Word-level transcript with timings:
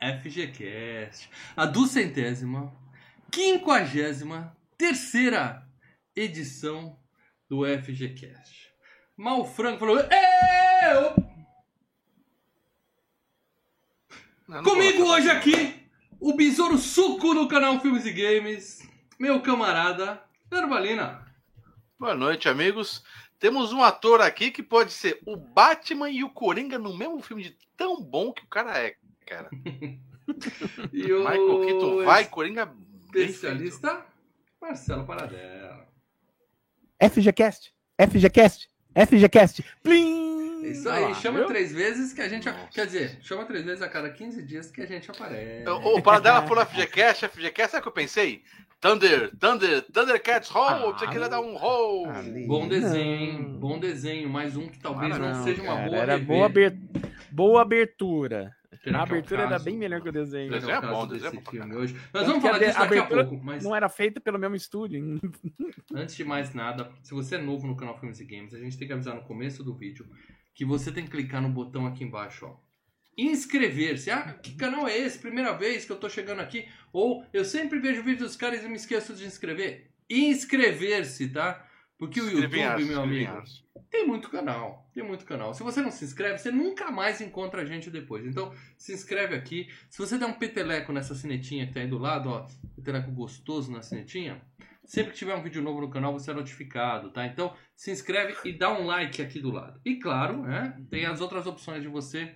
FGCast, 0.00 1.30
a 1.56 1.66
duzentésima, 1.66 2.72
quinquagésima, 3.30 4.56
terceira 4.78 5.68
edição 6.16 6.98
do 7.48 7.64
FGCast. 7.64 8.72
Mal 9.16 9.44
Franco 9.44 9.80
falou: 9.80 9.98
"Eu!" 9.98 11.30
Não, 14.48 14.56
não 14.56 14.64
Comigo 14.64 15.04
hoje 15.04 15.30
aqui, 15.30 15.86
o 16.18 16.34
Besouro 16.34 16.78
Suco 16.78 17.34
do 17.34 17.46
canal 17.46 17.78
Filmes 17.80 18.04
e 18.06 18.12
Games, 18.12 18.88
meu 19.18 19.40
camarada 19.42 20.22
Ervalina. 20.50 21.24
Boa 21.98 22.14
noite, 22.14 22.48
amigos. 22.48 23.04
Temos 23.38 23.72
um 23.72 23.82
ator 23.82 24.20
aqui 24.20 24.50
que 24.50 24.62
pode 24.62 24.92
ser 24.92 25.20
o 25.24 25.36
Batman 25.36 26.10
e 26.10 26.24
o 26.24 26.28
Coringa 26.28 26.78
no 26.78 26.96
mesmo 26.96 27.22
filme 27.22 27.42
de 27.44 27.56
tão 27.76 28.02
bom 28.02 28.32
que 28.32 28.42
o 28.42 28.48
cara 28.48 28.78
é, 28.78 28.96
cara. 29.30 29.48
E 30.92 31.12
o 31.12 31.20
Michael 31.20 31.60
Keaton 31.66 32.04
vai, 32.04 32.24
Coringa 32.26 32.72
especialista 33.02 34.04
Marcelo 34.60 35.04
Paradela. 35.04 35.88
FGCast, 37.02 37.72
FGCast, 37.98 38.68
FGCast. 38.94 39.64
Plim! 39.82 40.62
É 40.62 40.68
Isso 40.68 40.88
aí, 40.88 41.02
lá, 41.04 41.14
chama 41.14 41.38
viu? 41.38 41.48
três 41.48 41.72
vezes 41.72 42.12
que 42.12 42.20
a 42.20 42.28
gente. 42.28 42.46
Nossa. 42.48 42.68
Quer 42.68 42.86
dizer, 42.86 43.18
chama 43.22 43.44
três 43.46 43.64
vezes 43.64 43.82
a 43.82 43.88
cada 43.88 44.10
15 44.10 44.42
dias 44.42 44.70
que 44.70 44.82
a 44.82 44.86
gente 44.86 45.10
aparece. 45.10 45.68
O, 45.68 45.96
o 45.96 46.02
Paradela 46.02 46.46
falou 46.46 46.64
FGCast, 46.66 47.26
FGCast, 47.28 47.72
sabe 47.72 47.80
o 47.80 47.82
que 47.82 47.88
eu 47.88 47.92
pensei? 47.92 48.42
Thunder, 48.78 49.34
Thunder, 49.36 49.82
Thundercats, 49.90 50.48
roll, 50.50 50.68
Ah, 50.68 50.78
você 50.98 51.06
queria 51.08 51.28
dar 51.28 51.40
um 51.40 51.56
roll. 51.56 52.06
Bom 52.46 52.68
desenho. 52.68 53.58
Bom 53.58 53.78
desenho. 53.80 54.28
Mais 54.28 54.56
um 54.56 54.68
que 54.68 54.78
talvez 54.78 55.18
não, 55.18 55.32
Não, 55.34 55.44
seja 55.44 55.60
uma 55.62 55.74
cara, 55.76 55.86
boa. 55.88 55.98
Era 56.02 56.18
boa, 56.18 56.46
aber- 56.46 56.78
boa 57.32 57.62
abertura. 57.62 58.54
A 58.72 58.76
que 58.76 58.88
é 58.88 58.92
o 58.92 58.96
abertura 58.96 59.42
era 59.42 59.58
bem 59.58 59.76
melhor 59.76 60.00
que 60.00 60.08
o 60.08 60.12
desenho. 60.12 60.50
Desenho 60.50 60.72
é 60.72 60.78
o 60.78 60.82
bom, 60.82 61.06
desenho 61.06 61.28
é 61.28 61.40
pra 61.40 61.50
filme 61.50 61.74
hoje. 61.74 61.94
Nós 61.94 62.04
Tanto 62.12 62.26
vamos 62.26 62.42
falar 62.42 62.58
disso 62.58 62.78
daqui 62.78 62.80
a 62.80 63.02
abertura 63.02 63.26
pouco, 63.26 63.44
mas 63.44 63.64
Não 63.64 63.74
era 63.74 63.88
feita 63.88 64.20
pelo 64.20 64.38
mesmo 64.38 64.54
estúdio. 64.54 65.20
Antes 65.92 66.14
de 66.14 66.24
mais 66.24 66.54
nada, 66.54 66.92
se 67.02 67.12
você 67.12 67.34
é 67.34 67.38
novo 67.38 67.66
no 67.66 67.76
canal 67.76 67.98
Filmes 67.98 68.20
e 68.20 68.24
Games, 68.24 68.54
a 68.54 68.60
gente 68.60 68.78
tem 68.78 68.86
que 68.86 68.92
avisar 68.92 69.14
no 69.14 69.22
começo 69.22 69.64
do 69.64 69.74
vídeo 69.74 70.06
que 70.54 70.64
você 70.64 70.92
tem 70.92 71.04
que 71.04 71.10
clicar 71.10 71.42
no 71.42 71.48
botão 71.48 71.86
aqui 71.86 72.04
embaixo, 72.04 72.46
ó. 72.46 72.56
Inscrever-se. 73.18 74.10
Ah, 74.10 74.34
que 74.34 74.54
canal 74.54 74.86
é 74.86 74.96
esse? 74.96 75.18
Primeira 75.18 75.52
vez 75.52 75.84
que 75.84 75.92
eu 75.92 75.96
tô 75.96 76.08
chegando 76.08 76.40
aqui. 76.40 76.68
Ou 76.92 77.24
eu 77.32 77.44
sempre 77.44 77.78
vejo 77.80 78.02
vídeo 78.04 78.24
dos 78.24 78.36
caras 78.36 78.64
e 78.64 78.68
me 78.68 78.76
esqueço 78.76 79.14
de 79.14 79.26
inscrever. 79.26 79.90
Inscrever-se, 80.08 81.28
tá? 81.28 81.66
Porque 81.98 82.20
o 82.20 82.30
YouTube, 82.30 82.84
meu 82.84 83.02
amigo. 83.02 83.42
Tem 83.90 84.06
muito 84.06 84.30
canal. 84.30 84.88
Tem 84.94 85.02
muito 85.02 85.24
canal. 85.24 85.52
Se 85.52 85.62
você 85.62 85.82
não 85.82 85.90
se 85.90 86.04
inscreve, 86.04 86.38
você 86.38 86.50
nunca 86.50 86.90
mais 86.90 87.20
encontra 87.20 87.62
a 87.62 87.64
gente 87.64 87.90
depois. 87.90 88.24
Então, 88.24 88.52
se 88.78 88.92
inscreve 88.92 89.34
aqui. 89.34 89.68
Se 89.88 89.98
você 89.98 90.16
der 90.16 90.26
um 90.26 90.32
peteleco 90.32 90.92
nessa 90.92 91.14
sinetinha 91.14 91.66
que 91.66 91.72
tá 91.74 91.80
aí 91.80 91.88
do 91.88 91.98
lado, 91.98 92.28
ó, 92.28 92.46
peteleco 92.76 93.10
gostoso 93.10 93.72
na 93.72 93.82
sinetinha, 93.82 94.40
sempre 94.84 95.12
que 95.12 95.18
tiver 95.18 95.34
um 95.34 95.42
vídeo 95.42 95.60
novo 95.62 95.80
no 95.80 95.90
canal, 95.90 96.12
você 96.12 96.30
é 96.30 96.34
notificado, 96.34 97.10
tá? 97.10 97.26
Então, 97.26 97.52
se 97.74 97.90
inscreve 97.90 98.36
e 98.44 98.52
dá 98.52 98.72
um 98.72 98.86
like 98.86 99.20
aqui 99.20 99.40
do 99.40 99.50
lado. 99.50 99.80
E 99.84 99.96
claro, 99.96 100.42
né, 100.42 100.80
tem 100.88 101.04
as 101.06 101.20
outras 101.20 101.46
opções 101.46 101.82
de 101.82 101.88
você 101.88 102.34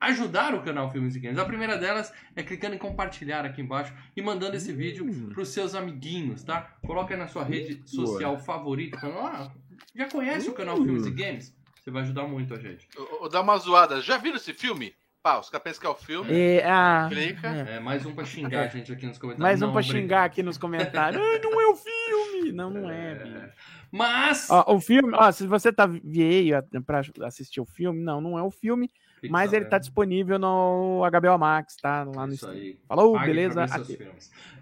ajudar 0.00 0.54
o 0.54 0.62
canal 0.62 0.90
Filmes 0.90 1.16
e 1.16 1.20
Games. 1.20 1.38
A 1.38 1.44
primeira 1.44 1.76
delas 1.76 2.12
é 2.36 2.42
clicando 2.42 2.74
em 2.76 2.78
compartilhar 2.78 3.44
aqui 3.44 3.60
embaixo 3.60 3.92
e 4.16 4.22
mandando 4.22 4.56
esse 4.56 4.72
vídeo 4.72 5.04
Hum. 5.04 5.30
para 5.32 5.42
os 5.42 5.48
seus 5.48 5.74
amiguinhos, 5.74 6.44
tá? 6.44 6.76
Coloca 6.86 7.14
aí 7.14 7.18
na 7.18 7.26
sua 7.26 7.42
rede 7.44 7.82
social 7.84 8.38
favorita. 8.38 8.98
Ah, 9.02 9.50
já 9.98 10.08
conhece 10.08 10.48
o 10.48 10.52
canal 10.54 10.76
Filmes 10.76 11.06
e 11.06 11.10
Games? 11.10 11.54
Você 11.82 11.90
vai 11.90 12.02
ajudar 12.02 12.26
muito 12.28 12.54
a 12.54 12.58
gente. 12.58 12.88
Ô, 13.20 13.28
Dá 13.28 13.40
uma 13.40 13.56
zoada. 13.58 14.00
Já 14.00 14.16
viram 14.16 14.36
esse 14.36 14.52
filme? 14.54 14.94
Pá, 15.20 15.38
os 15.40 15.50
caras 15.50 15.64
pensam 15.64 15.80
que 15.80 15.86
é 15.86 15.90
o 15.90 15.94
filme. 15.94 16.60
Ah, 16.64 17.08
Clica. 17.10 17.48
é. 17.48 17.76
É, 17.76 17.80
mais 17.80 18.06
um 18.06 18.14
pra 18.14 18.24
xingar 18.24 18.66
a 18.66 18.68
gente 18.68 18.92
aqui 18.92 19.06
nos 19.06 19.18
comentários. 19.18 19.42
Mais 19.42 19.60
um 19.60 19.66
Não, 19.66 19.72
pra 19.72 19.80
obrigado. 19.80 20.00
xingar 20.02 20.24
aqui 20.24 20.42
nos 20.42 20.56
comentários. 20.56 21.20
Ah, 21.20 21.40
não 21.42 21.60
é 21.60 21.66
o 21.66 21.74
filme! 21.74 22.52
Não, 22.52 22.70
não 22.70 22.88
é, 22.88 23.14
bicho. 23.16 23.52
Mas. 23.90 24.48
Ó, 24.50 24.74
o 24.76 24.80
filme, 24.80 25.12
ó, 25.14 25.32
se 25.32 25.46
você 25.46 25.72
tá 25.72 25.86
veio 25.86 26.62
pra 26.86 27.02
assistir 27.24 27.60
o 27.60 27.66
filme, 27.66 28.00
não, 28.00 28.20
não 28.20 28.38
é 28.38 28.42
o 28.42 28.50
filme, 28.50 28.88
fique 29.20 29.32
mas 29.32 29.52
ele 29.52 29.64
tá 29.64 29.78
disponível 29.78 30.38
no 30.38 31.02
HBO 31.10 31.38
Max, 31.38 31.76
tá? 31.76 32.04
Lá 32.04 32.26
no 32.26 32.34
Isso 32.34 32.48
aí. 32.48 32.78
Falou, 32.86 33.14
Pague 33.14 33.26
beleza? 33.26 33.66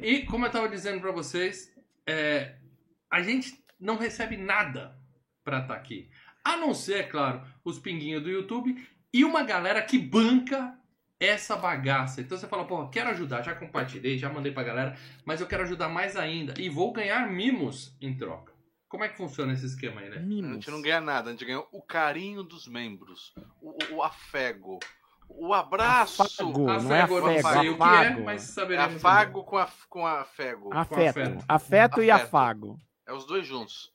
E 0.01 0.23
como 0.23 0.47
eu 0.47 0.51
tava 0.51 0.69
dizendo 0.69 1.01
pra 1.01 1.13
vocês, 1.13 1.71
é, 2.07 2.55
a 3.11 3.21
gente 3.21 3.63
não 3.79 3.97
recebe 3.97 4.37
nada 4.37 4.97
pra 5.47 5.61
estar 5.61 5.75
aqui. 5.75 6.11
A 6.45 6.57
não 6.57 6.75
ser, 6.75 6.95
é 6.99 7.03
claro, 7.05 7.41
os 7.65 7.79
pinguinhos 7.79 8.21
do 8.23 8.29
YouTube 8.29 8.77
e 9.12 9.25
uma 9.25 9.45
galera 9.45 9.81
que 9.81 9.97
banca 9.97 10.77
essa 11.21 11.57
bagaça. 11.57 12.21
Então 12.21 12.37
você 12.37 12.47
fala, 12.49 12.65
pô, 12.67 12.89
quero 12.89 13.11
ajudar, 13.11 13.43
já 13.43 13.55
compartilhei, 13.55 14.19
já 14.19 14.29
mandei 14.29 14.51
pra 14.53 14.65
galera, 14.65 14.97
mas 15.25 15.41
eu 15.41 15.47
quero 15.47 15.62
ajudar 15.62 15.89
mais 15.89 16.17
ainda 16.17 16.53
e 16.61 16.69
vou 16.69 16.93
ganhar 16.93 17.31
mimos 17.31 17.97
em 18.01 18.15
troca. 18.17 18.53
Como 18.89 19.05
é 19.05 19.09
que 19.09 19.17
funciona 19.17 19.53
esse 19.53 19.67
esquema 19.67 20.01
aí, 20.01 20.11
né? 20.11 20.17
A 20.17 20.21
Mimos. 20.21 20.55
gente 20.55 20.71
não 20.71 20.83
ganha 20.83 21.01
nada, 21.01 21.29
a 21.29 21.33
gente 21.33 21.45
ganha 21.45 21.63
o 21.73 21.83
carinho 21.83 22.43
dos 22.43 22.67
membros, 22.69 23.33
o, 23.61 23.71
o- 23.71 23.97
o 23.97 24.03
afego, 24.03 24.78
o 25.28 25.53
abraço. 25.55 26.23
Afago, 26.23 26.59
não 26.67 26.95
é 26.95 27.01
Afego, 27.03 27.21
não 27.21 27.27
afego, 27.37 27.49
sei 27.61 27.69
o 27.71 27.77
que 27.77 27.83
é, 27.83 27.87
afago. 27.87 28.25
mas 28.25 28.43
É 28.43 28.53
saberemos. 28.53 28.97
afago 28.97 29.45
com, 29.45 29.57
a, 29.59 29.69
com 29.89 30.07
afego. 30.07 30.73
Afeto. 30.73 31.19
afeto. 31.19 31.45
Afeto 31.49 32.03
e 32.03 32.11
Afeto. 32.11 32.27
afago. 32.27 32.78
É 33.09 33.13
os 33.13 33.27
dois 33.27 33.45
juntos. 33.47 33.91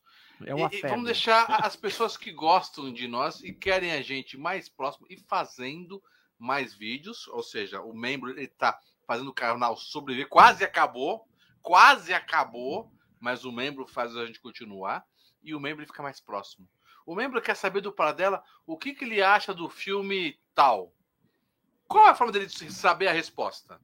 É 0.48 0.54
o 0.54 0.58
E- 0.58 0.62
e, 0.62 0.64
afeto. 0.66 0.88
vamos 0.90 1.06
deixar 1.06 1.46
as 1.66 1.76
pessoas 1.76 2.18
que 2.18 2.32
gostam 2.32 2.92
de 2.92 3.08
nós 3.08 3.42
e 3.44 3.54
querem 3.54 3.92
a 3.92 4.02
gente 4.02 4.38
mais 4.38 4.68
próximo 4.70 5.08
e 5.10 5.18
fazendo 5.18 6.02
mais 6.38 6.74
vídeos. 6.74 7.28
Ou 7.28 7.44
seja, 7.44 7.82
o 7.82 7.94
membro 7.94 8.30
ele 8.32 8.48
tá 8.48 8.80
fazendo 9.06 9.30
o 9.30 9.34
canal 9.34 9.76
sobreviver. 9.78 10.30
Quase 10.30 10.64
acabou. 10.64 11.28
Quase 11.62 12.14
acabou. 12.14 12.92
Mas 13.20 13.46
o 13.46 13.52
membro 13.52 13.86
faz 13.86 14.16
a 14.18 14.26
gente 14.26 14.40
continuar. 14.40 15.06
E 15.44 15.54
o 15.54 15.60
membro 15.60 15.86
fica 15.86 16.02
mais 16.04 16.20
próximo. 16.20 16.68
O 17.06 17.16
membro 17.16 17.42
quer 17.42 17.56
saber 17.56 17.82
do 17.82 17.92
Paradela 17.92 18.44
o 18.66 18.78
que, 18.78 18.94
que 18.94 19.04
ele 19.06 19.22
acha 19.22 19.54
do 19.54 19.70
filme 19.70 20.40
tal. 20.54 20.94
Qual 21.88 22.08
é 22.08 22.10
a 22.12 22.16
forma 22.16 22.32
dele 22.32 22.46
de 22.46 22.72
saber 22.72 23.08
a 23.08 23.12
resposta? 23.12 23.82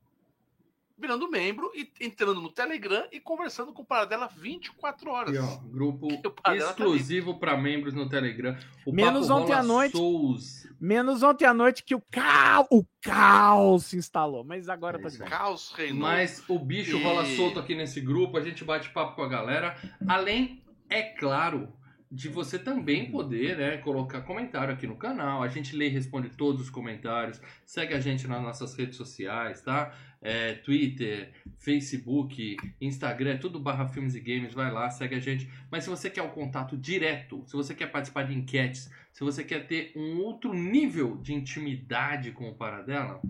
Virando 0.99 1.29
membro 1.29 1.71
e 1.75 1.91
entrando 2.01 2.41
no 2.41 2.49
Telegram 2.51 3.05
e 3.11 3.19
conversando 3.19 3.71
com 3.71 3.83
o 3.83 3.85
Paradela 3.85 4.27
24 4.35 5.11
horas. 5.11 5.29
Aqui, 5.29 5.37
ó, 5.39 5.57
grupo 5.69 6.07
tá 6.43 6.55
exclusivo 6.55 7.39
pra 7.39 7.55
membros 7.55 7.93
no 7.93 8.09
Telegram. 8.09 8.57
O 8.85 8.91
Menos 8.91 9.27
Papo 9.27 9.41
ontem 9.41 9.53
à 9.53 9.61
noite. 9.61 9.95
Souls. 9.95 10.67
Menos 10.81 11.21
ontem 11.21 11.45
à 11.45 11.53
noite 11.53 11.83
que 11.83 11.93
o 11.93 12.01
caos, 12.11 12.67
o 12.71 12.83
caos 13.01 13.85
se 13.85 13.97
instalou. 13.97 14.43
Mas 14.43 14.67
agora 14.69 14.99
tá 14.99 15.07
de. 15.09 15.19
Caos 15.19 15.71
reinou. 15.75 16.01
Mas 16.01 16.43
o 16.47 16.57
bicho 16.57 16.97
E- 16.97 17.03
rola 17.03 17.25
solto 17.25 17.59
aqui 17.59 17.75
nesse 17.75 18.01
grupo, 18.01 18.35
a 18.37 18.41
gente 18.41 18.63
bate 18.63 18.89
papo 18.89 19.15
com 19.15 19.21
a 19.21 19.27
galera. 19.27 19.75
Além, 20.07 20.63
é 20.89 21.03
claro, 21.03 21.71
de 22.11 22.29
você 22.29 22.57
também 22.57 23.11
poder 23.11 23.57
né, 23.57 23.77
colocar 23.77 24.21
comentário 24.21 24.73
aqui 24.73 24.87
no 24.87 24.95
canal. 24.95 25.43
A 25.43 25.47
gente 25.47 25.75
lê 25.75 25.87
e 25.87 25.89
responde 25.89 26.29
todos 26.29 26.61
os 26.61 26.69
comentários. 26.69 27.41
Segue 27.65 27.93
a 27.93 27.99
gente 27.99 28.27
nas 28.27 28.41
nossas 28.41 28.73
redes 28.75 28.95
sociais, 28.95 29.61
tá? 29.61 29.93
É, 30.21 30.53
Twitter, 30.55 31.31
Facebook, 31.59 32.57
Instagram, 32.81 33.33
é 33.33 33.37
tudo 33.37 33.59
barra 33.59 33.87
filmes 33.87 34.15
e 34.15 34.19
games. 34.19 34.53
Vai 34.53 34.71
lá, 34.71 34.89
segue 34.89 35.15
a 35.15 35.19
gente. 35.19 35.49
Mas 35.71 35.83
se 35.83 35.89
você 35.89 36.09
quer 36.09 36.23
o 36.23 36.29
contato 36.31 36.75
direto, 36.75 37.43
se 37.45 37.55
você 37.55 37.75
quer 37.75 37.87
participar 37.87 38.23
de 38.23 38.33
enquetes, 38.33 38.89
se 39.13 39.23
você 39.23 39.43
quer 39.43 39.67
ter 39.67 39.93
um 39.95 40.19
outro 40.19 40.53
nível 40.53 41.17
de 41.17 41.33
intimidade 41.33 42.31
com 42.31 42.49
o 42.49 42.55
Paradela, 42.55 43.21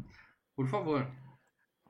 por 0.55 0.67
favor, 0.67 1.07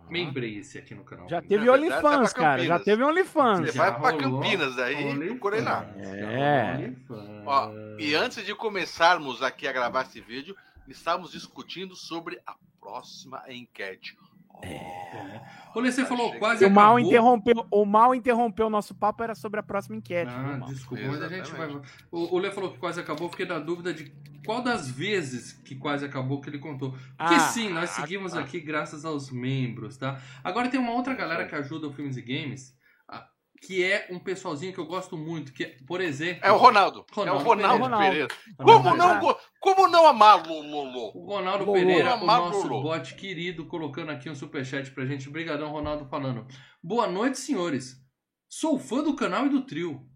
membreie-se 0.10 0.78
aqui 0.78 0.96
no 0.96 1.04
canal. 1.04 1.30
Já 1.30 1.42
teve 1.42 1.70
OnlyFans, 1.70 2.34
cara. 2.34 2.64
Já 2.66 2.80
teve 2.80 3.04
OnlyFans. 3.04 3.68
Você 3.68 3.72
Já 3.72 3.90
vai 3.92 4.00
pra 4.00 4.12
rolou 4.22 4.42
Campinas 4.42 4.78
aí, 4.80 4.96
OnlyFans. 4.96 5.28
procura 5.28 5.62
lá. 5.62 5.86
É. 5.98 6.92
Ó, 7.46 7.72
e 8.00 8.16
antes 8.16 8.46
de 8.46 8.54
começarmos 8.56 9.42
aqui 9.42 9.68
a 9.68 9.72
gravar 9.72 10.04
esse 10.04 10.22
vídeo, 10.22 10.56
estávamos 10.88 11.32
discutindo 11.32 11.96
sobre 11.96 12.40
a 12.46 12.56
próxima 12.80 13.44
enquete. 13.50 14.18
O 15.76 15.80
Lê, 15.80 15.92
você 15.92 16.06
falou 16.06 16.28
Achei 16.28 16.40
quase 16.40 16.66
o 16.66 16.72
mal 16.72 16.94
acabou. 16.96 17.00
interrompeu, 17.00 17.68
o 17.70 17.86
mal 17.86 18.16
interrompeu 18.16 18.68
o 18.68 18.70
nosso 18.70 18.96
papo 18.96 19.24
era 19.24 19.36
sobre 19.36 19.60
a 19.60 19.64
próxima 19.64 19.96
enquete. 19.96 20.32
Ah, 20.32 20.60
desculpa, 20.68 21.04
mas 21.06 21.22
a 21.22 21.28
gente 21.28 21.52
vai. 21.52 21.70
O, 22.12 22.36
o 22.36 22.40
Lê 22.40 22.50
falou 22.52 22.72
que 22.72 22.80
quase 22.80 23.00
acabou, 23.00 23.30
fiquei 23.30 23.46
na 23.46 23.60
dúvida 23.60 23.94
de 23.94 24.12
qual 24.46 24.62
das 24.64 24.90
vezes 24.90 25.54
que 25.54 25.76
quase 25.76 26.06
acabou 26.06 26.42
que 26.42 26.50
ele 26.50 26.60
contou. 26.60 26.92
Porque 26.92 27.36
Ah, 27.36 27.40
sim, 27.40 27.70
nós 27.70 27.92
seguimos 27.92 28.36
ah. 28.36 28.40
aqui 28.40 28.60
graças 28.60 29.06
aos 29.06 29.30
membros, 29.30 29.98
tá? 29.98 30.20
Agora 30.44 30.70
tem 30.70 30.80
uma 30.80 30.94
outra 30.94 31.14
galera 31.14 31.46
que 31.46 31.54
ajuda 31.54 31.88
o 31.88 31.94
Filmes 31.94 32.18
e 32.18 32.22
Games, 32.22 32.74
ah, 32.74 32.77
que 33.62 33.84
é 33.84 34.08
um 34.10 34.20
pessoalzinho 34.20 34.74
que 34.74 34.80
eu 34.80 34.86
gosto 34.86 35.18
muito, 35.18 35.52
que, 35.52 35.64
é, 35.64 35.78
por 35.86 36.02
exemplo. 36.02 36.42
É 36.44 36.52
o 36.52 36.58
Ronaldo. 36.58 37.06
Ronaldo 37.12 37.42
é 37.42 37.44
o 37.44 37.48
Ronaldo 37.48 37.98
Pereira. 37.98 38.28
Pereira. 38.28 38.28
Como 38.58 38.96
não, 38.96 39.38
como 39.60 39.88
não 39.88 40.08
amar 40.08 40.48
Lolo? 40.48 41.12
O 41.16 41.26
Ronaldo 41.26 41.66
Lolo. 41.66 41.78
Pereira, 41.78 42.12
o 42.12 42.14
Amar 42.14 42.40
nosso 42.40 42.68
Lolo. 42.68 42.84
bot 42.84 43.16
querido, 43.16 43.66
colocando 43.66 44.12
aqui 44.12 44.30
um 44.30 44.36
superchat 44.36 44.92
pra 44.92 45.06
gente. 45.06 45.28
Obrigadão, 45.28 45.72
Ronaldo, 45.72 46.06
falando. 46.06 46.48
Boa 46.82 47.08
noite, 47.08 47.40
senhores. 47.40 47.96
Sou 48.50 48.80
fã 48.80 49.04
do 49.04 49.16
canal 49.16 49.46
e 49.46 49.50
do 49.50 49.62
trio. 49.66 50.08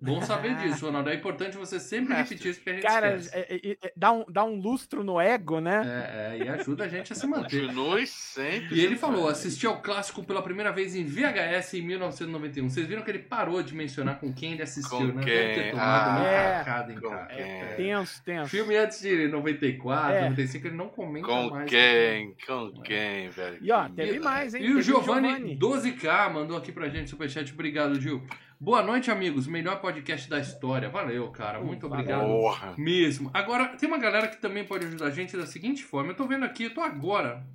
Bom 0.00 0.20
saber 0.22 0.54
disso, 0.56 0.86
Ronaldo. 0.86 1.10
É 1.10 1.14
importante 1.14 1.56
você 1.56 1.80
sempre 1.80 2.14
Mestre. 2.14 2.34
repetir 2.36 2.50
isso 2.50 2.60
que 2.60 2.70
a 2.70 2.72
gente 2.74 2.82
Cara, 2.82 3.18
é- 3.32 3.46
é- 3.54 3.76
é- 3.82 3.92
dá, 3.96 4.12
um, 4.12 4.24
dá 4.28 4.44
um 4.44 4.56
lustro 4.60 5.02
no 5.02 5.20
ego, 5.20 5.60
né? 5.60 5.82
É, 5.84 6.36
é, 6.38 6.44
e 6.44 6.48
ajuda 6.48 6.84
a 6.84 6.88
gente 6.88 7.12
a 7.12 7.16
se 7.16 7.26
manter. 7.26 7.62
Continue 7.66 8.06
sempre. 8.06 8.74
E 8.76 8.80
ele 8.84 8.96
falou, 8.96 9.28
assisti 9.28 9.66
ao 9.66 9.80
clássico 9.80 10.22
pela 10.24 10.42
primeira 10.42 10.70
vez 10.72 10.94
em 10.94 11.04
VHS 11.04 11.74
em 11.78 11.82
1991. 11.82 12.68
Vocês 12.68 12.86
viram 12.86 13.02
que 13.02 13.10
ele 13.10 13.20
parou 13.20 13.62
de 13.62 13.74
mencionar 13.74 14.18
com 14.20 14.32
quem 14.32 14.52
ele 14.52 14.62
assistiu, 14.62 14.98
Com 14.98 15.04
né? 15.04 15.24
Deve 15.24 15.54
ter 15.54 15.62
quem? 15.62 15.70
tomado 15.72 16.08
Ah, 16.10 16.16
uma 16.20 16.28
é. 16.28 16.58
facada 16.58 16.92
em 16.92 17.00
Com 17.00 17.08
quem? 17.08 17.38
É. 17.40 17.74
Tenso, 17.76 18.22
tenso. 18.22 18.50
Filme 18.50 18.76
antes 18.76 19.00
de 19.00 19.28
94, 19.28 20.12
É. 20.14 20.20
95, 20.22 20.66
ele 20.66 20.76
não 20.76 20.88
comenta 20.88 21.26
Com 21.26 21.50
mais. 21.50 21.70
quem? 21.70 22.34
Com 22.46 22.72
quem, 22.82 23.28
velho? 23.30 23.58
E 23.60 23.70
ó, 23.72 23.88
teve 23.88 24.18
mais, 24.18 24.54
hein? 24.54 24.62
E 24.62 24.66
o 24.66 24.68
Teve 24.76 24.82
Giovanni 24.82 25.56
12K 25.56 26.28
mandou 26.30 26.56
aqui 26.56 26.70
pra 26.72 26.88
gente 26.88 27.10
superchat. 27.10 27.52
Obrigado, 27.52 28.00
Gil. 28.00 28.22
Boa 28.58 28.82
noite, 28.82 29.10
amigos. 29.10 29.46
Melhor 29.46 29.80
podcast 29.82 30.30
da 30.30 30.38
história. 30.40 30.88
Valeu, 30.88 31.30
cara. 31.30 31.60
Muito 31.60 31.88
Valeu. 31.88 32.02
obrigado. 32.02 32.26
Porra. 32.26 32.74
Mesmo. 32.78 33.30
Agora, 33.34 33.76
tem 33.76 33.86
uma 33.86 33.98
galera 33.98 34.28
que 34.28 34.40
também 34.40 34.64
pode 34.64 34.86
ajudar 34.86 35.06
a 35.06 35.10
gente 35.10 35.36
da 35.36 35.46
seguinte 35.46 35.84
forma. 35.84 36.12
Eu 36.12 36.16
tô 36.16 36.26
vendo 36.26 36.44
aqui, 36.44 36.64
eu 36.64 36.74
tô 36.74 36.80
agora 36.80 37.46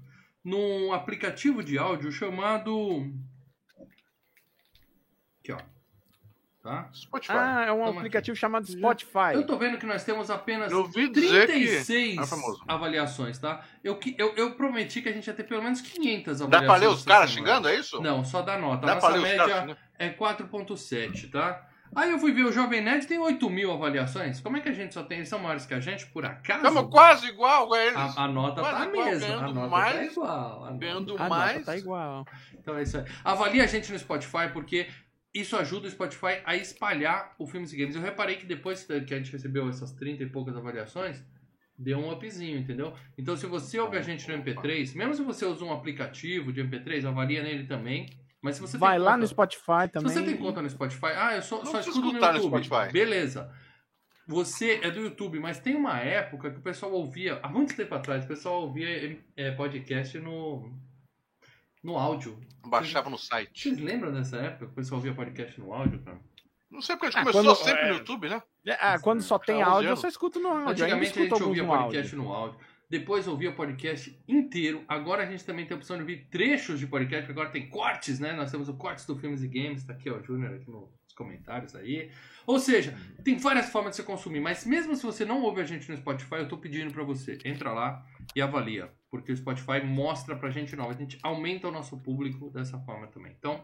num 0.43 0.93
aplicativo 0.93 1.63
de 1.63 1.77
áudio 1.77 2.11
chamado. 2.11 3.11
Aqui, 5.39 5.51
ó. 5.51 5.59
Tá? 6.63 6.87
Spotify. 6.93 7.33
Ah, 7.35 7.65
é 7.67 7.71
um 7.71 7.83
Toma 7.85 7.97
aplicativo 7.99 8.37
chamado 8.37 8.67
Spotify. 8.67 9.33
Eu 9.33 9.47
tô 9.47 9.57
vendo 9.57 9.79
que 9.79 9.85
nós 9.87 10.03
temos 10.03 10.29
apenas 10.29 10.71
Eu 10.71 10.79
ouvi 10.79 11.09
dizer 11.09 11.47
que 11.47 11.53
36 11.53 12.17
é 12.31 12.35
avaliações, 12.67 13.39
tá? 13.39 13.61
Eu, 13.83 13.95
que- 13.97 14.15
eu, 14.15 14.35
eu 14.35 14.51
prometi 14.53 15.01
que 15.01 15.09
a 15.09 15.11
gente 15.11 15.25
ia 15.25 15.33
ter 15.33 15.43
pelo 15.43 15.63
menos 15.63 15.81
500 15.81 16.37
Dá 16.39 16.45
avaliações. 16.45 16.67
pra 16.67 16.75
ler 16.75 16.87
os 16.95 17.03
caras 17.03 17.31
xingando, 17.31 17.67
é 17.67 17.75
isso? 17.75 17.99
Não, 17.99 18.23
só 18.23 18.43
dá 18.43 18.59
nota. 18.59 18.85
Dá 18.85 18.91
a 18.91 18.95
nossa 18.95 19.07
caras 19.07 19.21
média 19.23 19.77
é 19.97 20.09
4.7, 20.09 21.31
tá? 21.31 21.67
Aí 21.95 22.09
eu 22.11 22.19
fui 22.19 22.31
ver 22.31 22.45
o 22.45 22.51
Jovem 22.53 22.79
Nerd 22.79 23.05
tem 23.05 23.17
8 23.19 23.49
mil 23.49 23.69
avaliações. 23.71 24.39
Como 24.39 24.55
é 24.55 24.61
que 24.61 24.69
a 24.69 24.73
gente 24.73 24.93
só 24.93 25.03
tem? 25.03 25.17
Eles 25.17 25.29
são 25.29 25.39
maiores 25.39 25.65
que 25.65 25.73
a 25.73 25.79
gente, 25.81 26.05
por 26.05 26.25
acaso? 26.25 26.65
Estamos 26.65 26.89
quase 26.89 27.25
igual 27.27 27.73
a 27.73 27.79
eles. 27.83 27.97
A, 27.97 28.23
a 28.23 28.27
nota 28.29 28.61
Quase 28.61 28.77
tá 28.77 28.85
igual, 28.87 29.05
mesmo. 29.07 29.25
A 29.33 29.41
nota 29.41 29.59
tá 29.59 29.67
mais, 29.67 30.11
igual. 30.11 30.63
A 30.65 30.71
nota- 30.71 31.23
A 31.23 31.27
mais. 31.29 31.53
nota 31.55 31.65
tá 31.65 31.77
igual. 31.77 32.25
Então 32.53 32.77
é 32.77 32.83
isso 32.83 32.97
aí. 32.97 33.03
Avalie 33.25 33.61
a 33.61 33.65
gente 33.67 33.91
no 33.91 33.99
Spotify, 33.99 34.47
porque 34.53 34.87
isso 35.33 35.55
ajuda 35.55 35.87
o 35.87 35.91
Spotify 35.91 36.41
a 36.45 36.55
espalhar 36.55 37.33
o 37.39 37.47
Filmes 37.47 37.71
e 37.73 37.77
Games. 37.77 37.95
Eu 37.95 38.01
reparei 38.01 38.35
que 38.35 38.45
depois 38.45 38.83
que 38.83 38.93
a 38.93 38.99
gente 39.17 39.31
recebeu 39.31 39.67
essas 39.69 39.91
30 39.93 40.23
e 40.23 40.29
poucas 40.29 40.55
avaliações, 40.57 41.23
deu 41.77 41.97
um 41.99 42.11
upzinho, 42.11 42.59
entendeu? 42.59 42.93
Então 43.17 43.35
se 43.37 43.45
você 43.45 43.79
ouve 43.79 43.97
a 43.97 44.01
gente 44.01 44.27
no 44.29 44.35
MP3, 44.43 44.93
mesmo 44.95 45.13
se 45.15 45.23
você 45.23 45.45
usa 45.45 45.63
um 45.65 45.71
aplicativo 45.73 46.51
de 46.51 46.61
MP3, 46.63 47.05
avalia 47.05 47.41
nele 47.41 47.65
também. 47.65 48.09
Mas 48.41 48.55
se 48.55 48.61
você 48.61 48.77
Vai 48.77 48.97
tem 48.97 48.99
lá 49.05 49.11
conta- 49.11 49.21
no 49.21 49.27
Spotify 49.27 49.81
Se 49.83 49.89
também. 49.89 50.13
você 50.13 50.23
tem 50.23 50.37
conta 50.37 50.61
no 50.61 50.69
Spotify, 50.69 51.05
ah, 51.15 51.35
eu 51.35 51.41
só, 51.43 51.57
Não 51.63 51.65
só 51.71 51.79
escuto 51.79 52.01
no 52.01 52.07
escutar 52.07 52.33
no 52.33 52.39
YouTube. 52.39 52.63
Spotify. 52.65 52.91
Beleza. 52.91 53.53
Você 54.27 54.79
é 54.83 54.89
do 54.91 54.99
YouTube, 55.01 55.39
mas 55.39 55.59
tem 55.59 55.75
uma 55.75 55.99
época 55.99 56.51
que 56.51 56.57
o 56.59 56.61
pessoal 56.61 56.91
ouvia, 56.91 57.39
há 57.43 57.49
muito 57.49 57.75
tempo 57.75 57.93
atrás, 57.93 58.23
o 58.25 58.27
pessoal 58.27 58.61
ouvia 58.61 59.19
é, 59.35 59.51
podcast 59.51 60.17
no, 60.19 60.71
no 61.83 61.97
áudio. 61.97 62.39
Baixava 62.65 63.09
no 63.09 63.17
site. 63.17 63.61
Vocês 63.69 63.79
lembram 63.79 64.11
dessa 64.13 64.37
época 64.37 64.65
que 64.67 64.71
o 64.71 64.75
pessoal 64.75 64.99
ouvia 64.99 65.13
podcast 65.13 65.59
no 65.59 65.73
áudio, 65.73 65.99
cara? 65.99 66.19
Não 66.69 66.81
sei 66.81 66.95
porque 66.95 67.07
a 67.07 67.09
gente 67.09 67.19
Ah, 67.19 67.31
começou 67.33 67.55
quando- 67.55 67.65
sempre 67.65 67.81
é. 67.81 67.87
no 67.89 67.97
YouTube, 67.97 68.29
né? 68.29 68.41
Ah, 68.79 68.99
quando 68.99 69.21
só 69.21 69.37
tem 69.39 69.61
áudio, 69.61 69.89
eu 69.89 69.97
só 69.97 70.07
escuto 70.07 70.39
no 70.39 70.49
áudio. 70.49 70.69
Antigamente 70.69 71.19
a 71.19 71.23
gente 71.23 71.43
ouvia 71.43 71.63
no 71.63 71.69
podcast 71.69 72.15
áudio. 72.15 72.17
no 72.29 72.33
áudio. 72.33 72.59
Depois 72.89 73.25
ouvia 73.27 73.49
o 73.49 73.55
podcast 73.55 74.17
inteiro. 74.27 74.83
Agora 74.87 75.23
a 75.23 75.25
gente 75.25 75.43
também 75.45 75.65
tem 75.65 75.73
a 75.75 75.77
opção 75.77 75.95
de 75.95 76.01
ouvir 76.03 76.27
trechos 76.29 76.79
de 76.79 76.87
podcast, 76.87 77.25
porque 77.25 77.39
agora 77.39 77.49
tem 77.51 77.69
cortes, 77.69 78.19
né? 78.19 78.33
Nós 78.33 78.51
temos 78.51 78.67
o 78.69 78.73
cortes 78.75 79.05
do 79.05 79.15
Filmes 79.17 79.41
e 79.43 79.47
Games, 79.47 79.83
tá 79.85 79.93
aqui, 79.93 80.09
ó, 80.09 80.17
o 80.17 80.23
Júnior 80.23 80.53
aqui 80.55 80.69
nos 80.69 80.89
comentários 81.15 81.73
aí. 81.75 82.11
Ou 82.45 82.59
seja, 82.59 82.93
tem 83.23 83.37
várias 83.37 83.69
formas 83.69 83.91
de 83.91 83.97
você 83.97 84.03
consumir, 84.03 84.41
mas 84.41 84.65
mesmo 84.65 84.93
se 84.95 85.03
você 85.03 85.23
não 85.23 85.41
ouve 85.41 85.61
a 85.61 85.63
gente 85.65 85.89
no 85.89 85.95
Spotify, 85.97 86.35
eu 86.35 86.47
tô 86.49 86.57
pedindo 86.57 86.91
pra 86.93 87.03
você, 87.03 87.37
entra 87.45 87.71
lá 87.71 88.05
e 88.35 88.41
avalia, 88.41 88.91
porque 89.11 89.31
o 89.31 89.37
Spotify 89.37 89.83
mostra 89.85 90.35
pra 90.35 90.49
gente 90.49 90.75
nova, 90.75 90.91
a 90.91 90.95
gente 90.95 91.19
aumenta 91.21 91.67
o 91.67 91.71
nosso 91.71 91.97
público 92.01 92.49
dessa 92.49 92.79
forma 92.79 93.05
também. 93.07 93.35
Então, 93.37 93.63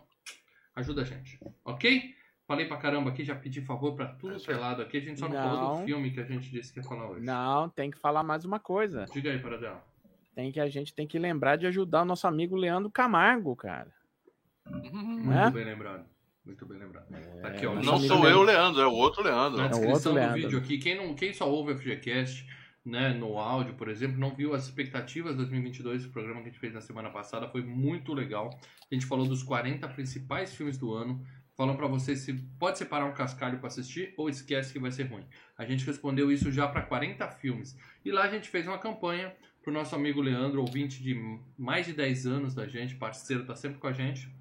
ajuda 0.76 1.02
a 1.02 1.06
gente, 1.06 1.40
ok? 1.66 2.14
Falei 2.46 2.66
pra 2.66 2.78
caramba 2.78 3.10
aqui, 3.10 3.24
já 3.26 3.36
pedi 3.36 3.62
favor 3.62 3.94
pra 3.96 4.06
tudo 4.06 4.36
É 4.36 4.40
pelado 4.40 4.82
aqui, 4.82 4.98
a 4.98 5.02
gente 5.02 5.20
só 5.20 5.28
não, 5.28 5.36
falou 5.36 5.58
do 5.74 5.80
Não. 5.80 5.86
filme 5.86 6.12
que 6.12 6.20
a 6.20 6.24
gente 6.26 6.50
disse 6.52 6.72
que 6.72 6.80
ia 6.80 6.84
falar 6.84 7.10
hoje. 7.10 7.26
Não, 7.26 7.68
tem 7.70 7.90
que 7.90 7.98
falar 7.98 8.24
mais 8.24 8.46
uma 8.46 8.60
coisa. 8.60 9.06
Diga 9.12 9.32
aí, 9.32 9.40
Paradela. 9.40 9.84
Tem 10.36 10.52
que 10.52 10.60
a 10.60 10.70
gente 10.70 10.94
tem 10.94 11.08
que 11.08 11.18
lembrar 11.18 11.56
de 11.58 11.66
ajudar 11.68 12.04
o 12.04 12.06
nosso 12.06 12.28
amigo 12.28 12.56
Leandro 12.56 12.92
Camargo, 12.92 13.56
cara. 13.56 13.92
Muito 14.66 15.28
Né? 15.28 15.50
bem 15.52 15.66
lembrado. 15.66 16.06
Muito 16.46 16.66
bem 16.66 16.78
lembrado. 16.80 17.08
Tá 17.42 17.48
aqui, 17.50 17.66
ó. 17.66 17.76
Não 17.76 17.98
sou 18.00 18.26
eu, 18.28 18.42
Leandro, 18.44 18.82
é 18.82 18.88
o 18.88 18.94
outro 18.94 19.22
Leandro. 19.24 19.58
Na 19.58 19.64
É 19.64 19.68
o 19.68 19.70
descrição 19.72 19.94
outro 19.96 20.10
do 20.12 20.16
Leandro. 20.16 20.42
vídeo 20.42 20.58
aqui, 20.60 20.78
quem, 20.78 20.96
não, 20.96 21.14
quem 21.14 21.34
só 21.34 21.50
ouve 21.50 21.74
o 21.74 21.78
FGCast, 21.78 22.48
né, 22.88 23.14
no 23.14 23.38
áudio, 23.38 23.74
por 23.74 23.90
exemplo, 23.90 24.18
não 24.18 24.34
viu 24.34 24.54
as 24.54 24.64
expectativas 24.66 25.36
2022, 25.36 26.06
o 26.06 26.10
programa 26.10 26.42
que 26.42 26.48
a 26.48 26.52
gente 26.52 26.60
fez 26.60 26.74
na 26.74 26.80
semana 26.80 27.10
passada, 27.10 27.50
foi 27.50 27.62
muito 27.62 28.14
legal. 28.14 28.50
A 28.90 28.94
gente 28.94 29.06
falou 29.06 29.28
dos 29.28 29.44
40 29.44 29.86
principais 29.90 30.56
filmes 30.56 30.78
do 30.78 30.94
ano, 30.94 31.22
falando 31.56 31.76
pra 31.76 31.88
você 31.88 32.16
se 32.16 32.34
pode 32.58 32.78
separar 32.78 33.06
um 33.06 33.14
cascalho 33.14 33.60
pra 33.60 33.68
assistir 33.68 34.14
ou 34.16 34.30
esquece 34.30 34.72
que 34.72 34.80
vai 34.80 34.92
ser 34.92 35.04
ruim. 35.04 35.26
A 35.58 35.66
gente 35.66 35.86
respondeu 35.86 36.32
isso 36.32 36.50
já 36.50 36.68
pra 36.68 36.82
40 36.82 37.28
filmes. 37.32 37.78
E 38.06 38.12
lá 38.12 38.24
a 38.24 38.30
gente 38.30 38.48
fez 38.48 38.66
uma 38.66 38.78
campanha 38.78 39.36
pro 39.62 39.74
nosso 39.74 39.94
amigo 39.94 40.22
Leandro, 40.22 40.62
ouvinte 40.62 41.04
de 41.04 41.14
mais 41.58 41.86
de 41.86 41.92
10 41.92 42.26
anos 42.26 42.56
da 42.56 42.68
gente, 42.68 42.96
parceiro, 42.96 43.46
tá 43.46 43.54
sempre 43.54 43.80
com 43.80 43.88
a 43.88 43.92
gente. 43.92 44.32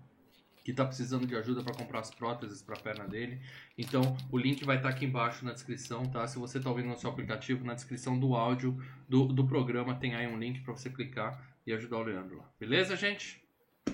Que 0.67 0.73
tá 0.73 0.85
precisando 0.85 1.29
de 1.29 1.37
ajuda 1.37 1.63
para 1.63 1.73
comprar 1.77 2.01
as 2.01 2.11
próteses 2.11 2.61
para 2.61 2.75
a 2.75 2.81
perna 2.81 3.07
dele. 3.07 3.41
Então, 3.79 4.17
o 4.33 4.37
link 4.37 4.65
vai 4.65 4.79
estar 4.79 4.89
aqui 4.89 5.05
embaixo 5.05 5.45
na 5.45 5.53
descrição, 5.53 6.05
tá? 6.07 6.27
Se 6.27 6.41
você 6.41 6.59
está 6.59 6.69
ouvindo 6.69 6.89
no 6.89 6.99
seu 6.99 7.09
aplicativo, 7.09 7.65
na 7.65 7.73
descrição 7.73 8.19
do 8.19 8.35
áudio 8.35 8.77
do, 9.09 9.27
do 9.27 9.47
programa 9.47 9.95
tem 9.95 10.17
aí 10.17 10.27
um 10.27 10.37
link 10.37 10.63
para 10.63 10.73
você 10.77 10.91
clicar 10.91 11.41
e 11.65 11.73
ajudar 11.73 11.99
o 11.99 12.03
Leandro 12.03 12.39
lá. 12.39 12.51
Beleza, 12.59 12.97
gente? 12.97 13.41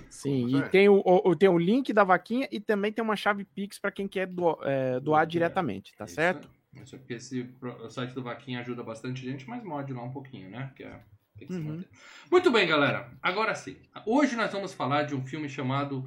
Sim, 0.09 0.47
e 0.57 0.67
tem 0.69 0.89
o, 0.89 0.99
o- 1.05 1.35
tem 1.35 1.47
o 1.47 1.59
link 1.59 1.93
da 1.93 2.03
vaquinha 2.03 2.47
e 2.51 2.59
também 2.59 2.91
tem 2.91 3.03
uma 3.03 3.15
chave 3.15 3.45
Pix 3.45 3.77
para 3.77 3.91
quem 3.91 4.07
quer 4.07 4.25
do- 4.25 4.57
é, 4.63 4.99
doar 4.99 5.27
diretamente, 5.27 5.93
tá 5.95 6.05
Isso 6.05 6.15
certo? 6.15 6.49
Isso 6.73 6.95
é 6.95 6.97
porque 6.97 7.13
esse, 7.13 7.47
o 7.61 7.89
site 7.91 8.15
do 8.15 8.23
Vaquinha 8.23 8.61
ajuda 8.61 8.81
bastante 8.81 9.21
gente, 9.23 9.47
mas 9.47 9.63
morde 9.63 9.93
lá 9.93 10.01
um 10.01 10.11
pouquinho, 10.11 10.49
né? 10.49 10.71
Que 10.75 10.83
é, 10.83 10.99
tem 11.37 11.47
que 11.47 11.53
se 11.53 11.59
Uhum. 11.59 11.83
Muito 12.31 12.49
bem, 12.49 12.67
galera. 12.67 13.11
Agora 13.21 13.53
sim. 13.53 13.77
Hoje 14.07 14.35
nós 14.35 14.51
vamos 14.51 14.73
falar 14.73 15.03
de 15.03 15.13
um 15.13 15.23
filme 15.23 15.47
chamado 15.47 16.03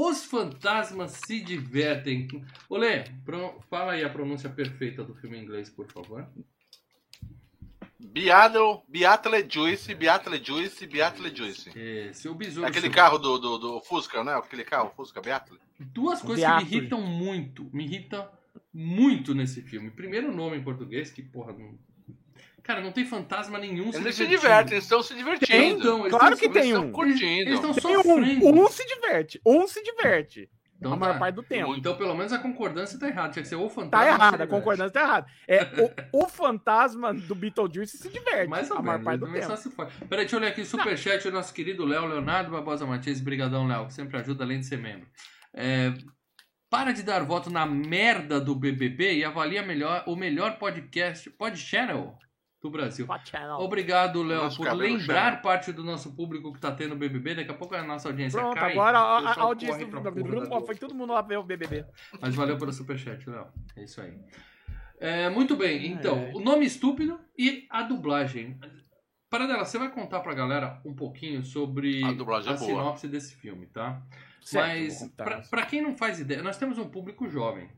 Os 0.00 0.24
Fantasmas 0.24 1.20
Se 1.26 1.40
Divertem. 1.40 2.28
Olê, 2.68 3.04
fala 3.68 3.94
aí 3.94 4.04
a 4.04 4.08
pronúncia 4.08 4.48
perfeita 4.48 5.02
do 5.02 5.12
filme 5.16 5.36
em 5.36 5.42
inglês, 5.42 5.68
por 5.68 5.90
favor. 5.90 6.24
Beatle, 7.98 8.82
Beatle 8.88 9.44
Juice, 9.50 9.92
Beatle 9.96 10.40
Juice, 10.44 10.86
Beatle 10.86 11.34
Juice. 11.34 11.76
Esse, 11.76 12.28
o 12.28 12.34
besouro. 12.36 12.68
Aquele 12.68 12.86
seu- 12.86 12.94
carro 12.94 13.18
do, 13.18 13.38
do, 13.38 13.58
do 13.58 13.80
Fusca, 13.80 14.22
né? 14.22 14.34
Aquele 14.34 14.62
carro, 14.62 14.92
Fusca 14.94 15.20
Beatle. 15.20 15.58
Duas 15.80 16.22
coisas 16.22 16.44
que 16.44 16.64
me 16.64 16.76
irritam 16.78 17.00
muito. 17.02 17.68
Me 17.72 17.84
irritam 17.84 18.30
muito 18.72 19.34
nesse 19.34 19.62
filme. 19.62 19.90
Primeiro, 19.90 20.30
o 20.30 20.34
nome 20.34 20.58
em 20.58 20.62
português, 20.62 21.10
que 21.10 21.22
porra. 21.22 21.52
Não... 21.52 21.76
Cara, 22.68 22.82
não 22.82 22.92
tem 22.92 23.06
fantasma 23.06 23.58
nenhum 23.58 23.84
Eles 23.88 23.94
se 23.94 24.26
divertindo. 24.26 24.28
divertem, 24.28 24.72
eles 24.74 24.84
estão 24.84 25.02
se 25.02 25.14
divertindo. 25.14 25.50
Tem, 25.58 25.70
Então, 25.72 26.00
eles 26.00 26.10
claro 26.10 26.36
tão- 26.36 26.38
que 26.38 26.48
tem 26.50 26.62
Eles 26.64 26.74
um. 26.74 26.78
estão 26.80 26.92
curtindo. 26.92 27.40
Eles 27.48 27.54
estão 27.54 27.72
sofrendo. 27.72 28.46
um, 28.46 28.62
um 28.62 28.68
se 28.68 28.86
diverte, 28.86 29.40
um 29.46 29.66
se 29.66 29.82
diverte. 29.82 30.50
Então 30.76 30.92
a 30.92 30.96
maior 30.96 31.14
tá. 31.14 31.18
parte 31.18 31.34
do 31.34 31.42
tempo. 31.42 31.74
Então, 31.74 31.96
pelo 31.96 32.14
menos 32.14 32.30
a 32.30 32.38
concordância 32.38 33.00
tá 33.00 33.08
errada. 33.08 33.30
Tinha 33.32 33.42
que 33.42 33.48
ser 33.48 33.56
o 33.56 33.70
fantasma. 33.70 33.90
Tá 33.90 34.02
se 34.02 34.08
errado, 34.08 34.40
a 34.42 34.46
concordância 34.46 34.90
tá 34.92 35.00
errada. 35.00 35.26
É, 35.48 35.62
o, 36.12 36.24
o 36.24 36.28
fantasma 36.28 37.14
do 37.14 37.34
Beetlejuice 37.34 37.96
se 37.96 38.08
diverte 38.10 38.48
Mais 38.48 38.70
ou 38.70 38.76
a 38.76 38.82
maior 38.82 39.02
parte 39.02 39.20
do 39.20 39.32
tempo. 39.32 39.56
se 39.56 39.70
for. 39.70 39.86
Peraí, 40.06 40.24
deixa 40.26 40.36
eu 40.36 40.40
olhar 40.40 40.48
aqui 40.50 40.60
o 40.60 40.66
superchat 40.66 41.24
do 41.24 41.32
nosso 41.32 41.54
querido 41.54 41.86
Léo 41.86 42.04
Leonardo 42.06 42.50
Barbosa 42.50 42.84
Matias. 42.86 43.18
Brigadão, 43.20 43.66
Léo, 43.66 43.86
que 43.86 43.94
sempre 43.94 44.18
ajuda 44.18 44.44
além 44.44 44.60
de 44.60 44.66
ser 44.66 44.76
membro. 44.76 45.08
É, 45.54 45.94
para 46.70 46.92
de 46.92 47.02
dar 47.02 47.24
voto 47.24 47.48
na 47.50 47.64
merda 47.64 48.38
do 48.38 48.54
BBB 48.54 49.14
e 49.14 49.24
avalia 49.24 49.62
melhor, 49.62 50.04
o 50.06 50.14
melhor 50.14 50.58
podcast, 50.58 51.28
Pod 51.30 51.56
Channel. 51.58 52.14
Do 52.60 52.70
Brasil. 52.70 53.06
Obrigado, 53.58 54.22
Léo, 54.22 54.54
por 54.56 54.72
lembrar 54.72 55.30
chama. 55.30 55.42
parte 55.42 55.72
do 55.72 55.84
nosso 55.84 56.14
público 56.14 56.52
que 56.52 56.60
tá 56.60 56.72
tendo 56.72 56.96
BBB. 56.96 57.36
Daqui 57.36 57.50
a 57.50 57.54
pouco 57.54 57.74
a 57.74 57.82
nossa 57.82 58.08
audiência 58.08 58.40
Pronto, 58.40 58.56
cai. 58.56 58.72
agora 58.72 58.98
a, 58.98 59.20
o 59.22 59.26
a, 59.26 59.32
a 59.32 59.40
audiência. 59.42 59.86
Ó, 59.86 60.10
Globo. 60.10 60.66
Foi 60.66 60.74
todo 60.74 60.94
mundo 60.94 61.12
lá 61.12 61.22
ver 61.22 61.38
o 61.38 61.42
BBB. 61.44 61.84
Mas 62.20 62.34
valeu 62.34 62.58
pelo 62.58 62.72
superchat, 62.72 63.28
Léo. 63.30 63.46
É 63.76 63.84
isso 63.84 64.00
aí. 64.00 64.18
É, 65.00 65.28
muito 65.30 65.56
bem, 65.56 65.86
então, 65.86 66.18
É. 66.18 66.32
o 66.34 66.40
nome 66.40 66.66
estúpido 66.66 67.20
e 67.38 67.66
a 67.70 67.82
dublagem. 67.82 68.58
Paradela, 69.30 69.64
você 69.64 69.78
vai 69.78 69.90
contar 69.90 70.20
pra 70.20 70.34
galera 70.34 70.80
um 70.84 70.94
pouquinho 70.94 71.44
sobre 71.44 72.02
A 72.02 72.08
é 72.10 72.14
boa. 72.14 72.56
sinopse 72.56 73.06
desse 73.06 73.36
filme, 73.36 73.66
tá? 73.66 74.02
Certo, 74.40 74.66
Mas, 74.66 75.12
pra, 75.16 75.40
pra 75.42 75.66
quem 75.66 75.82
não 75.82 75.94
faz 75.94 76.18
ideia, 76.18 76.42
nós 76.42 76.56
temos 76.56 76.78
um 76.78 76.88
público 76.88 77.28
jovem. 77.28 77.68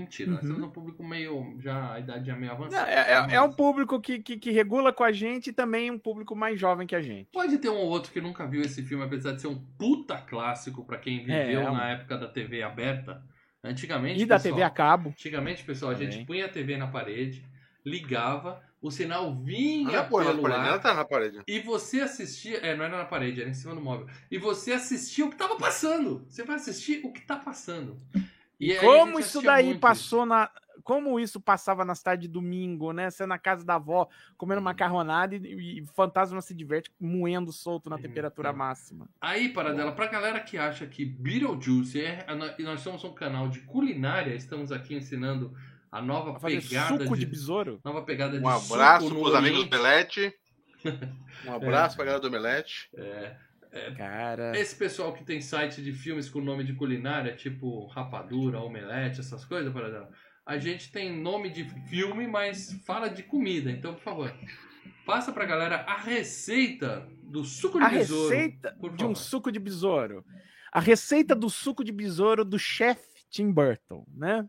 Mentira, 0.00 0.30
nós 0.30 0.42
Uhum. 0.42 0.48
temos 0.54 0.68
um 0.68 0.70
público 0.72 1.04
meio. 1.04 1.56
já 1.60 1.92
a 1.94 2.00
idade 2.00 2.26
já 2.26 2.36
meio 2.36 2.52
avançada. 2.52 2.90
É, 2.90 3.12
é, 3.32 3.34
é 3.36 3.40
um 3.42 3.52
público 3.52 4.00
que, 4.00 4.18
que, 4.20 4.36
que 4.36 4.50
regula 4.50 4.92
com 4.92 5.04
a 5.04 5.12
gente 5.12 5.50
e 5.50 5.52
também 5.52 5.90
um 5.90 5.98
público 5.98 6.34
mais 6.36 6.58
jovem 6.58 6.86
que 6.86 6.94
a 6.96 7.00
gente. 7.02 7.28
Pode 7.32 7.58
ter 7.58 7.68
um 7.68 7.76
ou 7.76 7.88
outro 7.88 8.12
que 8.12 8.20
nunca 8.20 8.46
viu 8.46 8.62
esse 8.62 8.82
filme, 8.82 9.04
apesar 9.04 9.32
de 9.32 9.40
ser 9.40 9.48
um 9.48 9.58
puta 9.78 10.16
clássico 10.18 10.84
pra 10.84 10.98
quem 10.98 11.20
viveu 11.20 11.60
É, 11.62 11.70
um- 11.70 11.74
na 11.74 11.90
época 11.90 12.16
da 12.18 12.28
TV 12.28 12.62
aberta. 12.62 13.22
Antigamente. 13.62 14.22
E 14.22 14.24
da 14.26 14.36
pessoal, 14.36 14.54
TV 14.54 14.62
a 14.64 14.70
cabo. 14.70 15.08
Antigamente, 15.10 15.64
pessoal, 15.64 15.90
a 15.90 15.94
gente 15.94 16.10
Também. 16.12 16.26
punha 16.26 16.46
a 16.46 16.48
TV 16.48 16.76
na 16.76 16.86
parede, 16.86 17.44
ligava, 17.84 18.62
o 18.80 18.90
sinal 18.90 19.34
vinha 19.34 19.90
Ela 19.96 20.04
põe 20.04 20.24
na 20.24 20.30
pelo 20.30 20.42
parede, 20.42 20.68
ar 20.68 20.80
tá 20.80 20.94
na 20.94 21.04
parede. 21.04 21.40
e 21.46 21.58
você 21.60 22.00
assistia. 22.00 22.58
É, 22.58 22.76
não 22.76 22.84
era 22.84 22.96
na 22.98 23.04
parede, 23.04 23.40
era 23.40 23.50
em 23.50 23.54
cima 23.54 23.74
do 23.74 23.80
móvel. 23.80 24.06
E 24.30 24.38
você 24.38 24.72
assistia 24.72 25.24
o 25.26 25.30
que 25.30 25.36
tava 25.36 25.56
passando. 25.56 26.24
Você 26.28 26.44
vai 26.44 26.56
assistir 26.56 27.00
o 27.04 27.12
que 27.12 27.20
tá 27.22 27.36
passando. 27.36 28.00
E 28.60 28.76
a 28.76 28.80
Como 28.80 29.18
isso 29.20 29.40
daí 29.42 29.66
muito 29.66 29.80
passou 29.80 30.26
na. 30.26 30.50
Como 30.84 31.20
isso 31.20 31.40
passava 31.40 31.84
nas 31.84 32.02
tardes 32.02 32.26
de 32.28 32.32
domingo, 32.32 32.92
né? 32.92 33.10
Você 33.10 33.26
na 33.26 33.38
casa 33.38 33.64
da 33.64 33.74
avó, 33.74 34.08
comendo 34.38 34.62
macarronada 34.62 35.34
e, 35.34 35.80
e 35.80 35.86
fantasma 35.94 36.40
se 36.40 36.54
diverte 36.54 36.90
moendo 36.98 37.52
solto 37.52 37.90
na 37.90 37.96
Uhum. 37.96 38.02
temperatura 38.02 38.52
máxima. 38.52 39.06
Aí, 39.20 39.50
Paradela, 39.50 39.92
pra 39.92 40.06
galera 40.06 40.40
que 40.40 40.56
acha 40.56 40.86
que 40.86 41.04
Beetlejuice 41.04 42.00
é. 42.00 42.24
E 42.58 42.62
nós 42.62 42.80
somos 42.80 43.04
um 43.04 43.12
canal 43.12 43.48
de 43.48 43.60
culinária, 43.60 44.34
estamos 44.34 44.72
aqui 44.72 44.94
ensinando 44.94 45.52
a 45.92 46.00
nova 46.00 46.38
fazer 46.38 46.62
pegada 46.62 46.98
suco 47.04 47.14
de, 47.16 47.20
de. 47.24 47.26
besouro. 47.26 47.80
Nova 47.84 48.02
pegada 48.02 48.38
de 48.38 48.44
Um 48.44 48.48
abraço 48.48 49.08
suco 49.08 49.20
pros 49.20 49.34
amigos 49.34 49.64
do 49.64 49.76
Omelete. 49.76 50.32
Um 51.46 51.52
abraço 51.52 51.96
pra 51.96 52.04
galera 52.04 52.20
do 52.22 52.28
Omelete. 52.28 52.88
Cara. 53.96 54.58
Esse 54.58 54.74
pessoal 54.74 55.12
que 55.12 55.24
tem 55.24 55.40
site 55.40 55.82
de 55.82 55.92
filmes 55.92 56.28
com 56.28 56.40
nome 56.40 56.64
de 56.64 56.72
culinária, 56.72 57.34
tipo 57.34 57.86
Rapadura, 57.86 58.60
Omelete, 58.60 59.20
essas 59.20 59.44
coisas, 59.44 59.72
Paradela, 59.72 60.10
a 60.44 60.56
gente 60.58 60.90
tem 60.90 61.14
nome 61.20 61.50
de 61.50 61.64
filme, 61.88 62.26
mas 62.26 62.72
fala 62.86 63.08
de 63.08 63.22
comida. 63.22 63.70
Então, 63.70 63.94
por 63.94 64.02
favor, 64.02 64.34
passa 65.04 65.32
pra 65.32 65.44
galera 65.44 65.84
a 65.86 65.96
receita 65.96 67.06
do 67.22 67.44
suco 67.44 67.78
de 67.78 67.84
A 67.84 67.88
besouro. 67.90 68.34
receita 68.34 68.76
por 68.80 68.96
de 68.96 69.04
um 69.04 69.14
suco 69.14 69.52
de 69.52 69.58
besouro. 69.58 70.24
A 70.72 70.80
receita 70.80 71.34
do 71.34 71.50
suco 71.50 71.84
de 71.84 71.92
besouro 71.92 72.44
do 72.44 72.58
chefe 72.58 73.24
Tim 73.30 73.50
Burton, 73.50 74.06
né? 74.14 74.48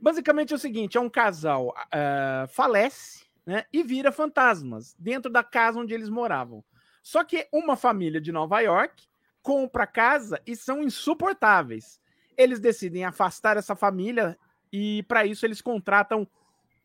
Basicamente 0.00 0.52
é 0.52 0.56
o 0.56 0.58
seguinte: 0.58 0.96
é 0.96 1.00
um 1.00 1.10
casal 1.10 1.74
ah, 1.92 2.46
falece 2.50 3.26
né, 3.46 3.64
e 3.72 3.82
vira 3.82 4.12
fantasmas 4.12 4.94
dentro 4.98 5.30
da 5.30 5.42
casa 5.42 5.80
onde 5.80 5.94
eles 5.94 6.08
moravam. 6.08 6.62
Só 7.02 7.24
que 7.24 7.48
uma 7.52 7.76
família 7.76 8.20
de 8.20 8.32
Nova 8.32 8.60
York 8.60 9.06
compra 9.42 9.86
casa 9.86 10.40
e 10.46 10.54
são 10.54 10.82
insuportáveis. 10.82 12.00
Eles 12.36 12.60
decidem 12.60 13.04
afastar 13.04 13.56
essa 13.56 13.74
família 13.74 14.38
e, 14.72 15.02
para 15.04 15.24
isso, 15.24 15.46
eles 15.46 15.60
contratam 15.60 16.28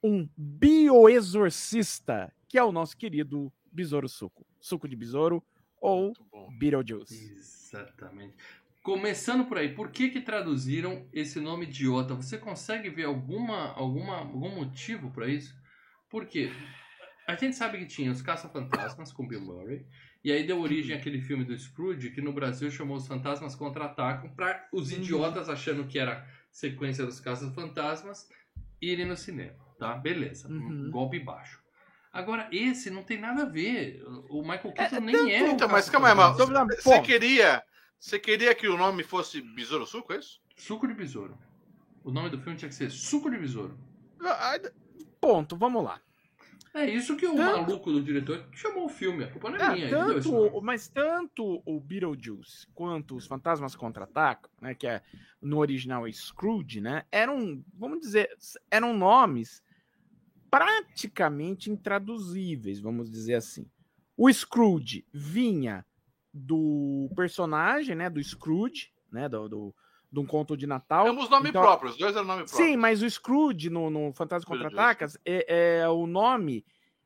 um 0.01 0.27
bioexorcista, 0.35 2.33
que 2.47 2.57
é 2.57 2.63
o 2.63 2.71
nosso 2.71 2.97
querido 2.97 3.51
Besouro 3.71 4.07
Suco. 4.07 4.45
Suco 4.59 4.87
de 4.87 4.95
besouro 4.95 5.43
ou. 5.81 6.13
Beetlejuice. 6.57 7.33
Exatamente. 7.33 8.35
Começando 8.81 9.45
por 9.45 9.57
aí, 9.57 9.73
por 9.73 9.91
que 9.91 10.09
que 10.09 10.19
traduziram 10.19 11.07
esse 11.13 11.39
nome 11.39 11.65
idiota? 11.65 12.15
Você 12.15 12.37
consegue 12.37 12.89
ver 12.89 13.05
alguma, 13.05 13.71
alguma, 13.73 14.17
algum 14.17 14.53
motivo 14.55 15.09
pra 15.11 15.27
isso? 15.27 15.55
Por 16.09 16.25
quê? 16.25 16.51
A 17.25 17.35
gente 17.35 17.55
sabe 17.55 17.77
que 17.77 17.85
tinha 17.85 18.11
os 18.11 18.21
Caça-Fantasmas 18.21 19.11
com 19.13 19.25
Bill 19.27 19.39
Murray, 19.41 19.85
e 20.23 20.31
aí 20.31 20.45
deu 20.45 20.59
origem 20.59 20.95
àquele 20.95 21.21
filme 21.21 21.45
do 21.45 21.57
Scrooge, 21.57 22.09
que 22.11 22.21
no 22.21 22.33
Brasil 22.33 22.69
chamou 22.69 22.97
Os 22.97 23.07
Fantasmas 23.07 23.55
Contra-Atacam, 23.55 24.29
pra 24.35 24.67
os 24.73 24.91
Uhum. 24.91 24.97
idiotas 24.97 25.47
achando 25.49 25.85
que 25.87 25.97
era 25.97 26.27
sequência 26.51 27.05
dos 27.05 27.19
Caça-Fantasmas 27.21 28.29
irem 28.81 29.05
no 29.05 29.15
cinema, 29.15 29.55
tá? 29.79 29.95
Beleza, 29.95 30.49
um 30.49 30.57
Uhum. 30.57 30.91
golpe 30.91 31.19
baixo. 31.19 31.61
Agora, 32.11 32.47
esse 32.51 32.89
não 32.91 33.03
tem 33.03 33.19
nada 33.19 33.43
a 33.43 33.45
ver. 33.45 34.03
O 34.29 34.41
Michael 34.41 34.71
Keaton 34.73 34.95
É, 34.97 34.99
nem 34.99 35.33
é. 35.33 35.43
um 35.43 35.47
Então, 35.51 35.67
mas 35.67 35.89
calma 35.89 36.09
aí, 36.09 36.15
mas 36.15 36.37
você 36.83 37.01
queria, 37.01 37.63
você 37.99 38.19
queria 38.19 38.53
que 38.53 38.67
o 38.67 38.77
nome 38.77 39.01
fosse 39.03 39.41
Besouro 39.41 39.87
Suco, 39.87 40.13
é 40.13 40.17
isso? 40.17 40.39
Suco 40.55 40.87
de 40.87 40.93
besouro. 40.93 41.35
O 42.03 42.11
nome 42.11 42.29
do 42.29 42.37
filme 42.39 42.57
tinha 42.57 42.69
que 42.69 42.75
ser 42.75 42.91
Suco 42.91 43.31
de 43.31 43.37
Besouro. 43.37 43.79
Ah, 44.21 44.59
Ponto, 45.19 45.55
vamos 45.57 45.83
lá. 45.83 45.99
É 46.75 46.89
isso 46.89 47.15
que 47.15 47.27
o 47.27 47.35
Tanto- 47.35 47.61
maluco 47.61 47.91
do 47.91 48.01
diretor 48.01 48.47
chamou 48.51 48.85
o 48.85 48.89
filme. 48.89 49.23
A 49.25 49.31
culpa 49.31 49.49
não 49.51 49.57
é, 49.57 49.61
É, 49.63 49.73
minha. 49.75 49.89
tanto, 49.89 50.61
mas 50.61 50.87
tanto 50.87 51.61
o 51.65 51.79
Beetlejuice 51.79 52.65
quanto 52.73 53.15
os 53.15 53.27
Fantasmas 53.27 53.75
Contra-Atacam, 53.75 54.49
né, 54.59 54.73
que 54.73 54.87
é 54.87 55.03
no 55.39 55.59
original 55.59 56.07
é 56.07 56.11
Scrooge, 56.11 56.81
né, 56.81 57.05
eram, 57.11 57.63
vamos 57.75 57.99
dizer, 57.99 58.29
eram 58.71 58.97
nomes 58.97 59.61
praticamente 60.49 61.69
intraduzíveis, 61.71 62.79
vamos 62.79 63.09
dizer 63.09 63.35
assim. 63.35 63.65
O 64.17 64.31
Scrooge 64.31 65.05
vinha 65.11 65.85
do 66.33 67.09
personagem, 67.15 67.95
né, 67.95 68.09
do 68.09 68.23
Scrooge, 68.23 68.91
né, 69.11 69.27
do, 69.29 69.47
do, 69.47 69.75
de 70.13 70.19
um 70.19 70.25
conto 70.27 70.55
de 70.55 70.67
Natal. 70.67 71.05
Temos 71.05 71.27
nome 71.27 71.49
Então- 71.49 71.61
próprio, 71.63 71.89
os 71.89 71.97
dois 71.97 72.15
eram 72.15 72.27
nome 72.27 72.43
próprio. 72.43 72.63
Sim, 72.65 72.77
mas 72.77 73.01
o 73.01 73.09
Scrooge 73.09 73.67
no, 73.71 73.89
no 73.89 74.13
Fantasma. 74.13 74.47
Contra-Atacas, 74.47 75.17
é, 75.25 75.79
é, 75.81 75.89
o 75.89 76.05
nome 76.05 76.63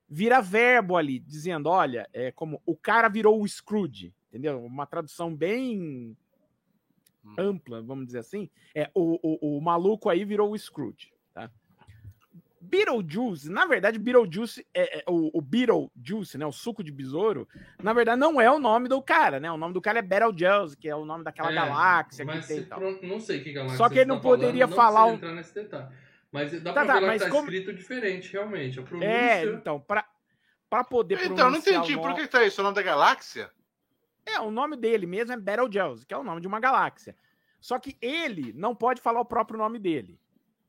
vira 0.10 0.42
verbo 0.42 0.98
ali, 0.98 1.18
dizendo, 1.20 1.70
olha, 1.70 2.08
é 2.12 2.32
como 2.34 2.62
o 2.66 2.76
cara 2.76 3.08
virou 3.08 3.42
o 3.42 3.48
Scrooge, 3.48 4.14
entendeu? 4.28 4.62
Uma 4.64 4.86
tradução 4.86 5.34
bem 5.34 6.16
Hum. 7.26 7.34
ampla, 7.38 7.82
vamos 7.82 8.06
dizer 8.08 8.20
assim. 8.20 8.50
É, 8.76 8.90
o, 8.94 9.18
o, 9.22 9.58
o 9.58 9.62
maluco 9.62 10.10
aí 10.10 10.24
virou 10.26 10.52
o 10.52 10.58
Scrooge? 10.58 11.12
Beetlejuice, 12.60 13.50
na 13.50 13.66
verdade, 13.66 14.00
Beetlejuice, 14.00 14.66
é, 14.74 15.00
é, 15.00 15.04
o, 15.08 15.30
o 15.38 15.42
Beetlejuice, 15.42 16.38
né, 16.38 16.46
o 16.46 16.52
suco 16.52 16.84
de 16.84 16.92
besouro, 16.92 17.48
na 17.82 17.94
verdade 17.94 18.20
não 18.20 18.42
é 18.42 18.50
o 18.52 18.60
nome 18.60 18.88
do 18.90 19.02
cara, 19.02 19.40
né? 19.40 19.52
O 19.52 19.58
nome 19.58 19.74
do 19.74 19.82
cara 19.82 20.00
é 20.00 20.02
Betelgeuse, 20.02 20.76
que 20.76 20.90
é 20.90 20.96
o 20.96 21.06
nome 21.06 21.24
daquela 21.24 21.52
É, 21.52 21.56
galáxia 21.56 22.26
que 22.26 22.32
mas 22.32 22.48
tem 22.48 22.58
se 22.58 22.64
e 22.64 22.66
tal. 22.66 22.80
pro- 22.80 23.00
Não 23.08 23.20
sei 23.20 23.42
que 23.44 23.54
galáxia 23.54 23.78
Só 23.78 23.88
que 23.90 24.00
ele 24.00 24.06
não 24.06 24.18
tá 24.18 24.24
falando, 24.24 24.40
poderia 24.40 24.68
não 24.68 24.76
falar 24.76 25.06
um- 25.06 25.14
entrar 25.14 25.34
nesse 25.34 25.54
detalhe. 25.54 25.88
Mas 26.32 26.52
dá 26.62 26.74
Tá, 26.74 26.84
pra 26.84 26.94
tá, 26.96 27.00
ver 27.00 27.06
mas 27.08 27.22
que 27.22 27.30
tá 27.30 27.36
como- 27.36 27.50
escrito 27.50 27.74
diferente, 27.74 28.34
realmente. 28.34 28.80
A 28.80 28.84
pronúncia... 28.84 29.08
É, 29.10 29.46
então, 29.46 29.80
pra, 29.80 30.06
pra 30.70 30.84
poder 30.84 31.20
Então, 31.24 31.46
eu 31.46 31.52
não 31.52 31.60
entendi. 31.60 31.94
o 31.96 32.00
Por 32.02 32.10
nome- 32.10 32.22
que 32.22 32.28
tá 32.28 32.44
isso? 32.46 32.60
O 32.60 32.64
nome 32.64 32.76
da 32.76 32.82
galáxia? 32.82 33.50
É, 34.26 34.40
o 34.42 34.52
nome 34.52 34.76
dele 34.76 35.06
mesmo 35.06 35.32
é 35.32 35.38
Betelgeuse, 35.38 36.06
que 36.06 36.14
é 36.14 36.18
o 36.18 36.24
nome 36.24 36.42
de 36.42 36.48
uma 36.48 36.60
galáxia. 36.60 37.16
Só 37.62 37.80
que 37.80 37.98
ele 38.02 38.52
não 38.54 38.76
pode 38.76 39.00
falar 39.02 39.22
o 39.22 39.26
próprio 39.26 39.58
nome 39.58 39.80
dele. 39.80 40.20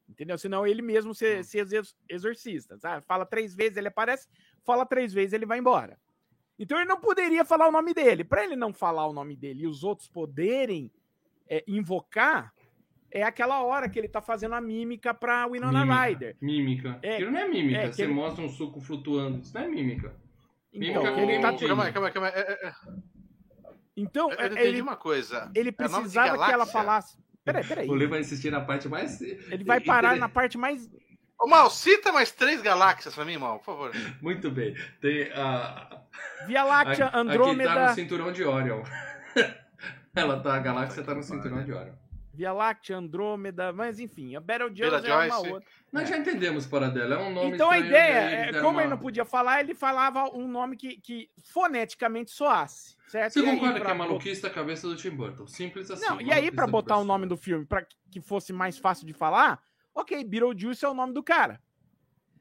Entendeu? 0.09 0.39
Senão 0.39 0.67
ele 0.67 0.81
mesmo 0.83 1.15
se, 1.15 1.43
se 1.45 1.59
exor- 1.59 1.95
exorcista. 2.09 2.79
Sabe? 2.79 3.05
Fala 3.07 3.27
três 3.27 3.55
vezes, 3.55 3.77
ele 3.77 3.89
aparece, 3.89 4.27
fala 4.65 4.87
três 4.87 5.13
vezes, 5.13 5.33
ele 5.33 5.45
vai 5.47 5.59
embora. 5.59 5.99
Então 6.59 6.79
ele 6.79 6.89
não 6.89 6.99
poderia 7.01 7.45
falar 7.45 7.69
o 7.69 7.73
nome 7.73 7.93
dele. 7.95 8.25
Para 8.25 8.43
ele 8.45 8.57
não 8.57 8.73
falar 8.73 9.07
o 9.07 9.13
nome 9.13 9.37
dele 9.37 9.65
e 9.65 9.67
os 9.67 9.85
outros 9.85 10.09
poderem 10.09 10.91
é, 11.49 11.63
invocar, 11.69 12.53
é 13.11 13.23
aquela 13.23 13.63
hora 13.63 13.89
que 13.89 13.99
ele 13.99 14.09
tá 14.09 14.21
fazendo 14.21 14.55
a 14.55 14.61
mímica 14.61 15.15
pra 15.15 15.47
Winona 15.47 15.81
Mímica. 15.85 16.03
Ryder. 16.05 16.37
Mímica. 16.41 16.99
É, 17.03 17.15
Aquilo 17.15 17.31
não 17.31 17.39
é 17.41 17.49
mímica. 17.49 17.79
é, 17.79 17.93
Você 17.93 18.03
ele- 18.03 18.13
mostra 18.13 18.45
um 18.45 18.49
suco 18.49 18.81
flutuando. 18.81 19.39
Isso 19.41 19.55
não 19.55 19.63
é 19.63 19.69
mímica. 19.69 20.15
Então, 20.73 21.03
Mímica 21.03 21.21
ele 21.23 21.41
tá 21.41 21.57
Calma 21.67 21.85
aí, 21.85 21.93
calma 21.93 22.09
aí, 22.09 22.13
calma 22.13 22.29
aí. 22.29 22.35
É, 22.35 22.41
é, 22.41 22.69
é. 22.69 22.75
então 23.97 24.31
Eu 24.33 24.39
é, 24.41 24.47
entendi 24.47 24.63
ele, 24.67 24.83
uma 24.83 24.97
coisa. 24.97 25.51
ele 25.55 25.69
É 25.71 25.73
precisava 25.73 26.45
que 26.47 26.53
ela 26.53 26.67
falasse. 26.67 27.17
Peraí, 27.53 27.65
peraí. 27.65 27.89
O 27.89 27.95
Lê 27.95 28.07
vai 28.07 28.21
insistir 28.21 28.51
na 28.51 28.61
parte 28.61 28.89
mais... 28.89 29.21
Ele 29.21 29.65
vai 29.65 29.81
parar 29.81 30.17
na 30.17 30.29
parte 30.29 30.57
mais 30.57 30.89
Ô, 31.41 31.47
Mal, 31.47 31.71
cita 31.71 32.11
mais 32.11 32.33
três 32.33 32.61
galáxias 32.61 33.15
pra 33.15 33.25
mim, 33.25 33.37
Mal, 33.37 33.59
por 33.61 33.65
favor. 33.67 33.93
Muito 34.21 34.51
bem. 34.51 34.75
Tem 35.01 35.31
a... 35.33 36.03
Via 36.47 36.65
Láctea, 36.65 37.07
Aqui 37.07 37.13
tá 37.13 37.19
Andrômeda. 37.21 37.89
no 37.89 37.95
cinturão 37.95 38.33
de 38.33 38.45
Orion. 38.45 38.83
Ela 40.15 40.41
tá, 40.41 40.55
a 40.55 40.59
galáxia 40.59 41.03
tá 41.05 41.15
no 41.15 41.23
cinturão 41.23 41.63
de 41.65 41.73
Orion. 41.73 41.95
Via 42.39 42.53
Láctea, 42.53 42.97
Andrômeda, 42.97 43.73
mas 43.73 43.99
enfim, 43.99 44.37
a 44.37 44.41
Betelgeuse 44.41 45.05
é 45.09 45.27
uma 45.27 45.39
outra. 45.39 45.69
Nós 45.93 46.09
já 46.09 46.17
entendemos 46.17 46.69
para 46.69 46.89
dela, 46.89 47.17
é 47.17 47.19
um 47.19 47.35
nome 47.35 47.51
Então 47.53 47.69
a 47.69 47.77
ideia, 47.81 48.13
é, 48.31 48.53
deram 48.53 48.61
como 48.65 48.77
uma- 48.77 48.83
ele 48.83 48.91
não 48.91 48.99
podia 48.99 49.25
falar, 49.25 49.59
ele 49.59 49.75
falava 49.75 50.25
um 50.33 50.47
nome 50.47 50.77
que, 50.77 51.01
que 51.01 51.29
foneticamente 51.53 52.31
soasse, 52.31 52.97
certo? 53.09 53.33
Você 53.33 53.41
E 53.41 53.43
aí, 53.49 53.55
concorda 53.57 53.75
que 53.75 53.81
pra 53.81 53.91
é 53.91 53.95
maluquice 53.95 54.41
da 54.41 54.51
cabeça 54.51 54.87
do 54.87 54.95
Tim 54.95 55.11
Burton? 55.11 55.49
Simples 55.49 55.91
assim. 55.91 56.05
Não, 56.07 56.21
e 56.21 56.31
aí 56.33 56.53
pra 56.53 56.65
maluquice 56.69 56.71
botar 56.71 56.99
o 56.99 57.05
nome 57.05 57.27
do 57.27 57.37
filme 57.37 57.67
para 57.67 57.85
que 58.09 58.21
fosse 58.21 58.53
mais 58.53 58.79
fácil 58.79 59.05
de 59.05 59.13
falar, 59.13 59.61
ok, 59.93 60.23
Beetlejuice 60.23 60.85
é 60.85 60.89
o 60.89 60.95
nome 60.95 61.13
do 61.13 61.23
cara. 61.25 61.61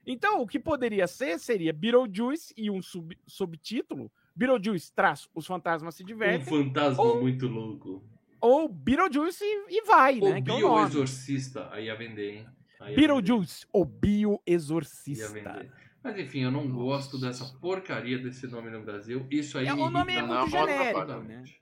Então, 0.05 0.41
o 0.43 0.47
que 0.47 0.59
poderia 0.59 1.07
ser 1.07 1.39
seria 1.39 1.73
Beetlejuice 1.73 2.53
e 2.55 2.69
um 2.69 2.83
sub- 2.83 3.17
subtítulo. 3.25 4.11
Beetlejuice, 4.35 4.93
traço, 4.93 5.27
os 5.33 5.47
fantasmas 5.47 5.95
se 5.95 6.03
Um 6.03 6.05
divertem. 6.05 6.45
fantasma 6.45 7.03
Ou- 7.03 7.19
muito 7.19 7.47
louco. 7.47 8.03
Ou 8.47 8.69
Beetlejuice 8.69 9.43
e, 9.43 9.77
e 9.77 9.81
vai, 9.83 10.19
O 10.19 10.29
né? 10.29 10.41
que 10.41 10.49
é 10.49 10.53
o 10.53 10.59
nome. 10.59 10.75
Bio-exorcista. 10.89 11.69
Aí 11.71 11.85
ia 11.85 11.95
vender, 11.95 12.31
hein? 12.35 12.47
Aí 12.79 12.95
Beetlejuice, 12.95 13.65
o 13.73 13.79
Ia 13.79 13.85
Bio-exorcista. 13.85 15.69
Mas 16.03 16.17
enfim, 16.17 16.43
eu 16.43 16.51
não 16.51 16.71
gosto 16.71 17.19
dessa 17.19 17.45
porcaria 17.59 18.17
desse 18.17 18.47
nome 18.47 18.69
no 18.69 18.81
Brasil. 18.81 19.25
Isso 19.29 19.57
aí 19.57 19.67
É, 19.67 19.73
o 19.73 19.89
nome 19.89 20.13
é 20.13 20.21
muito 20.21 20.49
genérico, 20.49 20.91
profundamente. 20.93 21.61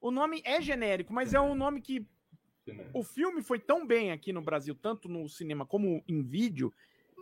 O 0.00 0.10
nome 0.10 0.40
é 0.44 0.60
genérico, 0.60 1.12
mas 1.12 1.34
é 1.34 1.40
um 1.40 1.54
nome 1.54 1.80
que 1.80 2.06
o 2.94 3.02
filme 3.02 3.42
foi 3.42 3.58
tão 3.58 3.84
bem 3.86 4.12
aqui 4.12 4.32
no 4.32 4.40
Brasil, 4.40 4.74
tanto 4.74 5.08
no 5.08 5.28
cinema 5.28 5.66
como 5.66 6.02
em 6.06 6.22
vídeo, 6.22 6.72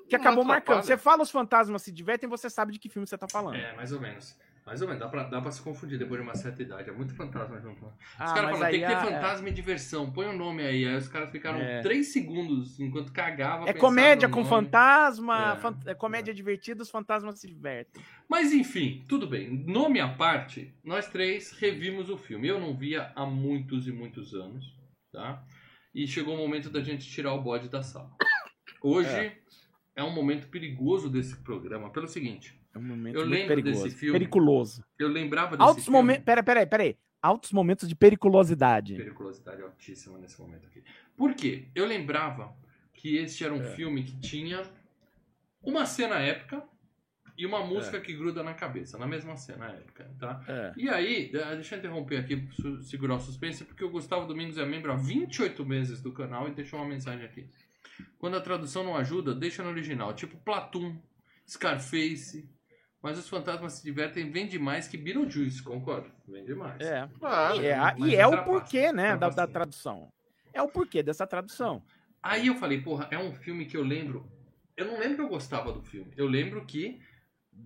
que 0.09 0.17
Não 0.17 0.21
acabou 0.21 0.43
atrapalha. 0.45 0.47
marcando. 0.47 0.83
Você 0.85 0.97
fala 0.99 1.23
os 1.23 1.31
fantasmas 1.31 1.83
se 1.83 1.91
divertem, 1.91 2.29
você 2.29 2.51
sabe 2.51 2.73
de 2.73 2.79
que 2.79 2.89
filme 2.89 3.07
você 3.07 3.17
tá 3.17 3.27
falando. 3.31 3.57
É, 3.57 3.75
mais 3.75 3.91
ou 3.93 4.01
menos. 4.01 4.37
Mais 4.69 4.83
ou 4.83 4.87
menos. 4.87 5.01
Dá 5.03 5.09
pra, 5.09 5.23
dá 5.23 5.41
pra 5.41 5.51
se 5.51 5.63
confundir 5.63 5.99
depois 5.99 6.21
de 6.21 6.27
uma 6.27 6.35
certa 6.35 6.61
idade. 6.63 6.91
É 6.91 6.93
muito 6.93 7.15
fantasma 7.15 7.59
junto. 7.59 7.87
Os 7.87 7.93
Ah, 8.19 8.35
caras 8.35 8.51
falam, 8.51 8.71
tem 8.71 8.81
que 8.81 8.87
ter 8.87 8.93
a- 8.93 9.01
fantasma 9.03 9.49
e 9.49 9.53
diversão. 9.53 10.13
Põe 10.13 10.27
o 10.27 10.35
nome 10.37 10.63
aí. 10.63 10.87
Aí 10.87 10.95
os 10.95 11.09
caras 11.09 11.31
ficaram 11.31 11.59
É. 11.59 11.81
três 11.81 12.09
segundos 12.13 12.79
enquanto 12.79 13.11
cagava. 13.11 13.67
É 13.67 13.73
comédia 13.73 14.29
no 14.29 14.35
com 14.35 14.41
nome. 14.41 14.51
fantasma, 14.51 15.53
É, 15.53 15.57
fan- 15.57 15.79
é 15.87 15.95
comédia 15.95 16.35
divertida, 16.35 16.83
os 16.83 16.91
fantasmas 16.91 17.41
se 17.41 17.47
divertem. 17.49 18.03
Mas 18.29 18.53
enfim, 18.53 19.03
tudo 19.09 19.27
bem. 19.27 19.49
Nome 19.67 20.01
à 20.01 20.09
parte, 20.09 20.75
nós 20.85 21.09
três 21.09 21.51
revimos 21.53 22.11
o 22.11 22.19
filme. 22.19 22.47
Eu 22.47 22.61
não 22.61 22.77
via 22.77 23.11
há 23.17 23.25
muitos 23.25 23.89
e 23.89 23.93
muitos 23.93 24.35
anos, 24.35 24.77
tá? 25.11 25.43
E 25.95 26.07
chegou 26.07 26.35
o 26.35 26.37
momento 26.39 26.69
da 26.69 26.83
gente 26.83 27.09
tirar 27.11 27.33
o 27.33 27.41
bode 27.41 27.71
da 27.71 27.83
sala. 27.83 28.11
Hoje 28.83 29.33
é, 29.97 30.05
um 30.05 30.13
momento 30.13 30.49
perigoso 30.49 31.09
desse 31.09 31.37
programa, 31.39 31.89
pelo 31.91 32.07
seguinte. 32.07 32.58
É 32.75 32.79
um 32.79 32.83
momento 32.83 33.17
Eu 33.19 33.27
muito 33.27 33.47
perigoso. 33.47 33.85
desse 33.85 33.97
filme. 33.97 34.19
Periculoso. 34.19 34.85
Eu 34.99 35.09
lembrava 35.09 35.57
desse 35.57 35.63
Altos 35.69 35.85
filme. 35.85 35.97
momentos. 35.99 36.25
Pera, 36.25 36.43
pera 36.43 36.61
aí, 36.61 36.67
pera 36.67 36.83
aí. 36.85 36.97
Altos 37.21 37.53
momentos 37.53 37.89
de 37.89 37.95
periculosidade. 37.97 38.95
Periculosidade 38.97 39.63
altíssima 39.63 40.19
nesse 40.19 40.41
momento 40.41 40.67
aqui. 40.67 40.85
Por 41.17 41.35
quê? 41.35 41.69
Eu 41.75 41.85
lembrava 41.87 42.55
que 42.93 43.17
este 43.17 43.45
era 43.45 43.53
um 43.53 43.61
É. 43.63 43.75
filme 43.75 44.05
que 44.05 44.17
tinha 44.21 44.63
uma 45.63 45.85
cena 45.87 46.17
épica 46.21 46.63
e 47.37 47.45
uma 47.47 47.65
música 47.65 48.01
que 48.01 48.13
gruda 48.13 48.43
na 48.43 48.55
cabeça, 48.55 48.99
na 48.99 49.07
mesma 49.07 49.37
cena 49.37 49.67
épica, 49.67 50.09
tá? 50.19 50.45
É. 50.47 50.73
E 50.77 50.89
aí, 50.89 51.31
eh, 51.35 51.55
deixa 51.57 51.75
eu 51.75 51.79
interromper 51.79 52.17
aqui, 52.19 52.49
segurar 52.83 53.15
o 53.17 53.21
suspense, 53.21 53.65
porque 53.65 53.85
o 53.85 53.91
Gustavo 53.91 54.27
Domingos 54.27 54.59
é 54.59 54.67
membro 54.67 54.93
há 54.93 54.97
28 54.97 55.65
meses 55.65 56.01
do 56.01 56.13
canal 56.13 56.49
e 56.49 56.53
deixou 56.53 56.79
uma 56.81 56.89
mensagem 56.89 57.25
aqui. 57.25 57.49
Quando 58.19 58.37
a 58.37 58.41
tradução 58.41 58.83
não 58.85 58.97
ajuda, 58.97 59.35
deixa 59.35 59.63
no 59.63 59.71
original, 59.71 60.15
tipo 60.15 60.37
Platum, 60.39 60.97
Scarface, 61.49 62.49
mas 63.09 63.19
os 63.19 63.27
fantasmas 63.27 63.73
se 63.73 63.83
divertem, 63.83 64.31
vem 64.31 64.47
demais 64.47 64.87
que 64.87 64.99
Beetlejuice, 64.99 65.63
concordo? 65.63 66.11
Vem 66.27 66.45
demais. 66.45 66.79
É. 66.79 67.09
Claro. 67.19 67.63
E 67.63 67.67
é, 67.67 67.79
e 68.01 68.15
é 68.15 68.27
o 68.27 68.31
ultrapassa, 68.31 68.61
porquê, 68.61 68.93
né, 68.93 69.17
da, 69.17 69.31
da 69.31 69.47
tradução. 69.47 70.13
É 70.53 70.61
o 70.61 70.69
porquê 70.69 71.03
dessa 71.03 71.27
tradução. 71.27 71.83
Aí 72.23 72.49
eu 72.49 72.57
falei, 72.57 72.83
porra, 72.83 73.09
é 73.11 73.19
um 73.19 73.33
filme 73.33 73.65
que 73.65 73.79
eu 73.79 73.83
lembro. 73.83 74.31
Eu 74.77 74.89
não 74.89 74.99
lembro 74.99 75.17
que 75.17 75.23
eu 75.23 75.29
gostava 75.29 75.73
do 75.73 75.81
filme. 75.81 76.13
Eu 76.19 76.27
lembro 76.27 76.67
que 76.67 77.01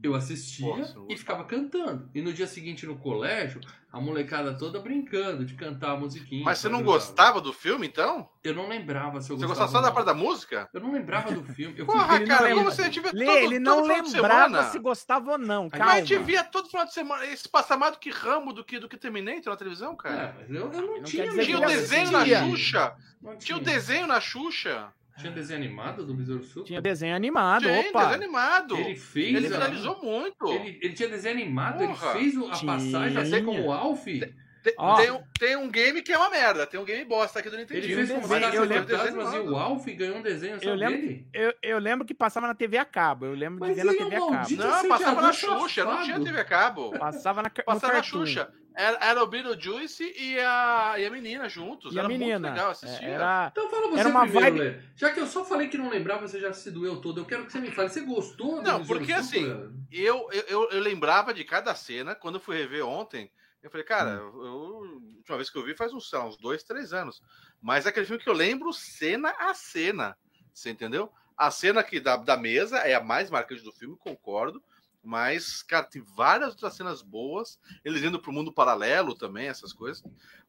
eu 0.01 0.15
assistia 0.15 0.77
não 0.95 1.09
e 1.11 1.17
ficava 1.17 1.45
cantando. 1.45 2.09
E 2.15 2.23
no 2.23 2.33
dia 2.33 2.47
seguinte 2.47 2.87
no 2.87 2.97
colégio, 2.97 3.61
a 3.93 4.01
molecada 4.01 4.57
toda 4.57 4.81
brincando 4.81 5.45
de 5.45 5.53
cantar 5.55 5.91
a 5.93 5.97
musiquinha. 5.97 6.43
Mas 6.45 6.59
você 6.59 6.69
não 6.71 6.83
gostava 6.83 7.41
do 7.43 7.53
filme, 7.53 7.87
então? 7.87 8.27
Eu 8.43 8.55
não 8.55 8.67
lembrava 8.67 9.21
se 9.21 9.31
eu 9.31 9.37
Você 9.37 9.47
gostava. 9.47 9.67
gostava 9.67 9.71
só 9.71 9.81
da 9.83 9.95
parte 9.95 10.07
da 10.07 10.15
música? 10.15 10.69
Eu 10.73 10.81
não 10.81 10.93
lembrava 10.93 11.31
do 11.31 11.45
filme. 11.45 11.79
Eu 11.79 11.85
fui 11.87 11.95
Porra, 11.95 12.19
não 12.19 12.27
cara, 12.27 12.49
como 12.55 12.65
você 12.65 12.89
tiver 12.89 13.13
Lê, 13.13 13.27
todo, 13.27 13.37
ele 13.39 13.59
não 13.59 13.77
todo 13.83 13.89
lembrava 13.89 14.09
semana. 14.49 14.63
se 14.71 14.79
gostava 14.79 15.33
ou 15.33 15.39
não. 15.39 15.69
Calma. 15.69 15.85
Mas 15.87 15.95
a 15.95 15.99
gente 16.07 16.19
via 16.25 16.43
todo 16.43 16.69
final 16.71 16.87
de 16.87 16.95
semana. 16.95 17.27
Isso 17.27 17.51
passa 17.51 17.77
mais 17.77 17.93
do 17.93 17.99
que 17.99 18.09
Rambo, 18.11 18.53
do 18.55 18.65
que, 18.65 18.79
do 18.79 18.89
que 18.89 18.97
Terminator 18.97 19.51
na 19.53 19.57
televisão, 19.57 19.93
É, 19.93 19.97
cara. 19.97 20.37
mas 20.41 20.49
eu, 20.51 20.73
eu 20.73 20.81
não, 20.83 20.97
Não 20.97 21.03
tinha. 21.03 21.29
Tinha 21.31 21.59
o 21.59 21.67
desenho 21.67 22.11
na 22.11 22.25
Xuxa. 22.25 22.97
Tinha 23.39 23.59
o 23.59 23.61
desenho 23.61 24.07
na 24.07 24.21
Xuxa. 24.21 24.93
Tinha 25.19 25.33
desenho 25.33 25.61
animado 25.61 26.05
do 26.07 26.15
Besouro 26.15 26.43
Sul? 26.43 26.65
Tinha 26.65 26.81
desenho 26.81 27.15
animado, 27.15 27.63
Tinha, 27.63 27.81
opa. 27.81 28.01
desenho 28.01 28.15
animado. 28.25 28.75
Ele 28.77 28.85
Ele, 28.91 28.97
fez. 28.97 29.45
a- 29.45 29.55
finalizou 29.55 30.03
muito. 30.03 30.47
Ele, 30.49 30.79
ele 30.83 30.95
tinha 30.95 31.09
desenho 31.09 31.35
animado, 31.35 31.79
Porra. 31.79 32.19
ele 32.19 32.31
fez 32.33 32.37
a 32.51 32.51
Tinha. 32.53 32.73
passagem 32.73 33.19
assim 33.19 33.45
como 33.45 33.63
o 33.67 33.73
Alf. 33.73 34.07
Tem, 34.63 34.75
Ó. 34.79 34.95
tem 34.97 35.11
um, 35.11 35.23
tem 35.39 35.57
um 35.57 35.69
game 35.71 36.03
que 36.03 36.13
é 36.13 36.17
uma 36.19 36.31
merda. 36.31 36.67
Tem 36.67 36.79
um 36.79 36.85
game 36.85 37.05
bosta 37.05 37.41
aqui 37.41 37.51
do 37.51 37.57
Ele 37.57 37.63
Nintendo. 37.63 37.83
fez 37.83 38.11
um 38.11 38.21
desenho, 38.21 38.55
eu 38.55 38.65
lembro- 38.65 38.97
Fantasmas 38.97 39.35
e 39.35 39.39
o 39.39 39.57
Alf 39.57 39.87
ganhou 39.87 40.17
um 40.19 40.23
desenho 40.23 40.59
Eu 40.63 40.75
lembro, 40.75 40.97
dele. 41.01 41.27
eu, 41.35 41.55
eu 41.63 41.79
lembro 41.79 42.07
que 42.07 42.15
passava 42.15 42.47
na 42.47 42.55
TV 42.55 42.79
a 42.79 42.85
cabo. 42.85 43.27
Eu 43.27 43.35
lembro 43.35 43.59
Mas 43.61 43.71
de 43.71 43.75
ver 43.77 43.85
na 43.85 43.93
ele 43.93 44.01
é 44.01 44.05
TV 44.05 44.17
a 44.17 44.21
cabo. 44.21 44.57
Não, 44.57 44.89
passava 44.89 45.21
na 45.23 45.33
Xuxa, 45.33 45.85
não 45.85 46.03
tinha 46.05 46.21
TV 46.21 46.41
a 46.41 46.45
cabo. 46.45 46.91
Passava 46.99 47.43
na, 47.43 47.51
Passava 47.51 47.95
na. 47.95 48.03
Xuxa. 48.03 48.53
Era, 48.75 48.99
era 49.05 49.23
o 49.23 49.27
Beetlejuice 49.27 50.15
e 50.17 50.39
a, 50.41 50.95
e 50.97 51.05
a 51.05 51.11
menina 51.11 51.47
juntos. 51.47 51.95
E 51.95 51.99
a 51.99 52.01
era 52.01 52.09
menina. 52.09 52.39
muito 52.39 52.53
legal 52.55 52.69
é, 52.69 52.73
assistir. 52.73 53.05
Era... 53.05 53.49
Então 53.53 53.69
fala 53.69 53.89
você 53.89 54.01
Era 54.01 54.09
uma 54.09 54.23
primeiro, 54.23 54.57
vibe- 54.57 54.61
Lê. 54.61 54.83
Já 54.97 55.11
que 55.13 55.21
eu 55.21 55.27
só 55.27 55.45
falei 55.45 55.69
que 55.69 55.77
não 55.77 55.91
lembrava, 55.91 56.27
você 56.27 56.41
já 56.41 56.53
se 56.55 56.71
doeu 56.71 56.97
todo. 57.01 57.21
Eu 57.21 57.25
quero 57.27 57.45
que 57.45 57.53
você 57.53 57.61
me 57.61 57.71
fale. 57.71 57.91
Você 57.91 58.01
gostou 58.01 58.63
Não, 58.63 58.83
porque 58.87 59.13
assim, 59.13 59.45
eu, 59.93 60.27
eu, 60.49 60.71
eu 60.71 60.81
lembrava 60.81 61.35
de 61.35 61.45
cada 61.45 61.75
cena. 61.75 62.15
Quando 62.15 62.37
eu 62.37 62.41
fui 62.41 62.57
rever 62.57 62.87
ontem, 62.87 63.31
eu 63.63 63.71
falei, 63.71 63.85
cara, 63.87 64.11
Hum. 64.11 64.17
eu, 64.17 64.45
eu- 64.45 64.53
a 64.53 65.17
última 65.19 65.37
vez 65.37 65.51
que 65.51 65.59
eu 65.59 65.65
vi 65.65 65.77
faz 65.77 65.93
uns, 65.93 66.09
sei 66.09 66.19
lá, 66.19 66.27
uns 66.27 66.37
dois, 66.37 66.63
três 66.65 66.93
anos. 66.93 67.23
Mas 67.61 67.87
é 67.87 67.91
aquele 67.91 68.07
filme 68.07 68.23
que 68.23 68.29
eu 68.29 68.35
lembro 68.35 68.73
cena 68.73 69.31
a 69.39 69.55
cena. 69.55 70.17
Você 70.53 70.71
entendeu? 70.71 71.13
A 71.37 71.51
cena 71.51 71.81
aqui 71.81 71.99
da, 72.01 72.17
da 72.17 72.37
mesa 72.37 72.79
é 72.79 72.95
a 72.95 73.03
mais 73.03 73.31
marcante 73.31 73.63
do 73.63 73.73
filme, 73.73 73.97
concordo. 73.97 74.63
Mas, 75.03 75.63
cara, 75.63 75.85
tem 75.85 76.03
várias 76.17 76.51
outras 76.51 76.75
cenas 76.75 77.03
boas. 77.03 77.59
Eles 77.85 78.03
indo 78.03 78.21
pro 78.21 78.33
mundo 78.33 78.53
paralelo 78.53 79.15
também, 79.17 79.49
essas 79.49 79.73
coisas. 79.73 80.03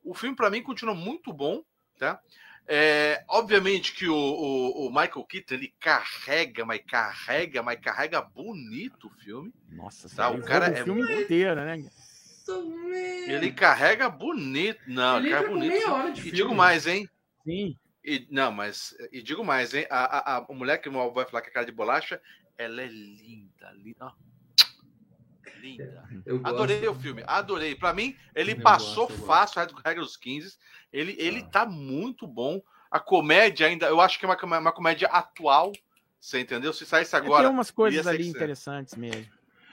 O 0.04 0.14
filme, 0.14 0.36
pra 0.36 0.50
mim, 0.50 0.62
continua 0.62 0.94
muito 0.94 1.34
bom, 1.34 1.64
tá? 1.98 2.20
É, 2.68 3.24
obviamente 3.28 3.94
que 3.94 4.08
o, 4.08 4.16
o, 4.16 4.88
o 4.88 4.90
Michael 4.90 5.26
Keaton, 5.26 5.56
ele 5.56 5.74
carrega, 5.80 6.66
mas 6.66 6.82
carrega, 6.86 7.62
mas 7.64 7.80
carrega 7.80 8.22
bonito 8.22 9.08
o 9.08 9.10
filme. 9.10 9.54
Nossa, 9.70 10.08
Tá, 10.16 10.30
o 10.30 10.42
cara 10.44 10.70
o 10.70 10.74
é 10.74 10.84
filme 10.84 11.02
inteiro, 11.02 11.56
né? 11.66 11.84
Ele 13.28 13.52
carrega 13.52 14.10
bonito. 14.10 14.80
Não, 14.88 15.18
Ele 15.20 15.30
carrega 15.30 15.50
bonito. 15.50 15.72
meia 15.72 15.92
hora 15.94 16.12
de 16.12 16.20
E 16.20 16.24
filme. 16.24 16.38
digo 16.38 16.56
mais, 16.56 16.88
hein? 16.88 17.10
Sim. 17.46 17.78
E, 18.04 18.28
não, 18.30 18.52
mas. 18.52 18.96
E 19.12 19.22
digo 19.22 19.44
mais, 19.44 19.74
hein? 19.74 19.86
A, 19.90 20.36
a, 20.36 20.38
a 20.50 20.54
mulher 20.54 20.78
que 20.80 20.90
vai 20.90 21.26
falar 21.26 21.42
que 21.42 21.50
é 21.50 21.54
cara 21.54 21.66
de 21.66 21.72
bolacha, 21.72 22.22
ela 22.58 22.82
é 22.82 22.88
linda, 22.88 23.72
linda. 23.76 24.14
Linda. 25.62 26.04
Eu 26.26 26.40
gosto. 26.40 26.54
Adorei 26.54 26.88
o 26.88 26.96
filme, 26.96 27.24
adorei. 27.26 27.76
Pra 27.76 27.94
mim, 27.94 28.18
ele 28.36 28.52
Eu 28.52 28.62
passou 28.62 29.08
gosto, 29.08 29.26
fácil 29.26 29.62
a 29.62 29.68
regra 29.86 30.04
dos 30.04 30.18
15. 30.18 30.58
Ele, 30.92 31.16
ele 31.18 31.40
Ah. 31.40 31.50
tá 31.50 31.66
muito 31.66 32.28
bom. 32.28 32.62
A 32.92 33.00
comédia 33.00 33.66
ainda, 33.68 33.88
eu 33.88 34.00
acho 34.02 34.20
que 34.20 34.26
é 34.26 34.28
uma, 34.28 34.60
uma 34.60 34.72
comédia 34.72 35.08
atual. 35.08 35.72
Você 36.20 36.40
entendeu? 36.42 36.72
Se 36.74 36.86
saísse 36.86 37.16
agora. 37.16 37.44
Tem 37.44 37.52
umas 37.52 37.72
coisas 37.72 38.06
ali 38.06 38.28
interessantes 38.28 38.96
mesmo. 38.96 39.26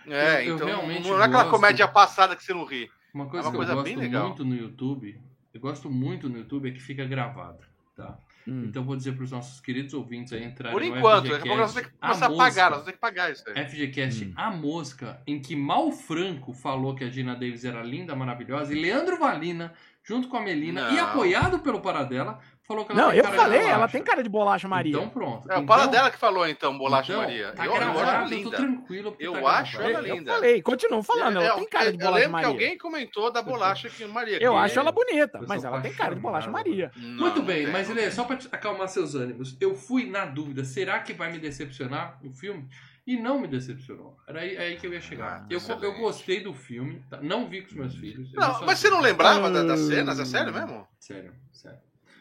É, 0.07 0.43
Eu- 0.43 0.49
eu 0.51 0.55
então 0.57 0.67
realmente 0.67 1.09
não 1.09 1.21
é 1.21 1.25
aquela 1.25 1.45
gosto. 1.45 1.51
comédia 1.51 1.87
passada 1.89 2.35
que 2.37 2.43
você 2.43 2.53
não 2.55 2.65
ri. 2.65 2.91
Uma 3.13 3.27
coisa 3.27 3.47
É 3.47 3.49
uma 3.49 3.51
que 3.53 3.57
coisa 3.57 3.73
eu 3.73 3.83
bem 3.83 3.95
gosto 3.95 4.05
legal. 4.07 4.27
muito 4.29 4.45
no 4.45 4.55
YouTube, 4.57 5.21
eu 5.53 5.61
gosto 5.61 5.91
muito 5.91 6.29
no 6.29 6.39
YouTube 6.39 6.69
é 6.69 6.73
que 6.73 6.81
fica 6.81 7.05
gravado, 7.05 7.59
tá? 7.97 8.17
Hum. 8.49 8.65
Então 8.67 8.83
vou 8.83 8.97
dizer 8.97 9.13
para 9.13 9.25
os 9.25 9.31
nossos 9.31 9.61
queridos 9.61 9.93
ouvintes 9.93 10.33
aí 10.33 10.43
entrarem 10.45 10.73
Por 10.73 10.81
no 10.85 10.97
enquanto, 10.97 11.27
FGCast, 11.27 11.31
daqui 11.31 11.43
a 11.43 11.51
pouco 11.51 11.61
nós 11.61 11.73
vamos 11.75 11.75
ter 11.89 11.93
que 11.93 11.99
começar 12.01 12.27
a 12.27 12.29
mosca. 12.31 12.45
pagar, 12.45 12.63
nós 12.65 12.71
vamos 12.79 12.85
ter 12.87 12.93
que 12.93 12.99
pagar 12.99 13.31
isso 13.33 13.45
aí. 13.49 13.55
FGCast 13.67 14.25
Hum. 14.25 14.33
A 14.37 14.51
Mosca, 14.51 15.23
em 15.27 15.39
que 15.41 15.55
Mal 15.55 15.93
Franco 15.93 16.53
falou 16.55 16.95
que 16.95 17.05
a 17.05 17.11
Gina 17.11 17.35
Davis 17.35 17.65
era 17.65 17.83
linda, 17.83 18.15
maravilhosa, 18.17 18.73
e 18.73 18.81
Leandro 18.81 19.19
Valina, 19.19 19.75
junto 20.03 20.29
com 20.29 20.39
a 20.39 20.41
Melina, 20.41 20.87
Não. 20.89 20.95
e 20.95 20.99
apoiado 20.99 21.59
pelo 21.59 21.81
Paradela, 21.81 22.41
falou 22.71 22.85
que 22.85 22.93
ela 22.93 23.03
Não, 23.03 23.11
tem 23.11 23.19
eu 23.19 23.25
falei, 23.25 23.61
ela 23.67 23.89
tem 23.89 24.03
cara 24.03 24.23
de 24.23 24.29
bolacha 24.29 24.69
Maria. 24.69 24.93
Então 24.93 25.09
pronto. 25.09 25.51
É, 25.51 25.55
o 25.55 25.63
então, 25.63 25.67
para 25.67 25.87
dela 25.87 26.11
que 26.11 26.17
falou 26.19 26.47
então, 26.49 26.79
Bolacha 26.79 27.13
então, 27.13 27.23
Maria. 27.23 27.53
Tá 27.53 27.67
eu, 27.67 27.73
eu 27.73 27.79
gravado, 27.79 27.99
acho 28.01 28.11
ela 28.11 28.23
eu 28.23 28.29
tô 28.29 28.35
linda. 28.37 28.57
tranquilo. 28.57 29.17
Eu 29.19 29.33
tá 29.33 29.51
acho 29.59 29.77
gravado. 29.79 29.97
ela 29.99 30.09
eu 30.09 30.15
linda. 30.17 30.33
falei, 30.35 30.63
continuo 30.63 31.03
falando, 31.03 31.37
ela 31.41 31.47
É, 31.47 31.55
tem 31.57 31.69
cara 31.69 31.93
de 31.93 31.99
eu 31.99 32.05
bolacha 32.07 32.19
lembro 32.27 32.33
Maria. 32.33 32.49
que 32.49 32.53
alguém 32.65 32.79
comentou 32.79 33.33
da 33.33 33.43
bolacha 33.43 33.91
que 33.91 34.05
Maria. 34.07 34.39
Eu 34.43 34.57
acho 34.57 34.79
ela 34.79 34.93
bonita, 34.93 35.39
Eu 35.39 35.49
mas 35.49 35.65
ela 35.65 35.81
tem 35.81 35.93
cara 35.93 36.15
de 36.15 36.21
bolacha. 36.21 36.51
Maria. 36.51 36.93
Não, 36.97 37.21
Muito 37.25 37.43
bem, 37.43 37.67
mas 37.67 37.91
ele 37.91 38.09
só 38.11 38.25
pra 38.25 38.37
te 38.37 38.49
acalmar 38.53 38.89
seus 38.89 39.15
ânimos, 39.15 39.57
eu 39.61 39.75
fui 39.75 40.09
na 40.09 40.25
dúvida, 40.25 40.65
será 40.65 41.01
que 41.01 41.13
vai 41.13 41.33
me 41.33 41.39
decepcionar 41.39 42.19
o 42.25 42.31
filme? 42.33 42.69
E 43.07 43.17
não 43.17 43.41
me 43.41 43.49
decepcionou. 43.49 44.17
Era 44.29 44.41
aí, 44.43 44.57
aí 44.57 44.77
que 44.77 44.87
eu 44.87 44.93
ia 44.93 45.01
chegar. 45.01 45.41
Ah, 45.43 45.47
eu, 45.51 45.57
excelente. 45.57 45.85
eu 45.85 45.95
gostei 45.95 46.41
do 46.45 46.55
filme, 46.55 47.03
tá? 47.11 47.19
não 47.21 47.49
vi 47.49 47.63
com 47.63 47.69
os 47.69 47.73
meus 47.75 47.95
filhos. 47.97 48.33
eu 48.33 48.41
Não, 48.41 48.61
mas 48.65 48.79
você 48.79 48.89
não 48.91 49.01
lembrava 49.01 49.51
da- 49.51 49.65
das 49.65 49.81
Hum. 49.81 49.89
cenas? 49.89 50.21
É 50.21 50.25
sério 50.25 50.53
mesmo? 50.53 50.87
Sério, 51.01 51.33
sério. 51.53 51.79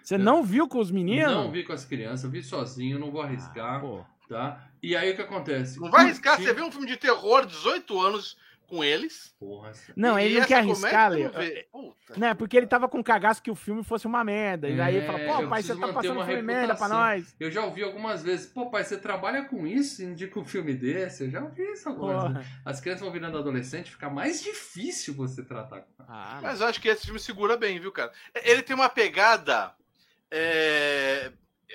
Você 0.10 0.18
não 0.18 0.44
viu 0.44 0.68
com 0.68 0.80
os 0.80 0.90
meninos? 0.90 1.32
Não 1.32 1.52
vi 1.52 1.64
com 1.64 1.72
as 1.72 1.86
crianças, 1.86 2.32
vi 2.32 2.42
sozinho, 2.42 2.98
não 2.98 3.12
vou 3.12 3.22
arriscar, 3.22 3.80
Pô, 3.80 4.04
tá? 4.28 4.68
E 4.82 4.96
aí 4.96 5.12
o 5.12 5.16
que 5.16 5.22
acontece? 5.22 5.80
Não 5.80 5.92
vai 5.92 6.06
arriscar, 6.06 6.36
Curti- 6.36 6.50
você 6.50 6.56
vê 6.56 6.64
um 6.64 6.72
filme 6.72 6.88
de 6.88 6.98
terror, 6.98 7.46
18 7.46 8.02
anos, 8.02 8.36
com 8.66 8.84
eles. 8.84 9.36
Porra, 9.40 9.72
Não, 9.96 10.18
ele 10.18 10.40
não 10.40 10.48
quer 10.48 10.56
arriscar, 10.60 11.12
Leo. 11.12 11.32
Né, 12.18 12.34
porque 12.34 12.58
ele 12.58 12.66
tava 12.66 12.88
com 12.90 13.04
cagaço 13.04 13.42
que 13.42 13.52
o 13.52 13.56
filme 13.56 13.84
fosse 13.84 14.08
uma 14.08 14.24
merda. 14.24 14.68
E 14.68 14.82
aí 14.82 14.96
ele 14.96 15.04
É, 15.04 15.08
fala, 15.08 15.20
eu 15.20 15.44
pô, 15.44 15.50
pai, 15.50 15.62
você 15.62 15.76
tá 15.76 15.88
passando 15.94 16.14
uma 16.14 16.24
um 16.24 16.26
filme 16.26 16.42
merda 16.42 16.74
pra 16.76 16.88
nós. 16.88 17.36
Eu 17.40 17.52
já 17.52 17.64
ouvi 17.64 17.84
algumas 17.84 18.24
vezes, 18.24 18.48
pô, 18.48 18.70
pai, 18.72 18.84
você 18.84 18.98
trabalha 18.98 19.44
com 19.46 19.68
isso 19.68 20.02
e 20.02 20.06
indica 20.06 20.40
um 20.40 20.46
filme 20.46 20.74
desse? 20.74 21.24
Eu 21.26 21.30
já 21.30 21.44
ouvi 21.44 21.62
isso 21.72 21.88
algumas 21.88 22.34
vezes. 22.34 22.48
As 22.66 22.82
crianças 22.82 23.02
vão 23.04 23.12
virando 23.12 23.38
adolescente, 23.38 23.92
fica 23.92 24.10
mais 24.10 24.42
difícil 24.42 25.14
você 25.14 25.44
tratar 25.44 25.82
com 25.82 26.04
Ah, 26.08 26.40
Mas 26.42 26.62
eu 26.62 26.68
acho 26.68 26.82
que 26.82 26.88
esse 26.88 27.06
filme 27.06 27.20
segura 27.20 27.56
bem, 27.56 27.80
viu, 27.80 27.92
cara? 27.92 28.12
Ele 28.44 28.64
tem 28.64 28.76
uma 28.76 28.90
pegada. 28.90 29.72
É, 30.32 31.32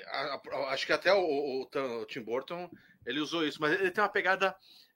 a- 0.07 0.39
a- 0.51 0.69
acho 0.73 0.85
que 0.85 0.93
até 0.93 1.13
o, 1.13 1.19
o- 1.19 1.69
o 2.01 2.05
Tim 2.05 2.21
Burton 2.21 2.69
ele 3.05 3.19
usou 3.19 3.45
isso, 3.45 3.59
mas 3.61 3.73
ele 3.79 3.91
tem 3.91 4.03
uma 4.03 4.09
pegada. 4.09 4.55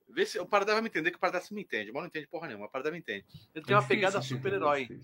Vê 0.10 0.26
se, 0.26 0.40
o 0.40 0.46
Paradar 0.46 0.74
vai 0.76 0.82
me 0.82 0.90
entender 0.90 1.12
que 1.12 1.18
o 1.18 1.20
Paradar 1.20 1.42
se 1.42 1.54
me 1.54 1.62
entende. 1.62 1.92
Mas 1.92 2.02
não 2.02 2.08
entende 2.08 2.28
porra 2.28 2.48
nenhuma. 2.48 2.66
O 2.66 2.70
Paradar 2.70 2.92
me 2.92 2.98
entende. 2.98 3.26
Ele 3.54 3.64
tem 3.64 3.76
uma 3.76 3.82
difícil, 3.82 4.02
pegada 4.02 4.22
super-herói. 4.22 5.00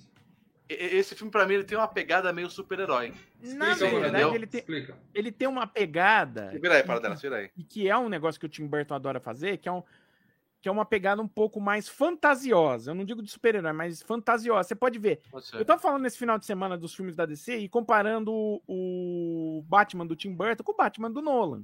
Esse 0.67 1.13
filme, 1.13 1.31
pra 1.31 1.45
mim, 1.45 1.53
ele 1.53 1.63
tem 1.63 1.77
uma 1.77 1.87
pegada 1.87 2.33
meio 2.33 2.49
super-herói. 2.49 3.13
Na 3.39 3.73
Explica, 3.73 3.99
verdade, 3.99 4.35
ele 4.35 4.47
tem, 4.47 4.59
Explica. 4.61 4.97
ele 5.13 5.31
tem 5.31 5.47
uma 5.47 5.67
pegada 5.67 6.49
Vira 6.59 6.77
aí, 6.77 6.83
Paradar, 6.83 7.15
vira 7.17 7.35
aí. 7.37 7.51
e 7.55 7.63
que 7.63 7.87
é 7.87 7.95
um 7.95 8.09
negócio 8.09 8.39
que 8.39 8.47
o 8.47 8.49
Tim 8.49 8.65
Burton 8.65 8.95
adora 8.95 9.19
fazer, 9.19 9.57
que 9.57 9.69
é, 9.69 9.71
um, 9.71 9.83
que 10.65 10.69
é 10.69 10.71
uma 10.71 10.83
pegada 10.83 11.21
um 11.21 11.27
pouco 11.27 11.61
mais 11.61 11.87
fantasiosa. 11.87 12.89
Eu 12.89 12.95
não 12.95 13.05
digo 13.05 13.21
de 13.21 13.29
super-herói, 13.29 13.71
mas 13.71 14.01
fantasiosa. 14.01 14.67
Você 14.67 14.73
pode 14.73 14.97
ver. 14.97 15.21
Ser. 15.39 15.57
Eu 15.57 15.63
tava 15.63 15.79
falando 15.79 16.01
nesse 16.01 16.17
final 16.17 16.39
de 16.39 16.45
semana 16.47 16.75
dos 16.75 16.95
filmes 16.95 17.15
da 17.15 17.23
DC 17.23 17.55
e 17.59 17.69
comparando 17.69 18.31
o, 18.33 18.61
o 19.59 19.61
Batman 19.67 20.07
do 20.07 20.15
Tim 20.15 20.33
Burton 20.33 20.63
com 20.63 20.71
o 20.71 20.75
Batman 20.75 21.11
do 21.11 21.21
Nolan. 21.21 21.61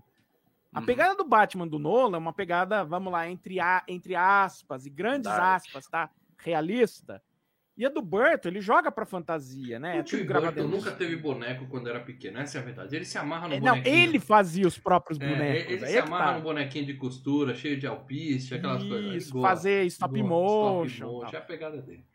A 0.72 0.82
Uhum. 0.82 0.86
pegada 0.86 1.16
do 1.16 1.24
Batman 1.24 1.68
do 1.68 1.80
Nolan 1.80 2.18
é 2.18 2.20
uma 2.20 2.32
pegada, 2.32 2.84
vamos 2.86 3.12
lá, 3.12 3.28
entre, 3.28 3.60
a, 3.60 3.82
entre 3.88 4.16
aspas 4.16 4.86
e 4.86 4.92
grandes 4.92 5.24
Dark. 5.32 5.66
aspas, 5.66 5.88
tá? 5.88 6.08
Realista. 6.38 7.24
E 7.82 7.86
a 7.86 7.90
do 7.90 8.00
Burton, 8.00 8.48
ele 8.50 8.62
joga 8.62 8.92
pra 8.92 9.08
fantasia, 9.08 9.80
né? 9.80 9.98
É 9.98 10.02
o 10.02 10.04
Tim 10.04 10.18
tudo 10.18 10.28
gravado 10.28 10.54
Burton 10.54 10.70
nunca 10.70 10.92
teve 10.92 11.16
boneco 11.16 11.66
quando 11.66 11.90
era 11.90 12.00
pequeno, 12.00 12.38
essa 12.38 12.60
é 12.60 12.62
a 12.62 12.64
verdade. 12.64 12.96
Ele 12.96 13.04
se 13.06 13.18
amarra 13.18 13.48
no 13.48 13.56
É, 13.56 13.60
Não, 13.60 13.72
bonequinho. 13.72 13.96
ele 13.96 14.20
fazia 14.20 14.68
os 14.68 14.78
próprios 14.78 15.20
É, 15.20 15.28
bonecos. 15.28 15.72
ele 15.74 15.86
aí 15.86 15.92
se 15.94 15.98
é 15.98 16.02
amarra 16.02 16.26
tá. 16.34 16.38
no 16.38 16.44
bonequinho 16.44 16.86
de 16.86 16.94
costura, 16.94 17.56
cheio 17.56 17.80
de 17.80 17.88
alpiste, 17.88 18.54
aquelas 18.54 18.84
coisas. 18.84 19.06
Ele 19.08 19.18
Isso, 19.18 19.42
fazer 19.42 19.84
stop 19.86 20.14
Gosta, 20.14 20.30
motion. 20.30 20.86
stop 20.90 21.12
motion, 21.12 21.36
é 21.36 21.40
a 21.40 21.42
pegada 21.42 21.82
dele. 21.82 22.06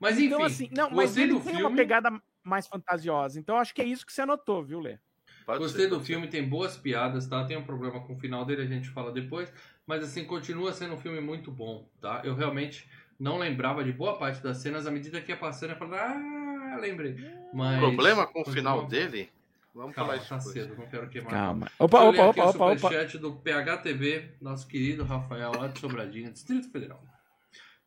Mas 0.00 0.16
enfim, 0.16 0.26
então, 0.26 0.42
assim, 0.42 0.68
não, 0.76 0.90
mas 0.90 1.16
ele 1.16 1.34
tem 1.34 1.40
filme. 1.42 1.62
uma 1.62 1.76
pegada 1.76 2.10
mais 2.42 2.66
fantasiosa. 2.66 3.38
Então, 3.38 3.56
acho 3.58 3.72
que 3.72 3.80
é 3.80 3.84
isso 3.84 4.04
que 4.04 4.12
você 4.12 4.26
notou, 4.26 4.64
viu, 4.64 4.80
Lê? 4.80 4.98
Pode 5.46 5.60
Gostei 5.60 5.82
ser, 5.84 5.88
do 5.88 5.94
pode 5.96 6.06
ser. 6.08 6.12
filme, 6.14 6.26
tem 6.26 6.48
boas 6.48 6.76
piadas, 6.76 7.28
tá? 7.28 7.44
Tem 7.44 7.56
um 7.56 7.62
problema 7.64 8.00
com 8.00 8.14
o 8.14 8.18
final 8.18 8.44
dele, 8.44 8.62
a 8.62 8.66
gente 8.66 8.88
fala 8.88 9.12
depois. 9.12 9.52
Mas 9.86 10.02
assim, 10.02 10.24
continua 10.24 10.72
sendo 10.72 10.94
um 10.94 10.98
filme 10.98 11.20
muito 11.20 11.52
bom, 11.52 11.88
tá? 12.00 12.22
Eu 12.24 12.34
realmente 12.34 12.88
não 13.22 13.38
lembrava 13.38 13.84
de 13.84 13.92
boa 13.92 14.18
parte 14.18 14.42
das 14.42 14.58
cenas, 14.58 14.84
à 14.84 14.90
medida 14.90 15.20
que 15.20 15.30
ia 15.30 15.36
passando, 15.36 15.70
eu 15.70 15.76
falava, 15.76 16.02
ah, 16.12 16.76
lembrei. 16.80 17.14
Mas. 17.54 17.78
Problema 17.78 18.26
com 18.26 18.42
o 18.42 18.44
final 18.44 18.84
dele? 18.86 19.30
Vamos 19.72 19.94
Calma, 19.94 20.10
falar 20.10 20.20
isso 20.20 20.28
tá 20.28 20.36
depois. 20.38 20.52
cedo, 20.52 20.76
não 20.76 20.86
quero 20.86 21.08
queimar. 21.08 21.30
Calma. 21.30 21.70
Opa, 21.78 21.98
eu 21.98 22.08
opa, 22.08 22.26
opa, 22.26 22.44
o 22.44 22.48
opa, 22.48 22.64
opa. 22.66 22.76
superchat 22.76 23.18
do 23.18 23.32
PHTV, 23.36 24.32
nosso 24.40 24.66
querido 24.66 25.04
Rafael, 25.04 25.52
lá 25.56 25.68
de 25.68 25.78
Sobradinho, 25.78 26.32
Distrito 26.32 26.68
Federal. 26.70 27.00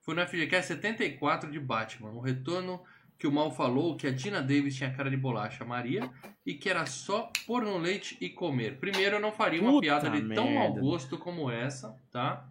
Foi 0.01 0.15
no 0.15 0.25
FGCast 0.25 0.67
74 0.69 1.51
de 1.51 1.59
Batman, 1.59 2.11
um 2.11 2.21
retorno 2.21 2.81
que 3.19 3.27
o 3.27 3.31
mal 3.31 3.51
falou 3.51 3.97
que 3.97 4.07
a 4.07 4.11
Dina 4.11 4.41
Davis 4.41 4.75
tinha 4.75 4.91
cara 4.93 5.09
de 5.09 5.17
bolacha 5.17 5.63
Maria 5.65 6.09
e 6.45 6.53
que 6.53 6.69
era 6.69 6.85
só 6.85 7.29
pôr 7.45 7.61
no 7.63 7.77
leite 7.77 8.17
e 8.21 8.29
comer. 8.29 8.77
Primeiro, 8.79 9.17
eu 9.17 9.19
não 9.19 9.31
faria 9.31 9.61
uma 9.61 9.71
Puta 9.71 9.81
piada 9.81 10.09
de 10.09 10.33
tão 10.33 10.45
mau 10.51 10.69
merda. 10.69 10.81
gosto 10.81 11.17
como 11.17 11.51
essa, 11.51 11.95
tá? 12.11 12.47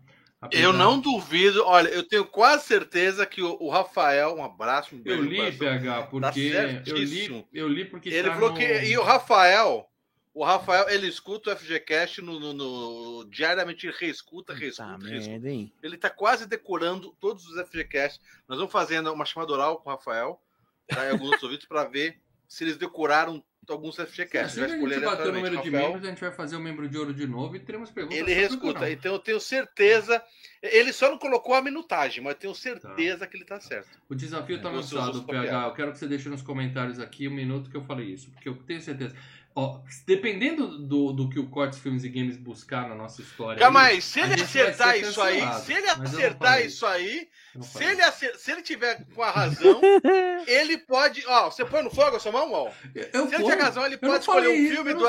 Eu 0.52 0.72
não 0.72 0.98
duvido, 1.00 1.64
olha, 1.64 1.88
eu 1.88 2.02
tenho 2.02 2.24
quase 2.24 2.64
certeza 2.66 3.24
que 3.26 3.42
o, 3.42 3.57
o 3.61 3.68
Rafael, 3.70 4.35
um 4.37 4.44
abraço, 4.44 4.94
um 4.94 4.98
Eu 4.98 5.04
beijo 5.04 5.22
li, 5.22 5.37
coração. 5.37 5.59
PH, 5.59 6.02
porque 6.04 6.40
eu 6.87 6.96
li, 6.96 7.46
eu 7.52 7.68
li 7.68 7.85
porque 7.85 8.09
Ele 8.09 8.28
tá 8.28 8.35
falou 8.35 8.50
no- 8.50 8.57
que. 8.57 8.64
E 8.64 8.96
o 8.98 9.02
Rafael, 9.02 9.88
o 10.33 10.44
Rafael, 10.44 10.88
ele 10.90 11.07
escuta 11.07 11.52
o 11.52 11.57
FGCast 11.57 12.20
no, 12.22 12.38
no, 12.40 12.52
no- 12.52 13.24
diariamente, 13.30 13.87
ele 13.87 13.96
reescuta, 13.98 14.52
Puta 14.52 14.54
reescuta, 14.54 14.98
reescuta. 15.07 15.30
merda, 15.30 15.50
hein? 15.50 15.72
Ele 15.83 15.96
tá 15.96 16.11
quase 16.11 16.46
decorando 16.46 17.14
todos 17.20 17.46
os 17.48 17.61
FGCast. 17.68 18.20
Nós 18.48 18.59
vamos 18.59 18.72
fazendo 18.72 19.12
uma 19.12 19.24
chamada 19.24 19.52
oral 19.52 19.78
com 19.78 19.88
o 19.90 19.92
Rafael, 19.92 20.40
tá, 20.88 21.07
em 21.07 21.11
alguns 21.12 21.40
ouvintes, 21.42 21.66
para 21.66 21.85
ver 21.85 22.20
se 22.48 22.64
eles 22.64 22.76
decoraram 22.76 23.42
alguns 23.72 23.96
FGCast. 23.96 24.46
Assim 24.46 24.61
Vai 24.61 24.68
que 24.79 24.85
a 24.85 24.88
gente 24.88 25.05
bater 25.05 25.29
o 25.29 25.33
número 25.33 25.62
de 25.62 25.70
Rafael, 25.70 25.88
membros, 25.88 26.05
a 26.05 26.11
gente 26.11 26.20
vai 26.20 26.33
fazer 26.33 26.57
o 26.57 26.61
membro 26.61 26.88
de 26.88 26.98
ouro 26.98 27.14
de 27.14 27.27
novo 27.27 27.57
e 27.57 27.61
teremos 27.61 27.90
perguntas. 27.90 28.18
Ele 28.18 28.33
reescuta. 28.33 28.90
Então 28.90 29.12
eu 29.12 29.18
tenho 29.18 29.40
certeza. 29.40 30.22
Ele 30.62 30.92
só 30.92 31.11
não 31.11 31.18
colocou 31.18 31.55
a 31.55 31.62
minutagem, 31.62 32.22
mas 32.22 32.35
eu 32.35 32.38
tenho 32.40 32.55
certeza 32.55 33.27
que 33.27 33.37
ele 33.37 33.44
tá 33.44 33.61
certo. 33.61 33.90
O 34.09 34.14
desafio 34.14 34.61
tá 34.61 34.70
É, 34.70 34.72
lançado, 34.72 35.24
PH. 35.24 35.66
Eu 35.66 35.72
quero 35.74 35.92
que 35.92 35.98
você 35.98 36.07
deixe 36.07 36.29
nos 36.29 36.42
comentários 36.42 36.98
aqui 36.98 37.29
o 37.29 37.31
minuto 37.31 37.70
que 37.70 37.77
eu 37.77 37.83
falei 37.83 38.07
isso, 38.07 38.31
porque 38.31 38.48
eu 38.48 38.55
tenho 38.66 38.81
certeza. 38.81 39.14
Ó, 39.57 39.79
dependendo 40.05 40.79
do, 40.79 41.12
do 41.12 41.29
que 41.31 41.38
o 41.38 41.47
Cortes 41.49 41.79
Filmes 41.79 42.03
e 42.03 42.09
Games 42.09 42.37
buscar 42.37 42.88
na 42.88 42.95
nossa 42.97 43.23
história. 43.23 43.59
Calma 43.61 43.83
aí, 43.83 44.03
se 44.03 44.19
ele 44.19 44.35
acertar 44.43 44.97
isso 44.99 45.23
aí, 45.23 45.40
se 45.61 45.73
ele 45.73 45.87
acertar 45.90 46.61
isso 46.67 46.87
aí, 46.87 47.29
se 47.62 47.85
ele, 47.85 48.03
acer- 48.03 48.37
se 48.37 48.51
ele 48.51 48.62
tiver 48.62 49.05
com 49.14 49.23
a 49.23 49.31
razão, 49.31 49.81
ele 50.49 50.79
pode. 50.79 51.25
Ó, 51.29 51.51
você 51.51 51.64
põe 51.64 51.83
no 51.85 51.90
fogo 51.90 52.17
a 52.17 52.21
sua 52.21 52.33
mão, 52.33 52.51
ó. 52.53 52.71
Eu 52.95 53.29
Se 53.29 53.35
ele 53.37 53.45
tiver 53.45 53.62
razão, 53.62 53.87
ele 53.87 53.97
pode 53.97 54.21
escolher 54.21 54.49
um 54.49 54.75
filme 54.75 54.93
do. 54.95 55.05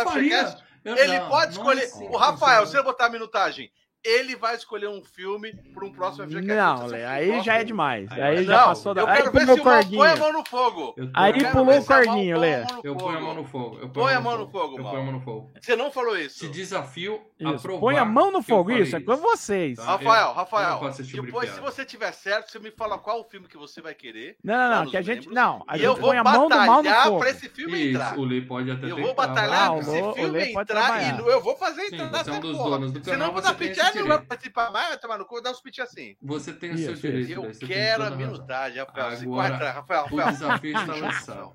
Eu- 0.83 0.95
Ele 0.95 1.17
não, 1.17 1.29
pode 1.29 1.51
escolher. 1.53 1.89
o 2.13 2.17
Rafael, 2.17 2.67
se 2.67 2.75
ele 2.75 2.83
botar 2.83 3.07
a 3.07 3.09
minutagem, 3.09 3.71
ele 4.05 4.35
vai 4.35 4.55
escolher 4.55 4.87
um 4.87 5.03
filme 5.03 5.53
para 5.73 5.85
um 5.85 5.91
próximo 5.91 6.25
FGCast. 6.25 6.47
Não, 6.47 6.85
Lê, 6.87 7.03
não 7.03 7.09
aí 7.09 7.41
já 7.41 7.55
é 7.55 7.63
demais. 7.63 8.11
Aí 8.11 8.21
Aí 8.21 8.35
eu- 8.37 8.43
já 8.43 8.57
Não, 8.59 8.67
passou 8.67 8.93
da. 8.93 9.01
Eu 9.01 9.07
Aí 9.07 9.17
quero 9.17 9.31
ver 9.31 9.39
pulou 9.41 9.55
se 9.55 9.61
o 9.61 9.65
Mal 9.65 9.83
põe 9.83 10.09
a 10.09 10.15
mão 10.15 10.33
no 10.33 10.45
fogo. 10.47 10.93
Eu 10.97 11.09
Aí 11.13 11.33
Eu 11.41 11.49
pulou 11.51 11.65
ver 11.65 11.79
o 11.79 11.81
se 11.81 11.87
corguinho, 11.87 12.39
Lê. 12.39 12.55
Eu 12.83 12.95
ponho 12.95 13.17
a 13.17 13.21
mão 13.21 13.33
no 13.33 13.43
fogo. 13.45 13.77
Eu 13.81 13.89
Põe 13.89 14.13
a 14.13 14.19
mão 14.21 14.37
no 14.37 14.47
fogo, 14.49 14.77
Eu 14.77 14.83
Mal. 14.83 14.91
ponho 14.91 15.01
a 15.03 15.05
mão 15.05 15.13
no 15.13 15.21
fogo. 15.21 15.51
Você 15.59 15.75
não 15.75 15.91
falou 15.91 16.17
isso. 16.17 16.39
Te 16.39 16.47
desafio 16.51 17.21
Isso, 17.39 17.49
a 17.55 17.59
provar. 17.59 17.79
Põe 17.79 17.97
a 17.97 18.05
mão 18.05 18.31
no 18.31 18.37
eu 18.39 18.43
fogo, 18.43 18.71
isso, 18.71 18.95
é 18.95 18.99
com 19.01 19.15
vocês. 19.17 19.77
Tá? 19.77 19.83
Rafael, 19.85 20.21
Eu- 20.23 20.27
eu 20.29 20.33
Rafael, 20.33 20.79
não 20.81 21.21
depois, 21.23 21.49
se 21.51 21.59
você 21.59 21.85
tiver 21.85 22.11
certo, 22.11 22.51
você 22.51 22.59
me 22.59 22.71
fala 22.71 22.97
qual 22.97 23.21
o 23.21 23.23
filme 23.23 23.47
que 23.47 23.57
você 23.57 23.81
vai 23.81 23.93
querer. 23.93 24.35
Não, 24.43 24.55
não, 24.69 24.83
não, 24.85 24.91
que 24.91 24.97
a 24.97 25.01
gente. 25.01 25.29
Não, 25.29 25.63
a 25.67 25.77
gente 25.77 25.85
eu 25.85 25.95
vou 25.95 26.09
põe 26.09 26.17
a 26.17 26.23
mão 26.23 26.47
do 26.47 26.55
mal 26.55 26.65
no 26.65 26.83
batalhar 26.83 27.03
fogo. 27.05 27.19
pra 27.19 27.29
esse 27.29 27.49
filme 27.49 27.89
entrar. 27.91 28.17
O 28.19 28.23
Lê 28.23 28.41
pode 28.41 28.69
até 28.71 28.91
Eu 28.91 28.97
vou 28.97 29.13
batalhar 29.13 29.69
Ah, 29.71 29.71
pra 29.71 29.79
esse 29.79 30.13
filme 30.13 30.51
entrar 30.51 31.03
e 31.03 31.17
não- 31.17 31.27
eu 31.29 31.41
vou 31.41 31.55
fazer 31.57 31.83
entrar 31.85 32.09
você 32.23 32.29
é 32.29 32.33
um 32.33 32.39
dos 32.39 32.57
donos 32.57 32.91
do 32.91 33.01
canal, 33.01 33.19
Senão, 33.19 33.33
você 33.33 33.53
pitch 33.53 33.77
esse 33.99 34.07
não 34.07 34.15
vai 34.17 34.25
participar 34.25 34.71
mais, 34.71 34.89
vai 34.89 34.99
tomar 34.99 35.17
no 35.17 35.25
cu, 35.25 35.41
dá 35.41 35.51
uns 35.51 35.61
pitch 35.61 35.79
assim. 35.79 36.15
Você 36.21 36.53
tem 36.53 36.71
o 36.71 36.77
seu 36.77 36.93
direito. 36.93 37.31
Eu 37.31 37.51
quero 37.67 38.03
a 38.03 38.09
toda 38.09 38.15
razão. 38.15 38.17
minutagem, 38.17 38.79
Rafael. 38.79 39.07
Agora, 39.21 39.55
atrás, 39.55 39.75
Rafael, 39.75 40.01
O 40.11 40.15
Rafael. 40.15 40.31
desafio 40.31 40.77
está 40.77 40.95
lançado. 40.95 41.53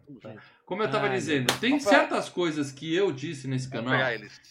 Como 0.65 0.83
eu 0.83 0.87
estava 0.87 1.09
dizendo, 1.11 1.53
tem 1.59 1.73
Rafael. 1.75 2.01
certas 2.01 2.29
coisas 2.29 2.71
que 2.71 2.95
eu 2.95 3.11
disse 3.11 3.49
nesse 3.49 3.69
canal, 3.69 3.93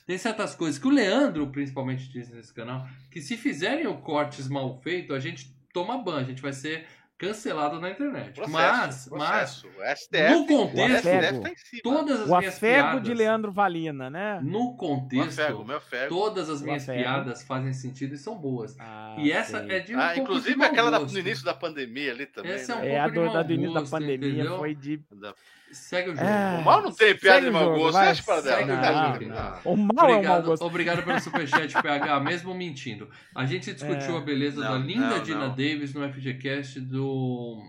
tem 0.05 0.17
certas 0.17 0.53
coisas 0.53 0.77
que 0.79 0.87
o 0.87 0.91
Leandro 0.91 1.47
principalmente 1.49 2.09
disse 2.09 2.33
nesse 2.33 2.53
canal, 2.53 2.85
que 3.09 3.21
se 3.21 3.37
fizerem 3.37 3.87
o 3.87 3.97
cortes 4.01 4.47
mal 4.49 4.77
feito, 4.81 5.13
a 5.13 5.19
gente 5.19 5.55
toma 5.73 5.97
ban, 5.97 6.17
a 6.19 6.23
gente 6.23 6.41
vai 6.41 6.51
ser 6.51 6.85
cancelado 7.19 7.79
na 7.81 7.89
internet. 7.91 8.31
Processo, 8.33 8.53
mas, 8.55 9.09
processo. 9.09 9.67
Mas, 9.77 9.99
STF, 9.99 10.31
no 10.31 10.47
contexto, 10.47 11.03
tá 11.41 11.51
todas 11.83 12.21
as 12.21 12.25
O 12.29 12.37
minhas 12.37 12.55
afego 12.55 12.83
piadas, 12.83 13.03
de 13.03 13.13
Leandro 13.13 13.51
Valina, 13.51 14.09
né? 14.09 14.39
no 14.41 14.75
contexto, 14.77 15.31
fego, 15.35 15.65
meu 15.65 15.81
fego. 15.81 16.07
todas 16.09 16.49
as 16.49 16.61
O 16.61 16.63
minhas 16.63 16.83
afego. 16.83 16.99
piadas 17.03 17.43
fazem 17.43 17.73
sentido 17.73 18.15
e 18.15 18.17
são 18.17 18.37
boas. 18.37 18.75
Ah, 18.79 19.15
e 19.19 19.31
essa 19.31 19.59
sei. 19.59 19.71
é 19.75 19.79
de 19.81 19.95
um 19.95 19.99
Ah, 19.99 20.17
inclusive 20.17 20.55
de 20.57 20.63
aquela 20.63 20.89
da- 20.89 20.99
no 20.99 21.19
início 21.19 21.43
da 21.43 21.53
pandemia 21.53 22.11
ali 22.13 22.25
também. 22.25 22.53
Essa 22.53 22.71
é 22.71 22.75
um 22.75 22.79
né? 22.79 22.87
É, 22.89 22.99
a 22.99 23.07
do, 23.09 23.33
da 23.33 23.43
do 23.43 23.53
início 23.53 23.73
da 23.73 23.81
pandemia 23.83 24.15
entendeu? 24.31 24.57
foi 24.57 24.73
de. 24.73 24.97
Da- 25.11 25.35
Segue 25.71 26.09
o 26.11 26.15
jogo. 26.15 26.27
É. 26.27 26.57
O 26.59 26.63
mal 26.63 26.81
não 26.81 26.91
tem 26.91 27.15
piada 27.17 27.39
Segue 27.39 27.45
de 27.45 27.49
o 27.49 27.53
mau 27.53 27.63
jogo, 27.65 27.77
gosto, 27.91 28.25
para 28.25 28.41
Segue 28.41 28.71
o 28.71 28.81
dela. 28.81 29.13
jogo. 29.13 29.25
Não. 29.25 29.71
O 29.73 29.77
mal 29.77 29.79
é 29.79 29.81
um 29.81 29.85
mau 29.85 30.05
Obrigado, 30.15 30.45
gosto. 30.45 30.65
obrigado 30.65 31.03
pelo 31.03 31.19
superchat, 31.21 31.81
PH, 31.81 32.19
mesmo 32.21 32.53
mentindo. 32.53 33.09
A 33.35 33.45
gente 33.45 33.73
discutiu 33.73 34.15
É. 34.15 34.17
a 34.17 34.21
beleza 34.21 34.61
da 34.61 34.71
Não, 34.71 34.79
linda 34.79 35.07
não, 35.17 35.23
Dina 35.23 35.39
não. 35.47 35.49
Davis 35.49 35.93
no 35.93 36.03
FGCast 36.11 36.79
do 36.81 37.61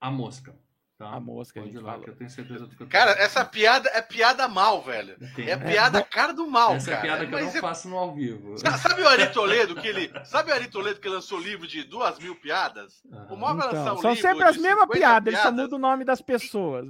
A 0.00 0.10
Mosca. 0.10 0.54
Tá? 0.98 1.08
A 1.16 1.18
mosca, 1.18 1.58
a 1.58 1.62
Pode 1.64 1.74
ir 1.74 1.78
gente 1.80 1.84
lá, 1.84 1.98
eu 2.06 2.14
tenho 2.14 2.30
certeza 2.30 2.64
do 2.64 2.76
que 2.76 2.82
eu 2.84 2.86
Cara, 2.86 3.10
essa 3.20 3.44
piada 3.44 3.90
é 3.92 4.00
piada 4.00 4.46
mal, 4.46 4.80
velho. 4.82 5.16
Tem. 5.34 5.50
É 5.50 5.56
piada 5.56 6.00
cara 6.00 6.32
do 6.32 6.46
mal, 6.46 6.74
Essa 6.74 6.92
é 6.92 6.94
a 6.94 6.96
cara. 6.98 7.08
piada 7.08 7.26
que 7.26 7.34
eu 7.34 7.38
Mas 7.40 7.48
não 7.50 7.58
é- 7.58 7.60
faço 7.60 7.88
no 7.88 7.96
ao 7.98 8.14
vivo. 8.14 8.56
Sa- 8.58 8.78
Sabe 8.78 9.02
o 9.02 9.08
Ari 9.08 9.26
Toledo 9.32 9.74
que 9.74 9.88
ele. 9.88 10.12
Sabe 10.24 10.52
o 10.52 10.54
Ari 10.54 10.68
Toledo 10.68 11.00
que 11.00 11.08
lançou 11.08 11.40
livro 11.40 11.66
de 11.66 11.82
duas 11.82 12.20
mil 12.20 12.36
piadas? 12.36 13.02
Aham. 13.12 13.26
O 13.32 13.36
Mal 13.36 13.56
vai 13.56 13.66
lançar 13.66 13.80
Então, 13.82 13.94
um 13.94 14.00
são 14.00 14.10
livro 14.12 14.28
sempre 14.28 14.44
as 14.44 14.56
mesmas 14.56 14.82
50 14.82 14.92
piadas, 14.96 15.26
ele 15.26 15.36
só 15.38 15.42
piadas. 15.42 15.60
muda 15.64 15.74
o 15.74 15.78
nome 15.80 16.04
das 16.04 16.22
pessoas. 16.22 16.86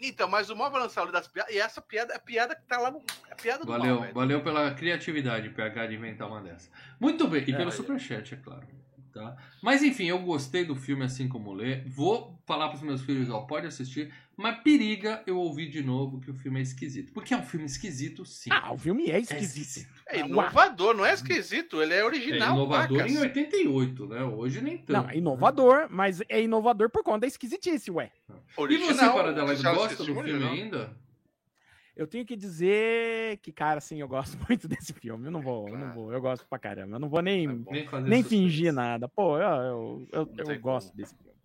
Então, 0.00 0.28
mas 0.28 0.48
o 0.48 0.56
Mal 0.56 0.70
vai 0.70 0.80
lançar 0.80 1.02
o 1.02 1.04
livro 1.04 1.18
das 1.18 1.28
piadas. 1.28 1.54
E 1.54 1.58
essa 1.58 1.80
piada 1.82 2.14
é 2.14 2.16
a 2.16 2.20
piada 2.20 2.54
que 2.54 2.62
tá 2.62 2.78
lá 2.78 2.90
no. 2.90 3.02
É 3.28 3.32
a 3.32 3.36
piada 3.36 3.64
do 3.64 3.70
Valeu, 3.70 4.00
mal, 4.00 4.12
valeu 4.12 4.42
pela 4.42 4.72
criatividade, 4.72 5.50
PH, 5.50 5.86
de 5.86 5.94
inventar 5.94 6.28
uma 6.28 6.40
dessa. 6.40 6.70
Muito 6.98 7.28
bem, 7.28 7.44
e 7.46 7.52
É, 7.52 7.56
pelo 7.56 7.68
é. 7.68 7.72
superchat, 7.72 8.34
é 8.34 8.36
claro. 8.38 8.66
Tá? 9.12 9.36
Mas 9.62 9.82
enfim, 9.82 10.04
eu 10.06 10.18
gostei 10.20 10.64
do 10.64 10.74
filme 10.76 11.04
assim 11.04 11.28
como 11.28 11.52
lê. 11.52 11.80
Vou 11.86 12.38
falar 12.46 12.68
pros 12.68 12.82
meus 12.82 13.02
filhos, 13.02 13.28
ó, 13.28 13.40
pode 13.40 13.66
assistir. 13.66 14.12
Mas 14.36 14.58
periga 14.62 15.22
eu 15.26 15.36
ouvir 15.36 15.68
de 15.68 15.82
novo 15.82 16.18
que 16.20 16.30
o 16.30 16.34
filme 16.34 16.60
é 16.60 16.62
esquisito. 16.62 17.12
Porque 17.12 17.34
é 17.34 17.36
um 17.36 17.42
filme 17.44 17.66
esquisito, 17.66 18.24
sim. 18.24 18.48
Ah, 18.50 18.72
o 18.72 18.78
filme 18.78 19.10
é 19.10 19.16
É 19.16 19.20
esquisito. 19.20 19.86
É 20.06 20.20
inovador, 20.20 20.94
não 20.96 21.04
é 21.04 21.12
esquisito, 21.12 21.82
ele 21.82 21.92
é 21.92 21.98
É 21.98 22.04
original. 22.04 22.54
inovador 22.56 22.98
pacas. 22.98 23.12
em 23.12 23.18
88, 23.18 24.06
né? 24.06 24.22
Hoje 24.24 24.60
nem 24.62 24.78
tanto. 24.78 24.92
Não, 24.92 25.10
é 25.10 25.16
inovador, 25.16 25.88
mas 25.90 26.22
é 26.28 26.40
inovador 26.42 26.88
por 26.88 27.02
conta 27.02 27.20
da 27.20 27.26
esquisitice, 27.26 27.90
ué. 27.90 28.10
E 28.28 28.60
Original. 28.60 28.94
você, 28.94 29.10
Paradela, 29.10 29.54
gosta 29.54 29.96
do 29.96 30.04
filme 30.04 30.20
original. 30.20 30.52
ainda? 30.52 30.96
Eu 32.00 32.06
tenho 32.06 32.24
que 32.24 32.34
dizer 32.34 33.36
que, 33.42 33.52
cara, 33.52 33.76
assim, 33.76 34.00
eu 34.00 34.08
gosto 34.08 34.34
muito 34.48 34.66
desse 34.66 34.90
filme. 34.94 35.26
Eu 35.26 35.30
não 35.30 35.42
vou, 35.42 35.66
eu 35.68 35.72
não 35.72 35.80
Claro. 35.80 35.94
vou, 35.94 36.12
eu 36.14 36.20
gosto 36.22 36.46
pra 36.48 36.58
caramba. 36.58 36.96
Eu 36.96 36.98
não 36.98 37.10
vou 37.10 37.20
nem, 37.20 37.46
Nem, 37.46 37.86
fazer 37.86 38.08
nem 38.08 38.22
suspense. 38.22 38.28
fingir 38.28 38.72
nada. 38.72 39.06
Pô, 39.06 39.36
eu, 39.36 39.42
eu, 39.44 40.08
eu, 40.10 40.28
eu 40.48 40.60
gosto 40.60 40.96
desse 40.96 41.14
filme. 41.14 41.36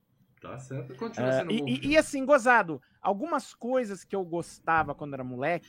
Tá 0.41 0.57
certo. 0.57 0.95
Continua 0.95 1.29
É, 1.29 1.39
sendo 1.39 1.53
bom. 1.59 1.67
e- 1.67 1.89
e, 1.89 1.97
assim, 1.97 2.25
gozado, 2.25 2.81
algumas 3.01 3.53
coisas 3.53 4.05
que 4.05 4.15
eu 4.15 4.23
gostava 4.23 4.95
quando 4.95 5.13
era 5.13 5.25
moleque, 5.25 5.67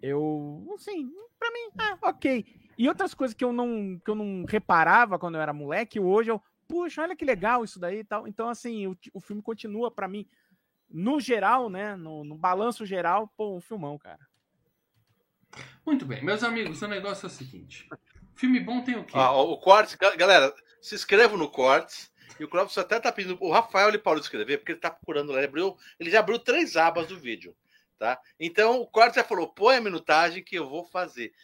eu, 0.00 0.66
assim, 0.76 1.12
pra 1.38 1.50
mim, 1.50 1.70
ah, 1.78 1.98
ok. 2.08 2.46
E 2.78 2.88
outras 2.88 3.12
coisas 3.12 3.34
que 3.34 3.44
eu 3.44 3.52
não, 3.52 4.00
que 4.02 4.10
eu 4.10 4.14
não 4.14 4.46
reparava 4.48 5.18
quando 5.18 5.34
eu 5.34 5.42
era 5.42 5.52
moleque, 5.52 6.00
hoje 6.00 6.30
eu, 6.30 6.42
puxa, 6.66 7.02
olha 7.02 7.14
que 7.14 7.24
legal 7.26 7.64
isso 7.64 7.78
daí 7.78 7.98
e 7.98 8.04
tal. 8.04 8.26
Então, 8.26 8.48
assim, 8.48 8.86
o, 8.86 8.96
o 9.12 9.20
filme 9.20 9.42
continua 9.42 9.90
pra 9.90 10.08
mim, 10.08 10.26
no 10.90 11.20
geral, 11.20 11.70
né, 11.70 11.96
no, 11.96 12.24
no 12.24 12.36
balanço 12.36 12.84
geral, 12.84 13.32
pô, 13.36 13.56
um 13.56 13.60
filmão, 13.60 13.98
cara. 13.98 14.28
Muito 15.84 16.04
bem, 16.04 16.22
meus 16.24 16.42
amigos, 16.42 16.80
o 16.82 16.88
negócio 16.88 17.26
é 17.26 17.28
o 17.28 17.30
seguinte. 17.30 17.88
Filme 18.34 18.60
bom 18.60 18.82
tem 18.82 18.96
o 18.96 19.04
quê? 19.04 19.12
Ah, 19.16 19.32
o 19.32 19.58
Cortes, 19.58 19.94
ga- 19.94 20.16
galera, 20.16 20.54
se 20.80 20.94
inscrevam 20.94 21.36
no 21.36 21.50
Cortes. 21.50 22.10
E 22.38 22.44
o 22.44 22.48
Clóvis 22.48 22.78
até 22.78 22.98
tá 22.98 23.12
pedindo. 23.12 23.36
O 23.38 23.52
Rafael 23.52 23.88
ele 23.88 23.98
parou 23.98 24.18
de 24.18 24.24
escrever, 24.24 24.56
porque 24.58 24.72
ele 24.72 24.78
tá 24.80 24.90
procurando 24.90 25.30
lá. 25.30 25.38
Ele, 25.38 25.46
abriu, 25.46 25.76
ele 25.98 26.10
já 26.10 26.20
abriu 26.20 26.38
três 26.38 26.74
abas 26.74 27.06
do 27.06 27.18
vídeo. 27.18 27.54
Tá? 27.98 28.18
Então 28.38 28.80
o 28.80 28.86
Cortes 28.86 29.16
já 29.16 29.24
falou: 29.24 29.52
põe 29.52 29.76
a 29.76 29.80
minutagem 29.80 30.42
que 30.42 30.56
eu 30.56 30.66
vou 30.66 30.86
fazer. 30.86 31.34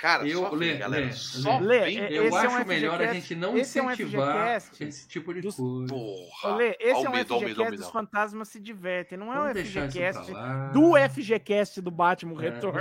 Cara, 0.00 0.26
Eu- 0.26 0.40
só 0.40 0.50
Lê, 0.50 0.70
vem, 0.70 0.78
galera. 0.78 1.06
Lê, 1.06 1.12
só 1.12 1.58
Lê, 1.60 1.80
vem. 1.84 1.98
é- 2.00 2.12
Eu 2.12 2.24
esse 2.26 2.36
é 2.36 2.40
acho 2.40 2.56
um 2.62 2.64
melhor 2.66 3.00
a 3.00 3.14
gente 3.14 3.34
não 3.34 3.56
esse 3.56 3.78
é 3.78 3.82
um 3.82 3.90
incentivar 3.90 4.56
esse 4.80 5.08
tipo 5.08 5.32
de 5.34 5.40
dos- 5.40 5.56
coisa. 5.56 5.94
Porra. 5.94 6.54
Olê, 6.54 6.76
esse 6.80 6.90
é 6.90 6.96
um 6.96 7.00
o 7.12 7.12
midão, 7.12 7.14
midão, 7.14 7.38
FGCast 7.38 7.70
dos 7.70 7.78
midão. 7.86 7.92
fantasmas 7.92 8.48
se 8.48 8.60
divertem, 8.60 9.16
não 9.18 9.32
é 9.32 9.36
Vamos 9.36 9.56
um 9.56 9.64
FGCast 9.64 10.32
do 10.72 10.96
FGCast 10.96 11.80
do 11.80 11.90
Batman 11.90 12.44
É, 12.44 12.50
Retorno. 12.50 12.80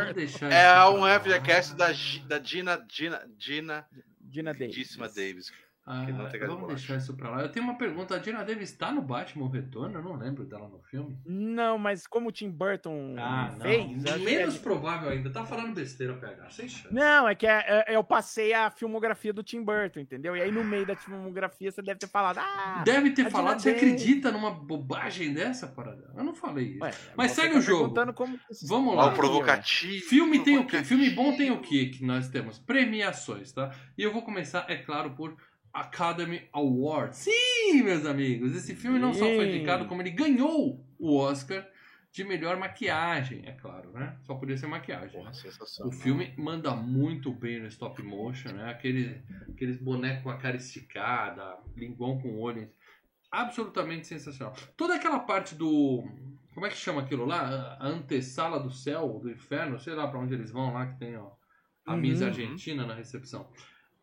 É 0.51 0.89
um. 0.89 1.05
FGCast 1.07 1.75
da, 1.75 1.87
da 1.87 2.43
Gina, 2.43 2.85
Gina, 2.89 3.27
Gina, 3.37 3.87
Dina 4.19 4.53
Davis. 4.53 4.97
Davis. 5.15 5.51
Ah, 5.89 6.05
não 6.05 6.47
vamos 6.47 6.67
deixar 6.67 6.97
isso 6.97 7.15
pra 7.15 7.29
lá. 7.29 7.41
Eu 7.41 7.49
tenho 7.49 7.63
uma 7.65 7.77
pergunta. 7.77 8.13
A 8.15 8.19
Dina 8.19 8.43
Davis 8.43 8.69
está 8.71 8.91
no 8.91 9.01
Batman 9.01 9.45
o 9.45 9.49
Retorno? 9.49 9.97
Eu 9.99 10.03
não 10.03 10.17
lembro 10.17 10.43
dela 10.43 10.67
no 10.67 10.79
filme. 10.81 11.17
Não, 11.25 11.77
mas 11.77 12.05
como 12.05 12.27
o 12.27 12.31
Tim 12.31 12.49
Burton 12.49 13.15
fez. 13.61 14.05
acho 14.05 14.19
que 14.19 14.25
Menos 14.25 14.55
é- 14.55 14.59
provável 14.59 15.09
ainda. 15.09 15.29
Tá 15.29 15.45
falando 15.45 15.73
besteira, 15.73 16.13
PH. 16.15 16.49
Sem 16.49 16.67
chance. 16.67 16.93
Não, 16.93 17.29
é 17.29 17.33
que 17.35 17.47
é- 17.47 17.85
é- 17.87 17.95
eu 17.95 18.03
passei 18.03 18.53
a 18.53 18.69
filmografia 18.69 19.31
do 19.31 19.41
Tim 19.41 19.63
Burton, 19.63 20.01
entendeu? 20.01 20.35
E 20.35 20.41
aí 20.41 20.51
no 20.51 20.61
meio 20.63 20.85
da 20.85 20.95
filmografia 20.95 21.71
você 21.71 21.81
deve 21.81 21.99
ter 21.99 22.07
falado. 22.09 22.39
Ah, 22.39 22.83
Deve 22.85 23.11
ter 23.11 23.27
a 23.27 23.29
falado. 23.31 23.59
Você 23.61 23.71
Davis. 23.71 23.83
acredita 23.93 24.29
numa 24.31 24.51
bobagem 24.51 25.33
dessa, 25.33 25.67
parada? 25.67 26.11
Eu 26.17 26.23
não 26.23 26.35
falei 26.35 26.71
isso. 26.73 26.83
ué, 26.83 26.91
Mas 27.15 27.31
segue 27.31 27.53
tá 27.53 27.59
o 27.59 27.61
jogo. 27.61 28.13
Como... 28.13 28.37
Vamos 28.67 28.93
lá. 28.95 29.07
o 29.07 29.13
provocativo. 29.13 30.05
Filme 30.05 30.43
tem 30.43 30.57
o 30.57 30.65
quê? 30.65 30.77
provocativo. 30.81 30.85
Filme 30.85 31.09
bom 31.11 31.37
tem 31.37 31.51
o 31.51 31.61
quê 31.61 31.85
que 31.85 32.03
nós 32.05 32.27
temos? 32.27 32.59
Premiações, 32.59 33.51
tá? 33.53 33.71
E 33.97 34.03
eu 34.03 34.11
vou 34.11 34.21
começar, 34.21 34.65
é 34.67 34.75
claro, 34.75 35.11
por 35.11 35.35
Academy 35.79 36.47
Awards. 36.51 37.17
Sim, 37.19 37.83
meus 37.83 38.05
amigos, 38.05 38.55
esse 38.55 38.75
filme 38.75 38.97
não 38.97 39.13
só 39.13 39.25
foi 39.25 39.49
indicado, 39.49 39.85
como 39.85 40.01
ele 40.01 40.11
ganhou 40.11 40.83
o 40.97 41.15
Oscar 41.17 41.67
de 42.11 42.23
melhor 42.23 42.57
maquiagem, 42.57 43.43
é 43.45 43.51
claro, 43.51 43.91
né? 43.91 44.17
Só 44.23 44.33
podia 44.33 44.57
ser 44.57 44.65
maquiagem. 44.65 45.21
Porra. 45.21 45.31
O 45.85 45.91
filme 45.91 46.33
manda 46.35 46.75
muito 46.75 47.31
bem 47.31 47.59
no 47.59 47.67
stop 47.67 48.01
motion, 48.01 48.53
né? 48.53 48.71
Aquele, 48.71 49.21
aqueles 49.53 49.77
bonecos 49.77 50.23
com 50.23 50.31
a 50.31 50.37
cara 50.37 50.57
esticada, 50.57 51.57
linguão 51.75 52.19
com 52.19 52.39
olho. 52.39 52.67
Absolutamente 53.31 54.07
sensacional. 54.07 54.55
Toda 54.75 54.95
aquela 54.95 55.19
parte 55.19 55.53
do. 55.53 56.03
Como 56.55 56.65
é 56.65 56.69
que 56.69 56.77
chama 56.77 57.01
aquilo 57.01 57.25
lá? 57.25 57.77
A 57.79 57.87
antessala 57.87 58.59
do 58.59 58.71
céu, 58.71 59.19
do 59.21 59.29
inferno, 59.29 59.77
sei 59.79 59.93
lá 59.93 60.07
pra 60.07 60.19
onde 60.19 60.33
eles 60.33 60.49
vão 60.49 60.73
lá, 60.73 60.87
que 60.87 60.97
tem 60.97 61.15
ó, 61.17 61.29
a 61.85 61.93
Uhum. 61.93 61.99
Miss 61.99 62.21
Argentina 62.23 62.83
na 62.83 62.95
recepção. 62.95 63.47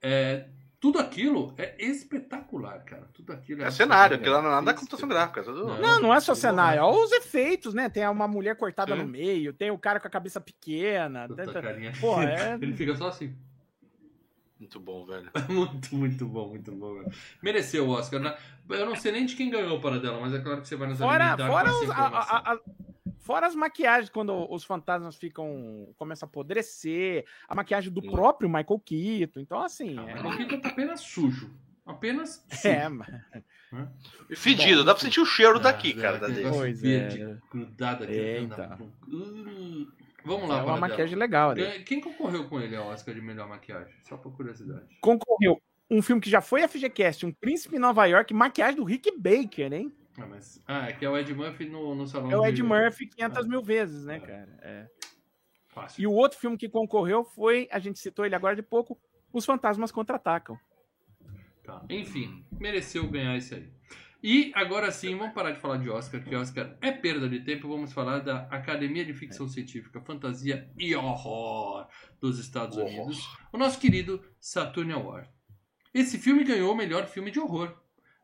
É, 0.00 0.50
tudo 0.84 0.98
aquilo 0.98 1.54
é 1.56 1.74
espetacular, 1.82 2.84
cara. 2.84 3.08
Tudo 3.14 3.32
aquilo 3.32 3.62
É 3.62 3.70
cenário, 3.70 4.16
aquilo 4.16 4.34
lá 4.34 4.42
não 4.42 4.50
é 4.50 4.52
nada 4.56 4.72
espetacular. 4.72 4.80
computação 4.80 5.08
gráfica. 5.08 5.40
é 5.40 5.42
tudo- 5.44 5.66
Não. 5.66 5.80
Não, 5.80 6.00
não 6.00 6.14
é 6.14 6.20
só 6.20 6.34
Sim, 6.34 6.42
cenário, 6.42 6.82
olha 6.82 7.04
os 7.06 7.10
efeitos, 7.12 7.72
né? 7.72 7.88
Tem 7.88 8.06
uma 8.06 8.28
mulher 8.28 8.54
cortada 8.54 8.94
Sim. 8.94 9.00
no 9.00 9.08
meio, 9.08 9.54
tem 9.54 9.70
o 9.70 9.78
cara 9.78 9.98
com 9.98 10.06
a 10.08 10.10
cabeça 10.10 10.42
pequena. 10.42 11.26
Puta 11.26 11.46
tenta- 11.46 11.62
carinha. 11.62 11.90
Pô, 11.98 12.20
é- 12.20 12.58
Ele 12.60 12.74
fica 12.76 12.94
só 12.96 13.08
assim. 13.08 13.34
Muito 14.60 14.78
bom, 14.78 15.06
velho. 15.06 15.30
Muito, 15.48 15.94
muito 15.96 16.26
bom, 16.26 16.48
muito 16.50 16.70
bom. 16.72 16.94
velho. 16.96 17.10
Mereceu 17.42 17.86
o 17.88 17.90
Oscar. 17.90 18.20
né? 18.20 18.36
Eu 18.68 18.84
não 18.84 18.94
sei 18.94 19.10
nem 19.12 19.24
de 19.24 19.34
quem 19.36 19.48
ganhou 19.48 19.80
para 19.80 19.98
dela, 19.98 20.20
mas 20.20 20.34
é 20.34 20.38
claro 20.38 20.60
que 20.60 20.68
você 20.68 20.76
vai 20.76 20.88
nos 20.88 20.98
Fora, 20.98 21.32
alimentar 21.32 21.48
fora, 21.50 21.70
os- 21.72 21.90
a- 21.90 22.52
a- 22.52 22.58
fora 23.24 23.46
as 23.46 23.54
maquiagens, 23.54 24.10
quando 24.10 24.32
os 24.52 24.62
fantasmas 24.64 25.16
ficam. 25.16 25.92
começam 25.96 26.26
a 26.26 26.28
apodrecer, 26.28 27.24
a 27.48 27.54
maquiagem 27.54 27.90
do 27.92 28.00
Sim. 28.02 28.10
próprio 28.10 28.48
Michael 28.48 28.80
Keaton. 28.84 29.40
Então, 29.40 29.60
assim. 29.60 29.96
Ah, 29.98 30.10
é- 30.10 30.20
o 30.20 30.36
Keaton 30.36 30.60
tá 30.60 30.68
apenas 30.68 31.00
sujo. 31.00 31.50
Apenas 31.86 32.44
sujo. 32.52 32.68
É, 32.68 32.88
mas- 32.88 33.08
E 34.30 34.36
fedido, 34.36 34.84
dá 34.84 34.94
pra 34.94 35.02
sentir 35.02 35.20
o 35.20 35.26
cheiro 35.26 35.56
Ah, 35.56 35.62
daqui, 35.62 35.94
cara, 35.94 36.18
da 36.18 36.28
Pois 36.50 36.84
é. 36.84 36.86
verde 37.08 37.38
grudado 37.50 38.04
aqui. 38.04 38.18
É, 38.18 38.40
então. 38.40 38.92
Uh, 39.08 39.86
Vamos 40.26 40.48
lá, 40.48 40.60
é 40.60 40.62
uma 40.62 40.76
maquiagem 40.78 41.18
legal 41.18 41.50
ali. 41.50 41.82
Quem 41.84 42.00
concorreu 42.00 42.48
com 42.48 42.58
ele 42.58 42.74
ao 42.76 42.86
Oscar 42.88 43.14
de 43.14 43.20
melhor 43.20 43.46
maquiagem? 43.48 43.92
Só 44.08 44.16
por 44.16 44.32
curiosidade. 44.34 44.86
Concorreu 45.00 45.60
um 45.90 46.00
filme 46.00 46.22
que 46.22 46.30
já 46.30 46.40
foi 46.40 46.62
FGCast, 46.66 47.26
Um 47.26 47.32
Príncipe 47.32 47.76
em 47.76 47.78
Nova 47.78 48.06
York, 48.06 48.32
maquiagem 48.32 48.76
do 48.76 48.84
Rick 48.84 49.10
Baker, 49.18 49.70
hein? 49.72 49.92
Ah, 50.16 50.26
mas... 50.26 50.62
ah, 50.66 50.88
é 50.88 50.92
que 50.92 51.04
é 51.04 51.10
o 51.10 51.16
Ed 51.16 51.34
Murphy 51.34 51.66
no, 51.66 51.94
no 51.94 52.06
salão 52.06 52.30
É 52.30 52.36
o 52.36 52.42
de- 52.42 52.48
Ed 52.48 52.62
Murphy 52.62 53.06
500 53.06 53.46
mil 53.46 53.62
vezes, 53.62 54.04
né, 54.04 54.20
cara? 54.20 54.58
É. 54.62 54.86
Fácil. 55.68 56.02
E 56.02 56.06
o 56.06 56.12
outro 56.12 56.38
filme 56.38 56.56
que 56.56 56.68
concorreu 56.68 57.24
foi, 57.24 57.68
a 57.72 57.78
gente 57.80 57.98
citou 57.98 58.24
ele 58.24 58.34
agora 58.34 58.54
de 58.54 58.62
pouco, 58.62 58.98
Os 59.32 59.44
Fantasmas 59.44 59.90
Contra-Atacam. 59.90 60.56
Tá. 61.64 61.84
Enfim, 61.90 62.44
mereceu 62.52 63.08
ganhar 63.08 63.36
esse 63.36 63.54
aí. 63.54 63.68
E 64.22 64.52
agora 64.54 64.90
sim, 64.90 65.16
vamos 65.16 65.34
parar 65.34 65.50
de 65.50 65.58
falar 65.60 65.76
de 65.76 65.90
Oscar, 65.90 66.22
que 66.22 66.34
Oscar 66.34 66.78
é 66.80 66.90
perda 66.92 67.28
de 67.28 67.40
tempo. 67.40 67.68
Vamos 67.68 67.92
falar 67.92 68.20
da 68.20 68.42
Academia 68.50 69.04
de 69.04 69.12
Ficção 69.12 69.46
Científica, 69.48 70.00
Fantasia 70.00 70.70
e 70.78 70.94
Horror 70.94 71.86
dos 72.20 72.38
Estados. 72.38 72.78
Unidos. 72.78 73.18
O 73.52 73.58
nosso 73.58 73.78
querido 73.78 74.24
Saturn 74.40 74.92
Award. 74.92 75.28
Esse 75.92 76.18
filme 76.18 76.42
ganhou 76.42 76.72
o 76.72 76.76
melhor 76.76 77.06
filme 77.06 77.30
de 77.30 77.38
horror. 77.38 77.76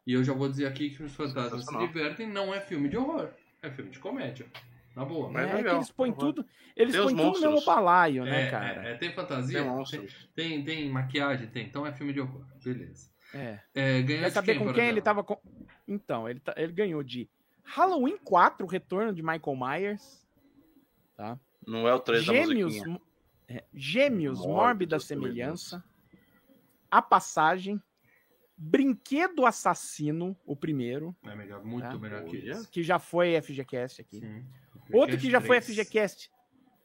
E 0.06 0.12
eu 0.14 0.24
já 0.24 0.32
vou 0.32 0.48
dizer 0.48 0.66
aqui 0.66 0.90
que 0.90 1.02
os 1.02 1.14
fantasmas 1.14 1.64
se 1.66 1.78
divertem 1.78 2.26
não 2.28 2.52
é 2.54 2.60
filme 2.60 2.88
de 2.88 2.96
horror, 2.96 3.30
é 3.62 3.70
filme 3.70 3.90
de 3.90 3.98
comédia. 3.98 4.46
Na 4.96 5.04
boa. 5.04 5.30
Mas 5.30 5.48
é 5.48 5.54
legal. 5.54 5.74
que 5.74 5.78
eles 5.78 5.90
põem 5.92 6.10
Uhum. 6.10 6.16
tudo, 6.16 6.46
eles 6.76 6.92
Tem 6.94 7.02
põem 7.04 7.14
tudo 7.16 7.40
no 7.40 7.50
mesmo 7.52 7.64
balaio, 7.64 8.24
né, 8.24 8.46
É, 8.46 8.50
cara? 8.50 8.88
é, 8.88 8.92
é, 8.92 8.94
tem 8.96 9.12
fantasia, 9.12 9.62
Tem 9.62 9.84
tem, 10.00 10.08
tem, 10.34 10.64
tem 10.64 10.90
maquiagem, 10.90 11.46
tem. 11.46 11.64
Então 11.66 11.86
é 11.86 11.92
filme 11.92 12.12
de 12.12 12.20
horror. 12.20 12.44
Beleza. 12.64 13.08
É. 13.32 13.60
É, 13.72 14.02
ganhou 14.02 14.22
Quer 14.22 14.28
de 14.28 14.34
saber 14.34 14.58
com 14.58 14.72
quem 14.72 14.88
ele 14.88 15.00
tava 15.00 15.22
com... 15.22 15.38
Então, 15.86 16.28
ele, 16.28 16.40
tá- 16.40 16.54
ele 16.56 16.72
ganhou 16.72 17.02
de 17.04 17.28
Halloween 17.62 18.16
4, 18.18 18.66
o 18.66 18.68
retorno 18.68 19.14
de 19.14 19.22
Michael 19.22 19.56
Myers. 19.56 20.26
Tá? 21.16 21.38
Não 21.64 21.86
é 21.86 21.94
o 21.94 22.00
3 22.00 22.26
da 22.26 22.32
Gêmeos, 22.32 22.72
musiquinha. 22.72 22.92
mo- 22.94 23.02
é, 23.48 23.64
Gêmeos, 23.72 24.38
Mórbida 24.40 24.56
Mórbida 24.62 24.98
Semelhança. 25.00 25.84
A 26.90 27.00
Passagem. 27.00 27.80
Brinquedo 28.62 29.46
Assassino, 29.46 30.37
o 30.44 30.55
primeiro, 30.55 31.16
É 31.25 31.35
melhor, 31.35 31.64
muito 31.64 31.88
Tá. 31.88 31.96
melhor 31.99 32.25
que 32.25 32.37
esse. 32.37 32.68
que 32.68 32.83
já 32.83 32.99
foi 32.99 33.40
FGCast 33.40 34.03
aqui. 34.03 34.20
Sim. 34.20 34.44
Outro 34.92 35.16
que 35.16 35.31
já 35.31 35.40
foi. 35.40 35.61
FGCast. 35.62 36.31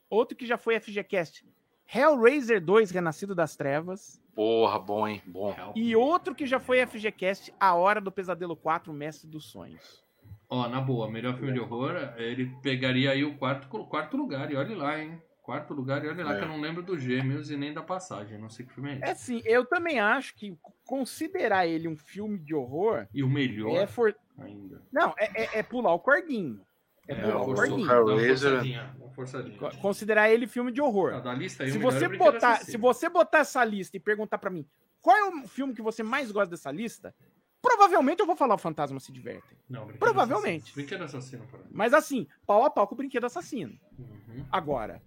Outro 0.10 0.38
que 0.38 0.46
já 0.46 0.58
foi 0.58 0.80
FGCast. 0.80 1.46
Hellraiser 1.94 2.64
2, 2.64 2.92
Renascido 2.92 3.36
das 3.36 3.58
Trevas. 3.58 4.22
Porra, 4.34 4.80
bom, 4.80 5.06
hein? 5.06 5.22
Bom. 5.26 5.54
E 5.76 5.94
outro 5.98 6.34
que 6.34 6.46
já 6.46 6.60
foi 6.62 6.80
FGCast, 6.86 7.54
A 7.60 7.76
Hora 7.76 8.00
do 8.00 8.12
Pesadelo 8.12 8.56
4, 8.56 8.94
Mestre 8.94 9.28
dos 9.30 9.46
Sonhos. 9.52 10.02
Ó, 10.50 10.68
na 10.70 10.80
boa, 10.80 11.10
melhor 11.10 11.36
filme 11.36 11.52
de 11.52 11.60
horror, 11.60 12.14
ele 12.18 12.56
pegaria 12.62 13.12
aí 13.12 13.24
o 13.26 13.38
quarto, 13.38 13.68
o 13.78 13.86
quarto 13.86 14.16
lugar, 14.16 14.50
e 14.52 14.56
olhe 14.56 14.76
lá, 14.76 14.98
hein? 15.02 15.22
Quarto 15.46 15.76
lugar, 15.76 16.04
e 16.04 16.08
olhe 16.10 16.24
lá, 16.24 16.34
É. 16.34 16.40
que 16.40 16.44
eu 16.44 16.48
não 16.48 16.60
lembro 16.60 16.82
dos 16.82 17.00
gêmeos 17.00 17.52
e 17.52 17.56
nem 17.56 17.72
da 17.72 17.84
passagem, 17.84 18.40
não 18.40 18.50
sei 18.50 18.66
que 18.66 18.74
filme 18.74 18.90
é 18.90 18.94
esse. 18.96 19.04
É 19.04 19.10
assim, 19.12 19.42
eu 19.46 19.64
também 19.64 20.00
acho 20.00 20.34
que 20.36 20.58
considerar 20.84 21.68
ele 21.68 21.88
um 21.88 21.96
filme 21.96 22.40
de 22.40 22.56
horror 22.56 23.06
E 23.14 23.22
o 23.24 23.30
melhor 23.30 23.76
é 23.78 23.86
for... 23.86 24.16
ainda. 24.40 24.82
Não, 24.92 25.14
é, 25.20 25.44
é- 25.44 25.60
é 25.60 25.64
pular 25.64 25.94
o 25.94 26.00
corguinho. 26.00 26.60
É, 27.08 27.14
pular 27.14 27.38
o 27.38 27.52
o 27.52 27.54
corguinho. 27.54 27.86
Forçadinha, 27.88 28.96
uma 29.00 29.10
forçadinha. 29.12 29.58
Co- 29.60 29.78
Considerar 29.78 30.30
ele 30.32 30.48
filme 30.48 30.72
de 30.72 30.82
horror. 30.82 31.14
Ah, 31.14 31.20
da 31.20 31.34
lista 31.36 31.64
aí, 31.64 31.72
se 31.72 31.78
você 31.78 32.06
é 32.06 32.10
botar, 32.18 32.56
se 32.58 32.76
você 32.78 33.08
botar 33.08 33.38
essa 33.40 33.64
lista 33.64 33.96
e 33.96 34.00
perguntar 34.00 34.40
pra 34.40 34.50
mim 34.50 34.66
qual 35.00 35.16
é 35.16 35.26
o 35.30 35.48
filme 35.48 35.76
que 35.76 35.82
você 35.84 36.02
mais 36.02 36.32
gosta 36.32 36.50
dessa 36.50 36.72
lista? 36.72 37.14
Provavelmente 37.62 38.20
eu 38.20 38.26
vou 38.26 38.36
falar 38.36 38.56
o 38.56 38.58
Fantasma 38.60 39.00
se 39.00 39.12
diverte. 39.12 39.56
Não, 39.70 39.82
Brinquedo 39.86 40.00
Provavelmente. 40.00 40.64
Assassino. 40.64 40.76
Brinquedo 40.76 41.04
Assassino. 41.04 41.46
Mas 41.72 41.94
assim, 41.94 42.28
pau 42.48 42.64
a 42.66 42.70
pau 42.72 42.88
com 42.88 42.96
o 42.96 42.98
Brinquedo 42.98 43.26
Assassino. 43.26 43.78
Uhum. 44.00 44.44
Agora, 44.52 45.00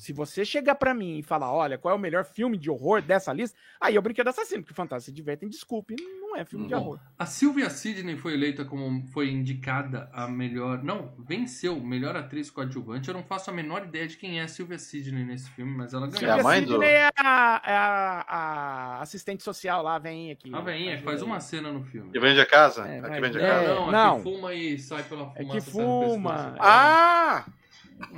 se 0.00 0.12
você 0.14 0.44
chegar 0.46 0.76
pra 0.76 0.94
mim 0.94 1.18
e 1.18 1.22
falar, 1.22 1.52
olha, 1.52 1.76
qual 1.76 1.92
é 1.92 1.96
o 1.96 2.00
melhor 2.00 2.24
filme 2.24 2.56
de 2.56 2.70
horror 2.70 3.02
dessa 3.02 3.32
lista, 3.34 3.56
aí 3.78 3.96
é 3.96 3.98
o 3.98 4.02
Brinquedo 4.02 4.28
Assassino, 4.28 4.62
porque 4.62 4.72
Fantasma 4.74 5.00
se 5.04 5.12
divertem, 5.12 5.46
desculpe, 5.48 5.94
não 6.20 6.34
é 6.36 6.44
filme 6.44 6.66
de 6.66 6.74
horror. 6.74 6.98
A 7.18 7.26
Sylvia 7.26 7.68
Sidney 7.68 8.16
foi 8.16 8.32
eleita 8.32 8.64
como 8.64 9.04
foi 9.08 9.30
indicada 9.30 10.08
a 10.12 10.26
melhor. 10.26 10.82
Não, 10.82 11.12
venceu 11.18 11.78
melhor 11.80 12.16
atriz 12.16 12.50
coadjuvante. 12.50 13.08
Eu 13.08 13.14
não 13.14 13.22
faço 13.22 13.50
a 13.50 13.52
menor 13.52 13.84
ideia 13.84 14.06
de 14.06 14.16
quem 14.16 14.40
é 14.40 14.44
a 14.44 14.48
Sylvia 14.48 14.78
Sidney 14.78 15.22
nesse 15.24 15.50
filme, 15.50 15.76
mas 15.76 15.92
ela 15.92 16.06
É 16.06 16.08
a 16.08 16.10
ganhou. 16.12 16.18
Sylvia 16.36 16.42
mãe 16.42 16.62
do- 16.64 16.72
Sidney 16.72 16.88
é 16.88 17.10
a, 17.18 17.62
é 17.66 17.76
a- 17.76 18.24
a 18.28 19.00
assistente 19.02 19.42
social 19.42 19.82
lá, 19.82 19.98
vem 19.98 20.30
aqui. 20.30 20.54
A 20.54 20.60
veinha 20.60 20.96
que 20.96 21.02
faz 21.02 21.20
uma 21.20 21.40
cena 21.40 21.70
no 21.70 21.82
filme. 21.84 22.10
Que 22.10 22.20
vende 22.20 22.40
a 22.40 22.46
casa? 22.46 22.86
É, 22.88 23.00
a 23.00 23.10
que 23.10 23.20
vende 23.20 23.38
a 23.38 23.42
é, 23.42 23.48
casa? 23.50 23.74
não, 23.74 23.88
a 23.88 23.92
não. 23.92 24.16
que 24.16 24.22
fuma 24.22 24.54
e 24.54 24.78
sai 24.78 25.02
pela 25.02 25.26
fumaça. 25.30 25.42
É 25.42 25.44
que 25.44 25.60
fuma. 25.60 26.56
Ah! 26.58 27.44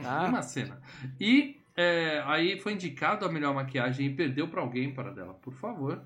Ah. 0.05 0.27
Uma 0.29 0.43
cena. 0.43 0.81
E 1.21 1.61
é, 1.77 2.23
aí 2.27 2.59
foi 2.61 2.73
indicado 2.73 3.25
a 3.25 3.29
melhor 3.33 3.55
maquiagem 3.55 4.07
e 4.07 4.15
perdeu 4.15 4.49
pra 4.49 4.61
alguém 4.61 4.93
para 4.93 5.11
dela. 5.11 5.35
Por 5.35 5.53
favor. 5.55 6.03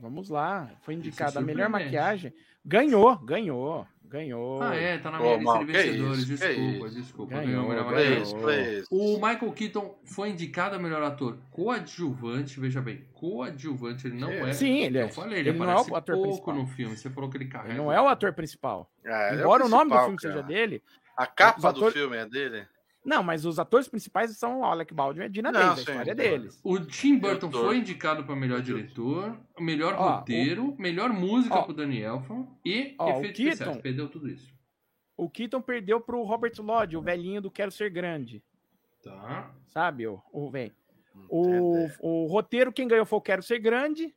Vamos 0.00 0.28
lá, 0.28 0.70
foi 0.82 0.94
indicada 0.94 1.38
a 1.38 1.42
melhor 1.42 1.68
maquiagem. 1.68 2.32
Ganhou, 2.66 3.16
ganhou, 3.18 3.86
ganhou. 4.04 4.62
Ah, 4.62 4.74
é, 4.74 4.98
tá 4.98 5.10
na 5.10 5.18
Ô, 5.20 5.22
minha 5.22 5.34
lista 5.36 5.44
mal, 5.52 5.58
de 5.64 5.72
vencedores. 5.72 6.18
isso, 6.18 6.36
desculpa, 6.36 6.88
desculpa. 6.90 7.34
Ganhou, 7.34 7.46
Ganhou 7.46 7.64
a 7.64 7.68
melhor 7.68 7.84
ganhou. 7.94 8.10
maquiagem. 8.20 8.40
Please, 8.40 8.64
please. 8.72 8.86
O 8.90 9.14
Michael 9.16 9.52
Keaton 9.52 9.98
foi 10.04 10.30
indicado 10.30 10.74
a 10.76 10.78
melhor 10.78 11.02
ator 11.02 11.38
coadjuvante, 11.50 12.58
veja 12.58 12.80
bem, 12.80 13.04
coadjuvante, 13.12 14.06
ele 14.06 14.16
não 14.18 14.28
Que 14.28 14.34
é. 14.34 14.52
Sim, 14.52 14.78
ele 14.82 14.98
é. 14.98 15.02
Eu 15.04 15.08
falei, 15.10 15.38
ele, 15.40 15.50
ele 15.50 15.58
não 15.58 15.70
é 15.70 15.74
o 15.76 15.94
ator 15.96 16.14
pouco 16.16 16.28
principal. 16.28 16.54
no 16.54 16.66
filme. 16.66 16.96
Você 16.96 17.10
falou 17.10 17.30
que 17.30 17.36
ele 17.36 17.46
carrega. 17.46 17.70
Ele 17.74 17.78
não 17.78 17.92
é 17.92 18.00
o 18.00 18.08
ator 18.08 18.32
principal. 18.32 18.90
Ah, 19.06 19.28
ele 19.28 19.36
é 19.38 19.40
Embora 19.40 19.64
o, 19.64 19.68
nome 19.68 19.90
do 19.90 19.96
principal, 19.96 20.04
filme 20.06 20.18
cara. 20.18 20.34
seja 20.34 20.42
dele. 20.46 20.82
A 21.16 21.26
capa 21.26 21.68
ator- 21.68 21.84
do 21.84 21.92
filme 21.92 22.16
é 22.16 22.26
dele? 22.26 22.66
Não, 23.04 23.22
mas 23.22 23.44
os 23.44 23.58
atores 23.58 23.86
principais 23.86 24.34
são 24.38 24.60
o 24.60 24.64
Alec 24.64 24.94
Baldwin 24.94 25.22
e 25.22 25.24
a 25.26 25.28
Dina 25.28 25.52
Não, 25.52 25.60
Davis, 25.60 25.78
a 25.78 25.80
história 25.92 26.10
é 26.12 26.14
sim. 26.14 26.20
deles. 26.30 26.60
O 26.64 26.80
Tim 26.80 27.18
Burton 27.18 27.48
Diretor. 27.48 27.66
foi 27.66 27.76
indicado 27.76 28.24
para 28.24 28.34
melhor 28.34 28.62
diretor, 28.62 29.38
melhor 29.60 29.94
Ó, 29.98 30.16
roteiro, 30.16 30.74
melhor 30.78 31.12
música 31.12 31.54
ó, 31.56 31.62
pro 31.62 31.74
Danny 31.74 32.00
Elfman 32.00 32.48
e 32.64 32.94
ó, 32.98 33.04
o 33.06 33.10
efeitos 33.18 33.36
Keaton- 33.36 33.50
especiais. 33.52 33.82
Perdeu 33.82 34.08
tudo 34.08 34.28
isso. 34.28 34.54
O 35.16 35.28
Keaton 35.28 35.60
perdeu 35.60 36.00
pro 36.00 36.22
Robert 36.22 36.54
Lodge, 36.58 36.96
o 36.96 37.02
velhinho 37.02 37.40
do 37.42 37.50
Quero 37.50 37.70
Ser 37.70 37.90
Grande. 37.90 38.42
Tá. 39.02 39.50
Sabe, 39.68 40.06
o, 40.06 40.20
o 40.32 40.50
velho. 40.50 40.72
Não 41.14 41.26
O, 41.28 41.42
tem 41.44 41.54
ideia. 41.84 41.94
o 42.00 42.26
roteiro, 42.26 42.72
quem 42.72 42.88
ganhou 42.88 43.04
foi 43.06 43.18
o 43.18 43.22
Quero 43.22 43.42
Ser 43.42 43.58
Grande. 43.58 44.14